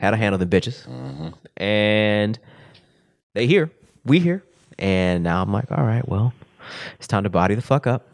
how 0.01 0.11
to 0.11 0.17
handle 0.17 0.39
the 0.39 0.47
bitches, 0.47 0.87
mm-hmm. 0.87 1.31
and 1.63 2.39
they 3.35 3.47
here, 3.47 3.71
we 4.05 4.19
here, 4.21 4.43
And 4.79 5.23
now 5.23 5.43
I'm 5.43 5.53
like, 5.53 5.71
all 5.71 5.85
right, 5.85 6.07
well, 6.09 6.33
it's 6.97 7.07
time 7.07 7.25
to 7.25 7.31
body 7.31 7.55
the 7.55 7.63
fuck 7.63 7.87
up 7.87 8.09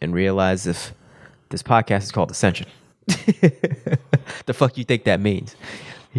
and 0.00 0.14
realize 0.14 0.66
if 0.66 0.92
this 1.50 1.62
podcast 1.62 2.04
is 2.04 2.12
called 2.12 2.30
Ascension. 2.30 2.66
the 3.06 4.54
fuck 4.54 4.76
you 4.76 4.84
think 4.84 5.04
that 5.04 5.20
means? 5.20 5.56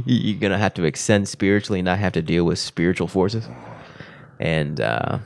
You're 0.05 0.39
gonna 0.39 0.57
have 0.57 0.73
to 0.75 0.85
ascend 0.85 1.27
spiritually 1.27 1.79
and 1.79 1.85
not 1.85 1.97
have 1.97 2.13
to 2.13 2.21
deal 2.21 2.45
with 2.45 2.59
spiritual 2.59 3.07
forces. 3.07 3.47
And 4.39 4.79
uh, 4.79 5.19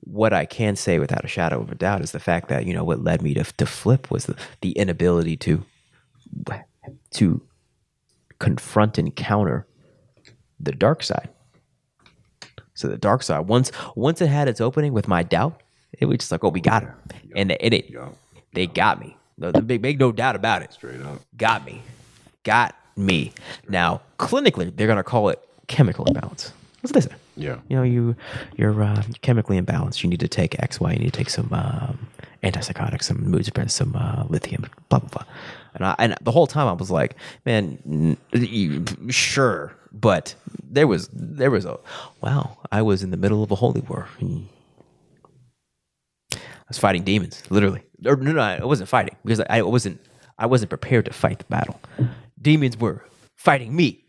what 0.00 0.32
I 0.32 0.46
can 0.46 0.74
say 0.76 0.98
without 0.98 1.24
a 1.24 1.28
shadow 1.28 1.60
of 1.60 1.70
a 1.70 1.74
doubt 1.74 2.02
is 2.02 2.12
the 2.12 2.20
fact 2.20 2.48
that 2.48 2.66
you 2.66 2.74
know 2.74 2.84
what 2.84 3.02
led 3.04 3.22
me 3.22 3.34
to 3.34 3.44
to 3.44 3.66
flip 3.66 4.10
was 4.10 4.26
the, 4.26 4.36
the 4.60 4.72
inability 4.72 5.36
to 5.38 5.64
to 7.10 7.42
confront 8.38 8.98
and 8.98 9.14
counter 9.14 9.66
the 10.60 10.72
dark 10.72 11.02
side. 11.02 11.28
So 12.74 12.88
the 12.88 12.96
dark 12.96 13.22
side, 13.22 13.48
once 13.48 13.72
once 13.96 14.20
it 14.20 14.28
had 14.28 14.48
its 14.48 14.60
opening 14.60 14.92
with 14.92 15.08
my 15.08 15.22
doubt, 15.22 15.62
it 15.92 16.06
was 16.06 16.18
just 16.18 16.32
like, 16.32 16.44
oh, 16.44 16.48
we 16.48 16.60
got 16.60 16.82
her, 16.84 16.96
and 17.34 17.52
it, 17.52 17.72
it 17.74 17.94
they 18.54 18.66
got 18.66 19.00
me. 19.00 19.16
No, 19.36 19.52
make, 19.62 19.80
make 19.80 19.98
no 19.98 20.10
doubt 20.10 20.36
about 20.36 20.62
it. 20.62 20.72
Straight 20.72 21.00
up. 21.02 21.20
Got 21.36 21.64
me, 21.64 21.82
got 22.44 22.74
me. 22.96 23.32
Now 23.68 24.00
clinically, 24.18 24.74
they're 24.74 24.86
gonna 24.86 25.02
call 25.02 25.28
it 25.28 25.40
chemical 25.66 26.06
imbalance. 26.06 26.52
What's 26.80 26.92
this? 26.92 27.08
Yeah. 27.38 27.58
You 27.68 27.76
know, 27.76 27.82
you 27.84 28.16
you're 28.56 28.82
uh, 28.82 29.02
chemically 29.22 29.60
imbalanced. 29.60 30.02
You 30.02 30.10
need 30.10 30.20
to 30.20 30.28
take 30.28 30.60
X, 30.60 30.80
Y. 30.80 30.92
You 30.92 30.98
need 30.98 31.12
to 31.12 31.18
take 31.18 31.30
some 31.30 31.48
um, 31.52 32.08
antipsychotics, 32.42 33.04
some 33.04 33.22
mood 33.30 33.44
suppressants, 33.44 33.70
some 33.70 33.94
uh, 33.94 34.24
lithium, 34.28 34.66
blah 34.88 34.98
blah 34.98 35.08
blah. 35.08 35.24
And 35.74 35.84
I, 35.84 35.94
and 35.98 36.16
the 36.22 36.32
whole 36.32 36.48
time 36.48 36.66
I 36.66 36.72
was 36.72 36.90
like, 36.90 37.14
man, 37.46 38.16
you, 38.32 38.84
sure, 39.08 39.72
but 39.92 40.34
there 40.68 40.88
was 40.88 41.08
there 41.12 41.50
was 41.50 41.64
a 41.64 41.78
wow. 42.20 42.58
I 42.72 42.82
was 42.82 43.02
in 43.04 43.10
the 43.12 43.16
middle 43.16 43.42
of 43.44 43.50
a 43.52 43.54
holy 43.54 43.82
war. 43.82 44.08
I 46.34 46.38
was 46.68 46.78
fighting 46.78 47.04
demons, 47.04 47.42
literally. 47.50 47.82
Or, 48.04 48.16
no, 48.16 48.32
no, 48.32 48.40
I 48.40 48.64
wasn't 48.64 48.88
fighting 48.88 49.16
because 49.24 49.40
I 49.48 49.62
wasn't. 49.62 50.00
I 50.40 50.46
wasn't 50.46 50.70
prepared 50.70 51.04
to 51.06 51.12
fight 51.12 51.38
the 51.40 51.44
battle. 51.46 51.80
Demons 52.40 52.76
were 52.76 53.04
fighting 53.36 53.74
me. 53.74 54.04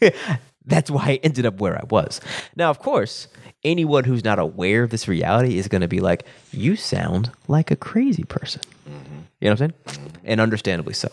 That's 0.66 0.90
why 0.90 1.04
I 1.04 1.20
ended 1.22 1.46
up 1.46 1.60
where 1.60 1.76
I 1.76 1.84
was. 1.90 2.20
Now, 2.56 2.70
of 2.70 2.78
course, 2.78 3.28
anyone 3.64 4.04
who's 4.04 4.24
not 4.24 4.38
aware 4.38 4.82
of 4.82 4.90
this 4.90 5.08
reality 5.08 5.58
is 5.58 5.68
going 5.68 5.80
to 5.80 5.88
be 5.88 6.00
like, 6.00 6.24
"You 6.52 6.76
sound 6.76 7.30
like 7.48 7.70
a 7.70 7.76
crazy 7.76 8.24
person." 8.24 8.60
You 8.86 9.48
know 9.48 9.52
what 9.52 9.60
I'm 9.62 9.72
saying? 9.86 10.12
And 10.24 10.40
understandably 10.40 10.92
so. 10.94 11.08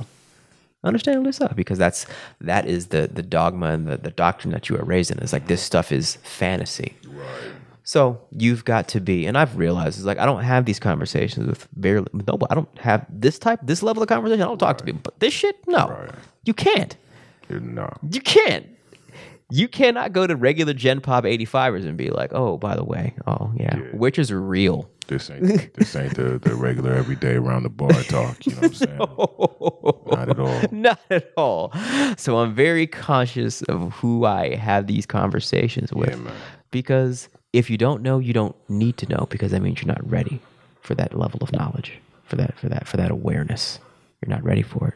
Understandably 0.84 1.32
so, 1.32 1.48
because 1.56 1.78
that's 1.78 2.06
that 2.42 2.68
is 2.68 2.88
the 2.88 3.08
the 3.12 3.24
dogma 3.24 3.68
and 3.68 3.88
the, 3.88 3.98
the 3.98 4.12
doctrine 4.12 4.52
that 4.54 4.70
you 4.70 4.78
are 4.78 4.84
raised 4.84 5.12
in. 5.12 5.18
Is 5.20 5.34
like 5.34 5.48
this 5.48 5.62
stuff 5.62 5.92
is 5.92 6.18
fantasy. 6.24 6.96
Right. 7.08 7.52
So 7.84 8.20
you've 8.32 8.66
got 8.66 8.90
to 8.90 9.00
be, 9.00 9.26
and 9.26 9.38
I've 9.38 9.58
realized 9.58 9.98
it's 9.98 10.06
like 10.06 10.18
I 10.20 10.26
don't 10.26 10.44
have 10.44 10.66
these 10.66 10.80
conversations 10.80 11.48
with 11.48 11.68
barely 11.74 12.08
with 12.14 12.28
nobody. 12.28 12.52
I 12.52 12.56
don't 12.56 12.78
have 12.80 13.06
this 13.10 13.40
type, 13.40 13.60
this 13.64 13.82
level 13.82 14.04
of 14.04 14.10
conversation. 14.10 14.42
I 14.42 14.46
don't 14.46 14.58
talk 14.60 14.78
to 14.80 14.84
people, 14.84 15.02
but 15.04 15.20
this 15.20 15.34
shit, 15.34 15.56
no, 15.68 15.88
Right. 15.90 16.10
you 16.44 16.54
can't. 16.54 16.96
You 17.50 17.60
no. 17.62 17.90
You 18.12 18.20
can't. 18.22 18.66
You 19.50 19.68
cannot 19.70 20.12
go 20.12 20.28
to 20.28 20.36
regular 20.36 20.74
Gen 20.74 21.00
Pop 21.00 21.24
85ers 21.24 21.86
and 21.88 21.96
be 21.98 22.10
like, 22.10 22.32
oh, 22.34 22.58
by 22.58 22.76
the 22.76 22.84
way, 22.84 23.14
oh 23.28 23.52
yeah, 23.56 23.78
Yeah. 23.78 23.84
witches 23.94 24.30
are 24.32 24.42
real. 24.42 24.90
This 25.08 25.30
ain't 25.30 25.74
this 25.74 25.96
ain't 25.96 26.16
the, 26.16 26.38
the 26.38 26.54
regular 26.54 26.92
everyday 26.94 27.36
around 27.36 27.64
the 27.64 27.70
bar 27.70 27.90
talk. 28.04 28.46
You 28.46 28.56
know 28.56 28.64
what 28.64 28.68
I'm 28.68 28.74
saying? 28.74 28.98
Not 30.18 30.30
at 30.30 30.40
all. 30.40 30.62
Not 30.72 31.00
at 31.10 31.32
all. 31.38 31.72
So 32.18 32.40
I'm 32.40 32.54
very 32.54 32.88
conscious 32.88 33.62
of 33.64 33.94
who 33.94 34.26
I 34.26 34.56
have 34.56 34.88
these 34.88 35.06
conversations 35.06 35.94
with. 35.94 36.18
man. 36.20 36.34
Because 36.72 37.30
if 37.54 37.70
you 37.70 37.78
don't 37.78 38.02
know, 38.02 38.20
you 38.20 38.34
don't 38.34 38.56
need 38.70 38.98
to 38.98 39.08
know 39.08 39.28
because 39.30 39.52
that 39.52 39.62
means 39.62 39.82
you're 39.82 39.88
not 39.88 40.06
ready 40.10 40.42
for 40.82 40.94
that 40.96 41.18
level 41.18 41.40
of 41.42 41.54
knowledge, 41.54 41.94
for 42.26 42.36
that 42.36 42.60
for 42.60 42.68
that 42.68 42.86
for 42.86 42.98
that 42.98 43.10
awareness. 43.10 43.80
You're 44.22 44.36
not 44.36 44.44
ready 44.44 44.62
for 44.64 44.90
it. 44.90 44.94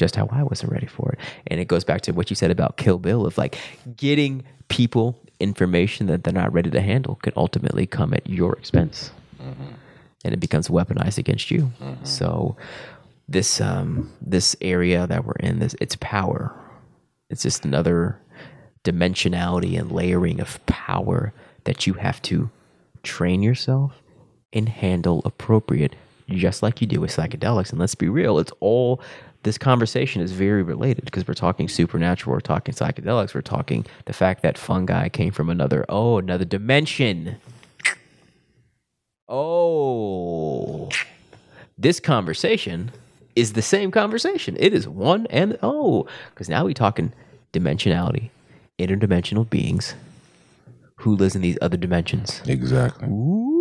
Just 0.00 0.16
how 0.16 0.26
I 0.32 0.42
wasn't 0.42 0.72
ready 0.72 0.86
for 0.86 1.06
it. 1.12 1.18
And 1.48 1.60
it 1.60 1.68
goes 1.68 1.84
back 1.84 2.00
to 2.02 2.12
what 2.12 2.30
you 2.30 2.36
said 2.36 2.50
about 2.50 2.76
Kill 2.82 2.98
Bill 2.98 3.26
of 3.26 3.36
like 3.38 3.58
getting 3.96 4.42
people 4.68 5.06
information 5.40 6.06
that 6.06 6.24
they're 6.24 6.32
not 6.42 6.52
ready 6.52 6.70
to 6.70 6.80
handle 6.80 7.14
can 7.16 7.32
ultimately 7.36 7.86
come 7.86 8.14
at 8.14 8.24
your 8.28 8.52
expense 8.60 9.10
and 10.24 10.34
it 10.34 10.40
becomes 10.40 10.68
weaponized 10.68 11.18
against 11.18 11.50
you. 11.50 11.70
So 12.04 12.56
this 13.28 13.60
um 13.60 14.10
this 14.34 14.56
area 14.60 15.06
that 15.06 15.24
we're 15.24 15.40
in, 15.48 15.58
this 15.60 15.74
it's 15.80 15.96
power. 16.00 16.52
It's 17.30 17.42
just 17.42 17.64
another 17.64 18.18
dimensionality 18.84 19.78
and 19.78 19.92
layering 19.92 20.40
of 20.40 20.64
power 20.66 21.32
that 21.64 21.86
you 21.86 21.94
have 21.94 22.20
to 22.22 22.50
train 23.02 23.42
yourself 23.42 23.92
and 24.52 24.68
handle 24.68 25.22
appropriate, 25.24 25.94
just 26.28 26.62
like 26.62 26.80
you 26.80 26.86
do 26.86 27.00
with 27.00 27.12
psychedelics. 27.16 27.70
And 27.70 27.78
let's 27.78 27.94
be 27.94 28.08
real, 28.08 28.38
it's 28.38 28.52
all 28.60 29.00
this 29.42 29.56
conversation 29.56 30.20
is 30.20 30.32
very 30.32 30.62
related 30.62 31.04
because 31.04 31.26
we're 31.26 31.34
talking 31.34 31.68
supernatural, 31.68 32.34
we're 32.34 32.40
talking 32.40 32.74
psychedelics, 32.74 33.34
we're 33.34 33.40
talking 33.40 33.86
the 34.04 34.12
fact 34.12 34.42
that 34.42 34.58
fungi 34.58 35.08
came 35.08 35.32
from 35.32 35.48
another 35.48 35.84
oh, 35.88 36.18
another 36.18 36.44
dimension. 36.44 37.36
Oh, 39.28 40.90
this 41.78 42.00
conversation 42.00 42.90
is 43.36 43.54
the 43.54 43.62
same 43.62 43.90
conversation. 43.90 44.56
It 44.58 44.74
is 44.74 44.86
one 44.86 45.26
and 45.30 45.58
oh, 45.62 46.06
because 46.30 46.48
now 46.48 46.64
we're 46.64 46.74
talking 46.74 47.12
dimensionality, 47.52 48.30
interdimensional 48.78 49.48
beings 49.48 49.94
who 50.96 51.16
lives 51.16 51.34
in 51.34 51.40
these 51.40 51.56
other 51.62 51.78
dimensions. 51.78 52.42
Exactly. 52.46 53.08
Ooh, 53.08 53.59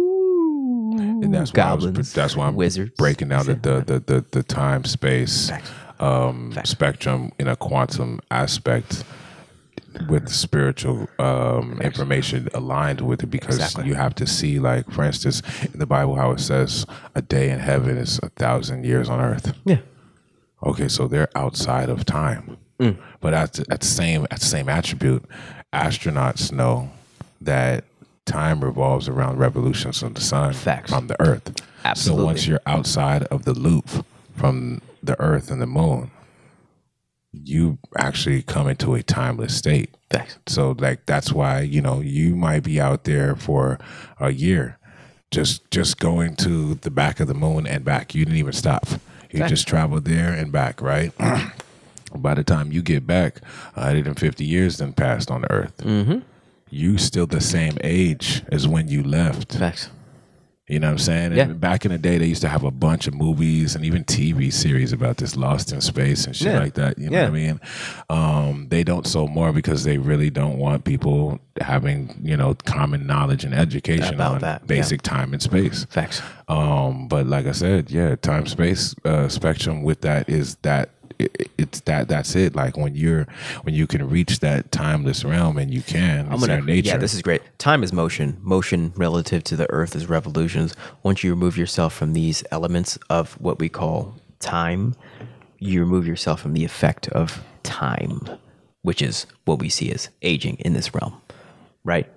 And 1.23 1.33
that's 1.33 1.53
why 1.53 1.63
I 1.63 1.73
was- 1.73 1.85
goblins, 1.85 2.13
that's 2.13 2.35
why 2.35 2.47
I'm 2.47 2.55
wizards, 2.55 2.91
breaking 2.97 3.29
down 3.29 3.45
the 3.45 3.55
the, 3.55 3.81
the, 3.81 3.99
the, 3.99 4.25
the 4.31 4.43
time 4.43 4.83
space 4.85 5.51
um, 5.99 6.53
spectrum 6.63 7.31
in 7.39 7.47
a 7.47 7.55
quantum 7.55 8.19
aspect 8.31 9.03
with 10.07 10.29
spiritual 10.29 11.07
um, 11.19 11.81
information. 11.81 12.47
aligned 12.53 13.01
with 13.01 13.23
it 13.23 13.27
because 13.27 13.55
Exactly. 13.57 13.87
you 13.87 13.95
have 13.95 14.15
to 14.15 14.25
see 14.27 14.59
like 14.59 14.89
for 14.91 15.03
instance 15.03 15.41
in 15.73 15.79
the 15.79 15.85
bible 15.85 16.15
how 16.15 16.31
it 16.31 16.39
says 16.39 16.85
a 17.15 17.21
day 17.21 17.49
in 17.49 17.59
heaven 17.59 17.97
is 17.97 18.19
a 18.23 18.29
thousand 18.29 18.85
years 18.85 19.09
on 19.09 19.19
earth. 19.19 19.53
Yeah, 19.65 19.79
okay 20.63 20.87
so 20.87 21.07
they're 21.07 21.29
outside 21.35 21.89
of 21.89 22.05
time. 22.05 22.57
Mm. 22.79 22.97
but 23.19 23.33
at 23.33 23.53
the, 23.53 23.65
at 23.69 23.81
the 23.81 23.87
same 23.87 24.25
at 24.31 24.39
the 24.39 24.45
same 24.45 24.69
attribute 24.69 25.25
astronauts 25.73 26.51
know 26.51 26.89
that 27.41 27.83
time 28.29 28.63
revolves 28.63 29.07
around 29.07 29.37
revolutions 29.37 30.03
of 30.03 30.13
the 30.13 30.21
sun 30.21 30.53
Facts. 30.53 30.91
from 30.91 31.07
the 31.07 31.19
earth 31.21 31.61
Absolutely. 31.83 32.21
so 32.21 32.25
once 32.25 32.47
you're 32.47 32.61
outside 32.65 33.23
of 33.23 33.45
the 33.45 33.53
loop 33.53 33.87
from 34.35 34.81
the 35.03 35.19
earth 35.19 35.49
and 35.51 35.61
the 35.61 35.67
moon 35.67 36.11
you 37.31 37.77
actually 37.97 38.41
come 38.41 38.67
into 38.67 38.95
a 38.95 39.03
timeless 39.03 39.55
state 39.55 39.93
facts. 40.09 40.37
so 40.47 40.75
like 40.79 41.05
that's 41.05 41.31
why 41.31 41.61
you 41.61 41.81
know 41.81 41.99
you 42.01 42.35
might 42.35 42.63
be 42.63 42.81
out 42.81 43.03
there 43.03 43.35
for 43.35 43.77
a 44.19 44.31
year, 44.31 44.77
just 45.31 45.69
just 45.69 45.99
going 45.99 46.35
to 46.37 46.73
the 46.75 46.89
back 46.89 47.19
of 47.19 47.27
the 47.27 47.33
moon 47.35 47.67
and 47.67 47.85
back. 47.85 48.15
You 48.15 48.25
didn't 48.25 48.39
even 48.39 48.53
stop. 48.53 48.87
You 49.31 49.39
Facts. 49.39 49.51
just 49.51 49.67
traveled 49.67 50.05
there 50.05 50.31
and 50.33 50.51
back, 50.51 50.81
right? 50.81 51.11
By 52.15 52.33
the 52.33 52.43
time 52.43 52.71
you 52.71 52.81
get 52.81 53.05
back, 53.05 53.39
150 53.75 54.43
years 54.43 54.77
then 54.79 54.91
passed 54.93 55.29
on 55.29 55.41
the 55.41 55.51
Earth. 55.51 55.77
Mm-hmm. 55.77 56.19
You 56.69 56.97
still 56.97 57.25
the 57.27 57.41
same 57.41 57.77
age 57.83 58.43
as 58.51 58.67
when 58.67 58.87
you 58.87 59.03
left. 59.03 59.55
Facts. 59.57 59.89
You 60.67 60.77
know 60.79 60.85
what 60.85 60.91
I'm 60.91 60.97
saying? 60.99 61.31
Yeah. 61.33 61.45
And 61.45 61.59
back 61.59 61.83
in 61.83 61.91
the 61.91 61.97
day, 61.97 62.19
they 62.19 62.27
used 62.27 62.43
to 62.43 62.47
have 62.47 62.63
a 62.63 62.69
bunch 62.69 63.07
of 63.07 63.15
movies 63.15 63.73
and 63.75 63.83
even 63.83 64.03
TV 64.03 64.53
series 64.53 64.93
about 64.93 65.17
this 65.17 65.35
lost 65.35 65.73
in 65.73 65.81
space 65.81 66.27
and 66.27 66.35
shit 66.35 66.53
Yeah. 66.53 66.59
like 66.59 66.75
that. 66.75 66.99
You 66.99 67.09
know 67.09 67.17
Yeah. 67.17 67.23
what 67.23 67.29
I 67.29 67.33
mean? 67.33 67.59
Um, 68.11 68.67
they 68.69 68.83
don't 68.83 69.07
sell 69.07 69.27
more 69.27 69.51
because 69.51 69.83
they 69.83 69.97
really 69.97 70.29
don't 70.29 70.59
want 70.59 70.83
people 70.83 71.39
having, 71.59 72.15
you 72.23 72.37
know, 72.37 72.53
common 72.65 73.07
knowledge 73.07 73.43
and 73.43 73.55
education 73.55 74.13
About 74.13 74.35
on 74.35 74.41
that, 74.41 74.61
yeah. 74.61 74.67
basic 74.67 75.01
time 75.01 75.33
and 75.33 75.41
space. 75.41 75.87
Facts. 75.89 76.21
Um, 76.47 77.07
but 77.07 77.25
like 77.25 77.47
I 77.47 77.51
said, 77.53 77.89
yeah, 77.89 78.15
time 78.15 78.45
space 78.45 78.93
uh, 79.05 79.27
spectrum 79.27 79.81
with 79.81 80.01
that 80.01 80.29
is 80.29 80.55
that 80.61 80.91
it, 81.19 81.51
it's 81.57 81.81
that 81.81 82.07
that's 82.07 82.35
it. 82.35 82.55
Like 82.55 82.77
when 82.77 82.95
you're 82.95 83.27
when 83.63 83.75
you 83.75 83.85
can 83.85 84.09
reach 84.09 84.39
that 84.39 84.71
timeless 84.71 85.23
realm 85.23 85.57
and 85.57 85.71
you 85.71 85.81
can, 85.81 86.27
I'm 86.31 86.39
gonna. 86.39 86.61
nature. 86.61 86.87
Yeah, 86.87 86.97
this 86.97 87.13
is 87.13 87.21
great. 87.21 87.41
Time 87.59 87.83
is 87.83 87.93
motion. 87.93 88.37
Motion 88.41 88.93
relative 88.95 89.43
to 89.45 89.55
the 89.55 89.69
Earth 89.71 89.95
is 89.95 90.07
revolutions. 90.09 90.75
Once 91.03 91.23
you 91.23 91.29
remove 91.29 91.57
yourself 91.57 91.93
from 91.93 92.13
these 92.13 92.43
elements 92.51 92.97
of 93.09 93.33
what 93.33 93.59
we 93.59 93.69
call 93.69 94.15
time, 94.39 94.95
you 95.59 95.81
remove 95.81 96.07
yourself 96.07 96.41
from 96.41 96.53
the 96.53 96.63
effect 96.63 97.09
of 97.09 97.43
time, 97.63 98.21
which 98.81 99.01
is 99.01 99.27
what 99.45 99.59
we 99.59 99.69
see 99.69 99.91
as 99.91 100.09
aging 100.21 100.55
in 100.59 100.73
this 100.73 100.93
realm. 100.93 101.21
Right? 101.83 102.09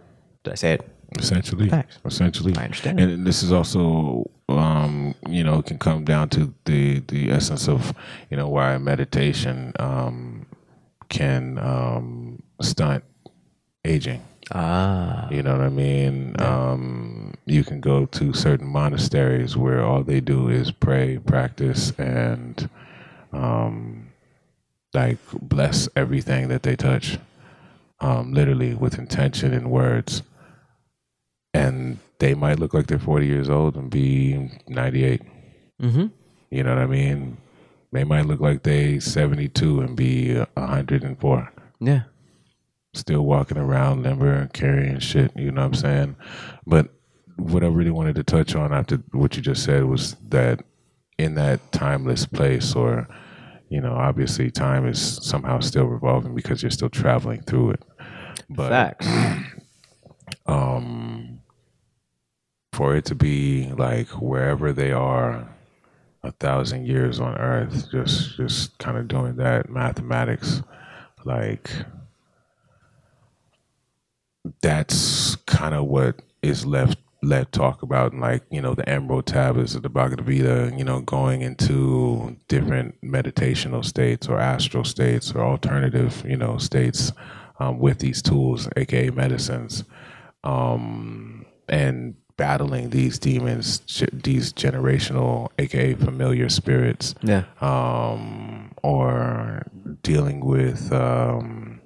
Did 0.44 0.52
I 0.52 0.56
say 0.56 0.72
it? 0.74 0.88
Essentially, 1.18 1.68
Facts. 1.68 1.98
essentially, 2.04 2.54
I 2.56 2.64
understand. 2.64 3.00
And 3.00 3.26
this 3.26 3.42
is 3.42 3.52
also, 3.52 4.30
um, 4.48 5.14
you 5.28 5.44
know, 5.44 5.62
can 5.62 5.78
come 5.78 6.04
down 6.04 6.28
to 6.30 6.52
the 6.64 7.00
the 7.08 7.30
essence 7.30 7.68
of, 7.68 7.94
you 8.30 8.36
know, 8.36 8.48
why 8.48 8.76
meditation 8.78 9.72
um, 9.78 10.46
can 11.08 11.58
um, 11.58 12.42
stunt 12.60 13.04
aging. 13.84 14.22
Ah. 14.50 15.28
You 15.30 15.42
know 15.42 15.52
what 15.52 15.60
I 15.62 15.68
mean? 15.68 16.34
Um, 16.40 17.34
you 17.46 17.64
can 17.64 17.80
go 17.80 18.06
to 18.06 18.32
certain 18.32 18.66
monasteries 18.66 19.56
where 19.56 19.82
all 19.82 20.02
they 20.02 20.20
do 20.20 20.48
is 20.48 20.70
pray, 20.70 21.18
practice, 21.18 21.92
and 21.98 22.68
um, 23.32 24.08
like 24.92 25.18
bless 25.40 25.88
everything 25.96 26.48
that 26.48 26.64
they 26.64 26.76
touch, 26.76 27.18
um, 28.00 28.32
literally 28.32 28.74
with 28.74 28.98
intention 28.98 29.54
and 29.54 29.70
words. 29.70 30.22
And 31.54 31.98
they 32.18 32.34
might 32.34 32.58
look 32.58 32.72
like 32.74 32.86
they're 32.86 32.98
40 32.98 33.26
years 33.26 33.50
old 33.50 33.76
and 33.76 33.90
be 33.90 34.50
98. 34.68 35.22
Mm-hmm. 35.82 36.06
You 36.50 36.62
know 36.62 36.74
what 36.74 36.82
I 36.82 36.86
mean? 36.86 37.36
They 37.92 38.04
might 38.04 38.26
look 38.26 38.40
like 38.40 38.62
they 38.62 38.98
72 39.00 39.80
and 39.80 39.96
be 39.96 40.34
104 40.36 41.52
Yeah. 41.80 42.02
still 42.94 43.22
walking 43.22 43.58
around 43.58 44.02
limber 44.02 44.48
carrying 44.54 44.98
shit 44.98 45.30
you 45.36 45.50
know 45.50 45.60
what 45.62 45.66
i'm 45.68 45.74
saying 45.74 46.16
but 46.66 46.88
what 47.36 47.62
i 47.64 47.66
really 47.66 47.90
wanted 47.90 48.14
to 48.16 48.22
touch 48.22 48.54
on 48.54 48.72
after 48.72 48.96
what 49.12 49.34
you 49.36 49.42
just 49.42 49.64
said 49.64 49.84
was 49.84 50.14
that 50.28 50.62
in 51.18 51.34
that 51.34 51.72
timeless 51.72 52.24
place 52.26 52.74
or 52.74 53.06
you 53.68 53.80
know 53.80 53.92
obviously 53.94 54.50
time 54.50 54.86
is 54.86 55.18
somehow 55.22 55.58
still 55.60 55.84
revolving 55.86 56.34
because 56.34 56.62
you're 56.62 56.70
still 56.70 56.90
traveling 56.90 57.42
through 57.42 57.70
it 57.72 57.82
but 58.48 58.68
Facts. 58.70 59.06
um 60.46 61.21
for 62.82 62.96
it 62.96 63.04
to 63.04 63.14
be 63.14 63.72
like 63.78 64.08
wherever 64.20 64.72
they 64.72 64.90
are 64.90 65.48
a 66.24 66.32
thousand 66.32 66.84
years 66.84 67.20
on 67.20 67.32
earth 67.36 67.88
just 67.92 68.36
just 68.36 68.76
kind 68.78 68.98
of 68.98 69.06
doing 69.06 69.36
that 69.36 69.70
mathematics 69.70 70.62
like 71.24 71.70
that's 74.62 75.36
kind 75.46 75.76
of 75.76 75.84
what 75.84 76.22
is 76.42 76.66
left 76.66 76.98
let 77.22 77.52
talk 77.52 77.82
about 77.82 78.12
like 78.14 78.42
you 78.50 78.60
know 78.60 78.74
the 78.74 78.88
emerald 78.88 79.26
tablets 79.26 79.76
of 79.76 79.84
the 79.84 79.88
Bhagavad 79.88 80.26
Gita 80.26 80.74
you 80.76 80.82
know 80.82 81.02
going 81.02 81.40
into 81.40 82.36
different 82.48 83.00
meditational 83.00 83.84
states 83.84 84.26
or 84.26 84.40
astral 84.40 84.82
states 84.82 85.30
or 85.30 85.44
alternative 85.44 86.24
you 86.26 86.36
know 86.36 86.58
states 86.58 87.12
um, 87.60 87.78
with 87.78 88.00
these 88.00 88.20
tools 88.20 88.68
aka 88.76 89.10
medicines. 89.10 89.84
Um, 90.42 91.46
and 91.68 92.16
battling 92.46 92.90
these 92.90 93.18
demons 93.20 93.64
these 94.28 94.52
generational 94.64 95.48
aka 95.64 95.94
familiar 95.94 96.48
spirits 96.48 97.14
Yeah. 97.22 97.44
um, 97.60 98.72
or 98.82 99.62
dealing 100.02 100.38
with 100.54 100.92
um, 100.92 101.80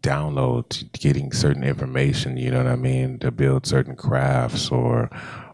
download, 0.00 0.66
getting 0.98 1.30
certain 1.32 1.62
information, 1.62 2.36
you 2.38 2.50
know 2.50 2.62
what 2.64 2.72
I 2.72 2.76
mean, 2.76 3.18
to 3.18 3.30
build 3.30 3.66
certain 3.66 3.96
crafts 3.96 4.70
or, 4.70 5.10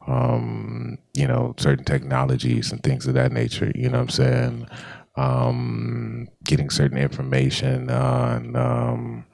um, 0.06 0.98
you 1.14 1.26
know, 1.26 1.54
certain 1.58 1.84
technologies 1.84 2.70
and 2.72 2.80
things 2.82 3.06
of 3.08 3.14
that 3.14 3.32
nature, 3.32 3.70
you 3.74 3.88
know 3.88 3.98
what 3.98 4.02
I'm 4.04 4.08
saying? 4.22 4.68
Um, 5.16 6.28
getting 6.44 6.70
certain 6.70 6.98
information 6.98 7.90
on, 7.90 8.56
um, 8.56 9.24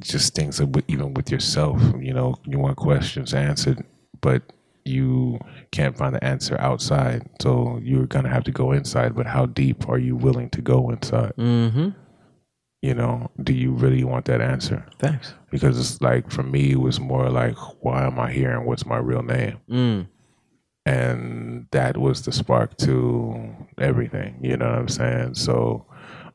just 0.00 0.34
things 0.34 0.58
that 0.58 0.84
even 0.88 1.14
with 1.14 1.30
yourself, 1.30 1.80
you 2.00 2.12
know, 2.12 2.36
you 2.44 2.58
want 2.58 2.76
questions 2.76 3.34
answered, 3.34 3.84
but 4.20 4.42
you 4.84 5.38
can't 5.72 5.96
find 5.96 6.14
the 6.14 6.22
answer 6.24 6.56
outside. 6.60 7.28
So 7.40 7.80
you're 7.82 8.06
going 8.06 8.24
to 8.24 8.30
have 8.30 8.44
to 8.44 8.52
go 8.52 8.72
inside, 8.72 9.14
but 9.14 9.26
how 9.26 9.46
deep 9.46 9.88
are 9.88 9.98
you 9.98 10.16
willing 10.16 10.50
to 10.50 10.60
go 10.62 10.90
inside? 10.90 11.32
Mm-hmm. 11.36 11.88
You 12.82 12.94
know, 12.94 13.30
do 13.42 13.52
you 13.52 13.72
really 13.72 14.04
want 14.04 14.26
that 14.26 14.40
answer? 14.40 14.86
Thanks. 14.98 15.34
Because 15.50 15.78
it's 15.78 16.00
like, 16.00 16.30
for 16.30 16.44
me, 16.44 16.72
it 16.72 16.80
was 16.80 17.00
more 17.00 17.30
like, 17.30 17.56
why 17.80 18.06
am 18.06 18.20
I 18.20 18.32
here 18.32 18.52
and 18.52 18.64
what's 18.66 18.86
my 18.86 18.98
real 18.98 19.22
name? 19.22 19.58
Mm. 19.68 20.06
and 20.86 21.66
that 21.72 21.96
was 21.96 22.22
the 22.22 22.32
spark 22.32 22.76
to 22.76 23.52
everything 23.78 24.38
you 24.40 24.56
know 24.56 24.70
what 24.70 24.78
i'm 24.78 24.88
saying 24.88 25.34
so 25.34 25.84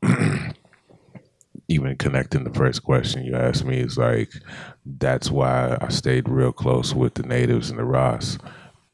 even 1.71 1.95
connecting 1.95 2.43
the 2.43 2.53
first 2.53 2.83
question 2.83 3.23
you 3.23 3.35
asked 3.35 3.65
me 3.65 3.79
is 3.79 3.97
like 3.97 4.31
that's 4.85 5.31
why 5.31 5.77
i 5.81 5.87
stayed 5.89 6.27
real 6.27 6.51
close 6.51 6.93
with 6.93 7.13
the 7.15 7.23
natives 7.23 7.69
and 7.69 7.79
the 7.79 7.83
ross 7.83 8.37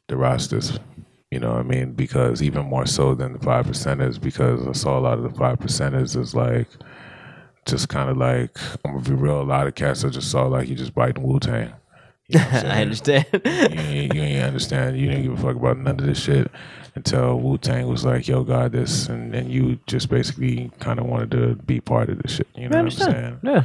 the 0.08 0.16
Rastas 0.16 0.80
you 1.32 1.40
know 1.40 1.54
what 1.54 1.60
i 1.60 1.64
mean 1.64 1.94
because 1.94 2.41
even 2.41 2.66
more 2.66 2.86
so 2.86 3.16
than 3.16 3.34
the 3.34 3.40
five 3.40 3.66
percenters 3.66 4.22
because 4.22 4.66
i 4.68 4.72
saw 4.72 4.98
a 4.98 5.02
lot 5.02 5.18
of 5.18 5.24
the 5.24 5.38
five 5.38 5.60
percenters 5.60 6.16
is 6.16 6.36
like 6.36 6.68
just 7.66 7.90
kind 7.90 8.10
of 8.10 8.18
like 8.18 8.58
i'm 8.86 8.94
gonna 8.94 9.04
be 9.04 9.14
real 9.14 9.41
a 9.41 9.44
lot 9.44 9.68
of 9.68 9.76
cats 9.76 10.06
i 10.06 10.10
just 10.10 10.32
saw 10.32 10.45
like 10.45 10.70
you 10.70 10.76
just 10.76 10.94
biting 10.94 11.24
wu-tang 11.24 11.74
you 12.28 12.40
know? 12.40 12.45
I 12.52 12.82
understand. 12.82 13.26
you 13.34 14.10
you 14.14 14.22
ain't 14.22 14.44
understand. 14.44 14.99
You 14.99 15.08
didn't 15.08 15.24
give 15.24 15.34
a 15.34 15.41
fuck 15.41 15.56
about 15.56 15.78
none 15.78 15.99
of 15.99 16.06
this 16.06 16.22
shit 16.22 16.52
until 16.98 17.40
Wu 17.40 17.57
Tang 17.57 17.88
was 17.88 18.03
like, 18.03 18.28
"Yo, 18.28 18.44
God, 18.44 18.72
this," 18.74 19.07
and 19.07 19.34
then 19.34 19.49
you 19.49 19.80
just 19.88 20.10
basically 20.10 20.72
kind 20.80 20.99
of 20.99 21.06
wanted 21.06 21.32
to 21.32 21.56
be 21.64 21.80
part 21.80 22.10
of 22.10 22.22
the 22.22 22.28
shit. 22.28 22.48
You 22.56 22.68
know 22.69 22.78
what 22.78 22.86
I'm 22.86 22.91
saying? 22.91 23.40
Yeah. 23.44 23.64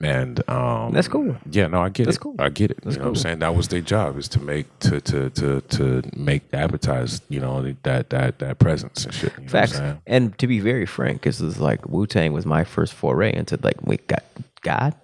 And 0.00 0.42
um, 0.50 0.92
That's 0.92 1.06
cool. 1.06 1.36
Yeah, 1.48 1.68
no, 1.68 1.80
I 1.80 1.88
get 1.88 2.06
That's 2.06 2.16
it. 2.16 2.20
cool. 2.20 2.34
I 2.40 2.48
get 2.48 2.72
it. 2.72 2.80
That's 2.82 2.96
you 2.96 3.00
know 3.02 3.04
what 3.10 3.16
I'm 3.18 3.22
saying? 3.22 3.38
That 3.38 3.54
was 3.54 3.68
their 3.68 3.80
job 3.80 4.18
is 4.18 4.26
to 4.30 4.40
make 4.40 4.66
to 4.80 5.00
to 5.00 5.30
to 5.30 5.60
to 5.60 6.02
make 6.16 6.42
advertise. 6.52 7.20
You 7.28 7.38
know 7.38 7.62
that 7.84 8.10
that 8.10 8.40
that 8.40 8.58
presence 8.58 9.04
and 9.04 9.14
shit. 9.14 9.32
You 9.38 9.44
know 9.44 9.52
what 9.52 9.54
I'm 9.54 9.68
Facts. 9.68 10.00
And 10.08 10.36
to 10.38 10.48
be 10.48 10.58
very 10.58 10.86
frank, 10.86 11.20
because 11.20 11.40
it's 11.40 11.60
like 11.60 11.88
Wu 11.88 12.06
Tang 12.08 12.32
was 12.32 12.44
my 12.44 12.64
first 12.64 12.94
foray 12.94 13.32
into 13.32 13.56
like, 13.62 13.80
wait, 13.82 14.08
God, 14.08 14.22
God, 14.62 14.94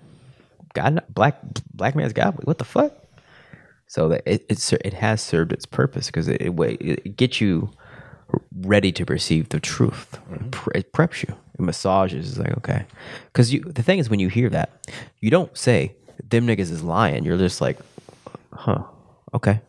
God, 0.74 1.04
black 1.10 1.38
black 1.72 1.94
man's 1.94 2.12
God. 2.12 2.36
What 2.42 2.58
the 2.58 2.64
fuck? 2.64 2.92
So 3.88 4.08
that 4.08 4.22
it 4.26 4.44
it, 4.48 4.72
it 4.84 4.94
has 4.94 5.20
served 5.20 5.52
its 5.52 5.66
purpose 5.66 6.06
because 6.06 6.28
it, 6.28 6.40
it 6.40 6.52
it 6.80 7.16
gets 7.16 7.40
you 7.40 7.70
ready 8.60 8.92
to 8.92 9.04
perceive 9.06 9.48
the 9.48 9.60
truth. 9.60 10.14
It 10.14 10.38
mm-hmm. 10.38 10.50
pre- 10.50 10.80
It 10.80 10.92
preps 10.92 11.26
you. 11.26 11.34
It 11.58 11.60
massages. 11.60 12.30
It's 12.30 12.38
like 12.38 12.56
okay, 12.58 12.84
because 13.32 13.52
you 13.52 13.60
the 13.60 13.82
thing 13.82 13.98
is 13.98 14.10
when 14.10 14.20
you 14.20 14.28
hear 14.28 14.50
that, 14.50 14.86
you 15.20 15.30
don't 15.30 15.56
say 15.56 15.94
them 16.30 16.46
niggas 16.46 16.70
is 16.70 16.82
lying. 16.82 17.24
You're 17.24 17.38
just 17.38 17.60
like, 17.60 17.78
huh, 18.52 18.84
okay. 19.34 19.60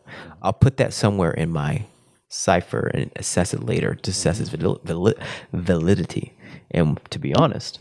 I'll 0.42 0.52
put 0.52 0.76
that 0.78 0.92
somewhere 0.92 1.30
in 1.32 1.50
my 1.50 1.84
cipher 2.28 2.90
and 2.94 3.10
assess 3.16 3.52
it 3.52 3.64
later 3.64 3.94
to 3.94 4.10
assess 4.10 4.40
its 4.40 4.50
mm-hmm. 4.50 4.62
valid, 4.62 4.80
valid, 4.84 5.18
validity. 5.52 6.34
And 6.70 7.00
to 7.10 7.18
be 7.18 7.34
honest, 7.34 7.80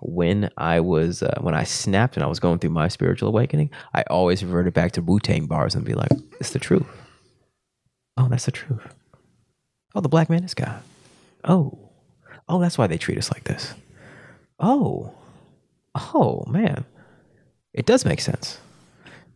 when 0.00 0.50
I 0.56 0.80
was 0.80 1.22
uh, 1.22 1.38
when 1.40 1.54
I 1.54 1.64
snapped 1.64 2.16
and 2.16 2.24
I 2.24 2.26
was 2.26 2.40
going 2.40 2.58
through 2.58 2.70
my 2.70 2.88
spiritual 2.88 3.28
awakening, 3.28 3.70
I 3.94 4.02
always 4.10 4.44
reverted 4.44 4.74
back 4.74 4.92
to 4.92 5.02
Wu 5.02 5.20
Tang 5.20 5.46
bars 5.46 5.74
and 5.74 5.84
be 5.84 5.94
like, 5.94 6.10
"It's 6.40 6.50
the 6.50 6.58
truth." 6.58 6.86
Oh, 8.16 8.28
that's 8.28 8.46
the 8.46 8.52
truth. 8.52 8.94
Oh, 9.94 10.00
the 10.00 10.08
black 10.08 10.30
man 10.30 10.44
is 10.44 10.54
God. 10.54 10.82
Oh, 11.44 11.90
oh, 12.48 12.60
that's 12.60 12.78
why 12.78 12.86
they 12.86 12.98
treat 12.98 13.18
us 13.18 13.32
like 13.32 13.44
this. 13.44 13.74
Oh, 14.58 15.14
oh 15.94 16.44
man, 16.46 16.84
it 17.72 17.86
does 17.86 18.04
make 18.04 18.20
sense. 18.20 18.58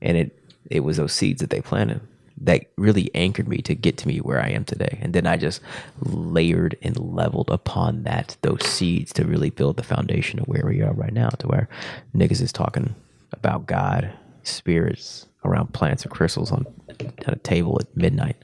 And 0.00 0.16
it 0.16 0.38
it 0.70 0.80
was 0.80 0.96
those 0.96 1.12
seeds 1.12 1.40
that 1.40 1.50
they 1.50 1.60
planted 1.60 2.00
that 2.38 2.66
really 2.76 3.10
anchored 3.14 3.48
me 3.48 3.58
to 3.58 3.74
get 3.74 3.96
to 3.98 4.08
me 4.08 4.18
where 4.18 4.42
I 4.42 4.48
am 4.48 4.64
today. 4.64 4.98
And 5.00 5.14
then 5.14 5.26
I 5.26 5.36
just 5.36 5.60
layered 6.00 6.76
and 6.82 6.98
leveled 6.98 7.50
upon 7.50 8.02
that 8.04 8.36
those 8.42 8.64
seeds 8.66 9.12
to 9.14 9.24
really 9.24 9.50
build 9.50 9.76
the 9.76 9.82
foundation 9.82 10.40
of 10.40 10.46
where 10.46 10.64
we 10.66 10.82
are 10.82 10.92
right 10.92 11.12
now, 11.12 11.28
to 11.28 11.46
where 11.46 11.68
niggas 12.14 12.40
is 12.40 12.52
talking 12.52 12.94
about 13.32 13.66
God, 13.66 14.12
spirits 14.42 15.26
around 15.44 15.72
plants 15.72 16.04
or 16.04 16.08
crystals 16.08 16.50
on 16.50 16.66
on 17.00 17.34
a 17.34 17.36
table 17.36 17.78
at 17.80 17.96
midnight. 17.96 18.36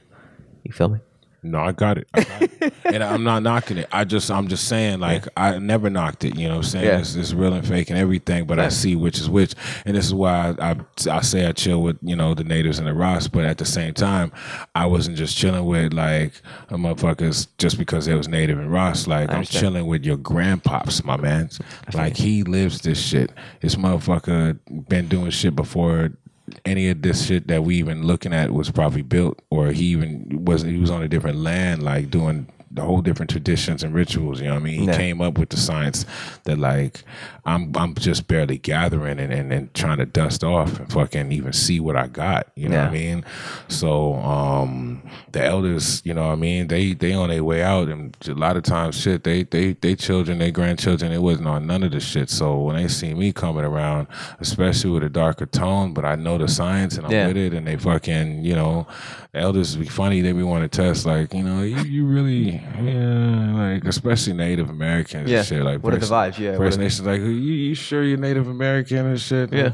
You 0.63 0.73
feel 0.73 0.89
me? 0.89 0.99
No, 1.43 1.59
I 1.59 1.71
got 1.71 1.97
it. 1.97 2.07
I 2.13 2.23
got 2.23 2.41
it. 2.43 2.73
and 2.85 3.03
I'm 3.03 3.23
not 3.23 3.41
knocking 3.41 3.77
it. 3.77 3.87
I 3.91 4.03
just, 4.03 4.29
I'm 4.29 4.47
just 4.47 4.67
saying, 4.67 4.99
like, 4.99 5.27
I 5.35 5.57
never 5.57 5.89
knocked 5.89 6.23
it. 6.23 6.35
You 6.35 6.47
know 6.47 6.57
what 6.57 6.65
I'm 6.65 6.69
saying? 6.69 6.85
Yeah. 6.85 6.99
It's, 6.99 7.15
it's 7.15 7.33
real 7.33 7.53
and 7.53 7.67
fake 7.67 7.89
and 7.89 7.97
everything, 7.97 8.45
but 8.45 8.59
I 8.59 8.69
see 8.69 8.95
which 8.95 9.17
is 9.17 9.29
which. 9.29 9.55
And 9.85 9.95
this 9.97 10.05
is 10.05 10.13
why 10.13 10.55
I, 10.59 10.71
I, 10.71 10.75
I 11.09 11.21
say 11.21 11.47
I 11.47 11.51
chill 11.51 11.81
with, 11.81 11.97
you 12.03 12.15
know, 12.15 12.35
the 12.35 12.43
natives 12.43 12.77
and 12.77 12.87
the 12.87 12.93
Ross, 12.93 13.27
but 13.27 13.43
at 13.45 13.57
the 13.57 13.65
same 13.65 13.93
time, 13.93 14.31
I 14.75 14.85
wasn't 14.85 15.17
just 15.17 15.35
chilling 15.35 15.65
with, 15.65 15.93
like, 15.93 16.33
a 16.69 16.75
motherfuckers 16.75 17.47
just 17.57 17.77
because 17.79 18.05
they 18.05 18.13
was 18.13 18.27
native 18.27 18.59
and 18.59 18.71
Ross. 18.71 19.07
Like, 19.07 19.31
I'm 19.31 19.43
chilling 19.43 19.87
with 19.87 20.05
your 20.05 20.17
grandpops, 20.17 21.03
my 21.03 21.17
man. 21.17 21.49
Like, 21.93 22.17
he 22.17 22.43
lives 22.43 22.81
this 22.81 23.01
shit. 23.01 23.31
This 23.61 23.75
motherfucker 23.75 24.59
been 24.87 25.07
doing 25.07 25.31
shit 25.31 25.55
before 25.55 26.11
any 26.65 26.89
of 26.89 27.01
this 27.01 27.25
shit 27.25 27.47
that 27.47 27.63
we 27.63 27.75
even 27.77 28.03
looking 28.03 28.33
at 28.33 28.51
was 28.51 28.71
probably 28.71 29.01
built 29.01 29.41
or 29.49 29.71
he 29.71 29.85
even 29.85 30.45
was 30.45 30.63
he 30.63 30.77
was 30.77 30.89
on 30.91 31.03
a 31.03 31.07
different 31.07 31.37
land 31.37 31.83
like 31.83 32.09
doing 32.09 32.47
the 32.73 32.81
whole 32.81 33.01
different 33.01 33.29
traditions 33.29 33.83
and 33.83 33.93
rituals. 33.93 34.39
You 34.39 34.47
know 34.47 34.53
what 34.53 34.61
I 34.61 34.63
mean? 34.63 34.79
He 34.79 34.85
Yeah. 34.85 34.97
came 34.97 35.21
up 35.21 35.37
with 35.37 35.49
the 35.49 35.57
science 35.57 36.05
that 36.45 36.57
like 36.57 37.03
I'm 37.45 37.71
I'm 37.75 37.95
just 37.95 38.27
barely 38.27 38.57
gathering 38.59 39.19
and, 39.19 39.33
and, 39.33 39.51
and 39.51 39.73
trying 39.73 39.97
to 39.97 40.05
dust 40.05 40.43
off 40.43 40.79
and 40.79 40.89
fucking 40.91 41.31
even 41.31 41.53
see 41.53 41.79
what 41.79 41.95
I 41.95 42.07
got. 42.07 42.47
You 42.55 42.69
know 42.69 42.77
what 42.79 42.89
I 42.89 42.93
mean? 42.93 43.25
So 43.67 44.13
um 44.15 45.01
the 45.31 45.43
elders, 45.43 46.01
you 46.05 46.13
know 46.13 46.27
what 46.27 46.33
I 46.33 46.35
mean, 46.35 46.67
they 46.67 46.93
they 46.93 47.13
on 47.13 47.29
their 47.29 47.43
way 47.43 47.61
out 47.63 47.89
and 47.89 48.15
a 48.27 48.33
lot 48.33 48.55
of 48.57 48.63
times 48.63 48.95
shit, 48.99 49.23
they 49.23 49.43
they 49.43 49.73
they 49.73 49.95
children, 49.95 50.37
they 50.39 50.51
grandchildren, 50.51 51.11
it 51.11 51.21
wasn't 51.21 51.47
on 51.47 51.67
none 51.67 51.83
of 51.83 51.91
this 51.91 52.05
shit. 52.05 52.29
So 52.29 52.57
when 52.59 52.75
they 52.77 52.87
see 52.87 53.13
me 53.13 53.33
coming 53.33 53.65
around, 53.65 54.07
especially 54.39 54.91
with 54.91 55.03
a 55.03 55.09
darker 55.09 55.45
tone, 55.45 55.93
but 55.93 56.05
I 56.05 56.15
know 56.15 56.37
the 56.37 56.47
science 56.47 56.95
and 56.97 57.05
I'm 57.05 57.11
Yeah. 57.11 57.27
with 57.27 57.37
it 57.37 57.53
and 57.53 57.67
they 57.67 57.75
fucking, 57.77 58.43
you 58.45 58.55
know, 58.55 58.87
the 59.33 59.39
elders 59.39 59.75
be 59.77 59.85
funny, 59.85 60.21
they 60.21 60.33
be 60.33 60.43
want 60.43 60.69
to 60.69 60.81
test 60.81 61.05
like, 61.05 61.33
you 61.33 61.43
know, 61.43 61.61
you, 61.63 61.77
you 61.83 62.05
really 62.05 62.61
yeah, 62.81 63.53
like 63.73 63.85
especially 63.85 64.33
Native 64.33 64.69
Americans 64.69 65.29
Yeah. 65.29 65.39
and 65.39 65.47
shit. 65.47 65.63
Like 65.63 65.81
What 65.83 65.93
are 65.93 65.97
the 65.97 66.01
First- 66.01 66.11
vibes? 66.11 66.37
Yeah, 66.39 66.57
First 66.57 66.79
Nations 66.79 67.07
like, 67.07 67.21
you, 67.21 67.27
you 67.29 67.75
sure 67.75 68.03
you're 68.03 68.17
Native 68.17 68.47
American 68.47 69.05
and 69.05 69.19
shit? 69.21 69.53
Yeah. 69.53 69.71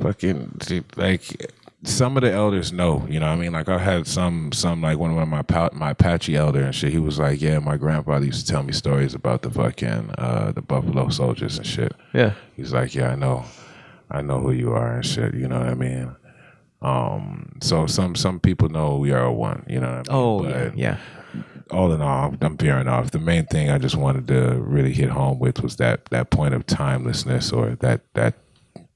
Fucking 0.00 0.58
like 0.96 1.50
some 1.82 2.18
of 2.18 2.22
the 2.22 2.30
elders 2.30 2.74
know, 2.74 3.06
you 3.08 3.18
know 3.20 3.26
what 3.28 3.32
I 3.32 3.36
mean? 3.36 3.52
Like 3.52 3.70
I 3.70 3.78
had 3.78 4.06
some 4.06 4.52
some 4.52 4.82
like 4.82 4.98
one 4.98 5.16
of 5.16 5.28
my 5.28 5.70
my 5.72 5.90
Apache 5.92 6.36
elder 6.36 6.60
and 6.62 6.74
shit, 6.74 6.92
he 6.92 6.98
was 6.98 7.18
like, 7.18 7.40
Yeah, 7.40 7.58
my 7.58 7.78
grandfather 7.78 8.26
used 8.26 8.46
to 8.46 8.52
tell 8.52 8.62
me 8.62 8.74
stories 8.74 9.14
about 9.14 9.40
the 9.40 9.50
fucking 9.50 10.10
uh 10.18 10.52
the 10.52 10.60
Buffalo 10.60 11.08
soldiers 11.08 11.56
and 11.56 11.66
shit. 11.66 11.94
Yeah. 12.12 12.34
He's 12.54 12.74
like, 12.74 12.94
Yeah, 12.94 13.12
I 13.12 13.14
know. 13.14 13.44
I 14.10 14.20
know 14.20 14.40
who 14.40 14.50
you 14.52 14.72
are 14.72 14.96
and 14.96 15.06
shit, 15.06 15.32
you 15.34 15.48
know 15.48 15.58
what 15.60 15.68
I 15.68 15.74
mean? 15.74 16.14
Um 16.82 17.58
so 17.60 17.86
some 17.86 18.14
some 18.14 18.40
people 18.40 18.68
know 18.68 18.96
we 18.96 19.12
are 19.12 19.30
one, 19.30 19.64
you 19.68 19.80
know 19.80 19.98
what 19.98 20.10
I 20.10 20.12
mean? 20.12 20.20
Oh, 20.22 20.42
But 20.42 20.78
yeah. 20.78 20.96
all 21.70 21.92
in 21.92 22.00
all, 22.00 22.34
I'm 22.40 22.56
veering 22.56 22.88
off. 22.88 23.10
The 23.10 23.18
main 23.18 23.46
thing 23.46 23.70
I 23.70 23.78
just 23.78 23.96
wanted 23.96 24.26
to 24.28 24.60
really 24.60 24.92
hit 24.92 25.10
home 25.10 25.38
with 25.38 25.62
was 25.62 25.76
that 25.76 26.06
that 26.10 26.30
point 26.30 26.54
of 26.54 26.66
timelessness 26.66 27.52
or 27.52 27.76
that 27.80 28.00
that 28.14 28.34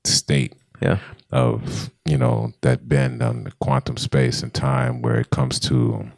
state 0.04 0.54
Yeah. 0.80 0.98
of 1.30 1.90
you 2.06 2.16
know 2.18 2.52
that 2.62 2.88
bend 2.88 3.22
on 3.22 3.44
the 3.44 3.52
quantum 3.60 3.96
space 3.98 4.42
and 4.42 4.52
time 4.52 5.02
where 5.02 5.16
it 5.20 5.30
comes 5.30 5.58
to 5.60 6.10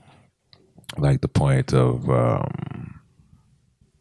like 0.99 1.21
the 1.21 1.29
point 1.29 1.75
of 1.75 2.09
um, 2.09 3.01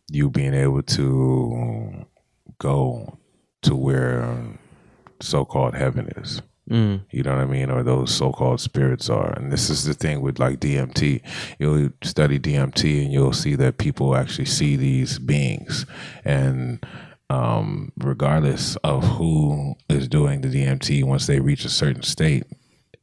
you 0.09 0.29
being 0.29 0.53
able 0.53 0.83
to 0.83 2.05
go 2.59 3.17
to 3.63 3.75
where 3.75 4.37
so-called 5.19 5.73
heaven 5.75 6.07
is 6.17 6.41
Mm. 6.69 7.01
you 7.11 7.21
know 7.21 7.35
what 7.35 7.41
I 7.41 7.45
mean, 7.45 7.69
or 7.69 7.83
those 7.83 8.11
so-called 8.11 8.59
spirits 8.59 9.07
are. 9.07 9.33
And 9.33 9.51
this 9.51 9.69
is 9.69 9.83
the 9.83 9.93
thing 9.93 10.21
with 10.21 10.39
like 10.39 10.59
DMT. 10.59 11.21
You'll 11.59 11.91
study 12.01 12.39
DMT 12.39 13.03
and 13.03 13.13
you'll 13.13 13.33
see 13.33 13.53
that 13.55 13.77
people 13.77 14.15
actually 14.15 14.45
see 14.45 14.75
these 14.75 15.19
beings, 15.19 15.85
and 16.23 16.83
um, 17.29 17.91
regardless 17.97 18.75
of 18.77 19.03
who 19.03 19.75
is 19.89 20.07
doing 20.07 20.41
the 20.41 20.47
DMT, 20.47 21.03
once 21.03 21.27
they 21.27 21.39
reach 21.39 21.65
a 21.65 21.69
certain 21.69 22.03
state 22.03 22.45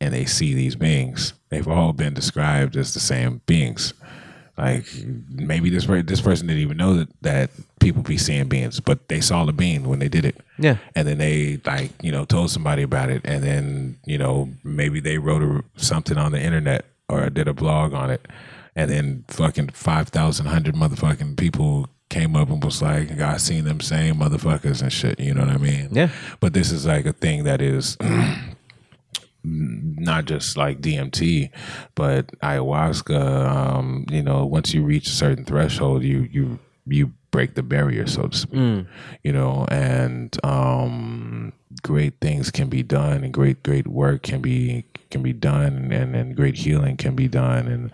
and 0.00 0.12
they 0.12 0.24
see 0.24 0.54
these 0.54 0.74
beings, 0.76 1.34
they've 1.50 1.68
all 1.68 1.92
been 1.92 2.14
described 2.14 2.76
as 2.76 2.94
the 2.94 3.00
same 3.00 3.40
beings. 3.46 3.94
Like 4.62 4.86
maybe 5.28 5.70
this 5.70 5.86
this 5.86 6.20
person 6.20 6.46
didn't 6.46 6.62
even 6.62 6.76
know 6.76 6.94
that, 6.94 7.08
that 7.22 7.50
people 7.80 8.02
be 8.02 8.16
seeing 8.16 8.48
beans, 8.48 8.78
but 8.78 9.08
they 9.08 9.20
saw 9.20 9.44
the 9.44 9.52
bean 9.52 9.88
when 9.88 9.98
they 9.98 10.08
did 10.08 10.24
it. 10.24 10.36
Yeah. 10.58 10.76
and 10.94 11.08
then 11.08 11.18
they 11.18 11.60
like 11.64 11.90
you 12.00 12.12
know 12.12 12.24
told 12.24 12.50
somebody 12.50 12.82
about 12.82 13.10
it. 13.10 13.22
And 13.24 13.42
then 13.42 13.98
you 14.06 14.18
know 14.18 14.50
maybe 14.62 15.00
they 15.00 15.18
wrote 15.18 15.42
a, 15.42 15.64
something 15.76 16.16
on 16.16 16.30
the 16.30 16.40
internet 16.40 16.84
or 17.08 17.28
did 17.28 17.48
a 17.48 17.52
blog 17.54 17.92
on 17.92 18.10
it. 18.10 18.26
And 18.76 18.88
then 18.90 19.24
fucking 19.28 19.70
5000 19.70 20.46
100 20.46 20.74
motherfucking 20.74 21.36
people 21.36 21.88
came 22.08 22.36
up 22.36 22.50
and 22.50 22.62
was 22.62 22.82
like 22.82 23.10
i 23.20 23.38
seen 23.38 23.64
them 23.64 23.80
same 23.80 24.16
motherfuckers 24.16 24.80
and 24.80 24.92
shit. 24.92 25.18
You 25.18 25.34
know 25.34 25.44
what 25.44 25.54
i 25.54 25.58
mean? 25.58 25.88
Yeah. 25.90 26.10
but 26.40 26.52
this 26.52 26.70
is 26.70 26.86
like 26.86 27.04
a 27.06 27.12
thing 27.12 27.44
that 27.44 27.60
is 27.60 27.96
not 29.44 30.24
just 30.26 30.56
like 30.56 30.80
DMT, 30.80 31.50
but 31.94 32.28
ayahuasca. 32.40 33.48
Um, 33.48 34.06
you 34.10 34.22
know, 34.22 34.46
once 34.46 34.72
you 34.74 34.82
reach 34.82 35.06
a 35.08 35.10
certain 35.12 35.44
threshold, 35.44 36.02
you 36.02 36.28
you 36.30 36.58
you 36.86 37.12
break 37.30 37.54
the 37.54 37.62
barrier, 37.62 38.06
so 38.06 38.28
to 38.28 38.36
speak. 38.36 38.86
You 39.22 39.32
know, 39.32 39.66
and 39.70 40.36
um, 40.44 41.52
great 41.82 42.20
things 42.20 42.50
can 42.50 42.68
be 42.68 42.82
done, 42.82 43.24
and 43.24 43.32
great 43.32 43.62
great 43.62 43.86
work 43.86 44.22
can 44.22 44.40
be 44.40 44.84
can 45.10 45.22
be 45.22 45.32
done, 45.32 45.92
and 45.92 46.14
and 46.14 46.36
great 46.36 46.56
healing 46.56 46.96
can 46.96 47.14
be 47.14 47.28
done, 47.28 47.66
and 47.66 47.90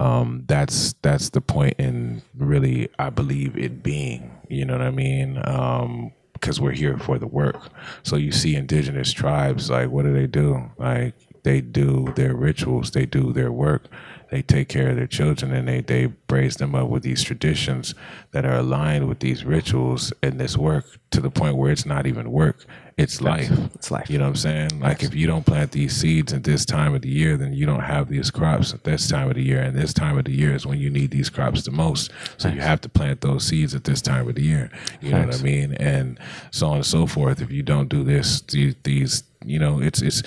um, 0.00 0.44
that's 0.46 0.94
that's 1.02 1.30
the 1.30 1.40
point 1.40 1.74
in 1.78 2.22
really, 2.36 2.88
I 2.98 3.10
believe 3.10 3.56
it 3.56 3.82
being. 3.82 4.30
You 4.48 4.64
know 4.64 4.78
what 4.78 4.86
I 4.86 4.90
mean? 4.90 5.40
Um, 5.44 6.12
because 6.40 6.60
we're 6.60 6.72
here 6.72 6.96
for 6.98 7.18
the 7.18 7.26
work. 7.26 7.68
So 8.02 8.16
you 8.16 8.32
see 8.32 8.56
indigenous 8.56 9.12
tribes, 9.12 9.70
like 9.70 9.90
what 9.90 10.04
do 10.04 10.12
they 10.12 10.26
do? 10.26 10.70
Like 10.78 11.14
they 11.42 11.60
do 11.60 12.12
their 12.16 12.34
rituals, 12.34 12.90
they 12.90 13.06
do 13.06 13.32
their 13.32 13.52
work, 13.52 13.86
they 14.30 14.42
take 14.42 14.68
care 14.68 14.90
of 14.90 14.96
their 14.96 15.06
children, 15.06 15.52
and 15.52 15.68
they 15.68 15.80
they 15.80 16.06
braise 16.06 16.56
them 16.56 16.74
up 16.74 16.88
with 16.88 17.02
these 17.02 17.22
traditions 17.22 17.94
that 18.32 18.44
are 18.44 18.56
aligned 18.56 19.08
with 19.08 19.20
these 19.20 19.44
rituals 19.44 20.12
and 20.22 20.40
this 20.40 20.56
work 20.56 20.84
to 21.10 21.20
the 21.20 21.30
point 21.30 21.56
where 21.56 21.72
it's 21.72 21.86
not 21.86 22.06
even 22.06 22.30
work, 22.30 22.64
it's 23.00 23.20
life. 23.20 23.50
It's 23.74 23.90
life. 23.90 24.10
You 24.10 24.18
know 24.18 24.24
what 24.24 24.30
I'm 24.30 24.36
saying? 24.36 24.80
Like 24.80 25.02
if 25.02 25.14
you 25.14 25.26
don't 25.26 25.44
plant 25.44 25.72
these 25.72 25.94
seeds 25.94 26.32
at 26.32 26.44
this 26.44 26.64
time 26.64 26.94
of 26.94 27.02
the 27.02 27.08
year, 27.08 27.36
then 27.36 27.52
you 27.52 27.66
don't 27.66 27.80
have 27.80 28.08
these 28.08 28.30
crops 28.30 28.74
at 28.74 28.84
this 28.84 29.08
time 29.08 29.28
of 29.28 29.34
the 29.34 29.42
year. 29.42 29.60
And 29.60 29.76
this 29.76 29.92
time 29.92 30.18
of 30.18 30.24
the 30.24 30.32
year 30.32 30.54
is 30.54 30.66
when 30.66 30.78
you 30.78 30.90
need 30.90 31.10
these 31.10 31.30
crops 31.30 31.64
the 31.64 31.70
most. 31.70 32.10
So 32.36 32.48
you 32.48 32.60
have 32.60 32.80
to 32.82 32.88
plant 32.88 33.20
those 33.20 33.46
seeds 33.46 33.74
at 33.74 33.84
this 33.84 34.02
time 34.02 34.28
of 34.28 34.34
the 34.34 34.42
year. 34.42 34.70
You 35.00 35.12
know 35.12 35.26
what 35.26 35.34
I 35.34 35.42
mean? 35.42 35.74
And 35.74 36.18
so 36.50 36.68
on 36.68 36.76
and 36.76 36.86
so 36.86 37.06
forth. 37.06 37.40
If 37.40 37.50
you 37.50 37.62
don't 37.62 37.88
do 37.88 38.04
this, 38.04 38.40
these, 38.42 38.74
these 38.82 39.24
you 39.44 39.58
know, 39.58 39.80
it's 39.80 40.02
it's 40.02 40.22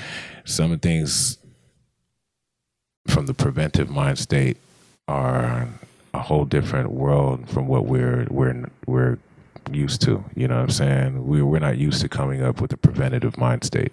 some 0.46 0.72
of 0.72 0.82
the 0.82 0.88
things 0.88 1.38
from 3.08 3.26
the 3.26 3.34
preventive 3.34 3.90
mind 3.90 4.18
state 4.18 4.58
are 5.08 5.68
a 6.14 6.20
whole 6.20 6.46
different 6.46 6.92
world 6.92 7.50
from 7.50 7.68
what 7.68 7.86
we're 7.86 8.28
we're 8.30 8.70
we're 8.86 9.18
used 9.72 10.02
to. 10.02 10.24
You 10.36 10.48
know 10.48 10.56
what 10.56 10.64
I'm 10.64 10.70
saying? 10.70 11.28
We 11.28 11.42
we're 11.42 11.60
not 11.60 11.78
used 11.78 12.02
to 12.02 12.10
coming 12.10 12.42
up 12.42 12.62
with 12.62 12.74
a 12.74 12.78
preventative 12.78 13.38
mind 13.38 13.64
state. 13.64 13.92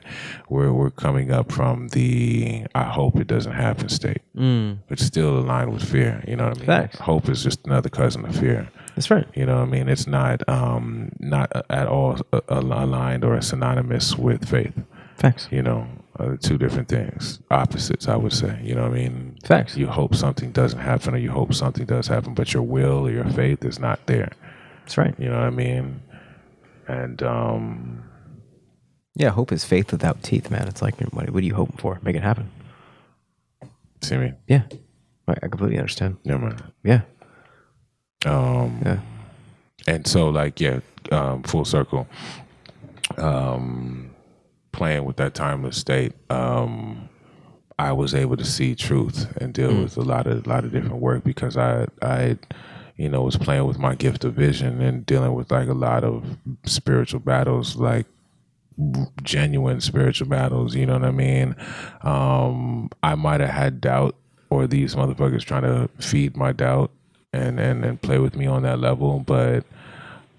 We're 0.49 0.73
we're 0.73 0.91
coming 0.91 1.31
up 1.31 1.53
from 1.53 1.89
the 1.89 2.65
I 2.75 2.85
hope 2.85 3.17
it 3.17 3.27
doesn't 3.27 3.53
happen 3.53 3.89
state. 3.89 4.23
Mm. 4.37 4.79
Still 4.99 5.39
aligned 5.39 5.73
with 5.73 5.85
fear. 5.85 6.23
You 6.27 6.37
know 6.37 6.49
what 6.49 6.57
I 6.57 6.61
mean? 6.61 6.67
Facts. 6.67 6.99
Hope 6.99 7.29
is 7.29 7.43
just 7.43 7.67
another 7.67 7.89
cousin 7.89 8.25
of 8.25 8.37
fear. 8.37 8.69
That's 8.95 9.11
right. 9.11 9.27
You 9.35 9.47
know 9.47 9.57
what 9.57 9.69
I 9.69 9.71
mean? 9.71 9.89
It's 9.89 10.07
not 10.07 10.47
um 10.49 11.13
not 11.19 11.51
at 11.71 11.87
all 11.87 12.19
a- 12.33 12.43
aligned 12.49 13.25
or 13.25 13.41
synonymous 13.41 14.17
with 14.17 14.49
faith. 14.49 14.75
Facts. 15.17 15.49
You 15.51 15.63
know, 15.63 15.87
uh, 16.19 16.37
two 16.41 16.59
different 16.59 16.89
things, 16.89 17.41
opposites. 17.51 18.09
I 18.09 18.17
would 18.17 18.33
say. 18.33 18.59
You 18.63 18.75
know 18.75 18.83
what 18.83 18.93
I 18.93 18.95
mean? 18.95 19.39
Facts. 19.45 19.77
You 19.77 19.87
hope 19.87 20.15
something 20.15 20.51
doesn't 20.53 20.79
happen, 20.79 21.15
or 21.15 21.19
you 21.19 21.31
hope 21.31 21.55
something 21.55 21.85
does 21.87 22.07
happen, 22.09 22.35
but 22.35 22.53
your 22.55 22.63
will 22.63 23.07
or 23.07 23.11
your 23.11 23.29
faith 23.31 23.65
is 23.65 23.79
not 23.79 24.05
there. 24.07 24.31
That's 24.91 24.99
right. 24.99 25.15
You 25.21 25.29
know 25.29 25.37
what 25.39 25.45
I 25.47 25.51
mean? 25.51 26.03
And 26.89 27.23
um, 27.23 28.03
Yeah. 29.15 29.29
Hope 29.31 29.53
is 29.53 29.65
faith 29.65 29.93
without 29.93 30.21
teeth, 30.25 30.51
man. 30.51 30.67
It's 30.67 30.83
like, 30.83 30.99
what, 31.13 31.31
what 31.31 31.45
are 31.45 31.47
you 31.47 31.55
hoping 31.55 31.77
for? 31.77 32.01
Make 32.03 32.17
it 32.17 32.25
happen. 32.25 32.51
see 34.03 34.17
me? 34.17 34.33
Yeah. 34.49 34.63
I, 35.29 35.35
I 35.45 35.47
completely 35.47 35.79
understand. 35.79 36.17
Yeah, 36.25 36.39
man. 36.39 36.61
Yeah. 36.83 37.03
Um, 38.27 38.83
Yeah. 38.85 38.99
and 39.87 40.09
so 40.09 40.29
like 40.29 40.61
yeah, 40.61 40.81
um, 41.13 41.45
full 41.45 41.65
circle. 41.65 42.09
Um, 43.17 44.11
playing 44.73 45.05
with 45.05 45.19
that 45.19 45.35
timeless 45.35 45.77
state, 45.77 46.15
um, 46.31 47.09
I 47.79 47.93
was 47.93 48.13
able 48.13 48.37
to 48.39 48.45
see 48.45 48.75
truth 48.75 49.33
and 49.41 49.55
deal 49.55 49.73
with 49.83 49.97
a 49.97 50.03
lot 50.03 50.27
of 50.27 50.45
a 50.45 50.49
lot 50.49 50.65
of 50.65 50.73
different 50.73 50.97
work 50.97 51.23
because 51.23 51.57
I 51.57 51.87
I 52.03 52.39
you 53.01 53.09
know 53.09 53.23
was 53.23 53.39
playing 53.39 53.65
with 53.65 53.79
my 53.79 53.95
gift 53.95 54.25
of 54.25 54.35
vision 54.35 54.83
and 54.83 55.07
dealing 55.07 55.33
with 55.33 55.51
like 55.51 55.69
a 55.69 55.75
lot 55.75 56.05
of 56.05 56.37
spiritual 56.65 57.19
battles 57.19 57.77
like 57.77 58.07
genuine 59.23 59.81
spiritual 59.81 60.29
battles 60.29 60.75
you 60.75 60.85
know 60.85 60.95
what 60.95 61.05
i 61.05 61.11
mean? 61.11 61.57
Um 62.03 62.91
i 63.03 63.15
might 63.15 63.41
have 63.41 63.51
had 63.51 63.81
doubt 63.81 64.17
or 64.51 64.67
these 64.67 64.95
motherfuckers 64.95 65.43
trying 65.45 65.63
to 65.63 65.89
feed 65.99 66.37
my 66.37 66.53
doubt 66.53 66.91
and 67.33 67.59
and 67.59 67.85
and 67.87 68.01
play 68.03 68.19
with 68.19 68.37
me 68.37 68.47
on 68.47 68.63
that 68.63 68.81
level 68.81 69.21
but 69.21 69.65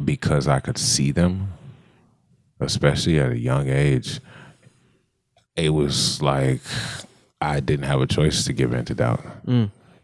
because 0.06 0.48
i 0.48 0.60
could 0.60 0.78
see 0.78 1.12
them 1.12 1.52
especially 2.60 3.20
at 3.20 3.32
a 3.32 3.38
young 3.40 3.70
age 3.70 4.20
it 5.56 5.70
was 5.70 6.22
like 6.22 6.62
i 7.42 7.60
didn't 7.60 7.86
have 7.86 8.02
a 8.02 8.08
choice 8.08 8.46
to 8.46 8.54
give 8.54 8.72
in 8.74 8.86
to 8.86 8.94
doubt 8.94 9.24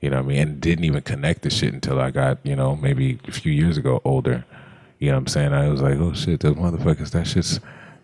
you 0.01 0.09
know 0.09 0.17
what 0.17 0.25
i 0.25 0.27
mean 0.27 0.37
and 0.41 0.61
didn't 0.61 0.85
even 0.85 1.01
connect 1.01 1.41
the 1.41 1.49
shit 1.49 1.73
until 1.73 1.99
i 1.99 2.09
got 2.11 2.37
you 2.43 2.55
know 2.55 2.75
maybe 2.75 3.19
a 3.27 3.31
few 3.31 3.51
years 3.51 3.77
ago 3.77 4.01
older 4.05 4.45
you 4.99 5.07
know 5.09 5.13
what 5.15 5.19
i'm 5.21 5.27
saying 5.27 5.53
i 5.53 5.67
was 5.69 5.81
like 5.81 5.95
oh 5.97 6.13
shit 6.13 6.39
those 6.41 6.55
motherfuckers 6.55 7.11
that 7.11 7.25
shit's 7.27 7.59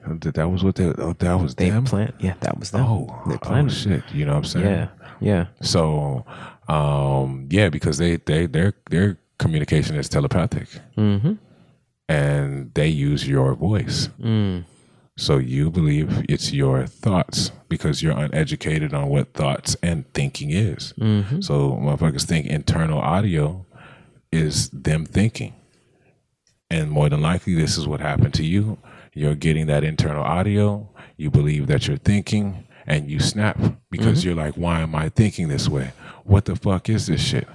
that 0.05 0.49
was 0.51 0.63
what 0.65 0.75
they 0.75 0.85
oh, 0.85 1.13
that 1.19 1.35
was 1.35 1.55
They 1.55 1.69
them 1.69 1.85
plant. 1.85 2.13
Yeah. 2.19 2.33
That 2.41 2.59
was 2.59 2.71
them. 2.71 2.81
oh 2.83 3.21
They 3.27 3.35
oh 3.35 3.37
planted. 3.37 3.71
shit 3.73 4.03
you 4.11 4.25
know 4.25 4.33
what 4.33 4.37
i'm 4.39 4.43
saying 4.45 4.65
Yeah. 4.65 4.87
Yeah. 5.21 5.45
So, 5.61 6.25
um, 6.67 7.47
yeah, 7.49 7.69
because 7.69 7.97
they 7.99 8.17
they 8.17 8.45
their 8.45 8.73
their 8.89 9.17
communication 9.37 9.95
is 9.95 10.09
telepathic, 10.09 10.67
Mm-hmm. 10.97 11.33
and 12.09 12.73
they 12.73 12.87
use 12.89 13.25
your 13.27 13.53
voice. 13.55 14.09
Mm. 14.21 14.65
So 15.15 15.37
you 15.37 15.69
believe 15.69 16.25
it's 16.27 16.51
your 16.51 16.87
thoughts 16.87 17.51
because 17.69 18.01
you're 18.01 18.17
uneducated 18.17 18.93
on 18.93 19.09
what 19.09 19.33
thoughts 19.33 19.75
and 19.83 20.11
thinking 20.13 20.49
is. 20.49 20.93
Mm-hmm. 20.99 21.41
So 21.41 21.71
motherfuckers 21.73 22.25
think 22.25 22.47
internal 22.47 22.99
audio 22.99 23.65
is 24.31 24.69
them 24.71 25.05
thinking. 25.05 25.53
And 26.71 26.89
more 26.89 27.09
than 27.09 27.21
likely 27.21 27.53
this 27.53 27.77
is 27.77 27.87
what 27.87 27.99
happened 27.99 28.33
to 28.35 28.43
you. 28.43 28.79
You're 29.13 29.35
getting 29.35 29.67
that 29.67 29.83
internal 29.83 30.23
audio, 30.23 30.89
you 31.17 31.29
believe 31.29 31.67
that 31.67 31.87
you're 31.87 31.97
thinking, 31.97 32.67
and 32.87 33.09
you 33.09 33.19
snap 33.19 33.59
because 33.91 34.25
you're 34.25 34.35
like, 34.35 34.55
Why 34.55 34.81
am 34.81 34.95
I 34.95 35.09
thinking 35.09 35.47
this 35.47 35.69
way? 35.69 35.91
What 36.23 36.45
the 36.45 36.55
fuck 36.55 36.89
is 36.89 37.05
this 37.05 37.21
shit? 37.21 37.47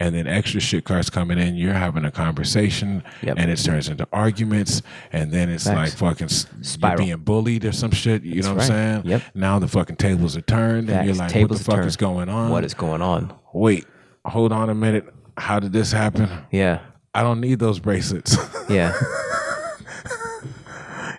And 0.00 0.14
then 0.14 0.26
extra 0.26 0.60
shit 0.60 0.84
cards 0.84 1.08
coming 1.08 1.38
in, 1.38 1.54
you're 1.54 1.72
having 1.72 2.04
a 2.04 2.10
conversation 2.10 3.02
Yep. 3.22 3.36
and 3.38 3.50
it 3.50 3.56
turns 3.58 3.88
into 3.88 4.06
arguments, 4.12 4.82
and 5.12 5.30
then 5.30 5.48
it's 5.48 5.64
Facts. 5.64 6.00
like 6.02 6.18
fucking 6.18 6.28
Spiral. 6.28 6.98
being 6.98 7.16
bullied 7.18 7.64
or 7.64 7.72
some 7.72 7.90
shit. 7.92 8.22
You 8.24 8.42
know 8.42 8.54
what 8.54 8.68
right. 8.68 8.70
I'm 8.70 9.02
saying? 9.02 9.02
Yep. 9.06 9.22
Now 9.34 9.58
the 9.58 9.68
fucking 9.68 9.96
tables 9.96 10.36
are 10.36 10.40
turned, 10.42 10.90
and 10.90 11.06
you're 11.06 11.14
like, 11.14 11.30
Tables 11.30 11.50
"What 11.50 11.58
the 11.58 11.64
fuck 11.64 11.74
turned. 11.76 11.86
is 11.88 11.96
going 11.96 12.28
on? 12.28 12.50
What 12.50 12.64
is 12.64 12.74
going 12.74 13.02
on? 13.02 13.32
Wait, 13.52 13.86
hold 14.24 14.52
on 14.52 14.68
a 14.70 14.74
minute. 14.74 15.06
How 15.36 15.60
did 15.60 15.72
this 15.72 15.92
happen? 15.92 16.28
Yeah. 16.50 16.80
I 17.14 17.22
don't 17.22 17.40
need 17.40 17.58
those 17.60 17.78
bracelets. 17.78 18.36
Yeah. 18.68 18.92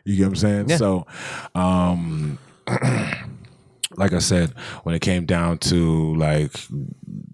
you 0.04 0.18
get 0.18 0.24
what 0.24 0.30
I'm 0.30 0.36
saying? 0.36 0.70
Yeah. 0.70 0.78
So, 0.78 1.06
um, 1.54 2.38
like 3.98 4.14
I 4.14 4.20
said, 4.20 4.52
when 4.84 4.96
it 4.96 5.02
came 5.02 5.26
down 5.26 5.58
to 5.60 6.16
like 6.16 6.52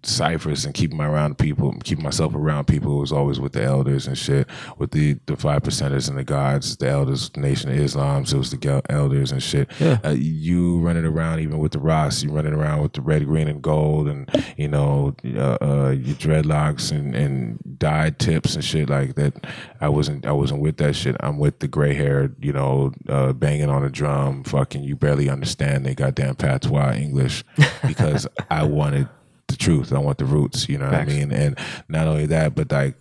ciphers 0.03 0.65
and 0.65 0.73
keeping 0.73 0.97
my 0.97 1.07
around 1.07 1.37
people, 1.37 1.73
keeping 1.83 2.03
myself 2.03 2.33
around 2.33 2.65
people, 2.65 2.97
it 2.97 3.01
was 3.01 3.11
always 3.11 3.39
with 3.39 3.53
the 3.53 3.63
elders 3.63 4.07
and 4.07 4.17
shit, 4.17 4.47
with 4.77 4.91
the 4.91 5.17
the 5.25 5.35
five 5.35 5.63
percenters 5.63 6.09
and 6.09 6.17
the 6.17 6.23
gods, 6.23 6.77
the 6.77 6.89
elders, 6.89 7.35
Nation 7.35 7.71
of 7.71 7.77
Islam. 7.77 8.25
So 8.25 8.37
it 8.37 8.39
was 8.39 8.51
the 8.51 8.81
elders 8.89 9.31
and 9.31 9.41
shit. 9.41 9.69
Yeah. 9.79 9.99
Uh, 10.03 10.11
you 10.11 10.79
running 10.79 11.05
around 11.05 11.39
even 11.39 11.59
with 11.59 11.71
the 11.71 11.79
Ross, 11.79 12.23
you 12.23 12.31
running 12.31 12.53
around 12.53 12.81
with 12.81 12.93
the 12.93 13.01
red, 13.01 13.25
green, 13.25 13.47
and 13.47 13.61
gold, 13.61 14.07
and 14.07 14.29
you 14.57 14.67
know 14.67 15.15
uh, 15.25 15.57
uh, 15.61 15.89
your 15.89 16.15
dreadlocks 16.15 16.91
and 16.91 17.15
and 17.15 17.59
dyed 17.77 18.19
tips 18.19 18.55
and 18.55 18.63
shit 18.63 18.89
like 18.89 19.15
that. 19.15 19.33
I 19.79 19.89
wasn't 19.89 20.25
I 20.25 20.31
wasn't 20.31 20.61
with 20.61 20.77
that 20.77 20.95
shit. 20.95 21.15
I'm 21.19 21.37
with 21.37 21.59
the 21.59 21.67
gray 21.67 21.93
hair, 21.93 22.31
you 22.39 22.53
know, 22.53 22.93
uh, 23.09 23.33
banging 23.33 23.69
on 23.69 23.83
a 23.83 23.89
drum, 23.89 24.43
fucking. 24.43 24.83
You 24.83 24.95
barely 24.95 25.29
understand 25.29 25.85
they 25.85 25.95
goddamn 25.95 26.35
patois 26.51 26.93
English 26.93 27.43
because 27.85 28.27
I 28.49 28.63
wanted 28.63 29.07
the 29.47 29.57
truth. 29.57 29.93
I 29.93 29.99
want 29.99 30.17
the 30.17 30.25
roots. 30.25 30.67
You 30.67 30.77
know 30.77 30.85
what 30.85 30.93
Facts. 30.93 31.11
I 31.11 31.15
mean? 31.15 31.31
And 31.31 31.57
not 31.87 32.07
only 32.07 32.25
that, 32.27 32.55
but 32.55 32.71
like 32.71 32.95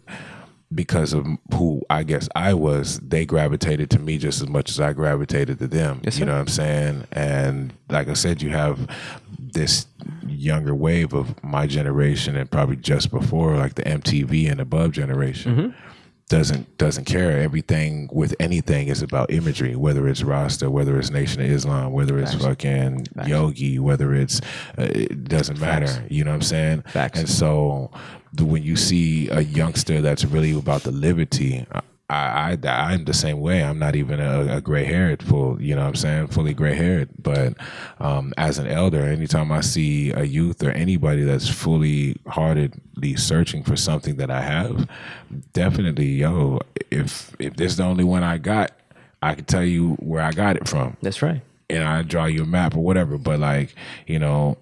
because 0.72 1.12
of 1.12 1.27
who 1.52 1.82
I 1.90 2.05
guess 2.05 2.28
I 2.36 2.55
was, 2.55 3.01
they 3.01 3.27
gravitated 3.27 3.90
to 3.90 3.98
me 3.98 4.18
just 4.18 4.40
as 4.40 4.48
much 4.48 4.70
as 4.70 4.78
I 4.78 4.93
gravitated 4.93 5.59
to 5.59 5.66
them. 5.66 6.01
Yes, 6.05 6.18
you 6.18 6.24
know 6.24 6.32
what 6.32 6.43
I'm 6.43 6.48
saying? 6.48 7.06
And 7.10 7.72
like 7.89 8.09
I 8.09 8.12
said, 8.12 8.40
you 8.40 8.51
have 8.51 8.89
this 9.36 9.86
younger 10.27 10.74
wave 10.74 11.12
of 11.12 11.43
my 11.43 11.66
generation 11.66 12.36
and 12.36 12.48
probably 12.48 12.77
just 12.77 13.10
before, 13.10 13.56
like 13.56 13.74
the 13.74 13.82
MTV 13.82 14.48
and 14.48 14.60
above 14.60 14.93
generation. 14.93 15.56
Mm-hmm. 15.56 15.89
Doesn't 16.31 16.78
doesn't 16.78 17.07
care. 17.07 17.40
Everything 17.40 18.09
with 18.12 18.36
anything 18.39 18.86
is 18.86 19.02
about 19.02 19.32
imagery. 19.32 19.74
Whether 19.74 20.07
it's 20.07 20.23
Rasta, 20.23 20.70
whether 20.70 20.97
it's 20.97 21.11
Nation 21.11 21.43
of 21.43 21.51
Islam, 21.51 21.93
whether 21.93 22.20
it's 22.20 22.32
Facts. 22.32 22.44
fucking 22.44 23.07
Yogi, 23.27 23.81
whether 23.81 24.15
it's 24.15 24.40
uh, 24.78 24.89
it 24.94 25.24
doesn't 25.24 25.59
matter. 25.61 25.89
Facts. 25.89 26.09
You 26.09 26.23
know 26.23 26.31
what 26.31 26.36
I'm 26.36 26.43
saying? 26.43 26.82
Facts. 26.82 27.19
And 27.19 27.28
so 27.28 27.90
the, 28.32 28.44
when 28.44 28.62
you 28.62 28.77
see 28.77 29.28
a 29.31 29.40
youngster 29.40 30.01
that's 30.01 30.24
really 30.24 30.52
about 30.57 30.85
the 30.85 30.93
liberty, 30.93 31.66
I, 32.11 32.59
I 32.62 32.69
I'm 32.69 33.05
the 33.05 33.15
same 33.15 33.41
way. 33.41 33.62
I'm 33.62 33.78
not 33.78 33.95
even 33.95 34.20
a, 34.20 34.57
a 34.57 34.61
gray 34.61 34.85
haired 34.85 35.23
full, 35.23 35.62
you 35.62 35.74
know 35.74 35.82
what 35.82 35.89
I'm 35.89 35.95
saying, 35.95 36.27
fully 36.28 36.53
gray 36.55 36.74
haired. 36.74 37.09
But 37.19 37.55
um, 38.01 38.35
as 38.37 38.59
an 38.59 38.66
elder, 38.66 39.05
anytime 39.05 39.53
I 39.53 39.61
see 39.61 40.11
a 40.11 40.24
youth 40.24 40.62
or 40.62 40.70
anybody 40.73 41.23
that's 41.23 41.49
fully 41.49 42.16
heartedly 42.27 43.16
searching 43.16 43.62
for 43.62 43.77
something 43.77 44.16
that 44.16 44.31
I 44.31 44.43
have, 44.43 44.89
definitely, 45.53 46.07
yo, 46.07 46.61
if 46.91 47.35
if 47.39 47.55
this 47.55 47.73
is 47.73 47.77
the 47.78 47.85
only 47.85 48.05
one 48.05 48.24
I 48.24 48.39
got, 48.39 48.73
I 49.23 49.37
can 49.37 49.45
tell 49.45 49.65
you 49.65 49.95
where 50.01 50.23
I 50.23 50.32
got 50.32 50.57
it 50.57 50.69
from 50.69 50.97
That's 51.03 51.23
right. 51.23 51.43
and 51.69 51.85
I 51.85 52.03
draw 52.03 52.24
you 52.24 52.43
a 52.43 52.47
map 52.47 52.74
or 52.74 52.81
whatever. 52.81 53.19
But 53.19 53.39
like, 53.39 53.74
you 54.07 54.19
know, 54.19 54.59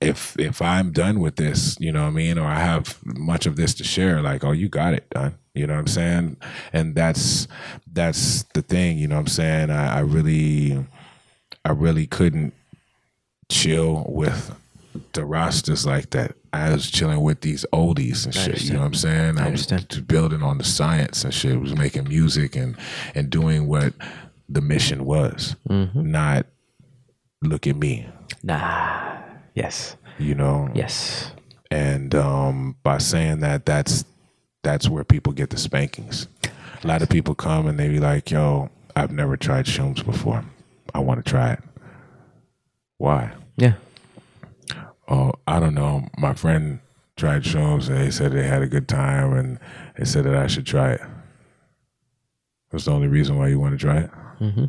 if 0.00 0.38
if 0.38 0.62
I'm 0.62 0.92
done 0.92 1.18
with 1.18 1.36
this, 1.36 1.76
you 1.80 1.90
know 1.90 2.02
what 2.02 2.10
I 2.10 2.12
mean, 2.12 2.38
or 2.38 2.46
I 2.46 2.60
have 2.60 2.98
much 3.04 3.46
of 3.46 3.56
this 3.56 3.74
to 3.74 3.84
share, 3.84 4.22
like, 4.22 4.44
oh, 4.44 4.52
you 4.52 4.68
got 4.68 4.94
it 4.94 5.10
done. 5.10 5.36
You 5.58 5.66
know 5.66 5.74
what 5.74 5.80
I'm 5.80 5.86
saying? 5.88 6.36
And 6.72 6.94
that's 6.94 7.48
that's 7.92 8.44
the 8.54 8.62
thing, 8.62 8.98
you 8.98 9.08
know 9.08 9.16
what 9.16 9.22
I'm 9.22 9.26
saying? 9.26 9.70
I, 9.70 9.96
I 9.96 10.00
really 10.00 10.84
I 11.64 11.70
really 11.72 12.06
couldn't 12.06 12.54
chill 13.50 14.04
with 14.08 14.54
the 15.12 15.22
Rastas 15.22 15.86
like 15.86 16.10
that. 16.10 16.34
I 16.52 16.72
was 16.72 16.90
chilling 16.90 17.20
with 17.20 17.42
these 17.42 17.66
oldies 17.72 18.24
and 18.24 18.34
shit. 18.34 18.62
You 18.62 18.74
know 18.74 18.80
what 18.80 18.86
I'm 18.86 18.94
saying? 18.94 19.38
I, 19.38 19.50
was 19.50 19.70
understand. 19.70 19.90
t- 19.90 20.00
building 20.00 20.42
on 20.42 20.58
the 20.58 20.64
science 20.64 21.24
and 21.24 21.34
shit. 21.34 21.60
was 21.60 21.76
making 21.76 22.08
music 22.08 22.56
and 22.56 22.76
and 23.14 23.28
doing 23.28 23.68
what 23.68 23.92
the 24.48 24.60
mission 24.60 25.04
was. 25.04 25.56
Not 25.68 26.46
look 27.42 27.66
at 27.66 27.76
me. 27.76 28.08
Nah. 28.42 29.18
Yes. 29.54 29.96
You 30.18 30.34
know? 30.34 30.70
Yes. 30.74 31.32
And 31.70 32.14
um, 32.14 32.76
by 32.82 32.98
saying 32.98 33.40
that, 33.40 33.66
that's 33.66 34.04
that's 34.62 34.88
where 34.88 35.04
people 35.04 35.32
get 35.32 35.50
the 35.50 35.56
spankings. 35.56 36.28
A 36.82 36.86
lot 36.86 37.02
of 37.02 37.08
people 37.08 37.34
come 37.34 37.66
and 37.66 37.78
they 37.78 37.88
be 37.88 37.98
like, 37.98 38.30
"Yo, 38.30 38.70
I've 38.94 39.10
never 39.10 39.36
tried 39.36 39.66
shrooms 39.66 40.04
before. 40.04 40.44
I 40.94 41.00
want 41.00 41.24
to 41.24 41.30
try 41.30 41.52
it." 41.52 41.60
Why? 42.98 43.32
Yeah. 43.56 43.74
Oh, 45.08 45.32
I 45.46 45.60
don't 45.60 45.74
know. 45.74 46.08
My 46.18 46.34
friend 46.34 46.80
tried 47.16 47.42
shrooms 47.42 47.88
and 47.88 47.96
they 47.96 48.10
said 48.10 48.32
they 48.32 48.46
had 48.46 48.62
a 48.62 48.68
good 48.68 48.88
time 48.88 49.32
and 49.32 49.58
they 49.96 50.04
said 50.04 50.24
that 50.24 50.34
I 50.34 50.46
should 50.46 50.66
try 50.66 50.92
it. 50.92 51.00
That's 52.70 52.84
the 52.84 52.92
only 52.92 53.08
reason 53.08 53.38
why 53.38 53.48
you 53.48 53.58
want 53.58 53.78
to 53.78 53.84
try 53.84 53.98
it. 54.00 54.10
Mm-hmm. 54.40 54.64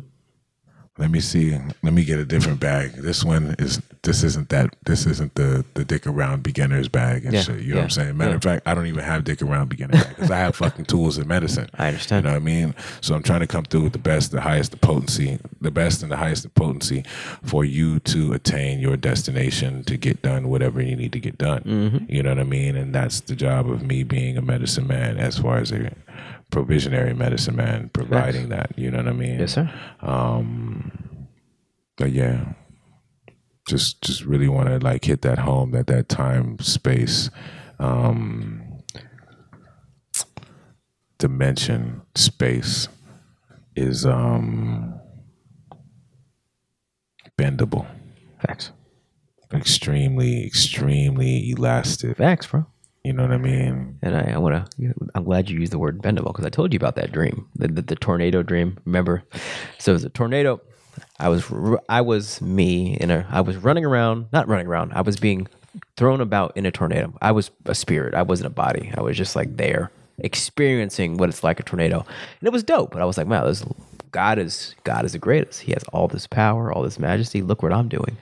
Let 1.00 1.10
me 1.10 1.20
see. 1.20 1.58
Let 1.82 1.94
me 1.94 2.04
get 2.04 2.18
a 2.18 2.26
different 2.26 2.60
bag. 2.60 2.92
This 2.92 3.24
one 3.24 3.56
is. 3.58 3.80
This 4.02 4.22
isn't 4.22 4.50
that. 4.50 4.76
This 4.84 5.06
isn't 5.06 5.34
the 5.34 5.64
the 5.72 5.84
dick 5.84 6.06
around 6.06 6.42
beginners 6.42 6.88
bag 6.88 7.24
and 7.24 7.32
Yeah, 7.32 7.40
shit. 7.40 7.60
You 7.60 7.68
know 7.68 7.68
yeah, 7.68 7.74
what 7.76 7.84
I'm 7.84 7.90
saying? 7.90 8.16
Matter 8.18 8.36
of 8.36 8.42
fact, 8.42 8.66
I 8.66 8.74
don't 8.74 8.86
even 8.86 9.02
have 9.02 9.24
dick 9.24 9.40
around 9.40 9.68
beginner 9.68 9.92
bag 9.92 10.08
because 10.10 10.30
I 10.30 10.36
have 10.36 10.54
fucking 10.56 10.84
tools 10.84 11.16
and 11.16 11.26
medicine. 11.26 11.70
I 11.78 11.88
understand. 11.88 12.24
You 12.24 12.28
know 12.28 12.34
what 12.34 12.42
I 12.42 12.44
mean? 12.44 12.74
So 13.00 13.14
I'm 13.14 13.22
trying 13.22 13.40
to 13.40 13.46
come 13.46 13.64
through 13.64 13.84
with 13.84 13.92
the 13.94 13.98
best, 13.98 14.30
the 14.30 14.42
highest, 14.42 14.72
the 14.72 14.76
potency, 14.76 15.38
the 15.60 15.70
best 15.70 16.02
and 16.02 16.12
the 16.12 16.18
highest 16.18 16.44
of 16.44 16.54
potency 16.54 17.04
for 17.42 17.64
you 17.64 17.98
to 18.00 18.34
attain 18.34 18.78
your 18.78 18.98
destination 18.98 19.82
to 19.84 19.96
get 19.96 20.20
done 20.20 20.48
whatever 20.48 20.82
you 20.82 20.96
need 20.96 21.12
to 21.12 21.20
get 21.20 21.38
done. 21.38 21.62
Mm-hmm. 21.62 22.12
You 22.12 22.22
know 22.22 22.30
what 22.30 22.40
I 22.40 22.44
mean? 22.44 22.76
And 22.76 22.94
that's 22.94 23.20
the 23.20 23.34
job 23.34 23.70
of 23.70 23.82
me 23.82 24.02
being 24.02 24.36
a 24.36 24.42
medicine 24.42 24.86
man 24.86 25.16
as 25.16 25.38
far 25.38 25.58
as 25.58 25.72
a 25.72 25.92
provisionary 26.50 27.16
medicine 27.16 27.56
man, 27.56 27.90
providing 27.92 28.48
that. 28.50 28.72
You 28.76 28.90
know 28.90 28.98
what 28.98 29.08
I 29.08 29.12
mean? 29.12 29.38
Yes, 29.38 29.54
sir. 29.54 29.72
Um, 30.00 31.28
but 31.96 32.12
yeah, 32.12 32.52
just 33.68 34.02
just 34.02 34.24
really 34.24 34.48
want 34.48 34.68
to 34.68 34.78
like 34.78 35.04
hit 35.04 35.22
that 35.22 35.38
home 35.38 35.70
that 35.72 35.86
that 35.88 36.08
time 36.08 36.58
space 36.58 37.30
um, 37.78 38.62
dimension 41.18 42.02
space 42.14 42.88
is 43.76 44.04
um 44.06 44.98
bendable, 47.38 47.86
Facts. 48.40 48.72
extremely 49.52 50.44
extremely 50.46 51.50
elastic. 51.50 52.16
Facts, 52.16 52.46
bro. 52.46 52.66
You 53.04 53.14
know 53.14 53.22
what 53.22 53.32
I 53.32 53.38
mean? 53.38 53.98
And 54.02 54.14
I, 54.14 54.32
I 54.34 54.38
want 54.38 54.70
to. 54.78 54.94
I'm 55.14 55.24
glad 55.24 55.48
you 55.48 55.58
used 55.58 55.72
the 55.72 55.78
word 55.78 56.02
bendable 56.02 56.26
because 56.26 56.44
I 56.44 56.50
told 56.50 56.72
you 56.72 56.76
about 56.76 56.96
that 56.96 57.12
dream, 57.12 57.48
the, 57.56 57.68
the, 57.68 57.82
the 57.82 57.96
tornado 57.96 58.42
dream. 58.42 58.78
Remember? 58.84 59.22
So 59.78 59.92
it 59.92 59.94
was 59.94 60.04
a 60.04 60.10
tornado. 60.10 60.60
I 61.18 61.28
was 61.28 61.50
I 61.88 62.02
was 62.02 62.42
me 62.42 62.96
in 62.96 63.10
a. 63.10 63.26
I 63.30 63.40
was 63.40 63.56
running 63.56 63.84
around, 63.86 64.26
not 64.32 64.48
running 64.48 64.66
around. 64.66 64.92
I 64.92 65.00
was 65.00 65.16
being 65.16 65.48
thrown 65.96 66.20
about 66.20 66.56
in 66.56 66.66
a 66.66 66.70
tornado. 66.70 67.14
I 67.22 67.32
was 67.32 67.50
a 67.64 67.74
spirit. 67.74 68.14
I 68.14 68.22
wasn't 68.22 68.48
a 68.48 68.50
body. 68.50 68.92
I 68.96 69.00
was 69.00 69.16
just 69.16 69.34
like 69.34 69.56
there, 69.56 69.90
experiencing 70.18 71.16
what 71.16 71.28
it's 71.28 71.42
like 71.42 71.60
a 71.60 71.62
tornado, 71.62 72.00
and 72.00 72.46
it 72.46 72.52
was 72.52 72.62
dope. 72.62 72.92
But 72.92 73.00
I 73.00 73.06
was 73.06 73.16
like, 73.16 73.28
wow, 73.28 73.46
this 73.46 73.64
God 74.10 74.38
is 74.38 74.74
God 74.84 75.04
is 75.04 75.12
the 75.12 75.18
greatest. 75.18 75.62
He 75.62 75.72
has 75.72 75.84
all 75.84 76.08
this 76.08 76.26
power, 76.26 76.72
all 76.72 76.82
this 76.82 76.98
majesty. 76.98 77.40
Look 77.40 77.62
what 77.62 77.72
I'm 77.72 77.88
doing, 77.88 78.16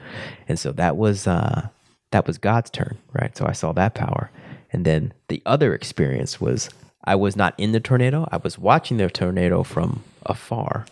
and 0.47 0.59
so 0.59 0.71
that 0.73 0.97
was 0.97 1.27
uh, 1.27 1.69
that 2.11 2.27
was 2.27 2.39
God's 2.39 2.71
turn, 2.71 2.99
right? 3.13 3.37
So 3.37 3.47
I 3.47 3.53
saw 3.53 3.73
that 3.73 3.95
power, 3.95 4.31
and 4.73 4.85
then 4.85 5.13
the 5.29 5.43
other 5.47 5.75
experience 5.75 6.41
was 6.41 6.71
I 7.05 7.15
was 7.15 7.37
not 7.37 7.55
in 7.59 7.73
the 7.73 7.81
tornado. 7.81 8.29
I 8.31 8.37
was 8.39 8.59
watching 8.59 8.99
the 8.99 9.09
tornado 9.09 9.63
from 9.63 10.03
afar, 10.27 10.87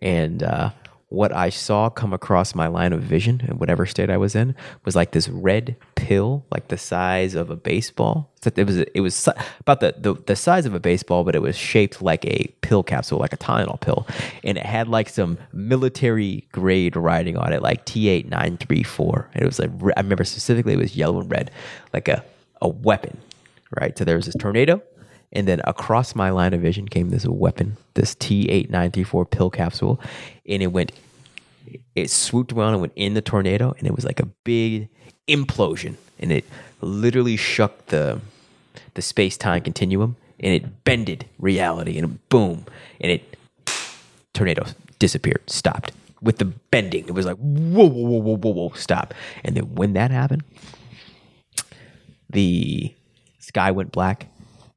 and 0.00 0.42
uh, 0.42 0.70
what 1.10 1.34
I 1.34 1.50
saw 1.50 1.90
come 1.90 2.12
across 2.12 2.54
my 2.54 2.68
line 2.68 2.92
of 2.92 3.02
vision 3.02 3.42
in 3.48 3.58
whatever 3.58 3.84
state 3.84 4.10
I 4.10 4.16
was 4.16 4.36
in 4.36 4.54
was 4.84 4.94
like 4.94 5.10
this 5.10 5.28
red 5.28 5.74
pill, 5.96 6.46
like 6.52 6.68
the 6.68 6.78
size 6.78 7.34
of 7.34 7.50
a 7.50 7.56
baseball. 7.56 8.30
It 8.54 8.64
was 8.64 8.78
it 8.78 9.00
was 9.00 9.28
about 9.58 9.80
the, 9.80 9.94
the 9.98 10.14
the 10.14 10.36
size 10.36 10.66
of 10.66 10.74
a 10.74 10.78
baseball, 10.80 11.24
but 11.24 11.34
it 11.34 11.42
was 11.42 11.56
shaped 11.56 12.00
like 12.00 12.24
a 12.26 12.46
pill 12.60 12.84
capsule, 12.84 13.18
like 13.18 13.32
a 13.32 13.36
Tylenol 13.36 13.80
pill, 13.80 14.06
and 14.44 14.56
it 14.56 14.64
had 14.64 14.86
like 14.86 15.08
some 15.08 15.36
military 15.52 16.46
grade 16.52 16.94
writing 16.94 17.36
on 17.36 17.52
it, 17.52 17.60
like 17.60 17.84
T 17.84 18.08
eight 18.08 18.28
nine 18.28 18.56
three 18.56 18.84
four. 18.84 19.28
It 19.34 19.44
was 19.44 19.58
like 19.58 19.70
I 19.96 20.00
remember 20.00 20.24
specifically 20.24 20.74
it 20.74 20.78
was 20.78 20.96
yellow 20.96 21.20
and 21.20 21.30
red, 21.30 21.50
like 21.92 22.06
a 22.06 22.24
a 22.60 22.68
weapon, 22.68 23.18
right? 23.80 23.96
So 23.96 24.04
there 24.04 24.16
was 24.16 24.26
this 24.26 24.36
tornado, 24.38 24.82
and 25.32 25.46
then 25.46 25.60
across 25.64 26.14
my 26.14 26.30
line 26.30 26.54
of 26.54 26.60
vision 26.60 26.88
came 26.88 27.10
this 27.10 27.26
weapon, 27.26 27.76
this 27.94 28.14
T8934 28.16 29.30
pill 29.30 29.50
capsule, 29.50 30.00
and 30.46 30.62
it 30.62 30.68
went, 30.68 30.92
it 31.94 32.10
swooped 32.10 32.52
around 32.52 32.72
and 32.72 32.80
went 32.80 32.92
in 32.96 33.14
the 33.14 33.22
tornado, 33.22 33.74
and 33.78 33.86
it 33.86 33.94
was 33.94 34.04
like 34.04 34.20
a 34.20 34.26
big 34.44 34.88
implosion, 35.28 35.96
and 36.18 36.32
it 36.32 36.44
literally 36.80 37.36
shook 37.36 37.86
the 37.86 38.20
the 38.94 39.02
space 39.02 39.36
time 39.36 39.62
continuum, 39.62 40.16
and 40.40 40.52
it 40.52 40.84
bended 40.84 41.26
reality, 41.38 41.96
and 41.98 42.28
boom, 42.28 42.66
and 43.00 43.12
it 43.12 43.36
tornado 44.34 44.64
disappeared, 44.98 45.48
stopped 45.48 45.92
with 46.22 46.38
the 46.38 46.44
bending. 46.44 47.06
It 47.06 47.14
was 47.14 47.26
like 47.26 47.36
whoa, 47.36 47.88
whoa, 47.88 48.04
whoa, 48.04 48.20
whoa, 48.20 48.36
whoa, 48.36 48.52
whoa, 48.52 48.72
stop, 48.74 49.14
and 49.44 49.56
then 49.56 49.74
when 49.74 49.92
that 49.92 50.10
happened, 50.10 50.42
the 52.32 52.94
sky 53.38 53.70
went 53.70 53.92
black, 53.92 54.26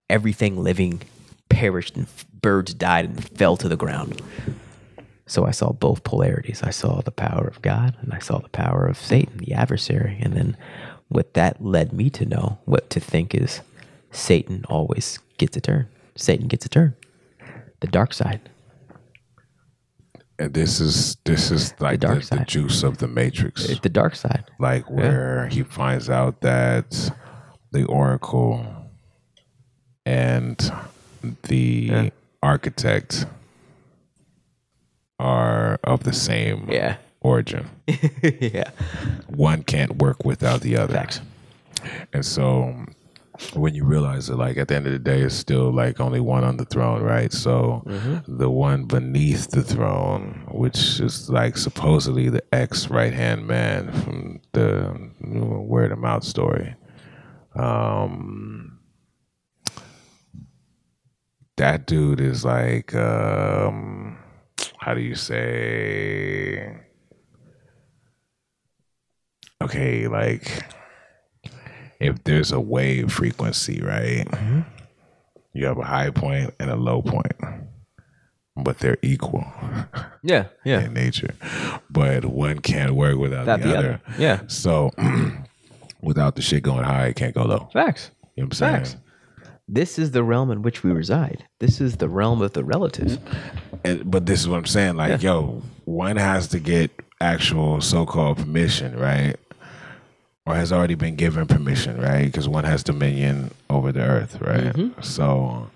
everything 0.09 0.63
living 0.63 1.01
perished, 1.49 1.95
and 1.95 2.07
birds 2.41 2.73
died 2.73 3.05
and 3.05 3.23
fell 3.37 3.57
to 3.57 3.69
the 3.69 3.77
ground. 3.77 4.21
So 5.25 5.45
I 5.45 5.51
saw 5.51 5.71
both 5.71 6.03
polarities. 6.03 6.61
I 6.63 6.71
saw 6.71 7.01
the 7.01 7.11
power 7.11 7.47
of 7.47 7.61
God 7.61 7.95
and 8.01 8.13
I 8.13 8.19
saw 8.19 8.39
the 8.39 8.49
power 8.49 8.85
of 8.85 8.97
Satan, 8.97 9.37
the 9.37 9.53
adversary. 9.53 10.19
And 10.21 10.33
then 10.33 10.57
what 11.07 11.33
that 11.33 11.63
led 11.63 11.93
me 11.93 12.09
to 12.11 12.25
know, 12.25 12.59
what 12.65 12.89
to 12.91 12.99
think 12.99 13.33
is 13.33 13.61
Satan 14.11 14.65
always 14.67 15.19
gets 15.37 15.55
a 15.55 15.61
turn. 15.61 15.87
Satan 16.15 16.47
gets 16.47 16.65
a 16.65 16.69
turn. 16.69 16.95
The 17.79 17.87
dark 17.87 18.13
side. 18.13 18.41
And 20.39 20.53
this 20.53 20.81
is 20.81 21.15
this 21.25 21.51
is 21.51 21.73
like 21.79 22.01
the, 22.01 22.15
the, 22.15 22.21
side. 22.21 22.47
juice 22.47 22.83
of 22.83 22.97
the 22.97 23.07
Matrix. 23.07 23.69
It's 23.69 23.79
the 23.79 23.89
dark 23.89 24.15
side. 24.15 24.45
like 24.59 24.89
where 24.89 25.47
he 25.47 25.63
finds 25.63 26.09
out 26.09 26.41
that 26.41 27.11
the 27.73 27.83
oracle 27.85 28.65
and 30.05 30.71
the 31.43 32.11
architect 32.41 33.25
are 35.19 35.79
of 35.83 36.03
the 36.03 36.13
same 36.13 36.69
Yeah. 36.69 36.97
origin. 37.21 37.69
yeah. 38.23 38.69
One 39.27 39.63
can't 39.63 39.97
work 39.97 40.23
without 40.25 40.61
the 40.61 40.77
other. 40.77 40.93
Facts. 40.93 41.21
And 42.13 42.25
so 42.25 42.85
when 43.53 43.73
you 43.73 43.83
realize 43.83 44.27
that 44.27 44.37
like 44.37 44.57
at 44.57 44.67
the 44.67 44.75
end 44.75 44.85
of 44.85 44.93
the 44.93 44.99
day 44.99 45.21
it's 45.21 45.33
still 45.35 45.71
like 45.71 45.99
only 45.99 46.19
one 46.19 46.43
on 46.43 46.57
the 46.57 46.65
throne, 46.65 47.01
right? 47.01 47.31
So 47.33 47.83
mm-hmm. 47.87 48.37
the 48.37 48.49
one 48.49 48.85
beneath 48.85 49.49
the 49.51 49.63
throne, 49.63 50.43
which 50.51 50.99
is 50.99 51.29
like 51.29 51.57
supposedly 51.57 52.29
the 52.29 52.43
ex 52.53 52.89
right 52.89 53.13
hand 53.13 53.47
man 53.47 53.91
from 54.03 54.41
the 54.51 55.11
you 55.25 55.39
know, 55.39 55.61
word 55.61 55.91
of 55.91 55.97
mouth 55.99 56.23
story. 56.23 56.75
Um 57.55 58.79
that 61.57 61.85
dude 61.85 62.19
is 62.19 62.43
like 62.43 62.93
um 62.95 64.17
how 64.79 64.93
do 64.93 65.01
you 65.01 65.15
say 65.15 66.77
okay 69.61 70.07
like 70.07 70.63
if 71.99 72.23
there's 72.23 72.51
a 72.51 72.59
wave 72.59 73.11
frequency 73.13 73.81
right 73.81 74.25
you 75.53 75.65
have 75.65 75.77
a 75.77 75.83
high 75.83 76.09
point 76.09 76.53
and 76.59 76.69
a 76.71 76.75
low 76.75 77.01
point 77.01 77.31
but 78.55 78.79
they're 78.79 78.97
equal 79.03 79.45
Yeah. 80.23 80.47
Yeah. 80.65 80.81
in 80.85 80.93
nature 80.93 81.35
but 81.89 82.25
one 82.25 82.59
can't 82.59 82.93
work 82.95 83.17
without 83.17 83.41
Without 83.41 83.61
the, 83.61 83.67
the 83.69 83.77
other. 83.77 84.01
other. 84.07 84.21
Yeah. 84.21 84.41
so 84.47 84.89
without 86.03 86.35
the 86.35 86.41
shit 86.41 86.63
going 86.63 86.83
high 86.83 87.07
it 87.07 87.15
can't 87.15 87.33
go 87.33 87.43
low 87.43 87.69
Facts. 87.73 88.11
you 88.35 88.43
know 88.43 88.47
what 88.47 88.53
i'm 88.53 88.57
saying 88.57 88.73
Facts. 88.75 88.95
This 89.69 89.97
is 89.97 90.11
the 90.11 90.23
realm 90.23 90.51
in 90.51 90.61
which 90.61 90.83
we 90.83 90.91
reside. 90.91 91.45
This 91.59 91.79
is 91.79 91.95
the 91.95 92.09
realm 92.09 92.41
of 92.41 92.51
the 92.51 92.65
relative. 92.65 93.17
and, 93.85 94.11
but 94.11 94.25
this 94.25 94.41
is 94.41 94.47
what 94.49 94.57
I'm 94.57 94.65
saying. 94.65 94.97
Like, 94.97 95.21
yo, 95.23 95.63
one 95.85 96.17
has 96.17 96.47
to 96.49 96.59
get 96.59 96.91
actual 97.21 97.79
so-called 97.79 98.39
permission, 98.39 98.99
right? 98.99 99.37
Or 100.45 100.53
has 100.55 100.73
already 100.73 100.95
been 100.95 101.15
given 101.15 101.47
permission, 101.47 101.99
right? 101.99 102.25
Because 102.25 102.49
one 102.49 102.65
has 102.65 102.83
dominion 102.83 103.51
over 103.69 103.93
the 103.93 104.01
earth, 104.01 104.37
right? 104.41 104.75
So, 105.01 105.69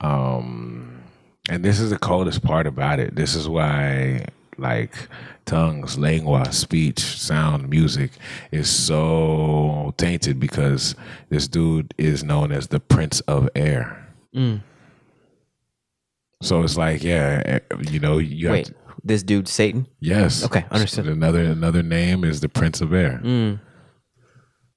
um, 0.00 1.02
and 1.50 1.64
this 1.64 1.80
is 1.80 1.90
the 1.90 1.98
coldest 1.98 2.44
part 2.44 2.68
about 2.68 3.00
it. 3.00 3.16
This 3.16 3.34
is 3.34 3.48
why, 3.48 4.26
like, 4.58 5.08
tongues, 5.46 5.98
lingua, 5.98 6.52
speech, 6.52 7.00
sound, 7.00 7.68
music 7.68 8.10
is 8.50 8.68
so 8.70 9.94
tainted 9.96 10.38
because 10.40 10.94
this 11.30 11.48
dude 11.48 11.94
is 11.98 12.22
known 12.22 12.52
as 12.52 12.68
the 12.68 12.80
Prince 12.80 13.20
of 13.22 13.48
Air. 13.54 13.98
So 16.42 16.62
it's 16.62 16.76
like, 16.76 17.04
yeah, 17.04 17.42
eh, 17.44 17.58
you 17.90 18.00
know, 18.00 18.18
you 18.18 18.48
have 18.48 18.52
Wait, 18.54 18.66
to, 18.66 18.74
this 19.04 19.22
dude 19.22 19.46
Satan? 19.48 19.86
yes. 20.00 20.44
Okay, 20.44 20.64
understood. 20.70 21.06
Another 21.06 21.40
another 21.44 21.82
name 21.82 22.24
is 22.24 22.40
the 22.40 22.48
Prince 22.48 22.80
of 22.80 22.92
Air. 22.92 23.20
Mm, 23.22 23.60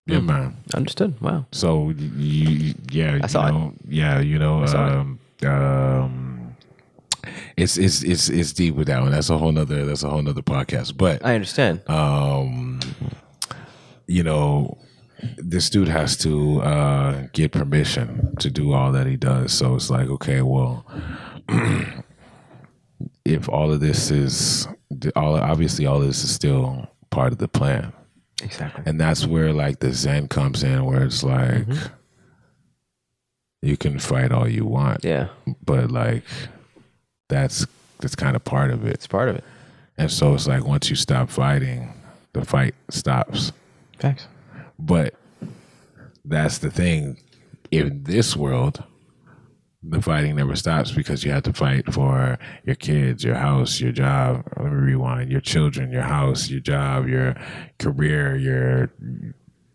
Yeah, 0.05 0.19
man. 0.19 0.57
understood. 0.75 1.19
Wow. 1.21 1.47
So 1.51 1.89
you, 1.89 2.07
you 2.49 2.73
yeah, 2.91 3.15
you 3.15 3.27
saw 3.27 3.47
it. 3.47 3.51
know, 3.51 3.73
yeah, 3.87 4.19
you 4.19 4.37
know, 4.37 4.63
saw 4.67 4.87
it. 4.87 4.93
um, 4.93 5.19
um, 5.43 6.24
it's 7.57 7.77
it's 7.77 8.03
it's 8.03 8.29
it's 8.29 8.53
deep 8.53 8.75
with 8.75 8.87
that 8.87 9.01
one. 9.01 9.11
That's 9.11 9.29
a 9.29 9.37
whole 9.37 9.51
nother 9.51 9.85
that's 9.85 10.03
a 10.03 10.09
whole 10.09 10.21
nother 10.21 10.41
podcast. 10.41 10.97
But 10.97 11.25
I 11.25 11.35
understand. 11.35 11.81
um, 11.89 12.79
you 14.07 14.23
know, 14.23 14.77
this 15.37 15.69
dude 15.69 15.87
has 15.87 16.15
to 16.17 16.61
uh, 16.61 17.27
get 17.33 17.51
permission 17.51 18.35
to 18.39 18.49
do 18.49 18.73
all 18.73 18.91
that 18.91 19.07
he 19.07 19.15
does. 19.17 19.53
So 19.53 19.75
it's 19.75 19.89
like, 19.89 20.07
okay, 20.09 20.41
well, 20.41 20.85
if 23.25 23.49
all 23.49 23.71
of 23.71 23.79
this 23.79 24.11
is 24.11 24.67
all 25.15 25.35
obviously 25.35 25.85
all 25.85 25.99
this 25.99 26.23
is 26.23 26.33
still 26.33 26.87
part 27.09 27.31
of 27.31 27.39
the 27.39 27.47
plan, 27.47 27.91
exactly. 28.43 28.83
and 28.85 28.99
that's 28.99 29.25
where 29.25 29.51
like 29.53 29.79
the 29.79 29.91
Zen 29.91 30.27
comes 30.27 30.63
in, 30.63 30.85
where 30.85 31.03
it's 31.03 31.23
like. 31.23 31.65
Mm-hmm. 31.65 31.93
You 33.61 33.77
can 33.77 33.97
fight 33.97 34.31
all 34.31 34.47
you 34.47 34.63
want, 34.63 35.03
Yeah, 35.03 35.29
but 35.63 35.89
like 35.89 36.23
that's 37.27 37.65
that's 37.99 38.15
kind 38.15 38.35
of 38.35 38.43
part 38.43 38.71
of 38.71 38.85
it. 38.85 38.93
it's 38.93 39.07
part 39.07 39.29
of 39.29 39.35
it. 39.37 39.43
And 39.97 40.11
so 40.11 40.33
it's 40.33 40.47
like 40.47 40.65
once 40.65 40.89
you 40.89 40.95
stop 40.95 41.29
fighting, 41.29 41.93
the 42.33 42.43
fight 42.43 42.75
stops. 42.89 43.51
Facts. 43.99 44.27
But 44.77 45.15
that's 46.25 46.57
the 46.57 46.69
thing. 46.69 47.17
In 47.71 48.03
this 48.03 48.35
world, 48.35 48.83
the 49.81 50.01
fighting 50.01 50.35
never 50.35 50.55
stops 50.55 50.91
because 50.91 51.23
you 51.23 51.31
have 51.31 51.43
to 51.43 51.53
fight 51.53 51.93
for 51.93 52.37
your 52.65 52.75
kids, 52.75 53.23
your 53.23 53.35
house, 53.35 53.79
your 53.79 53.91
job. 53.91 54.43
Let 54.57 54.71
me 54.71 54.77
rewind. 54.77 55.31
Your 55.31 55.41
children, 55.41 55.91
your 55.91 56.01
house, 56.01 56.49
your 56.49 56.59
job, 56.59 57.07
your 57.07 57.35
career, 57.79 58.35
your 58.35 58.91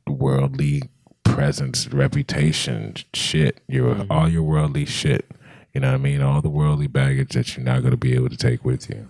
worldly 0.07 0.83
presence, 1.25 1.89
reputation, 1.89 2.95
shit. 3.15 3.61
Your 3.69 3.95
mm-hmm. 3.95 4.13
all 4.13 4.29
your 4.29 4.43
worldly 4.43 4.85
shit. 4.85 5.31
You 5.75 5.81
know 5.81 5.89
what 5.89 5.95
I 5.95 5.99
mean? 5.99 6.21
All 6.21 6.41
the 6.43 6.49
worldly 6.49 6.89
baggage 6.89 7.33
that 7.35 7.57
you're 7.57 7.65
not 7.65 7.81
going 7.81 7.93
to 7.93 7.97
be 7.97 8.15
able 8.15 8.29
to 8.29 8.37
take 8.37 8.65
with 8.65 8.89
you. 8.89 9.09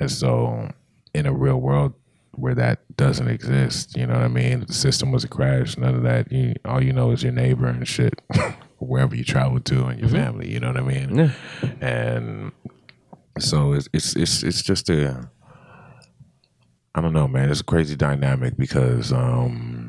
And 0.00 0.10
so, 0.10 0.70
in 1.14 1.26
a 1.26 1.32
real 1.32 1.60
world 1.60 1.94
where 2.32 2.54
that 2.54 2.80
doesn't 2.96 3.28
exist, 3.28 3.96
you 3.96 4.06
know 4.06 4.14
what 4.14 4.24
I 4.24 4.28
mean? 4.28 4.64
The 4.66 4.72
system 4.72 5.12
was 5.12 5.22
a 5.22 5.28
crash. 5.28 5.76
None 5.76 5.94
of 5.94 6.02
that. 6.02 6.32
You, 6.32 6.54
all 6.64 6.82
you 6.82 6.92
know 6.92 7.12
is 7.12 7.22
your 7.22 7.32
neighbor 7.32 7.66
and 7.66 7.86
shit, 7.86 8.20
wherever 8.78 9.14
you 9.14 9.24
travel 9.24 9.60
to, 9.60 9.84
and 9.86 10.00
your 10.00 10.08
family. 10.08 10.50
You 10.50 10.60
know 10.60 10.68
what 10.68 10.78
I 10.78 10.82
mean? 10.82 11.16
Yeah. 11.16 11.30
And 11.80 12.52
so 13.38 13.72
it's 13.72 13.88
it's 13.92 14.16
it's 14.16 14.42
it's 14.42 14.62
just 14.62 14.90
a. 14.90 15.28
I 16.96 17.00
don't 17.00 17.12
know, 17.12 17.26
man. 17.26 17.50
It's 17.50 17.60
a 17.60 17.64
crazy 17.64 17.96
dynamic 17.96 18.56
because 18.56 19.12
um, 19.12 19.83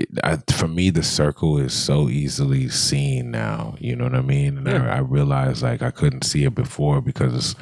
it, 0.00 0.08
I, 0.24 0.36
for 0.52 0.68
me, 0.68 0.90
the 0.90 1.02
circle 1.02 1.58
is 1.58 1.72
so 1.72 2.08
easily 2.08 2.68
seen 2.68 3.30
now. 3.30 3.76
You 3.78 3.96
know 3.96 4.04
what 4.04 4.14
I 4.14 4.22
mean? 4.22 4.58
And 4.58 4.66
Yeah. 4.66 4.86
I, 4.92 4.96
I 4.96 4.98
realized 5.00 5.62
like 5.62 5.82
I 5.82 5.90
couldn't 5.90 6.24
see 6.24 6.44
it 6.44 6.54
before 6.54 7.00
because 7.00 7.54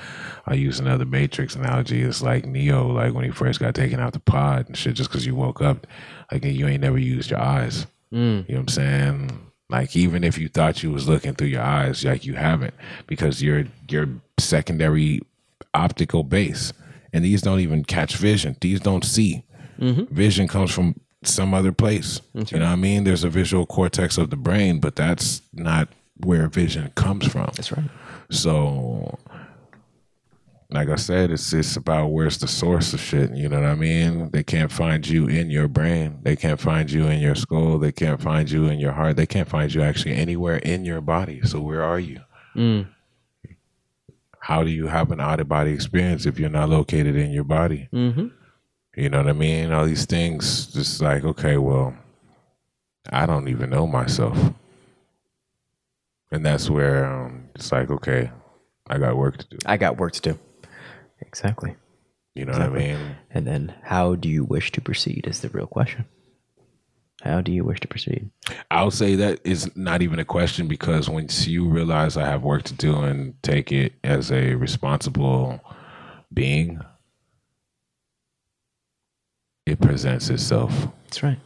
I 0.46 0.54
use 0.54 0.78
another 0.80 1.04
Matrix 1.04 1.54
analogy. 1.54 2.02
It's 2.02 2.22
like 2.22 2.46
Neo, 2.46 2.86
like 2.88 3.14
when 3.14 3.24
he 3.24 3.30
first 3.30 3.60
got 3.60 3.74
taken 3.74 4.00
out 4.00 4.12
the 4.12 4.20
pod 4.20 4.66
and 4.68 4.76
shit, 4.76 4.94
just 4.94 5.10
because 5.10 5.26
you 5.26 5.34
woke 5.34 5.60
up, 5.62 5.86
like 6.32 6.44
you 6.44 6.66
ain't 6.66 6.82
never 6.82 6.98
used 6.98 7.30
your 7.30 7.40
eyes. 7.40 7.86
Mm. 8.12 8.48
You 8.48 8.54
know 8.54 8.60
what 8.60 8.60
I'm 8.60 8.68
saying? 8.68 9.40
Like 9.70 9.94
even 9.96 10.24
if 10.24 10.38
you 10.38 10.48
thought 10.48 10.82
you 10.82 10.90
was 10.90 11.08
looking 11.08 11.34
through 11.34 11.48
your 11.48 11.62
eyes, 11.62 12.04
like 12.04 12.24
you 12.24 12.34
haven't, 12.34 12.74
because 13.06 13.42
your 13.42 13.64
your 13.88 14.08
secondary 14.38 15.20
optical 15.74 16.22
base, 16.24 16.72
and 17.12 17.24
these 17.24 17.42
don't 17.42 17.60
even 17.60 17.84
catch 17.84 18.16
vision. 18.16 18.56
These 18.60 18.80
don't 18.80 19.04
see. 19.04 19.44
Vision 19.80 20.48
comes 20.48 20.72
from 20.72 20.98
some 21.22 21.54
other 21.54 21.72
place. 21.72 22.20
you 22.32 22.58
know 22.58 22.66
what 22.66 22.72
I 22.72 22.76
mean? 22.76 23.04
There's 23.04 23.24
a 23.24 23.28
visual 23.28 23.66
cortex 23.66 24.18
of 24.18 24.30
the 24.30 24.36
brain, 24.36 24.80
but 24.80 24.96
that's 24.96 25.42
not 25.52 25.88
where 26.16 26.48
vision 26.48 26.92
comes 26.94 27.26
from. 27.26 27.50
That's 27.54 27.72
right. 27.72 27.90
So, 28.30 29.18
like 30.70 30.88
I 30.88 30.96
said, 30.96 31.30
it's 31.30 31.52
it's 31.52 31.76
about 31.76 32.08
where's 32.08 32.38
the 32.38 32.48
source 32.48 32.92
of 32.92 33.00
shit. 33.00 33.34
You 33.34 33.48
know 33.48 33.60
what 33.60 33.68
I 33.68 33.74
mean? 33.74 34.30
They 34.30 34.42
can't 34.42 34.70
find 34.70 35.06
you 35.06 35.26
in 35.26 35.50
your 35.50 35.66
brain. 35.68 36.18
They 36.22 36.36
can't 36.36 36.60
find 36.60 36.90
you 36.90 37.06
in 37.06 37.20
your 37.20 37.34
skull. 37.34 37.78
They 37.78 37.92
can't 37.92 38.20
find 38.20 38.50
you 38.50 38.66
in 38.66 38.78
your 38.78 38.92
heart. 38.92 39.16
They 39.16 39.26
can't 39.26 39.48
find 39.48 39.72
you 39.72 39.82
actually 39.82 40.14
anywhere 40.14 40.56
in 40.56 40.84
your 40.84 41.00
body. 41.00 41.40
So 41.44 41.60
where 41.60 41.82
are 41.82 41.98
you? 41.98 42.20
Mm. 42.54 42.88
How 44.40 44.62
do 44.62 44.70
you 44.70 44.86
have 44.86 45.10
an 45.10 45.20
out 45.20 45.40
of 45.40 45.48
body 45.48 45.72
experience 45.72 46.26
if 46.26 46.38
you're 46.38 46.48
not 46.48 46.68
located 46.68 47.16
in 47.16 47.30
your 47.30 47.44
body? 47.44 47.88
Mm-hmm. 47.92 48.28
You 48.98 49.08
know 49.08 49.18
what 49.18 49.28
I 49.28 49.32
mean? 49.32 49.70
All 49.70 49.86
these 49.86 50.06
things, 50.06 50.66
just 50.66 51.00
like 51.00 51.22
okay, 51.22 51.56
well, 51.56 51.96
I 53.10 53.26
don't 53.26 53.46
even 53.46 53.70
know 53.70 53.86
myself, 53.86 54.36
and 56.32 56.44
that's 56.44 56.68
where 56.68 57.06
um, 57.06 57.48
it's 57.54 57.70
like 57.70 57.90
okay, 57.90 58.32
I 58.88 58.98
got 58.98 59.16
work 59.16 59.36
to 59.36 59.46
do. 59.48 59.58
I 59.64 59.76
got 59.76 59.98
work 59.98 60.14
to 60.14 60.20
do. 60.20 60.38
Exactly. 61.20 61.76
You 62.34 62.44
know 62.44 62.50
Exactly. 62.50 62.88
what 62.92 62.96
I 62.96 63.02
mean? 63.02 63.16
And 63.30 63.46
then, 63.46 63.74
how 63.82 64.16
do 64.16 64.28
you 64.28 64.42
wish 64.42 64.72
to 64.72 64.80
proceed 64.80 65.28
is 65.28 65.42
the 65.42 65.48
real 65.50 65.68
question. 65.68 66.04
How 67.22 67.40
do 67.40 67.52
you 67.52 67.64
wish 67.64 67.78
to 67.80 67.88
proceed? 67.88 68.30
I'll 68.68 68.90
say 68.90 69.14
that 69.14 69.38
is 69.44 69.70
not 69.76 70.02
even 70.02 70.18
a 70.18 70.24
question 70.24 70.66
because 70.66 71.08
once 71.08 71.46
you 71.46 71.68
realize 71.68 72.16
I 72.16 72.26
have 72.26 72.42
work 72.42 72.64
to 72.64 72.74
do 72.74 72.96
and 72.96 73.40
take 73.44 73.70
it 73.70 73.92
as 74.02 74.32
a 74.32 74.54
responsible 74.54 75.60
being, 76.32 76.80
it 79.68 79.80
presents 79.80 80.30
itself. 80.30 80.88
That's 81.04 81.22
right. 81.22 81.38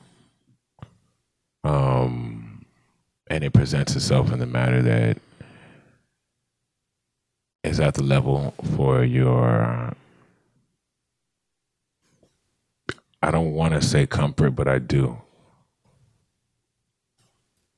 Um, 1.64 2.64
and 3.28 3.44
it 3.44 3.52
presents 3.52 3.94
itself 3.96 4.32
in 4.32 4.38
the 4.38 4.46
manner 4.46 4.82
that 4.82 5.18
is 7.64 7.80
at 7.80 7.94
the 7.94 8.02
level 8.02 8.54
for 8.76 9.04
your. 9.04 9.94
I 13.24 13.30
don't 13.30 13.52
want 13.52 13.74
to 13.74 13.82
say 13.82 14.06
comfort, 14.06 14.50
but 14.50 14.66
I 14.66 14.78
do. 14.78 15.22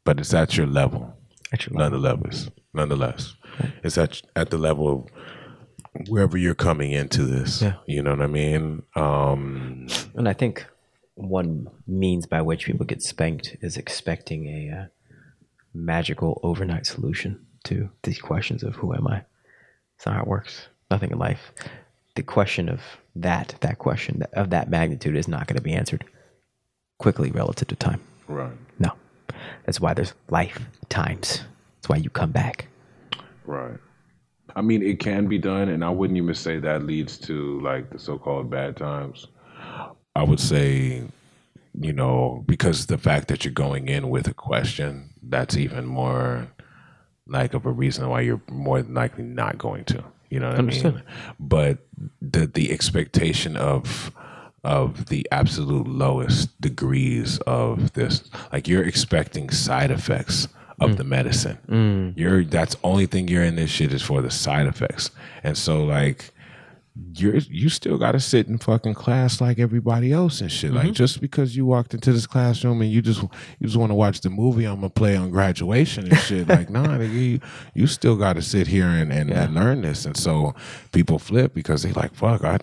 But 0.05 0.21
it's 0.21 0.33
at 0.33 0.57
your 0.57 0.67
level 0.67 1.15
Actually, 1.55 1.77
nonetheless. 1.77 2.51
Nonetheless, 2.73 3.35
it's 3.85 3.97
at 3.97 4.21
at 4.35 4.51
the 4.51 4.59
level 4.59 4.89
of 4.89 5.07
wherever 6.09 6.37
you're 6.37 6.55
coming 6.55 6.93
into 6.93 7.25
this. 7.25 7.63
Yeah. 7.63 7.75
You 7.87 8.03
know 8.03 8.11
what 8.11 8.23
I 8.23 8.27
mean? 8.27 8.83
Um, 8.97 9.87
And 10.15 10.29
I 10.29 10.33
think 10.33 10.67
one 11.15 11.69
means 11.87 12.27
by 12.27 12.43
which 12.43 12.67
people 12.67 12.85
get 12.87 13.03
spanked 13.03 13.57
is 13.61 13.77
expecting 13.77 14.47
a 14.47 14.77
uh, 14.77 14.85
magical 15.73 16.41
overnight 16.43 16.87
solution 16.87 17.45
to 17.65 17.89
these 18.03 18.21
questions 18.21 18.63
of 18.63 18.75
who 18.77 18.93
am 18.95 19.07
I? 19.07 19.25
It's 19.97 20.07
not 20.07 20.17
how 20.17 20.23
it 20.23 20.29
works. 20.29 20.69
Nothing 20.91 21.11
in 21.13 21.19
life. 21.19 21.53
The 22.17 22.23
question 22.23 22.69
of 22.69 22.81
that, 23.17 23.55
that 23.61 23.79
question 23.79 24.23
of 24.35 24.51
that 24.51 24.69
magnitude 24.69 25.17
is 25.17 25.29
not 25.29 25.47
going 25.47 25.57
to 25.57 25.63
be 25.63 25.73
answered 25.73 26.05
quickly 26.99 27.31
relative 27.31 27.69
to 27.69 27.77
time. 27.77 28.01
right. 28.29 28.53
No. 28.79 28.91
That's 29.67 29.81
why 29.81 29.95
there's 29.95 30.15
lifetimes. 30.31 31.43
That's 31.77 31.89
why 31.89 31.97
you 31.97 32.11
come 32.11 32.31
back. 32.31 32.67
Right. 33.45 33.79
I 34.57 34.63
mean, 34.63 34.83
it 34.83 35.01
can 35.01 35.27
be 35.27 35.39
done, 35.39 35.69
and 35.69 35.85
I 35.85 35.91
wouldn't 35.91 36.17
even 36.17 36.35
say 36.35 36.59
that 36.61 36.85
leads 36.85 37.19
to 37.19 37.61
like 37.61 37.91
the 37.91 37.99
so-called 37.99 38.51
bad 38.51 38.77
times. 38.77 39.27
I 40.17 40.23
would 40.23 40.41
say, 40.41 41.03
you 41.81 41.93
know, 41.93 42.45
because 42.47 42.87
the 42.87 42.99
fact 42.99 43.29
that 43.29 43.45
you're 43.45 43.53
going 43.53 43.89
in 43.89 44.11
with 44.11 44.29
a 44.29 44.35
question, 44.35 45.11
that's 45.23 45.57
even 45.57 45.87
more 45.87 46.49
like 47.27 47.55
of 47.55 47.67
a 47.67 47.73
reason 47.73 48.09
why 48.09 48.21
you're 48.21 48.43
more 48.51 48.83
than 48.83 48.95
likely 48.95 49.25
not 49.25 49.59
going 49.59 49.85
to. 49.87 50.05
You 50.31 50.41
know 50.41 50.51
what 50.51 50.59
I 50.59 50.63
mean? 50.63 51.03
But 51.39 51.79
the 52.21 52.47
the 52.47 52.73
expectation 52.73 53.57
of 53.57 54.13
of 54.63 55.07
the 55.07 55.29
absolute 55.31 55.87
lowest 55.87 56.59
degrees 56.61 57.39
of 57.41 57.93
this, 57.93 58.31
like 58.53 58.67
you're 58.67 58.83
expecting 58.83 59.51
side 59.51 59.91
effects 59.91 60.49
of 60.85 60.93
mm. 60.93 60.97
the 60.99 61.05
medicine. 61.05 61.59
Mm. 61.69 62.19
You're 62.19 62.45
that's 62.45 62.77
only 62.83 63.07
thing 63.07 63.29
you're 63.29 63.45
in 63.45 63.57
this 63.57 63.71
shit 63.71 63.93
is 63.93 64.03
for 64.03 64.23
the 64.23 64.31
side 64.31 64.67
effects. 64.67 65.11
And 65.43 65.57
so 65.57 65.85
like 65.85 66.31
you're 67.15 67.37
you 67.37 67.69
still 67.69 67.99
gotta 67.99 68.21
sit 68.21 68.47
in 68.47 68.57
fucking 68.57 68.95
class 68.95 69.41
like 69.41 69.59
everybody 69.59 70.13
else 70.13 70.41
and 70.41 70.51
shit. 70.51 70.73
Like 70.73 70.85
mm-hmm. 70.85 70.93
just 70.93 71.21
because 71.21 71.57
you 71.57 71.67
walked 71.67 71.93
into 71.93 72.13
this 72.13 72.27
classroom 72.27 72.83
and 72.83 72.91
you 72.91 73.03
just 73.03 73.21
you 73.23 73.67
just 73.67 73.77
want 73.77 73.91
to 73.91 73.95
watch 73.95 74.21
the 74.21 74.31
movie 74.31 74.65
I'm 74.65 74.77
gonna 74.77 74.91
play 74.91 75.17
on 75.17 75.31
graduation 75.31 76.07
and 76.07 76.19
shit. 76.19 76.47
like 76.49 76.71
nah, 76.71 76.87
nigga, 76.87 77.13
you 77.13 77.41
you 77.75 77.89
still 77.89 78.17
gotta 78.17 78.43
sit 78.43 78.69
here 78.69 78.87
and, 78.87 79.13
and, 79.13 79.33
and 79.33 79.55
learn 79.55 79.83
this. 79.83 80.07
And 80.07 80.17
so 80.17 80.55
people 80.93 81.19
flip 81.19 81.53
because 81.53 81.83
they 81.83 81.93
like 81.93 82.15
fuck 82.15 82.45
I. 82.45 82.59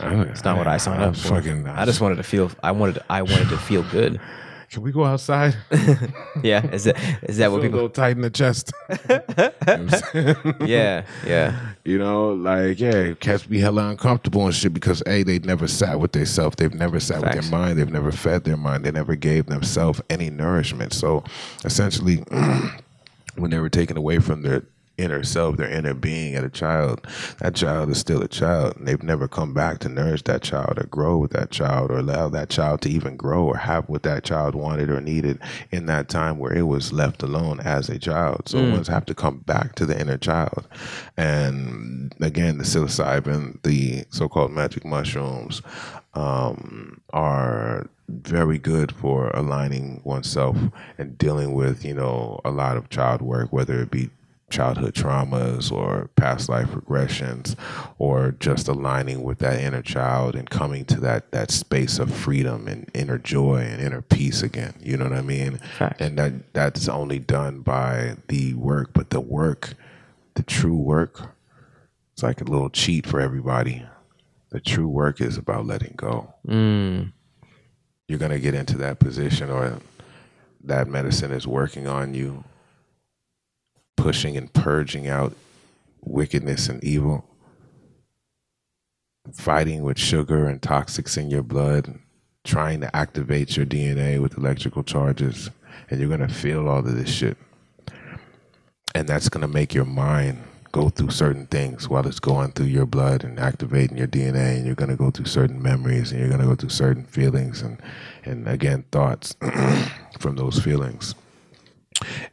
I 0.00 0.14
It's 0.22 0.44
not 0.44 0.56
what 0.56 0.66
I 0.66 0.78
signed 0.78 1.02
up 1.02 1.16
for. 1.16 1.28
Fucking, 1.28 1.66
I 1.66 1.84
just 1.84 2.00
wanted 2.00 2.16
to 2.16 2.22
feel. 2.22 2.50
I 2.62 2.72
wanted. 2.72 3.02
I 3.10 3.22
wanted 3.22 3.48
to 3.50 3.58
feel 3.58 3.82
good. 3.90 4.20
can 4.70 4.82
we 4.82 4.92
go 4.92 5.04
outside? 5.04 5.56
Yeah. 6.42 6.64
Is 6.66 6.84
that 6.84 6.96
is 7.24 7.36
that 7.38 7.50
what 7.50 7.58
Feel 7.58 7.64
a 7.64 7.68
people? 7.68 7.76
little 7.76 7.90
tight 7.90 8.16
in 8.16 8.22
the 8.22 8.30
chest. 8.30 8.72
You 8.88 8.96
know 8.96 9.22
what 9.28 9.68
I'm 9.68 9.88
saying? 9.90 10.54
Yeah. 10.64 11.04
Yeah. 11.26 11.72
You 11.84 11.98
know, 11.98 12.30
like 12.30 12.80
yeah, 12.80 13.12
cats 13.14 13.44
be 13.44 13.58
hella 13.60 13.88
uncomfortable 13.90 14.46
and 14.46 14.54
shit 14.54 14.72
because 14.72 15.02
a 15.06 15.22
they 15.22 15.38
never 15.40 15.66
sat 15.66 16.00
with 16.00 16.12
themselves. 16.12 16.56
They've 16.56 16.72
never 16.72 17.00
sat 17.00 17.20
with 17.20 17.32
their 17.32 17.50
mind. 17.50 17.78
They've 17.78 17.90
never 17.90 18.12
fed 18.12 18.44
their 18.44 18.56
mind. 18.56 18.84
They 18.84 18.92
never 18.92 19.16
gave 19.16 19.46
themselves 19.46 20.00
any 20.08 20.30
nourishment. 20.30 20.92
So 20.92 21.24
essentially, 21.64 22.16
when 23.36 23.50
they 23.50 23.58
were 23.58 23.70
taken 23.70 23.96
away 23.96 24.18
from 24.20 24.42
their 24.42 24.62
inner 25.00 25.22
self, 25.22 25.56
their 25.56 25.70
inner 25.70 25.94
being 25.94 26.34
at 26.34 26.44
a 26.44 26.50
child, 26.50 27.06
that 27.38 27.54
child 27.54 27.90
is 27.90 27.98
still 27.98 28.22
a 28.22 28.28
child, 28.28 28.76
and 28.76 28.86
they've 28.86 29.02
never 29.02 29.26
come 29.26 29.54
back 29.54 29.78
to 29.80 29.88
nourish 29.88 30.22
that 30.22 30.42
child 30.42 30.78
or 30.78 30.86
grow 30.86 31.16
with 31.16 31.32
that 31.32 31.50
child 31.50 31.90
or 31.90 31.98
allow 31.98 32.28
that 32.28 32.50
child 32.50 32.80
to 32.82 32.90
even 32.90 33.16
grow 33.16 33.44
or 33.44 33.56
have 33.56 33.88
what 33.88 34.02
that 34.02 34.24
child 34.24 34.54
wanted 34.54 34.90
or 34.90 35.00
needed 35.00 35.38
in 35.70 35.86
that 35.86 36.08
time 36.08 36.38
where 36.38 36.52
it 36.52 36.66
was 36.66 36.92
left 36.92 37.22
alone 37.22 37.60
as 37.60 37.88
a 37.88 37.98
child. 37.98 38.48
So 38.48 38.58
ones 38.70 38.88
have 38.88 39.06
to 39.06 39.14
come 39.14 39.38
back 39.38 39.74
to 39.76 39.86
the 39.86 39.98
inner 39.98 40.18
child. 40.18 40.66
And 41.16 42.14
again, 42.20 42.58
the 42.58 42.64
psilocybin, 42.64 43.62
the 43.62 44.04
so-called 44.10 44.52
magic 44.52 44.84
mushrooms, 44.84 45.62
um, 46.14 47.00
are 47.12 47.88
very 48.08 48.58
good 48.58 48.92
for 48.92 49.30
aligning 49.30 50.00
oneself 50.04 50.56
and 50.98 51.16
dealing 51.16 51.54
with, 51.54 51.84
you 51.84 51.94
know, 51.94 52.40
a 52.44 52.50
lot 52.50 52.76
of 52.76 52.90
child 52.90 53.22
work, 53.22 53.52
whether 53.52 53.80
it 53.80 53.90
be 53.90 54.10
childhood 54.50 54.94
traumas 54.94 55.70
or 55.72 56.10
past 56.16 56.48
life 56.48 56.68
regressions 56.68 57.54
or 57.98 58.32
just 58.40 58.68
aligning 58.68 59.22
with 59.22 59.38
that 59.38 59.60
inner 59.60 59.82
child 59.82 60.34
and 60.34 60.50
coming 60.50 60.84
to 60.84 61.00
that 61.00 61.30
that 61.32 61.50
space 61.50 61.98
of 61.98 62.12
freedom 62.12 62.68
and 62.68 62.90
inner 62.94 63.18
joy 63.18 63.56
and 63.58 63.80
inner 63.80 64.02
peace 64.02 64.42
again. 64.42 64.74
You 64.82 64.96
know 64.96 65.04
what 65.04 65.14
i 65.14 65.22
mean? 65.22 65.58
Facts. 65.78 66.00
and 66.00 66.18
that 66.18 66.52
that's 66.52 66.88
only 66.88 67.18
done 67.18 67.60
by 67.60 68.16
the 68.28 68.54
work 68.54 68.90
but 68.92 69.10
the 69.10 69.20
work 69.20 69.74
the 70.34 70.42
true 70.42 70.76
work 70.76 71.34
it's 72.12 72.22
like 72.22 72.42
a 72.42 72.44
little 72.44 72.68
cheat 72.68 73.06
for 73.06 73.18
everybody. 73.18 73.82
The 74.50 74.60
true 74.60 74.88
work 74.88 75.22
is 75.22 75.38
about 75.38 75.64
letting 75.64 75.94
go. 75.96 76.34
Mm. 76.46 77.12
you're 78.08 78.18
going 78.18 78.30
to 78.32 78.40
get 78.40 78.52
into 78.54 78.76
that 78.78 78.98
position 78.98 79.48
or 79.48 79.78
that 80.62 80.86
medicine 80.88 81.30
is 81.30 81.46
working 81.46 81.86
on 81.86 82.12
you 82.12 82.44
pushing 84.02 84.36
and 84.36 84.52
purging 84.52 85.08
out 85.08 85.34
wickedness 86.02 86.68
and 86.68 86.82
evil 86.82 87.26
fighting 89.32 89.82
with 89.82 89.98
sugar 89.98 90.48
and 90.48 90.60
toxics 90.60 91.16
in 91.16 91.30
your 91.30 91.42
blood 91.42 91.98
trying 92.42 92.80
to 92.80 92.96
activate 92.96 93.56
your 93.56 93.66
dna 93.66 94.20
with 94.20 94.36
electrical 94.36 94.82
charges 94.82 95.50
and 95.90 95.98
you're 95.98 96.08
going 96.08 96.26
to 96.26 96.32
feel 96.32 96.68
all 96.68 96.78
of 96.78 96.96
this 96.96 97.10
shit. 97.10 97.36
And 98.94 99.08
that's 99.08 99.28
going 99.28 99.42
to 99.42 99.48
make 99.48 99.74
your 99.74 99.84
mind 99.84 100.42
go 100.72 100.88
through 100.88 101.10
certain 101.10 101.46
things 101.46 101.88
while 101.88 102.06
it's 102.06 102.20
going 102.20 102.52
through 102.52 102.66
your 102.66 102.86
blood 102.86 103.24
and 103.24 103.40
activating 103.40 103.96
your 103.96 104.06
DNA 104.06 104.56
and 104.56 104.66
you're 104.66 104.76
going 104.76 104.90
to 104.90 104.96
go 104.96 105.10
through 105.10 105.24
certain 105.24 105.60
memories 105.60 106.12
and 106.12 106.20
you're 106.20 106.28
going 106.28 106.40
to 106.40 106.46
go 106.46 106.54
through 106.54 106.68
certain 106.68 107.04
feelings 107.04 107.60
and 107.60 107.82
and 108.24 108.46
again 108.46 108.84
thoughts 108.92 109.34
from 110.20 110.36
those 110.36 110.60
feelings 110.62 111.16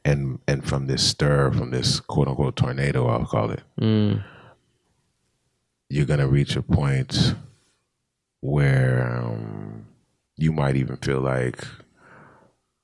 and 0.06 0.40
and 0.48 0.66
from 0.68 0.88
this 0.88 1.04
stir 1.06 1.52
from 1.52 1.72
this 1.72 2.00
quote 2.00 2.28
unquote 2.28 2.56
tornado 2.56 3.08
I'll 3.08 3.26
call 3.26 3.52
it 3.52 3.62
Mm. 3.80 4.24
you're 5.90 6.06
going 6.06 6.20
to 6.20 6.28
reach 6.28 6.56
a 6.56 6.62
point 6.62 7.36
where 8.42 9.22
um, 9.24 9.86
you 10.38 10.52
might 10.52 10.76
even 10.76 10.98
feel 10.98 11.20
like 11.22 11.66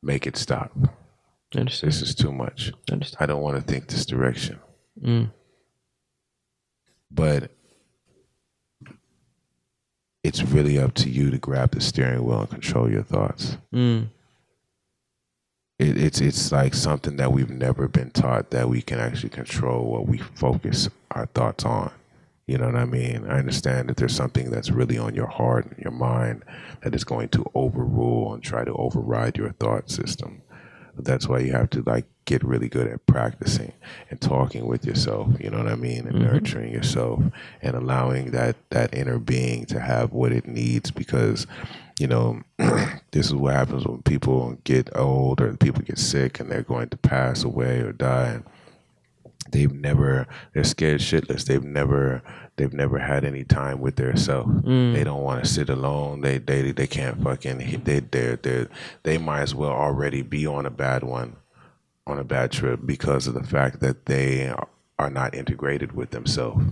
make 0.02 0.26
it 0.28 0.36
stop 0.38 0.72
this 1.52 1.84
is 1.84 2.16
too 2.16 2.32
much 2.32 2.72
Understood. 2.92 3.18
I 3.22 3.26
don't 3.28 3.42
want 3.42 3.58
to 3.58 3.62
think 3.64 3.88
this 3.88 4.06
direction 4.06 4.60
Mm. 5.02 5.32
but 7.12 7.52
it's 10.24 10.42
really 10.42 10.80
up 10.80 10.94
to 10.96 11.10
you 11.10 11.30
to 11.32 11.38
grab 11.38 11.72
the 11.72 11.82
steering 11.82 12.24
wheel 12.24 12.42
and 12.42 12.50
control 12.50 12.90
your 12.90 13.04
thoughts. 13.04 13.58
Mm. 13.74 14.08
It, 15.80 15.98
it's 15.98 16.22
it's 16.22 16.52
like 16.52 16.74
something 16.74 17.18
that 17.18 17.32
we've 17.32 17.50
never 17.50 17.88
been 17.88 18.12
taught 18.12 18.52
that 18.52 18.70
we 18.70 18.82
can 18.82 19.00
actually 19.00 19.30
control 19.30 19.92
what 19.92 20.08
we 20.08 20.20
focus 20.20 20.90
our 21.12 21.26
thoughts 21.28 21.66
on. 21.66 21.92
You 22.46 22.58
know 22.58 22.66
what 22.66 22.76
I 22.76 22.86
mean? 22.86 23.26
I 23.26 23.40
understand 23.40 23.90
that 23.90 23.98
there's 23.98 24.16
something 24.16 24.52
that's 24.52 24.70
really 24.70 24.98
on 24.98 25.16
your 25.16 25.28
heart 25.28 25.66
and 25.66 25.78
your 25.80 25.94
mind 25.94 26.44
that 26.82 26.94
is 26.94 27.04
going 27.06 27.30
to 27.30 27.46
overrule 27.56 28.34
and 28.34 28.44
try 28.44 28.66
to 28.66 28.74
override 28.74 29.38
your 29.38 29.54
thought 29.54 29.90
system. 29.90 30.42
That's 30.98 31.28
why 31.28 31.40
you 31.40 31.52
have 31.54 31.70
to 31.72 31.84
like 31.86 32.06
get 32.26 32.44
really 32.44 32.70
good 32.70 32.88
at 32.88 33.06
practicing 33.06 33.74
and 34.10 34.22
talking 34.22 34.66
with 34.66 34.86
yourself, 34.86 35.30
you 35.40 35.50
know 35.50 35.58
what 35.58 35.68
I 35.68 35.76
mean? 35.76 36.08
And 36.08 36.16
mm-hmm. 36.16 36.24
nurturing 36.24 36.72
yourself 36.72 37.22
and 37.62 37.76
allowing 37.76 38.32
that 38.32 38.56
that 38.70 38.94
inner 38.94 39.20
being 39.20 39.66
to 39.68 39.80
have 39.80 40.14
what 40.14 40.32
it 40.32 40.48
needs 40.48 40.92
because 40.92 41.48
you 42.00 42.08
know, 42.08 42.42
this 43.12 43.28
is 43.28 43.36
what 43.36 43.54
happens 43.54 43.86
when 43.86 44.02
people 44.02 44.58
get 44.64 44.96
old 44.96 45.42
or 45.42 45.56
people 45.58 45.84
get 45.84 45.98
sick 45.98 46.40
and 46.40 46.50
they're 46.52 46.64
going 46.64 46.90
to 46.90 46.98
pass 46.98 47.44
away 47.44 47.80
or 47.80 47.92
die. 47.92 48.30
And 48.30 48.44
they've 49.52 49.74
never 49.74 50.28
they're 50.54 50.64
scared 50.64 51.02
shitless. 51.02 51.46
They've 51.46 51.64
never 51.64 52.22
they've 52.56 52.74
never 52.74 53.00
had 53.00 53.26
any 53.26 53.44
time 53.44 53.80
with 53.80 53.96
their 53.96 54.16
self. 54.16 54.48
They 54.48 54.70
mm. 54.70 55.04
don't 55.04 55.24
want 55.24 55.44
to 55.44 55.50
sit 55.50 55.70
alone. 55.70 56.22
They 56.22 56.38
they 56.38 56.72
they 56.72 56.88
can't 56.88 57.22
fucking 57.24 57.84
they 57.84 58.00
they 58.00 58.36
they 58.36 58.68
they 59.04 59.18
might 59.18 59.42
as 59.42 59.56
well 59.56 59.72
already 59.72 60.22
be 60.22 60.46
on 60.46 60.66
a 60.66 60.72
bad 60.72 61.04
one, 61.04 61.36
on 62.08 62.20
a 62.20 62.24
bad 62.24 62.52
trip 62.52 62.82
because 62.86 63.28
of 63.28 63.34
the 63.34 63.44
fact 63.44 63.80
that 63.82 64.06
they 64.06 64.54
are 65.00 65.10
not 65.10 65.36
integrated 65.36 65.94
with 65.94 66.12
themselves. 66.12 66.66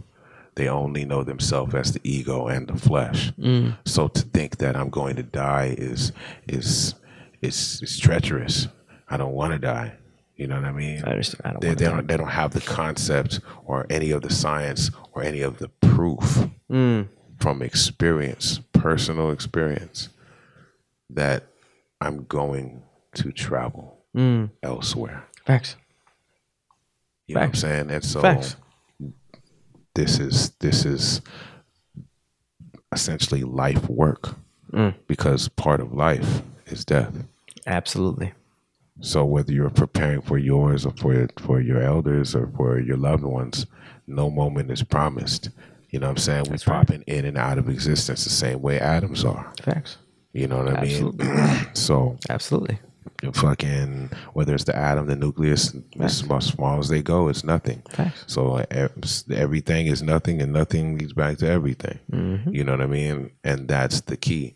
They 0.55 0.67
only 0.67 1.05
know 1.05 1.23
themselves 1.23 1.73
as 1.75 1.93
the 1.93 2.01
ego 2.03 2.47
and 2.47 2.67
the 2.67 2.75
flesh. 2.75 3.31
Mm. 3.33 3.77
So 3.85 4.09
to 4.09 4.21
think 4.21 4.57
that 4.57 4.75
I'm 4.75 4.89
going 4.89 5.15
to 5.15 5.23
die 5.23 5.75
is 5.77 6.11
is 6.47 6.95
is 7.41 7.81
is 7.81 7.97
treacherous. 7.97 8.67
I 9.09 9.17
don't 9.17 9.33
want 9.33 9.53
to 9.53 9.59
die. 9.59 9.97
You 10.41 10.47
know 10.47 10.55
what 10.55 10.65
I 10.65 10.71
mean? 10.71 11.03
I 11.05 11.11
understand. 11.11 11.41
I 11.45 11.51
don't 11.51 11.61
they, 11.61 11.73
they 11.75 11.85
don't 11.85 12.07
they 12.07 12.17
don't 12.17 12.27
have 12.29 12.51
the 12.51 12.61
concept 12.61 13.41
or 13.65 13.85
any 13.91 14.09
of 14.09 14.23
the 14.23 14.31
science 14.33 14.89
or 15.13 15.21
any 15.21 15.41
of 15.41 15.59
the 15.59 15.67
proof 15.67 16.49
Mm. 16.67 17.09
from 17.39 17.61
experience, 17.61 18.59
personal 18.73 19.29
experience, 19.29 20.09
that 21.11 21.43
I'm 21.99 22.25
going 22.25 22.81
to 23.15 23.31
travel 23.31 23.99
Mm. 24.15 24.49
elsewhere. 24.63 25.25
Facts. 25.45 25.75
You 27.27 27.35
know 27.35 27.41
what 27.41 27.45
I'm 27.45 27.49
Facts. 27.51 27.61
saying? 27.61 27.91
And 27.91 28.03
so 28.03 28.21
Facts. 28.21 28.55
this 29.93 30.17
is 30.17 30.49
this 30.59 30.85
is 30.85 31.21
essentially 32.91 33.43
life 33.43 33.87
work 33.89 34.35
Mm. 34.71 34.95
because 35.05 35.49
part 35.49 35.81
of 35.81 35.93
life 35.93 36.41
is 36.65 36.83
death. 36.83 37.13
Absolutely. 37.67 38.33
So 39.01 39.25
whether 39.25 39.51
you're 39.51 39.69
preparing 39.69 40.21
for 40.21 40.37
yours 40.37 40.85
or 40.85 40.93
for 40.93 41.27
for 41.39 41.59
your 41.59 41.81
elders 41.81 42.35
or 42.35 42.47
for 42.55 42.79
your 42.79 42.97
loved 42.97 43.23
ones, 43.23 43.65
no 44.07 44.29
moment 44.29 44.71
is 44.71 44.83
promised. 44.83 45.49
You 45.89 45.99
know 45.99 46.07
what 46.07 46.11
I'm 46.11 46.17
saying? 46.17 46.43
We're 46.45 46.51
right. 46.51 46.63
popping 46.63 47.03
in 47.07 47.25
and 47.25 47.37
out 47.37 47.57
of 47.57 47.67
existence 47.67 48.23
the 48.23 48.29
same 48.29 48.61
way 48.61 48.79
atoms 48.79 49.25
are. 49.25 49.51
Facts. 49.61 49.97
You 50.33 50.47
know 50.47 50.63
what 50.63 50.69
I 50.69 50.81
Absolutely. 50.81 51.27
mean? 51.27 51.67
so 51.73 52.17
Absolutely. 52.29 52.79
fucking 53.33 54.09
whether 54.33 54.55
it's 54.55 54.63
the 54.63 54.75
atom, 54.75 55.07
the 55.07 55.15
nucleus, 55.15 55.75
as 55.99 56.17
small, 56.17 56.39
small 56.39 56.79
as 56.79 56.87
they 56.87 57.01
go, 57.01 57.27
it's 57.27 57.43
nothing. 57.43 57.81
Facts. 57.89 58.23
So 58.27 58.63
everything 59.29 59.87
is 59.87 60.01
nothing, 60.01 60.41
and 60.41 60.53
nothing 60.53 60.97
leads 60.97 61.13
back 61.13 61.37
to 61.39 61.49
everything. 61.49 61.99
Mm-hmm. 62.11 62.53
You 62.53 62.63
know 62.63 62.71
what 62.73 62.81
I 62.81 62.87
mean? 62.87 63.31
And 63.43 63.67
that's 63.67 64.01
the 64.01 64.15
key. 64.15 64.53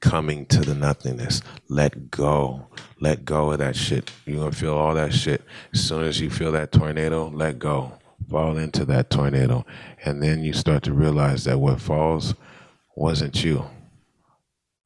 Coming 0.00 0.46
to 0.46 0.60
the 0.60 0.74
nothingness. 0.74 1.42
Let 1.68 2.10
go. 2.10 2.68
Let 3.00 3.24
go 3.24 3.52
of 3.52 3.58
that 3.58 3.76
shit. 3.76 4.10
You're 4.26 4.40
gonna 4.40 4.52
feel 4.52 4.74
all 4.74 4.94
that 4.94 5.12
shit. 5.12 5.42
As 5.72 5.86
soon 5.86 6.04
as 6.04 6.20
you 6.20 6.30
feel 6.30 6.52
that 6.52 6.72
tornado, 6.72 7.28
let 7.28 7.58
go. 7.58 7.94
Fall 8.30 8.56
into 8.56 8.84
that 8.86 9.10
tornado. 9.10 9.64
And 10.04 10.22
then 10.22 10.44
you 10.44 10.52
start 10.52 10.82
to 10.84 10.92
realize 10.92 11.44
that 11.44 11.58
what 11.58 11.80
falls 11.80 12.34
wasn't 12.96 13.42
you. 13.44 13.64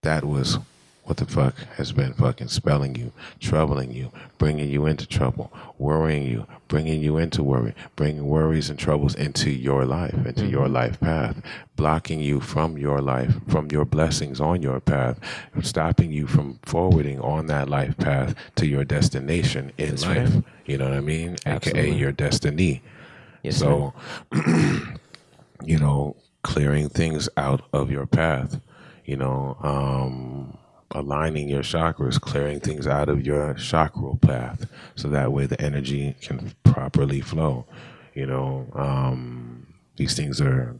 That 0.02 0.24
was 0.24 0.58
what 1.04 1.16
the 1.16 1.26
fuck 1.26 1.56
has 1.76 1.90
been 1.92 2.14
fucking 2.14 2.48
spelling 2.48 2.94
you, 2.94 3.12
troubling 3.40 3.90
you, 3.92 4.12
bringing 4.38 4.70
you 4.70 4.86
into 4.86 5.06
trouble, 5.06 5.52
worrying 5.78 6.22
you, 6.24 6.46
bringing 6.68 7.02
you 7.02 7.18
into 7.18 7.42
worry, 7.42 7.74
bringing 7.96 8.24
worries 8.26 8.70
and 8.70 8.78
troubles 8.78 9.14
into 9.16 9.50
your 9.50 9.84
life, 9.84 10.14
into 10.26 10.46
your 10.46 10.68
life 10.68 11.00
path, 11.00 11.42
blocking 11.76 12.20
you 12.20 12.40
from 12.40 12.78
your 12.78 13.00
life, 13.00 13.34
from 13.48 13.68
your 13.72 13.84
blessings 13.84 14.40
on 14.40 14.62
your 14.62 14.78
path, 14.78 15.18
stopping 15.60 16.12
you 16.12 16.26
from 16.28 16.58
forwarding 16.62 17.20
on 17.20 17.46
that 17.46 17.68
life 17.68 17.96
path 17.98 18.34
to 18.54 18.66
your 18.66 18.84
destination 18.84 19.72
in 19.78 19.90
That's 19.90 20.06
life. 20.06 20.34
right. 20.34 20.44
You 20.66 20.78
know 20.78 20.88
what 20.88 20.94
I 20.96 21.00
mean? 21.00 21.36
Absolutely. 21.44 21.82
AKA 21.90 21.98
your 21.98 22.12
destiny. 22.12 22.80
Yes, 23.42 23.56
So, 23.56 23.92
you 25.64 25.78
know, 25.78 26.16
clearing 26.42 26.88
things 26.88 27.28
out 27.36 27.62
of 27.72 27.90
your 27.90 28.06
path, 28.06 28.60
you 29.04 29.16
know, 29.16 29.56
um, 29.62 30.56
aligning 30.94 31.48
your 31.48 31.62
chakras, 31.62 32.20
clearing 32.20 32.60
things 32.60 32.86
out 32.86 33.08
of 33.08 33.24
your 33.26 33.54
chakra 33.54 34.16
path, 34.16 34.66
so 34.94 35.08
that 35.08 35.32
way 35.32 35.46
the 35.46 35.60
energy 35.60 36.14
can 36.20 36.52
properly 36.64 37.20
flow. 37.20 37.66
You 38.14 38.26
know, 38.26 38.66
um, 38.74 39.66
these 39.96 40.14
things 40.14 40.40
are 40.40 40.76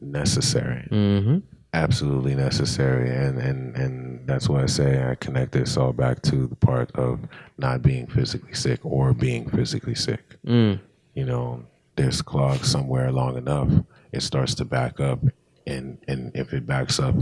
necessary, 0.00 0.86
Mm-hmm. 0.90 1.38
absolutely 1.74 2.34
necessary, 2.34 3.10
and 3.10 3.38
and 3.38 3.76
and 3.76 4.26
that's 4.26 4.48
why 4.48 4.62
I 4.62 4.66
say 4.66 5.08
I 5.10 5.14
connect 5.14 5.52
this 5.52 5.76
all 5.76 5.92
back 5.92 6.22
to 6.22 6.46
the 6.46 6.56
part 6.56 6.90
of 6.96 7.20
not 7.58 7.82
being 7.82 8.06
physically 8.06 8.54
sick 8.54 8.80
or 8.84 9.12
being 9.14 9.48
physically 9.50 9.94
sick 9.94 10.36
Mm. 10.46 10.80
you 11.14 11.24
know, 11.24 11.64
there's 11.96 12.20
clogged 12.22 12.64
somewhere 12.66 13.10
long 13.10 13.36
enough, 13.36 13.70
it 14.12 14.22
starts 14.22 14.54
to 14.56 14.64
back 14.64 15.00
up. 15.00 15.20
And, 15.66 15.98
and 16.06 16.30
if 16.34 16.52
it 16.52 16.66
backs 16.66 17.00
up 17.00 17.16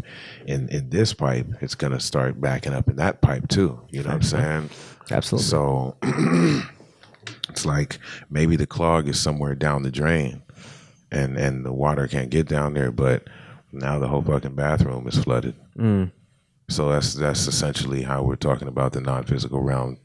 in, 0.47 0.69
in 0.69 0.91
this 0.91 1.15
pipe, 1.15 1.47
it's 1.61 1.75
going 1.75 1.93
to 1.93 2.01
start 2.01 2.41
backing 2.41 2.75
up 2.75 2.89
in 2.89 2.97
that 2.97 3.23
pipe 3.23 3.49
too. 3.49 3.81
You 3.91 4.03
know 4.03 4.09
what 4.09 4.17
I'm 4.17 4.23
saying? 4.23 4.71
Absolutely. 5.11 5.47
So 5.47 5.97
it's 7.49 7.65
like 7.65 7.99
maybe 8.29 8.57
the 8.57 8.67
clog 8.67 9.09
is 9.09 9.19
somewhere 9.19 9.55
down 9.55 9.83
the 9.83 9.91
drain 9.91 10.43
and, 11.11 11.39
and 11.39 11.65
the 11.65 11.73
water 11.73 12.07
can't 12.07 12.31
get 12.31 12.47
down 12.47 12.75
there, 12.75 12.93
but 12.93 13.29
now 13.73 13.99
the 13.99 14.09
whole 14.09 14.23
fucking 14.23 14.55
bathroom 14.55 15.07
is 15.09 15.19
flooded. 15.19 15.55
Mm. 15.79 16.13
So 16.69 16.91
that's 16.91 17.15
that's 17.15 17.47
essentially 17.47 18.03
how 18.03 18.23
we're 18.23 18.37
talking 18.37 18.69
about 18.69 18.93
the 18.93 19.01
non 19.01 19.25
physical 19.25 19.61
realm 19.61 19.99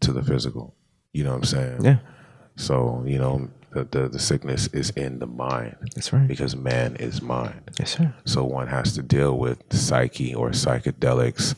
to 0.00 0.12
the 0.12 0.22
physical. 0.22 0.74
You 1.12 1.24
know 1.24 1.30
what 1.30 1.36
I'm 1.36 1.44
saying? 1.44 1.84
Yeah. 1.84 1.98
So, 2.56 3.02
you 3.06 3.18
know, 3.18 3.48
the, 3.72 3.84
the, 3.84 4.08
the 4.08 4.18
sickness 4.18 4.66
is 4.68 4.90
in 4.90 5.18
the 5.18 5.26
mind 5.26 5.76
That's 5.94 6.12
right. 6.12 6.26
because 6.28 6.54
man 6.54 6.96
is 6.96 7.22
mind. 7.22 7.70
Yes, 7.78 7.96
sir. 7.96 8.14
So 8.24 8.44
one 8.44 8.68
has 8.68 8.92
to 8.94 9.02
deal 9.02 9.38
with 9.38 9.58
psyche 9.72 10.34
or 10.34 10.50
psychedelics, 10.50 11.54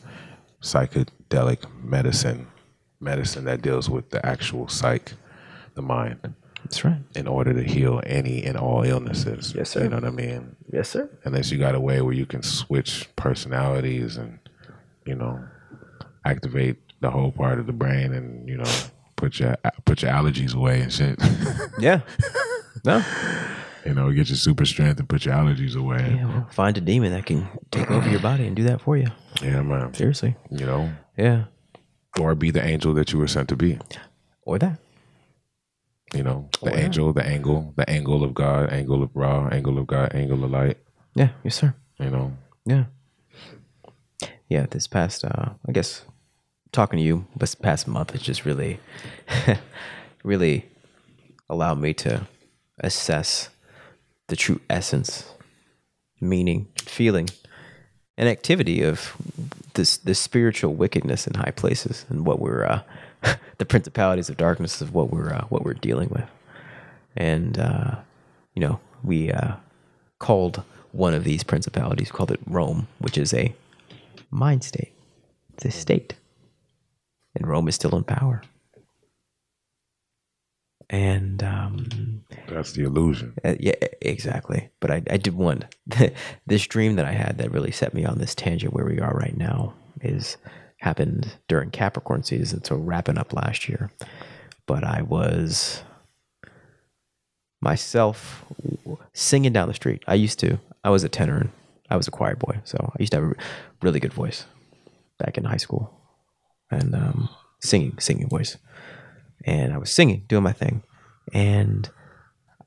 psychedelic 0.61 1.65
medicine, 1.83 2.47
medicine 2.99 3.45
that 3.45 3.61
deals 3.61 3.89
with 3.89 4.09
the 4.11 4.25
actual 4.25 4.67
psyche, 4.67 5.13
the 5.73 5.81
mind, 5.81 6.33
That's 6.63 6.83
right. 6.85 6.99
in 7.15 7.27
order 7.27 7.53
to 7.53 7.63
heal 7.63 8.01
any 8.05 8.43
and 8.43 8.57
all 8.57 8.83
illnesses. 8.83 9.53
Yes, 9.55 9.71
sir. 9.71 9.83
You 9.83 9.89
know 9.89 9.97
what 9.97 10.05
I 10.05 10.11
mean? 10.11 10.55
Yes, 10.71 10.89
sir. 10.89 11.09
Unless 11.25 11.51
you 11.51 11.57
got 11.57 11.75
a 11.75 11.79
way 11.79 12.01
where 12.01 12.13
you 12.13 12.25
can 12.25 12.41
switch 12.43 13.09
personalities 13.15 14.17
and, 14.17 14.39
you 15.05 15.15
know, 15.15 15.43
activate 16.25 16.77
the 17.01 17.11
whole 17.11 17.31
part 17.31 17.59
of 17.59 17.67
the 17.67 17.73
brain 17.73 18.13
and, 18.13 18.47
you 18.47 18.57
know, 18.57 18.71
put 19.15 19.39
your 19.39 19.55
put 19.85 20.01
your 20.01 20.11
allergies 20.11 20.53
away 20.55 20.81
and 20.81 20.91
shit. 20.91 21.19
Yeah. 21.79 22.01
No. 22.85 23.03
you 23.85 23.93
know, 23.93 24.11
get 24.11 24.29
your 24.29 24.37
super 24.37 24.65
strength 24.65 24.99
and 24.99 25.09
put 25.09 25.25
your 25.25 25.33
allergies 25.35 25.75
away. 25.75 26.15
Yeah, 26.17 26.25
well, 26.25 26.47
find 26.51 26.77
a 26.77 26.81
demon 26.81 27.11
that 27.11 27.25
can 27.25 27.47
take 27.71 27.89
over 27.91 28.07
your 28.09 28.19
body 28.19 28.45
and 28.47 28.55
do 28.55 28.63
that 28.63 28.81
for 28.81 28.95
you. 28.97 29.07
Yeah, 29.41 29.61
man. 29.61 29.93
Seriously. 29.93 30.35
You 30.51 30.65
know, 30.65 30.93
Yeah. 31.17 31.45
or 32.19 32.33
be 32.35 32.51
the 32.51 32.63
angel 32.63 32.93
that 32.93 33.11
you 33.11 33.19
were 33.19 33.27
sent 33.27 33.49
to 33.49 33.55
be. 33.55 33.77
Or 34.43 34.57
that. 34.59 34.79
You 36.13 36.23
know, 36.23 36.47
the 36.61 36.69
yeah. 36.71 36.77
angel, 36.85 37.11
the 37.11 37.25
angle, 37.25 37.73
the 37.75 37.89
angle 37.89 38.23
of 38.23 38.33
God, 38.33 38.69
angle 38.71 39.03
of 39.03 39.09
Ra, 39.15 39.49
angle 39.51 39.77
of 39.77 39.87
God, 39.87 40.13
angle 40.13 40.43
of 40.43 40.51
light. 40.51 40.77
Yeah. 41.15 41.29
Yes, 41.43 41.55
sir. 41.55 41.73
You 41.99 42.09
know, 42.09 42.37
Yeah. 42.65 42.85
Yeah. 44.49 44.65
This 44.69 44.87
past, 44.87 45.25
uh, 45.25 45.49
I 45.67 45.71
guess, 45.71 46.05
talking 46.75 46.97
to 46.97 47.03
you 47.03 47.25
this 47.35 47.55
past 47.55 47.87
month 47.87 48.11
has 48.11 48.21
just 48.21 48.45
really, 48.45 48.79
really 50.23 50.65
allowed 51.49 51.79
me 51.79 51.93
to 51.93 52.27
assess 52.79 53.49
the 54.27 54.35
true 54.35 54.59
essence, 54.69 55.33
meaning, 56.19 56.67
feeling, 56.77 57.29
and 58.17 58.27
activity 58.27 58.81
of 58.81 59.15
this 59.73 59.97
this 59.97 60.19
spiritual 60.19 60.73
wickedness 60.73 61.27
in 61.27 61.33
high 61.33 61.51
places 61.51 62.05
and 62.09 62.25
what 62.25 62.39
we're 62.39 62.65
uh, 62.65 62.81
the 63.57 63.65
principalities 63.65 64.29
of 64.29 64.37
darkness 64.37 64.81
of 64.81 64.93
what 64.93 65.11
we're 65.11 65.33
uh, 65.33 65.45
what 65.49 65.63
we're 65.63 65.73
dealing 65.73 66.09
with, 66.09 66.29
and 67.15 67.57
uh, 67.57 67.95
you 68.53 68.59
know 68.59 68.79
we 69.03 69.31
uh, 69.31 69.55
called 70.19 70.63
one 70.91 71.13
of 71.13 71.23
these 71.23 71.43
principalities, 71.43 72.11
called 72.11 72.31
it 72.31 72.39
Rome, 72.47 72.87
which 72.99 73.17
is 73.17 73.33
a 73.33 73.53
mind 74.31 74.63
state. 74.63 74.93
It's 75.53 75.65
a 75.65 75.71
state. 75.71 76.15
And 77.35 77.47
Rome 77.47 77.67
is 77.67 77.75
still 77.75 77.95
in 77.95 78.03
power. 78.03 78.41
And 80.89 81.41
um, 81.43 82.23
That's 82.47 82.73
the 82.73 82.83
illusion. 82.83 83.33
uh, 83.43 83.55
yeah, 83.59 83.73
exactly. 84.01 84.69
But 84.79 84.91
I, 84.91 85.01
I 85.09 85.17
did 85.17 85.33
one. 85.33 85.65
this 86.45 86.67
dream 86.67 86.95
that 86.95 87.05
I 87.05 87.11
had 87.11 87.39
that 87.39 87.51
really 87.51 87.71
set 87.71 87.93
me 87.93 88.05
on 88.05 88.19
this 88.19 88.35
tangent 88.35 88.73
where 88.73 88.85
we 88.85 88.99
are 88.99 89.13
right 89.13 89.35
now 89.35 89.73
is 90.01 90.37
happened 90.77 91.37
during 91.47 91.71
Capricorn 91.71 92.23
season, 92.23 92.63
so 92.63 92.75
wrapping 92.75 93.17
up 93.17 93.33
last 93.33 93.67
year. 93.67 93.91
But 94.67 94.83
I 94.83 95.01
was 95.01 95.81
myself 97.61 98.45
singing 99.13 99.53
down 99.53 99.67
the 99.67 99.73
street. 99.73 100.03
I 100.07 100.13
used 100.13 100.39
to. 100.39 100.59
I 100.83 100.91
was 100.91 101.03
a 101.03 101.09
tenor. 101.09 101.37
And 101.37 101.49
I 101.89 101.97
was 101.97 102.07
a 102.07 102.11
choir 102.11 102.35
boy, 102.35 102.59
so 102.63 102.77
I 102.93 102.95
used 102.99 103.11
to 103.13 103.21
have 103.21 103.31
a 103.31 103.35
really 103.81 103.99
good 103.99 104.13
voice 104.13 104.45
back 105.19 105.37
in 105.37 105.43
high 105.43 105.57
school, 105.57 105.93
and 106.71 106.95
um, 106.95 107.29
singing, 107.61 107.97
singing 107.99 108.29
voice. 108.29 108.57
And 109.45 109.73
I 109.73 109.77
was 109.77 109.91
singing, 109.91 110.23
doing 110.27 110.43
my 110.43 110.53
thing, 110.53 110.83
and 111.33 111.89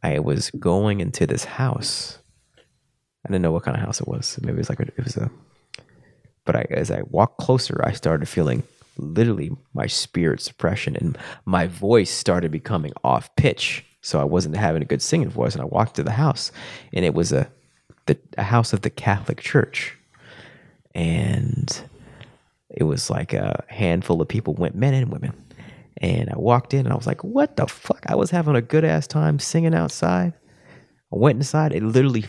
I 0.02 0.20
was 0.20 0.50
going 0.52 1.00
into 1.00 1.26
this 1.26 1.44
house. 1.44 2.18
I 2.56 3.28
didn't 3.28 3.42
know 3.42 3.52
what 3.52 3.64
kind 3.64 3.76
of 3.76 3.82
house 3.82 4.00
it 4.00 4.08
was. 4.08 4.38
Maybe 4.40 4.56
it 4.56 4.58
was 4.58 4.68
like 4.68 4.80
a, 4.80 4.84
it 4.84 5.04
was 5.04 5.16
a. 5.16 5.30
But 6.44 6.56
I, 6.56 6.66
as 6.70 6.90
I 6.90 7.02
walked 7.10 7.38
closer, 7.38 7.80
I 7.84 7.92
started 7.92 8.26
feeling 8.26 8.62
literally 8.96 9.50
my 9.74 9.86
spirit 9.86 10.40
suppression, 10.40 10.96
and 10.96 11.18
my 11.44 11.66
voice 11.66 12.10
started 12.10 12.52
becoming 12.52 12.92
off 13.02 13.34
pitch. 13.36 13.84
So 14.00 14.20
I 14.20 14.24
wasn't 14.24 14.56
having 14.56 14.82
a 14.82 14.86
good 14.86 15.02
singing 15.02 15.30
voice, 15.30 15.54
and 15.54 15.62
I 15.62 15.66
walked 15.66 15.96
to 15.96 16.04
the 16.04 16.12
house, 16.12 16.52
and 16.92 17.04
it 17.04 17.14
was 17.14 17.32
a 17.32 17.50
the 18.06 18.18
a 18.38 18.44
house 18.44 18.72
of 18.72 18.82
the 18.82 18.90
Catholic 18.90 19.40
Church, 19.40 19.96
and 20.94 21.82
it 22.78 22.84
was 22.84 23.10
like 23.10 23.32
a 23.32 23.64
handful 23.66 24.22
of 24.22 24.28
people, 24.28 24.54
went 24.54 24.76
men 24.76 24.94
and 24.94 25.10
women. 25.10 25.32
And 25.96 26.30
I 26.30 26.38
walked 26.38 26.72
in 26.72 26.86
and 26.86 26.92
I 26.92 26.96
was 26.96 27.08
like, 27.08 27.24
what 27.24 27.56
the 27.56 27.66
fuck? 27.66 28.04
I 28.06 28.14
was 28.14 28.30
having 28.30 28.54
a 28.54 28.62
good 28.62 28.84
ass 28.84 29.08
time 29.08 29.40
singing 29.40 29.74
outside. 29.74 30.32
I 31.12 31.16
went 31.16 31.38
inside. 31.38 31.72
It 31.72 31.82
literally, 31.82 32.24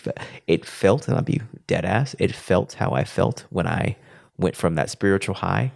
it 0.48 0.66
felt, 0.66 1.08
and 1.08 1.16
I'll 1.16 1.22
be 1.22 1.42
dead 1.68 1.86
ass, 1.86 2.16
it 2.18 2.36
felt 2.36 2.74
how 2.74 2.94
I 2.94 3.04
felt 3.04 3.46
when 3.52 3.68
I 3.68 3.96
went 4.38 4.56
from 4.56 4.74
that 4.74 4.90
spiritual 4.90 5.36
high 5.36 5.72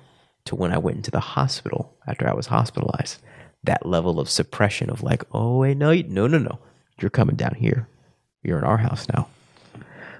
to 0.45 0.55
when 0.55 0.73
I 0.73 0.79
went 0.79 0.97
into 0.97 1.11
the 1.11 1.19
hospital 1.19 1.95
after 2.07 2.27
I 2.27 2.33
was 2.33 2.47
hospitalized. 2.47 3.21
That 3.63 3.85
level 3.85 4.19
of 4.19 4.27
suppression 4.27 4.89
of 4.89 5.03
like, 5.03 5.23
oh, 5.33 5.59
wait, 5.59 5.77
no, 5.77 5.93
no, 5.93 6.25
no, 6.25 6.39
no. 6.39 6.57
You're 6.99 7.11
coming 7.11 7.35
down 7.35 7.53
here. 7.53 7.87
You're 8.41 8.57
in 8.57 8.63
our 8.63 8.77
house 8.77 9.07
now. 9.13 9.27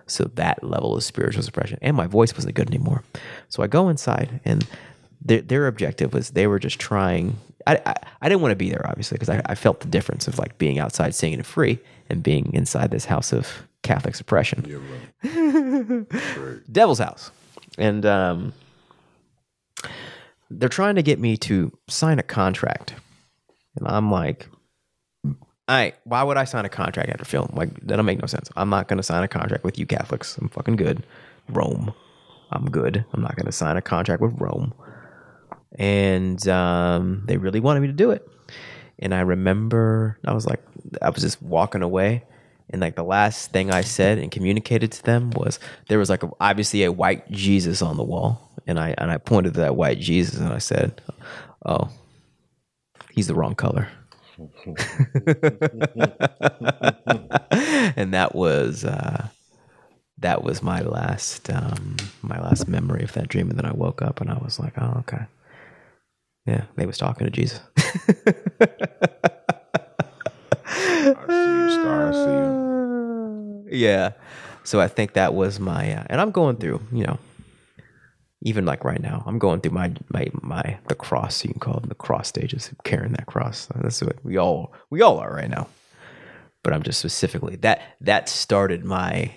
So 0.07 0.25
that 0.35 0.63
level 0.63 0.95
of 0.95 1.03
spiritual 1.03 1.43
suppression, 1.43 1.80
and 1.81 1.95
my 1.95 2.07
voice 2.07 2.34
wasn't 2.34 2.55
good 2.55 2.67
anymore. 2.67 3.03
So 3.49 3.63
I 3.63 3.67
go 3.67 3.89
inside, 3.89 4.41
and 4.45 4.65
their 5.21 5.41
their 5.41 5.67
objective 5.67 6.13
was 6.13 6.31
they 6.31 6.47
were 6.47 6.59
just 6.59 6.80
trying. 6.80 7.38
I 7.65 7.80
I, 7.85 7.95
I 8.21 8.30
didn't 8.30 8.41
want 8.41 8.51
to 8.51 8.57
be 8.57 8.69
there 8.69 8.85
obviously 8.88 9.15
because 9.15 9.30
I, 9.30 9.41
I 9.45 9.55
felt 9.55 9.80
the 9.80 9.88
difference 9.88 10.27
of 10.27 10.38
like 10.38 10.57
being 10.57 10.80
outside 10.80 11.15
singing 11.15 11.43
free 11.43 11.80
and 12.09 12.21
being 12.21 12.51
inside 12.53 12.91
this 12.91 13.05
house 13.05 13.31
of 13.31 13.63
Catholic 13.84 14.15
suppression, 14.15 14.61
devil's 16.71 16.99
house, 16.99 17.31
and 17.77 18.05
um, 18.05 18.53
they're 20.49 20.69
trying 20.69 20.95
to 20.95 21.03
get 21.03 21.19
me 21.19 21.38
to 21.38 21.71
sign 21.88 22.19
a 22.19 22.23
contract, 22.23 22.93
and 23.75 23.88
I'm 23.88 24.11
like, 24.11 24.47
I 25.68 25.94
why 26.03 26.23
would 26.23 26.38
I 26.38 26.44
sign 26.44 26.65
a 26.65 26.69
contract 26.69 27.10
after 27.10 27.26
film? 27.26 27.52
Like 27.53 27.73
that 27.88 27.95
don't 27.95 28.06
make 28.06 28.19
no 28.19 28.27
sense. 28.27 28.49
I'm 28.56 28.69
not 28.69 28.88
gonna 28.88 29.03
sign 29.03 29.23
a 29.23 29.27
contract 29.27 29.64
with 29.64 29.80
you 29.80 29.85
Catholics. 29.85 30.38
I'm 30.38 30.49
fucking 30.49 30.76
good. 30.76 31.06
Rome. 31.49 31.94
I'm 32.52 32.65
good. 32.65 33.06
I'm 33.14 33.22
not 33.22 33.35
gonna 33.35 33.52
sign 33.52 33.77
a 33.77 33.81
contract 33.81 34.22
with 34.22 34.34
Rome. 34.40 34.73
And 35.80 36.45
um, 36.48 37.23
they 37.26 37.38
really 37.38 37.60
wanted 37.60 37.80
me 37.80 37.88
to 37.88 37.94
do 37.94 38.11
it. 38.11 38.27
And 38.99 39.14
I 39.14 39.22
remember 39.22 40.19
I 40.26 40.34
was 40.34 40.45
like 40.45 40.61
I 41.02 41.10
was 41.10 41.23
just 41.23 41.41
walking 41.41 41.81
away 41.81 42.23
and 42.69 42.81
like 42.81 42.95
the 42.95 43.03
last 43.03 43.52
thing 43.52 43.72
I 43.72 43.81
said 43.81 44.18
and 44.18 44.31
communicated 44.31 44.91
to 44.94 45.03
them 45.03 45.31
was 45.31 45.60
there 45.90 45.99
was 45.99 46.10
like 46.10 46.23
a, 46.23 46.30
obviously 46.40 46.84
a 46.84 46.91
white 46.91 47.30
Jesus 47.31 47.81
on 47.81 47.98
the 47.98 48.03
wall. 48.03 48.49
And 48.68 48.80
I 48.80 48.95
and 48.98 49.11
I 49.11 49.18
pointed 49.18 49.53
to 49.56 49.61
that 49.61 49.76
white 49.76 49.99
Jesus 49.99 50.40
and 50.40 50.52
I 50.52 50.57
said, 50.57 51.02
Oh, 51.65 51.90
he's 53.11 53.27
the 53.27 53.35
wrong 53.35 53.56
color. 53.56 53.88
and 57.95 58.14
that 58.14 58.31
was 58.34 58.84
uh, 58.84 59.27
that 60.18 60.43
was 60.43 60.64
my 60.64 60.81
last 60.81 61.49
um, 61.51 61.97
my 62.22 62.39
last 62.39 62.68
memory 62.68 63.03
of 63.03 63.14
that 63.14 63.27
dream. 63.27 63.49
And 63.49 63.57
then 63.57 63.65
I 63.65 63.73
woke 63.73 64.01
up 64.01 64.22
and 64.22 64.30
I 64.31 64.38
was 64.39 64.60
like, 64.60 64.73
oh 64.77 64.97
okay, 64.99 65.26
yeah, 66.47 66.64
they 66.76 66.85
was 66.85 66.97
talking 66.97 67.26
to 67.26 67.31
Jesus. 67.31 67.60
I 70.65 71.27
see 71.30 71.51
you, 71.51 71.69
Star. 71.69 72.10
I 72.10 72.11
see 72.11 72.38
you. 72.38 73.65
yeah, 73.69 74.11
so 74.64 74.80
I 74.80 74.88
think 74.88 75.14
that 75.14 75.34
was 75.35 75.60
my 75.60 75.93
uh, 75.93 76.03
and 76.10 76.19
I'm 76.19 76.31
going 76.31 76.55
through 76.55 76.81
you 76.91 77.05
know 77.05 77.19
even 78.44 78.65
like 78.65 78.84
right 78.84 79.02
now 79.02 79.24
I'm 79.26 79.40
going 79.40 79.61
through 79.61 79.72
my 79.72 79.94
my 80.10 80.28
my 80.41 80.78
the 80.88 80.95
cross 80.95 81.44
you 81.44 81.52
can 81.52 81.60
call 81.60 81.78
it 81.78 81.90
the 81.90 81.95
cross 81.95 82.28
stages 82.28 82.70
carrying 82.84 83.14
that 83.14 83.26
cross. 83.26 83.68
That's 83.76 84.02
what 84.02 84.24
we 84.24 84.38
all 84.38 84.74
we 84.90 85.02
all 85.02 85.20
are 85.20 85.34
right 85.34 85.49
now. 85.49 85.68
But 86.61 86.74
I'm 86.74 86.84
just 86.84 86.99
specifically 86.99 87.56
that 87.57 87.82
that 88.02 88.30
started 88.30 88.86
my 88.86 89.34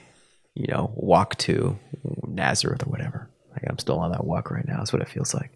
you 0.54 0.66
know 0.66 0.92
walk 0.94 1.36
to 1.38 1.78
Nazareth 2.26 2.86
or 2.86 2.90
whatever. 2.90 3.30
Like 3.52 3.64
I'm 3.68 3.78
still 3.78 3.98
on 4.00 4.10
that 4.10 4.24
walk 4.24 4.50
right 4.50 4.66
now 4.66 4.78
that's 4.78 4.92
what 4.92 5.02
it 5.02 5.08
feels 5.08 5.32
like. 5.32 5.52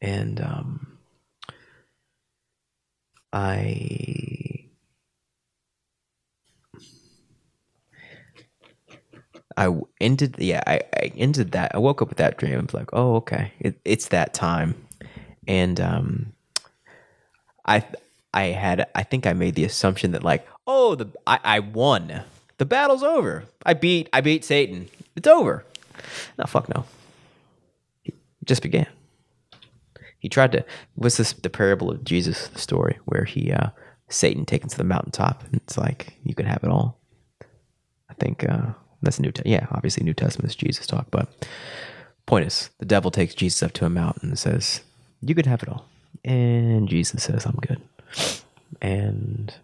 And 0.00 0.40
um 0.40 0.98
I 3.32 4.63
I 9.56 9.74
ended, 10.00 10.36
yeah, 10.38 10.62
I, 10.66 10.80
I 10.94 11.12
ended 11.16 11.52
that. 11.52 11.74
I 11.74 11.78
woke 11.78 12.02
up 12.02 12.08
with 12.08 12.18
that 12.18 12.36
dream. 12.38 12.54
I 12.54 12.60
was 12.60 12.74
like, 12.74 12.90
oh, 12.92 13.16
okay, 13.16 13.52
it, 13.60 13.80
it's 13.84 14.08
that 14.08 14.34
time, 14.34 14.74
and 15.46 15.80
um, 15.80 16.32
I, 17.64 17.84
I 18.32 18.44
had, 18.46 18.88
I 18.94 19.02
think 19.02 19.26
I 19.26 19.32
made 19.32 19.54
the 19.54 19.64
assumption 19.64 20.12
that 20.12 20.24
like, 20.24 20.46
oh, 20.66 20.94
the 20.94 21.08
I, 21.26 21.38
I 21.44 21.58
won, 21.60 22.22
the 22.58 22.64
battle's 22.64 23.02
over. 23.02 23.44
I 23.64 23.74
beat, 23.74 24.08
I 24.12 24.20
beat 24.20 24.44
Satan. 24.44 24.88
It's 25.16 25.28
over. 25.28 25.64
No, 26.38 26.44
fuck 26.46 26.68
no. 26.68 26.84
It 28.04 28.14
just 28.44 28.62
began. 28.62 28.86
He 30.18 30.28
tried 30.28 30.52
to. 30.52 30.64
What's 30.94 31.18
this? 31.18 31.32
The 31.34 31.50
parable 31.50 31.90
of 31.90 32.02
Jesus, 32.02 32.48
the 32.48 32.58
story 32.58 32.98
where 33.04 33.24
he, 33.24 33.52
uh, 33.52 33.68
Satan 34.08 34.46
taken 34.46 34.68
to 34.68 34.76
the 34.76 34.84
mountaintop, 34.84 35.44
and 35.44 35.54
it's 35.54 35.76
like 35.76 36.14
you 36.24 36.34
can 36.34 36.46
have 36.46 36.64
it 36.64 36.70
all. 36.70 36.98
I 38.08 38.14
think 38.14 38.48
uh, 38.48 38.72
that's 39.04 39.20
New. 39.20 39.32
Te- 39.32 39.48
yeah, 39.48 39.66
obviously 39.70 40.04
New 40.04 40.14
Testament 40.14 40.50
is 40.50 40.56
Jesus 40.56 40.86
talk, 40.86 41.06
but 41.10 41.28
point 42.26 42.46
is, 42.46 42.70
the 42.78 42.86
devil 42.86 43.10
takes 43.10 43.34
Jesus 43.34 43.62
up 43.62 43.72
to 43.72 43.84
a 43.84 43.90
mountain 43.90 44.30
and 44.30 44.38
says, 44.38 44.80
"You 45.20 45.34
could 45.34 45.46
have 45.46 45.62
it 45.62 45.68
all," 45.68 45.86
and 46.24 46.88
Jesus 46.88 47.22
says, 47.22 47.46
"I'm 47.46 47.58
good." 47.60 47.80
And 48.80 49.54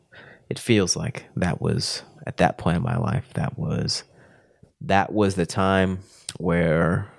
it 0.49 0.59
feels 0.59 0.97
like 0.97 1.25
that 1.37 1.61
was 1.61 2.03
at 2.27 2.37
that 2.39 2.59
point 2.59 2.77
in 2.77 2.83
my 2.83 2.97
life. 2.97 3.27
That 3.35 3.59
was 3.59 4.05
that 4.83 5.13
was 5.13 5.35
the 5.35 5.47
time 5.47 6.01
where 6.39 7.11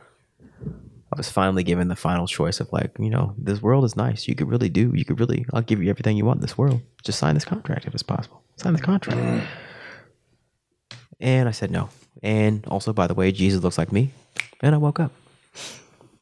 I 1.14 1.18
was 1.18 1.30
finally 1.30 1.64
given 1.64 1.90
the 1.90 1.96
final 1.96 2.26
choice 2.26 2.60
of 2.60 2.72
like, 2.72 2.92
you 2.98 3.10
know, 3.10 3.36
this 3.38 3.62
world 3.62 3.84
is 3.84 3.98
nice. 3.98 4.28
You 4.28 4.36
could 4.36 4.50
really 4.50 4.70
do. 4.70 4.92
You 4.96 5.04
could 5.04 5.20
really. 5.20 5.46
I'll 5.54 5.62
give 5.62 5.84
you 5.84 5.90
everything 5.90 6.16
you 6.16 6.26
want 6.26 6.38
in 6.38 6.42
this 6.42 6.58
world. 6.58 6.82
Just 7.04 7.20
sign 7.20 7.34
this 7.34 7.46
contract 7.46 7.86
if 7.86 7.94
it's 7.94 8.04
possible. 8.04 8.42
Sign 8.56 8.74
the 8.74 8.80
contract. 8.80 9.46
And 11.22 11.48
I 11.48 11.52
said 11.52 11.72
no. 11.72 11.90
And 12.24 12.66
also, 12.68 12.92
by 12.92 13.08
the 13.08 13.14
way, 13.14 13.32
Jesus 13.32 13.64
looks 13.64 13.78
like 13.78 13.92
me. 13.92 14.12
And 14.62 14.76
I 14.76 14.78
woke 14.78 15.00
up. 15.00 15.12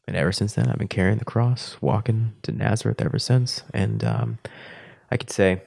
And 0.06 0.16
ever 0.16 0.32
since 0.32 0.54
then, 0.54 0.68
I've 0.68 0.78
been 0.78 0.88
carrying 0.88 1.18
the 1.18 1.24
cross, 1.24 1.76
walking 1.80 2.32
to 2.42 2.52
Nazareth 2.52 3.00
ever 3.00 3.18
since. 3.18 3.62
And 3.72 4.04
um, 4.04 4.38
I 5.10 5.16
could 5.16 5.30
say, 5.30 5.62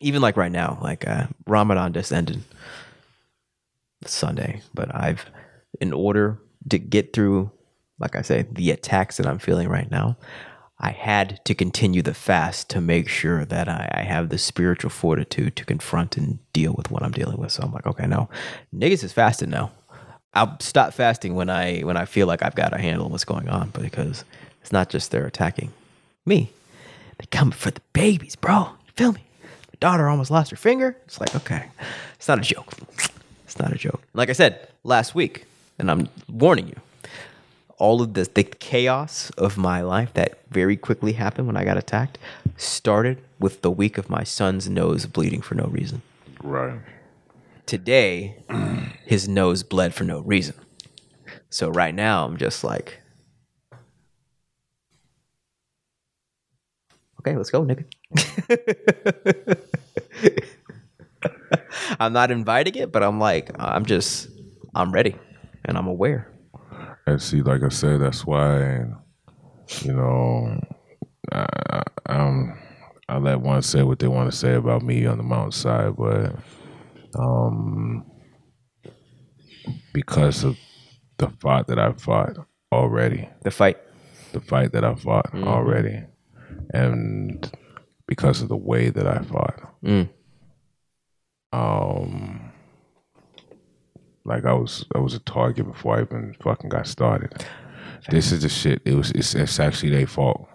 even 0.00 0.22
like 0.22 0.36
right 0.36 0.52
now, 0.52 0.78
like 0.82 1.06
uh, 1.06 1.26
Ramadan 1.46 1.92
just 1.92 2.12
ended 2.12 2.42
Sunday, 4.06 4.62
but 4.72 4.94
I've, 4.94 5.26
in 5.80 5.92
order 5.92 6.38
to 6.68 6.78
get 6.78 7.12
through, 7.12 7.50
like 7.98 8.16
I 8.16 8.22
say, 8.22 8.46
the 8.50 8.70
attacks 8.70 9.18
that 9.18 9.26
I'm 9.26 9.38
feeling 9.38 9.68
right 9.68 9.90
now, 9.90 10.16
I 10.82 10.92
had 10.92 11.44
to 11.44 11.54
continue 11.54 12.00
the 12.00 12.14
fast 12.14 12.70
to 12.70 12.80
make 12.80 13.06
sure 13.06 13.44
that 13.44 13.68
I, 13.68 13.88
I 13.92 14.02
have 14.02 14.30
the 14.30 14.38
spiritual 14.38 14.88
fortitude 14.90 15.54
to 15.56 15.64
confront 15.66 16.16
and 16.16 16.38
deal 16.54 16.72
with 16.72 16.90
what 16.90 17.02
I'm 17.02 17.12
dealing 17.12 17.36
with. 17.36 17.52
So 17.52 17.62
I'm 17.62 17.72
like, 17.72 17.86
okay, 17.86 18.06
no, 18.06 18.30
niggas 18.74 19.04
is 19.04 19.12
fasting 19.12 19.50
now. 19.50 19.72
I'll 20.32 20.58
stop 20.60 20.94
fasting 20.94 21.34
when 21.34 21.50
I 21.50 21.80
when 21.80 21.96
I 21.96 22.06
feel 22.06 22.26
like 22.26 22.42
I've 22.42 22.54
got 22.54 22.72
a 22.72 22.78
handle 22.78 23.04
on 23.04 23.12
what's 23.12 23.24
going 23.24 23.48
on, 23.48 23.70
because 23.70 24.24
it's 24.62 24.72
not 24.72 24.88
just 24.88 25.10
they're 25.10 25.26
attacking 25.26 25.72
me, 26.24 26.50
they 27.18 27.26
coming 27.26 27.52
for 27.52 27.70
the 27.70 27.82
babies, 27.92 28.36
bro. 28.36 28.70
You 28.86 28.92
feel 28.96 29.12
me? 29.12 29.24
My 29.42 29.76
daughter 29.80 30.08
almost 30.08 30.30
lost 30.30 30.50
her 30.50 30.56
finger. 30.56 30.96
It's 31.04 31.20
like, 31.20 31.34
okay, 31.34 31.66
it's 32.14 32.28
not 32.28 32.38
a 32.38 32.42
joke. 32.42 32.72
It's 33.44 33.58
not 33.58 33.72
a 33.72 33.76
joke. 33.76 34.02
Like 34.14 34.30
I 34.30 34.32
said 34.34 34.68
last 34.84 35.14
week, 35.14 35.44
and 35.78 35.90
I'm 35.90 36.08
warning 36.28 36.68
you, 36.68 36.76
all 37.80 38.02
of 38.02 38.14
this, 38.14 38.28
the 38.28 38.44
chaos 38.44 39.30
of 39.30 39.56
my 39.56 39.80
life 39.80 40.12
that 40.14 40.38
very 40.50 40.76
quickly 40.76 41.14
happened 41.14 41.46
when 41.46 41.56
I 41.56 41.64
got 41.64 41.78
attacked 41.78 42.18
started 42.56 43.20
with 43.40 43.62
the 43.62 43.70
week 43.70 43.96
of 43.98 44.10
my 44.10 44.22
son's 44.22 44.68
nose 44.68 45.06
bleeding 45.06 45.40
for 45.40 45.54
no 45.54 45.64
reason. 45.64 46.02
Right. 46.42 46.78
Today, 47.66 48.36
his 49.06 49.26
nose 49.26 49.62
bled 49.62 49.94
for 49.94 50.04
no 50.04 50.20
reason. 50.20 50.54
So 51.48 51.70
right 51.70 51.94
now, 51.94 52.26
I'm 52.26 52.36
just 52.36 52.62
like, 52.62 53.00
okay, 57.20 57.36
let's 57.36 57.50
go, 57.50 57.64
nigga. 57.64 57.86
I'm 61.98 62.12
not 62.12 62.30
inviting 62.30 62.74
it, 62.74 62.92
but 62.92 63.02
I'm 63.02 63.18
like, 63.18 63.50
I'm 63.58 63.86
just, 63.86 64.28
I'm 64.74 64.92
ready 64.92 65.16
and 65.64 65.78
I'm 65.78 65.86
aware. 65.86 66.30
And 67.10 67.20
see, 67.20 67.42
like 67.42 67.64
I 67.64 67.68
said, 67.70 68.00
that's 68.00 68.24
why, 68.24 68.84
you 69.82 69.92
know, 69.92 70.60
I, 71.32 71.46
I, 71.70 71.82
um, 72.06 72.56
I 73.08 73.18
let 73.18 73.40
one 73.40 73.62
say 73.62 73.82
what 73.82 73.98
they 73.98 74.06
want 74.06 74.30
to 74.30 74.36
say 74.36 74.54
about 74.54 74.82
me 74.82 75.06
on 75.06 75.16
the 75.18 75.24
mountainside, 75.24 75.96
but 75.96 76.36
um, 77.18 78.08
because 79.92 80.44
of 80.44 80.56
the 81.18 81.28
fight 81.40 81.66
that 81.66 81.80
I 81.80 81.92
fought 81.94 82.36
already, 82.72 83.28
The 83.42 83.50
fight. 83.50 83.78
the 84.32 84.40
fight 84.40 84.70
that 84.72 84.84
I 84.84 84.94
fought 84.94 85.34
already, 85.34 86.04
and 86.72 87.50
because 88.06 88.40
of 88.40 88.48
the 88.48 88.56
way 88.56 88.90
that 88.90 89.06
I 89.08 89.18
fought, 89.22 89.60
Mm. 89.84 90.08
um, 91.52 92.39
like 94.24 94.44
I 94.44 94.52
was, 94.52 94.84
I 94.94 94.98
was 94.98 95.14
a 95.14 95.20
target 95.20 95.66
before 95.66 95.98
I 95.98 96.02
even 96.02 96.36
fucking 96.42 96.70
got 96.70 96.86
started. 96.86 97.44
This 98.08 98.32
is 98.32 98.42
the 98.42 98.48
shit. 98.48 98.80
It 98.84 98.94
was. 98.94 99.10
It's, 99.12 99.34
it's 99.34 99.60
actually 99.60 99.90
their 99.90 100.06
fault 100.06 100.48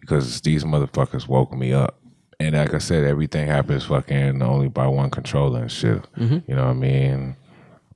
because 0.00 0.40
these 0.40 0.64
motherfuckers 0.64 1.28
woke 1.28 1.52
me 1.52 1.72
up. 1.72 2.00
And 2.40 2.54
like 2.54 2.74
I 2.74 2.78
said, 2.78 3.04
everything 3.04 3.46
happens 3.46 3.84
fucking 3.84 4.42
only 4.42 4.68
by 4.68 4.86
one 4.86 5.10
controller 5.10 5.62
and 5.62 5.70
shit. 5.72 6.06
You 6.46 6.54
know 6.54 6.64
what 6.64 6.70
I 6.70 6.74
mean? 6.74 7.36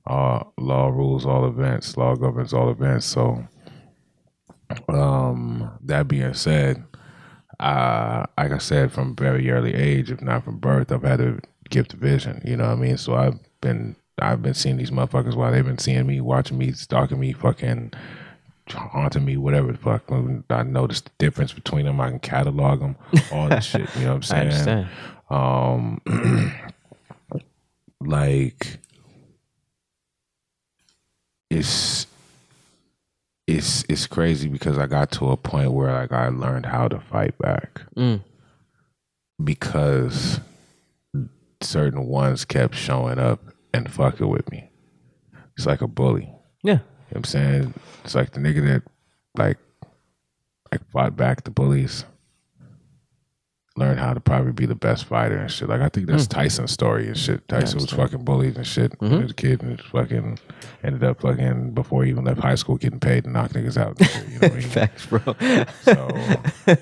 Uh, 0.05 0.43
law 0.57 0.87
rules 0.89 1.25
all 1.25 1.47
events. 1.47 1.97
Law 1.97 2.15
governs 2.15 2.53
all 2.53 2.69
events. 2.69 3.05
So, 3.05 3.43
um, 4.89 5.71
that 5.83 6.07
being 6.07 6.33
said, 6.33 6.83
uh, 7.59 8.25
like 8.37 8.51
I 8.51 8.57
said, 8.57 8.91
from 8.91 9.15
very 9.15 9.49
early 9.51 9.73
age, 9.73 10.11
if 10.11 10.21
not 10.21 10.43
from 10.43 10.57
birth, 10.59 10.91
I've 10.91 11.03
had 11.03 11.21
a 11.21 11.39
gift 11.69 11.93
of 11.93 11.99
vision. 11.99 12.41
You 12.45 12.57
know 12.57 12.65
what 12.65 12.73
I 12.73 12.81
mean? 12.81 12.97
So 12.97 13.15
I've 13.15 13.39
been 13.61 13.95
I've 14.21 14.41
been 14.41 14.53
seeing 14.53 14.77
these 14.77 14.91
motherfuckers 14.91 15.35
while 15.35 15.51
they've 15.51 15.65
been 15.65 15.77
seeing 15.77 16.05
me, 16.05 16.21
watching 16.21 16.57
me, 16.57 16.71
stalking 16.73 17.19
me, 17.19 17.33
fucking 17.33 17.93
haunting 18.69 19.25
me, 19.25 19.35
whatever 19.37 19.71
the 19.71 19.77
fuck. 19.77 20.03
I 20.49 20.63
noticed 20.63 21.05
the 21.05 21.11
difference 21.19 21.51
between 21.53 21.85
them. 21.85 21.99
I 21.99 22.09
can 22.09 22.19
catalog 22.19 22.79
them, 22.79 22.95
all 23.31 23.49
this 23.49 23.65
shit. 23.65 23.89
You 23.95 24.03
know 24.05 24.15
what 24.15 24.15
I'm 24.15 24.23
saying? 24.23 24.41
understand. 24.47 24.87
Um, 25.29 26.01
like 28.01 28.79
it's 31.49 32.07
it's 33.47 33.83
it's 33.89 34.07
crazy 34.07 34.47
because 34.47 34.77
I 34.77 34.85
got 34.87 35.11
to 35.13 35.29
a 35.31 35.37
point 35.37 35.71
where 35.71 35.91
like 35.91 36.11
I 36.11 36.29
learned 36.29 36.65
how 36.65 36.87
to 36.87 36.99
fight 36.99 37.37
back 37.37 37.81
Mm. 37.95 38.21
because 39.43 40.39
certain 41.61 42.05
ones 42.07 42.45
kept 42.45 42.75
showing 42.75 43.19
up 43.19 43.41
and 43.73 43.91
fucking 43.91 44.27
with 44.27 44.49
me. 44.51 44.69
It's 45.57 45.65
like 45.65 45.81
a 45.81 45.87
bully. 45.87 46.29
Yeah. 46.63 46.73
You 46.73 46.77
know 46.77 46.83
what 47.09 47.17
I'm 47.17 47.23
saying? 47.25 47.73
It's 48.03 48.15
like 48.15 48.31
the 48.31 48.39
nigga 48.39 48.65
that 48.67 48.83
like 49.37 49.57
like 50.71 50.85
fought 50.91 51.15
back 51.15 51.43
the 51.43 51.51
bullies. 51.51 52.05
Learned 53.77 53.99
how 53.99 54.13
to 54.13 54.19
probably 54.19 54.51
be 54.51 54.65
the 54.65 54.75
best 54.75 55.05
fighter 55.05 55.37
and 55.37 55.49
shit. 55.49 55.69
Like 55.69 55.79
I 55.79 55.87
think 55.87 56.07
that's 56.07 56.27
Tyson's 56.27 56.71
story 56.71 57.07
and 57.07 57.17
shit. 57.17 57.47
Tyson 57.47 57.75
was 57.75 57.83
understand. 57.85 58.01
fucking 58.11 58.25
bullied 58.25 58.57
and 58.57 58.67
shit 58.67 58.93
when 58.99 59.11
he 59.11 59.17
was 59.23 59.31
a 59.31 59.33
kid 59.33 59.63
and 59.63 59.81
fucking 59.81 60.39
ended 60.83 61.03
up 61.05 61.21
fucking 61.21 61.71
before 61.73 62.03
he 62.03 62.09
even 62.09 62.25
left 62.25 62.41
high 62.41 62.55
school 62.55 62.75
getting 62.75 62.99
paid 62.99 63.23
to 63.23 63.29
knock 63.29 63.51
niggas 63.51 63.77
out. 63.77 63.97
Shit, 64.03 64.27
you 64.27 64.39
know 64.39 64.47
what 64.47 64.51
I 64.51 64.55
mean? 64.55 64.61
Facts, 64.69 65.05
bro. 65.05 65.65
So 65.83 66.09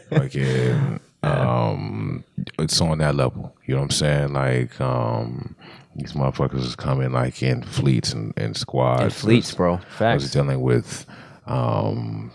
fucking 0.10 0.99
um 1.22 2.24
it's 2.57 2.82
on 2.82 2.98
that 2.99 3.14
level. 3.16 3.56
You 3.66 3.76
know 3.76 3.82
what 3.82 3.86
I'm 3.86 3.91
saying? 3.91 4.34
Like 4.34 4.82
um 4.82 5.56
these 5.99 6.13
motherfuckers 6.13 6.63
is 6.65 6.76
coming 6.76 7.11
like 7.11 7.41
in 7.43 7.61
fleets 7.63 8.13
and, 8.13 8.34
and 8.38 8.55
squads. 8.57 9.01
And 9.03 9.13
fleets, 9.13 9.53
bro. 9.53 9.80
I 9.99 10.13
was 10.15 10.31
dealing 10.31 10.61
with 10.61 11.05
um 11.45 12.31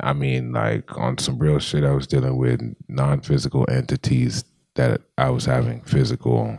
I 0.00 0.12
mean 0.12 0.52
like 0.52 0.96
on 0.96 1.18
some 1.18 1.38
real 1.38 1.58
shit 1.58 1.84
I 1.84 1.92
was 1.92 2.06
dealing 2.06 2.36
with 2.36 2.60
non 2.88 3.20
physical 3.20 3.66
entities 3.68 4.44
that 4.74 5.00
I 5.18 5.30
was 5.30 5.44
having 5.44 5.80
physical 5.82 6.58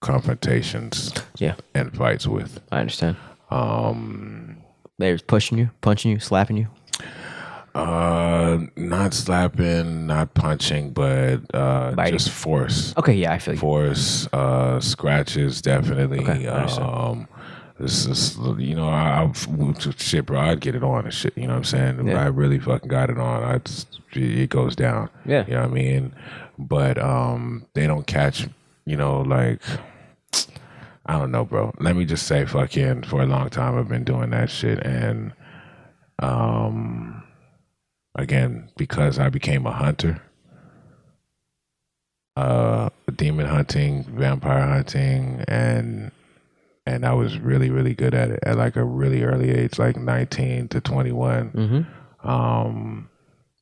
confrontations 0.00 1.12
Yeah, 1.38 1.54
and 1.74 1.94
fights 1.96 2.26
with. 2.26 2.60
I 2.70 2.80
understand. 2.80 3.16
Um 3.50 4.58
They're 4.98 5.18
pushing 5.18 5.58
you, 5.58 5.70
punching 5.80 6.10
you, 6.10 6.18
slapping 6.20 6.56
you. 6.56 6.68
Uh, 7.74 8.60
not 8.76 9.12
slapping, 9.12 10.06
not 10.06 10.32
punching, 10.34 10.90
but 10.92 11.38
uh, 11.52 11.90
Biting. 11.92 12.18
just 12.18 12.30
force, 12.30 12.94
Okay, 12.96 13.14
yeah, 13.14 13.32
I 13.32 13.38
feel 13.38 13.54
you. 13.54 13.60
force, 13.60 14.28
uh, 14.32 14.78
scratches, 14.80 15.60
definitely. 15.60 16.20
Okay, 16.20 16.46
um, 16.46 17.26
this 17.80 18.06
is, 18.06 18.36
you 18.58 18.76
know, 18.76 18.88
I, 18.88 19.24
I 19.24 19.32
shit, 19.96 20.26
bro. 20.26 20.38
I'd 20.38 20.60
get 20.60 20.76
it 20.76 20.84
on 20.84 21.04
and 21.04 21.12
shit. 21.12 21.36
You 21.36 21.48
know 21.48 21.54
what 21.54 21.58
I'm 21.58 21.64
saying? 21.64 22.06
Yeah. 22.06 22.22
I 22.22 22.26
really 22.26 22.60
fucking 22.60 22.88
got 22.88 23.10
it 23.10 23.18
on. 23.18 23.42
I 23.42 23.58
just, 23.58 23.98
it 24.12 24.50
goes 24.50 24.76
down. 24.76 25.10
Yeah. 25.26 25.44
you 25.46 25.54
know 25.54 25.62
what 25.62 25.70
I 25.70 25.74
mean. 25.74 26.14
But 26.56 26.98
um, 26.98 27.66
they 27.74 27.88
don't 27.88 28.06
catch. 28.06 28.46
You 28.86 28.96
know, 28.96 29.22
like. 29.22 29.60
I 31.06 31.18
don't 31.18 31.32
know, 31.32 31.44
bro. 31.44 31.70
Let 31.80 31.96
me 31.96 32.06
just 32.06 32.26
say, 32.26 32.46
fucking, 32.46 33.02
for 33.02 33.20
a 33.20 33.26
long 33.26 33.50
time, 33.50 33.76
I've 33.76 33.88
been 33.88 34.04
doing 34.04 34.30
that 34.30 34.48
shit, 34.48 34.78
and 34.86 35.32
um, 36.20 37.13
again 38.14 38.70
because 38.76 39.18
I 39.18 39.28
became 39.28 39.66
a 39.66 39.72
hunter. 39.72 40.22
Uh, 42.36 42.90
demon 43.14 43.46
hunting, 43.46 44.04
vampire 44.04 44.66
hunting, 44.66 45.44
and 45.46 46.10
and 46.86 47.06
I 47.06 47.12
was 47.14 47.38
really 47.38 47.70
really 47.70 47.94
good 47.94 48.14
at 48.14 48.30
it 48.30 48.40
at 48.42 48.56
like 48.56 48.76
a 48.76 48.84
really 48.84 49.22
early 49.22 49.50
age, 49.50 49.78
like 49.78 49.96
nineteen 49.96 50.68
to 50.68 50.80
twenty 50.80 51.12
one. 51.12 51.50
Mm-hmm. 51.50 52.28
Um, 52.28 53.08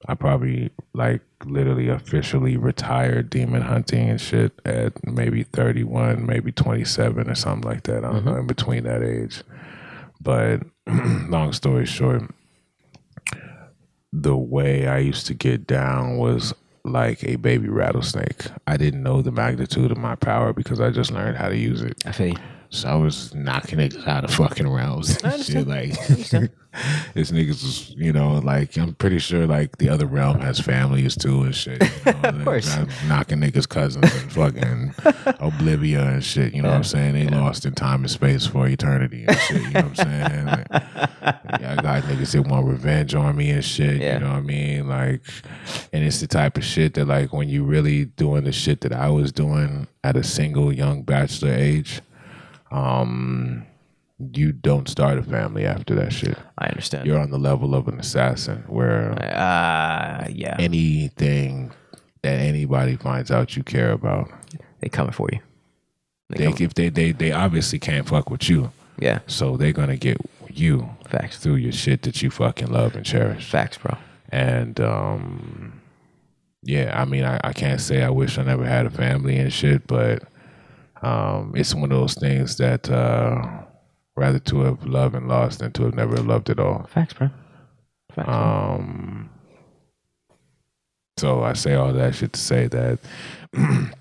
I 0.07 0.15
probably 0.15 0.71
like 0.95 1.23
literally 1.45 1.89
officially 1.89 2.57
retired 2.57 3.31
demon 3.31 3.63
hunting 3.63 4.11
and 4.11 4.21
shit 4.21 4.53
at 4.65 4.93
maybe 5.07 5.45
31, 5.45 6.27
maybe 6.27 6.53
27 6.53 7.31
or 7.31 7.35
something 7.35 7.69
like 7.69 7.85
that. 7.85 8.05
I 8.05 8.13
don't 8.13 8.25
know, 8.25 8.37
in 8.37 8.47
between 8.47 8.85
that 8.85 9.03
age. 9.03 9.43
But 10.21 10.63
long 10.87 11.53
story 11.53 11.87
short, 11.87 12.23
the 14.13 14.37
way 14.37 14.87
I 14.87 14.99
used 14.99 15.27
to 15.27 15.35
get 15.35 15.67
down 15.67 16.19
was 16.19 16.55
like 16.85 17.25
a 17.25 17.37
baby 17.37 17.69
rattlesnake. 17.69 18.47
I 18.67 18.77
didn't 18.77 19.03
know 19.03 19.23
the 19.23 19.33
magnitude 19.33 19.91
of 19.91 19.99
my 19.99 20.17
power 20.17 20.53
because 20.53 20.81
I 20.81 20.91
just 20.91 21.11
learned 21.11 21.37
how 21.37 21.49
to 21.49 21.57
use 21.57 21.81
it. 21.83 22.03
I 22.05 22.13
feel. 22.13 22.37
So 22.73 22.89
I 22.89 22.95
was 22.95 23.35
knocking 23.35 23.79
niggas 23.79 24.07
out 24.09 24.25
of 24.25 24.33
fucking 24.33 24.67
realms 24.67 25.23
and 25.23 25.45
shit. 25.45 25.69
Like 25.69 25.91
this 27.15 27.31
niggas 27.31 27.49
was, 27.63 27.91
you 27.91 28.15
know, 28.15 28.39
like 28.39 28.79
I'm 28.79 28.95
pretty 28.95 29.19
sure 29.19 29.47
like 29.47 29.77
the 29.77 29.91
other 29.91 30.07
realm 30.07 30.41
has 30.41 30.59
families 30.59 31.15
too 31.15 31.43
and 31.43 31.55
shit. 31.55 31.83
You 31.83 32.13
know? 32.23 32.29
of 32.31 32.45
course. 32.45 32.75
knocking 33.09 33.41
niggas 33.41 33.69
cousins 33.69 34.11
and 34.11 34.33
fucking 34.33 34.95
Oblivia 35.39 36.15
and 36.15 36.25
shit. 36.25 36.55
You 36.55 36.63
know 36.63 36.71
what 36.71 36.77
I'm 36.77 36.85
saying? 36.85 37.13
They 37.13 37.29
lost 37.29 37.67
in 37.67 37.75
time 37.75 38.01
and 38.01 38.11
space 38.11 38.47
for 38.47 38.67
eternity 38.67 39.27
and 39.29 39.37
shit. 39.37 39.61
You 39.61 39.71
know 39.71 39.83
what 39.83 39.85
I'm 39.85 39.95
saying? 39.95 40.47
Like, 40.47 40.67
yeah, 41.61 41.77
I 41.79 41.83
got 41.83 42.03
niggas 42.05 42.33
that 42.33 42.49
want 42.49 42.67
revenge 42.67 43.15
on 43.15 43.37
me 43.37 43.51
and 43.51 43.63
shit. 43.63 44.01
Yeah. 44.01 44.15
You 44.15 44.21
know 44.21 44.31
what 44.31 44.39
I 44.39 44.41
mean? 44.41 44.89
Like, 44.89 45.21
and 45.93 46.03
it's 46.03 46.21
the 46.21 46.27
type 46.27 46.57
of 46.57 46.65
shit 46.65 46.95
that 46.95 47.05
like 47.05 47.35
when 47.35 47.51
you 47.51 47.65
really 47.65 48.07
doing 48.07 48.45
the 48.45 48.53
shit 48.53 48.81
that 48.81 48.95
I 48.95 49.11
was 49.11 49.31
doing 49.31 49.89
at 50.03 50.17
a 50.17 50.25
single 50.25 50.73
young 50.73 51.03
bachelor 51.03 51.53
age, 51.53 52.01
um, 52.73 53.67
you 54.33 54.53
don't 54.53 54.89
start 54.89 55.19
a 55.19 55.23
family 55.23 55.67
after 55.67 55.95
that 55.97 56.13
shit. 56.13 56.39
I 56.59 56.69
understand. 56.69 57.07
You're 57.07 57.19
on 57.19 57.31
the 57.31 57.39
level 57.39 57.75
of 57.75 57.89
an 57.89 57.99
assassin 57.99 58.65
where 58.67 59.13
uh, 59.13 60.29
yeah, 60.31 60.57
anything 60.59 61.73
that 62.23 62.39
anybody 62.39 62.97
finds 62.97 63.31
out 63.31 63.57
you 63.57 63.63
care 63.63 63.93
about, 63.93 64.31
they 64.81 64.89
coming 64.89 65.13
for 65.13 65.29
you. 65.33 65.41
They 66.31 66.53
they 66.53 66.65
if 66.65 66.75
they 66.75 66.89
they 66.89 67.13
they 67.13 67.33
obviously 67.33 67.79
can't 67.79 68.09
fuck 68.09 68.31
with 68.31 68.49
you, 68.49 68.73
yeah, 68.99 69.21
so 69.27 69.57
they're 69.57 69.73
gonna 69.73 69.97
get 69.97 70.19
you 70.49 70.89
facts. 71.09 71.39
through 71.39 71.57
your 71.57 71.73
shit 71.73 72.03
that 72.03 72.23
you 72.23 72.31
fucking 72.31 72.71
love 72.71 72.95
and 72.95 73.05
cherish. 73.05 73.51
Facts, 73.51 73.79
bro. 73.79 73.97
And 74.31 74.81
um, 74.81 75.81
yeah, 76.63 76.99
I 76.99 77.05
mean, 77.05 77.25
I, 77.25 77.41
I 77.45 77.53
can't 77.53 77.81
say 77.81 78.03
I 78.03 78.11
wish 78.11 78.39
I 78.39 78.45
never 78.45 78.65
had 78.65 78.87
a 78.87 78.91
family 78.91 79.37
and 79.37 79.53
shit, 79.53 79.87
but 79.87 80.23
um, 81.03 81.53
it's 81.57 81.75
one 81.75 81.91
of 81.93 81.99
those 81.99 82.15
things 82.15 82.57
that 82.57 82.89
uh, 82.91 83.63
rather 84.17 84.39
to 84.39 84.61
have 84.61 84.85
loved 84.87 85.15
and 85.15 85.29
lost 85.29 85.59
than 85.59 85.73
to 85.73 85.85
have 85.85 85.95
never 85.95 86.17
loved 86.17 86.51
at 86.51 86.61
all. 86.61 86.85
Facts, 86.85 87.15
bro. 87.15 87.31
Facts. 88.15 88.29
Um, 88.29 89.31
so 91.19 91.43
I 91.43 91.53
say 91.53 91.75
all 91.75 91.93
that 91.93 92.15
shit 92.15 92.33
to 92.33 92.41
say 92.41 92.67
that 92.69 92.99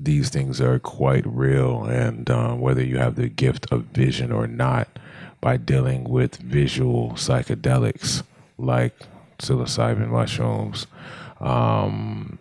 these 0.00 0.28
things 0.28 0.60
are 0.60 0.78
quite 0.78 1.26
real, 1.26 1.84
and 1.84 2.28
um, 2.30 2.60
whether 2.60 2.82
you 2.82 2.98
have 2.98 3.16
the 3.16 3.28
gift 3.28 3.66
of 3.72 3.84
vision 3.84 4.32
or 4.32 4.46
not, 4.46 4.88
by 5.40 5.56
dealing 5.56 6.04
with 6.04 6.36
visual 6.36 7.10
psychedelics 7.12 8.22
like 8.58 8.94
psilocybin 9.38 10.08
mushrooms, 10.08 10.86
um, 11.40 12.38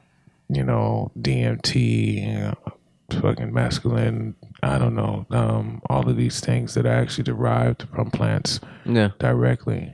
you 0.49 0.63
know, 0.63 1.11
DMT, 1.19 2.51
uh, 2.51 2.71
fucking 3.11 3.51
mescaline. 3.51 4.35
I 4.61 4.77
don't 4.77 4.95
know. 4.95 5.25
Um, 5.29 5.81
all 5.89 6.07
of 6.09 6.17
these 6.17 6.39
things 6.39 6.73
that 6.73 6.85
are 6.85 6.93
actually 6.93 7.23
derived 7.23 7.87
from 7.93 8.11
plants 8.11 8.59
yeah. 8.85 9.11
directly 9.19 9.93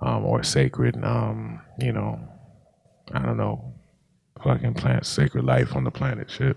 um, 0.00 0.24
or 0.24 0.42
sacred, 0.42 1.02
um, 1.04 1.60
you 1.78 1.92
know, 1.92 2.20
I 3.12 3.20
don't 3.20 3.36
know, 3.36 3.74
fucking 4.42 4.74
plants, 4.74 5.08
sacred 5.08 5.44
life 5.44 5.74
on 5.74 5.84
the 5.84 5.90
planet 5.90 6.30
shit. 6.30 6.56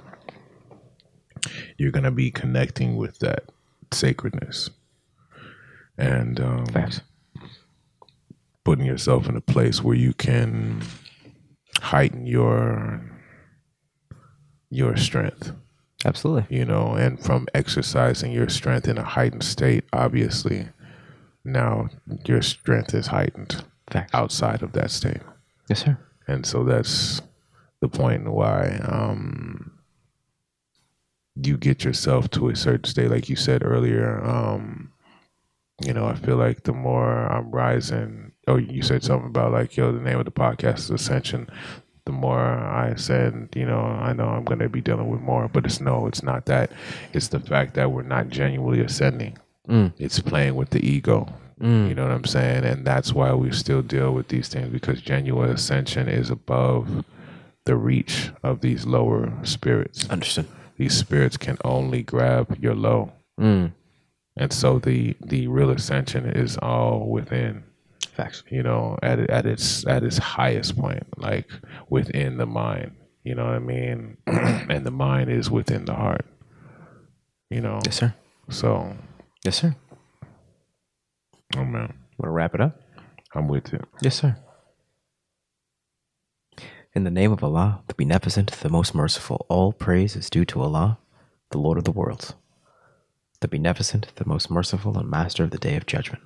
You're 1.78 1.92
going 1.92 2.04
to 2.04 2.12
be 2.12 2.32
connecting 2.32 2.98
with 2.98 3.20
that 3.20 3.46
sacredness 3.92 4.70
and 5.98 6.40
um, 6.40 6.66
Facts. 6.68 7.02
putting 8.64 8.86
yourself 8.86 9.28
in 9.28 9.36
a 9.36 9.42
place 9.42 9.84
where 9.84 9.96
you 9.96 10.14
can 10.14 10.82
heighten 11.80 12.28
your 12.28 13.02
your 14.70 14.96
strength 14.96 15.52
Absolutely. 16.06 16.58
you 16.58 16.66
know, 16.66 16.94
and 16.94 17.20
from 17.24 17.48
exercising 17.54 18.32
your 18.32 18.50
strength 18.50 18.88
in 18.88 18.98
a 18.98 19.04
heightened 19.04 19.44
state, 19.44 19.84
obviously, 19.94 20.68
now 21.44 21.90
your 22.26 22.42
strength 22.42 22.94
is 22.94 23.08
heightened 23.08 23.64
Facts. 23.92 24.14
outside 24.14 24.64
of 24.64 24.74
that 24.74 24.92
state. 24.92 25.22
Yes, 25.70 25.84
sir. 25.84 25.98
And 26.28 26.46
so 26.46 26.64
that's 26.64 27.22
the 27.82 27.88
point 27.88 28.32
why 28.32 28.80
um, 28.84 29.72
you 31.36 31.58
get 31.58 31.84
yourself 31.84 32.30
to 32.32 32.50
a 32.50 32.56
certain 32.56 32.86
state, 32.86 33.10
like 33.10 33.30
you 33.30 33.36
said 33.36 33.64
earlier. 33.64 34.24
Um, 34.24 34.92
you 35.84 35.94
know, 35.94 36.06
I 36.06 36.16
feel 36.16 36.38
like 36.38 36.64
the 36.64 36.74
more 36.74 37.28
I'm 37.32 37.50
rising, 37.52 38.34
oh, 38.48 38.58
you 38.58 38.82
said 38.84 39.04
something 39.04 39.30
about 39.30 39.52
like, 39.52 39.78
yo, 39.78 39.92
the 39.92 40.00
name 40.00 40.20
of 40.20 40.26
the 40.26 40.32
podcast 40.32 40.80
is 40.80 40.90
Ascension. 40.92 41.50
The 42.06 42.12
more 42.12 42.40
I 42.40 42.96
said, 42.96 43.50
you 43.56 43.66
know, 43.66 43.80
I 43.80 44.14
know 44.14 44.28
I'm 44.28 44.44
going 44.44 44.60
to 44.60 44.70
be 44.70 44.82
dealing 44.82 45.10
with 45.10 45.22
more, 45.22 45.48
but 45.48 45.66
it's 45.66 45.80
no, 45.80 46.08
it's 46.08 46.24
not 46.24 46.46
that. 46.48 46.72
It's 47.14 47.28
the 47.28 47.40
fact 47.40 47.76
that 47.76 47.92
we're 47.92 48.02
not 48.02 48.30
genuinely 48.30 48.82
ascending. 48.82 49.38
Mm. 49.68 49.94
It's 50.00 50.20
playing 50.20 50.56
with 50.56 50.72
the 50.72 50.86
ego. 50.86 51.32
Mm. 51.62 51.90
You 51.90 51.96
know 51.96 52.04
what 52.04 52.12
I'm 52.12 52.26
saying? 52.26 52.66
And 52.66 52.86
that's 52.86 53.14
why 53.14 53.34
we 53.34 53.52
still 53.52 53.84
deal 53.84 54.14
with 54.14 54.30
these 54.30 54.50
things 54.50 54.70
because 54.70 55.02
genuine 55.02 55.52
ascension 55.52 56.08
is 56.08 56.30
above 56.32 57.06
the 57.66 57.76
reach 57.76 58.32
of 58.44 58.62
these 58.62 58.86
lower 58.86 59.32
spirits. 59.44 60.10
Understood. 60.10 60.48
These 60.78 60.98
spirits 60.98 61.38
can 61.38 61.58
only 61.64 62.02
grab 62.02 62.58
your 62.60 62.74
low. 62.74 63.12
Mm. 63.40 63.74
And 64.38 64.52
so 64.52 64.80
the 64.80 65.16
the 65.22 65.48
real 65.48 65.70
ascension 65.70 66.26
is 66.26 66.58
all 66.58 67.08
within, 67.08 67.64
Facts. 68.16 68.44
you 68.52 68.62
know, 68.64 68.98
at 69.02 69.20
at 69.30 69.46
its 69.46 69.86
at 69.88 70.04
its 70.04 70.18
highest 70.18 70.78
point, 70.78 71.04
like 71.18 71.50
within 71.90 72.38
the 72.38 72.46
mind. 72.46 72.92
You 73.24 73.36
know 73.36 73.46
what 73.46 73.54
I 73.56 73.60
mean? 73.60 74.18
and 74.28 74.86
the 74.86 74.92
mind 74.92 75.30
is 75.30 75.50
within 75.50 75.86
the 75.86 75.94
heart. 75.94 76.26
You 77.50 77.62
know. 77.62 77.80
Yes, 77.86 77.98
sir. 77.98 78.14
So, 78.50 78.96
Yes, 79.46 79.58
sir. 79.58 79.76
oh 81.56 81.64
man, 81.66 81.94
Want 82.18 82.26
to 82.26 82.30
wrap 82.30 82.54
it 82.56 82.62
up? 82.62 82.80
I'm 83.34 83.48
with 83.48 83.72
you. 83.72 83.80
Yes, 84.02 84.16
sir. 84.16 84.38
In 86.94 87.04
the 87.06 87.12
name 87.12 87.32
of 87.32 87.44
Allah, 87.44 87.84
the 87.88 87.94
Beneficent, 87.94 88.52
the 88.52 88.70
Most 88.70 88.94
Merciful, 88.94 89.46
all 89.50 89.72
praise 89.72 90.16
is 90.18 90.30
due 90.30 90.44
to 90.46 90.62
Allah, 90.62 91.00
the 91.52 91.58
Lord 91.58 91.78
of 91.78 91.86
the 91.86 91.92
worlds, 91.92 92.34
the 93.40 93.48
Beneficent, 93.48 94.08
the 94.16 94.28
Most 94.28 94.52
Merciful, 94.52 94.98
and 94.98 95.10
Master 95.10 95.44
of 95.46 95.52
the 95.52 95.58
Day 95.58 95.78
of 95.78 95.86
Judgment. 95.86 96.22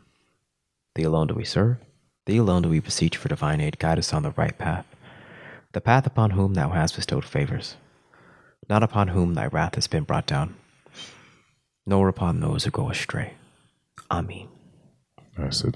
Thee 0.95 1.03
alone 1.03 1.27
do 1.27 1.35
we 1.35 1.43
serve, 1.43 1.77
thee 2.25 2.37
alone 2.37 2.63
do 2.63 2.69
we 2.69 2.79
beseech 2.79 3.17
for 3.17 3.27
divine 3.27 3.59
aid, 3.61 3.79
guide 3.79 3.99
us 3.99 4.13
on 4.13 4.23
the 4.23 4.31
right 4.31 4.57
path, 4.57 4.85
the 5.73 5.81
path 5.81 6.07
upon 6.07 6.31
whom 6.31 6.53
thou 6.53 6.69
hast 6.69 6.95
bestowed 6.95 7.25
favors, 7.25 7.75
not 8.69 8.81
upon 8.81 9.09
whom 9.09 9.33
thy 9.33 9.47
wrath 9.47 9.75
has 9.75 9.87
been 9.87 10.03
brought 10.05 10.25
down, 10.25 10.55
nor 11.85 12.07
upon 12.07 12.39
those 12.39 12.63
who 12.63 12.71
go 12.71 12.89
astray. 12.89 13.33
Amen. 14.09 14.47
That's 15.37 15.63
it. 15.65 15.75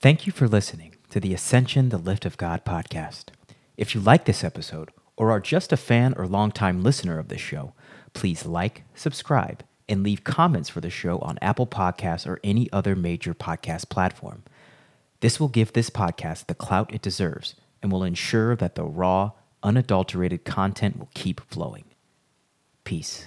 Thank 0.00 0.26
you 0.26 0.32
for 0.32 0.48
listening 0.48 0.96
to 1.10 1.20
the 1.20 1.32
Ascension, 1.32 1.90
the 1.90 1.98
Lift 1.98 2.26
of 2.26 2.36
God 2.36 2.64
podcast. 2.64 3.26
If 3.76 3.94
you 3.94 4.00
like 4.00 4.24
this 4.24 4.42
episode 4.42 4.90
or 5.16 5.30
are 5.30 5.40
just 5.40 5.72
a 5.72 5.76
fan 5.76 6.14
or 6.16 6.26
longtime 6.26 6.82
listener 6.82 7.18
of 7.18 7.28
this 7.28 7.40
show, 7.40 7.74
please 8.12 8.44
like, 8.44 8.82
subscribe, 8.94 9.62
and 9.88 10.02
leave 10.02 10.24
comments 10.24 10.68
for 10.68 10.80
the 10.80 10.90
show 10.90 11.18
on 11.18 11.38
Apple 11.40 11.66
Podcasts 11.66 12.26
or 12.26 12.40
any 12.42 12.70
other 12.72 12.96
major 12.96 13.34
podcast 13.34 13.88
platform. 13.88 14.42
This 15.20 15.38
will 15.38 15.48
give 15.48 15.72
this 15.72 15.90
podcast 15.90 16.46
the 16.46 16.54
clout 16.54 16.92
it 16.92 17.02
deserves 17.02 17.54
and 17.82 17.92
will 17.92 18.04
ensure 18.04 18.56
that 18.56 18.74
the 18.74 18.84
raw, 18.84 19.32
unadulterated 19.62 20.44
content 20.44 20.98
will 20.98 21.10
keep 21.14 21.40
flowing. 21.40 21.84
Peace. 22.84 23.26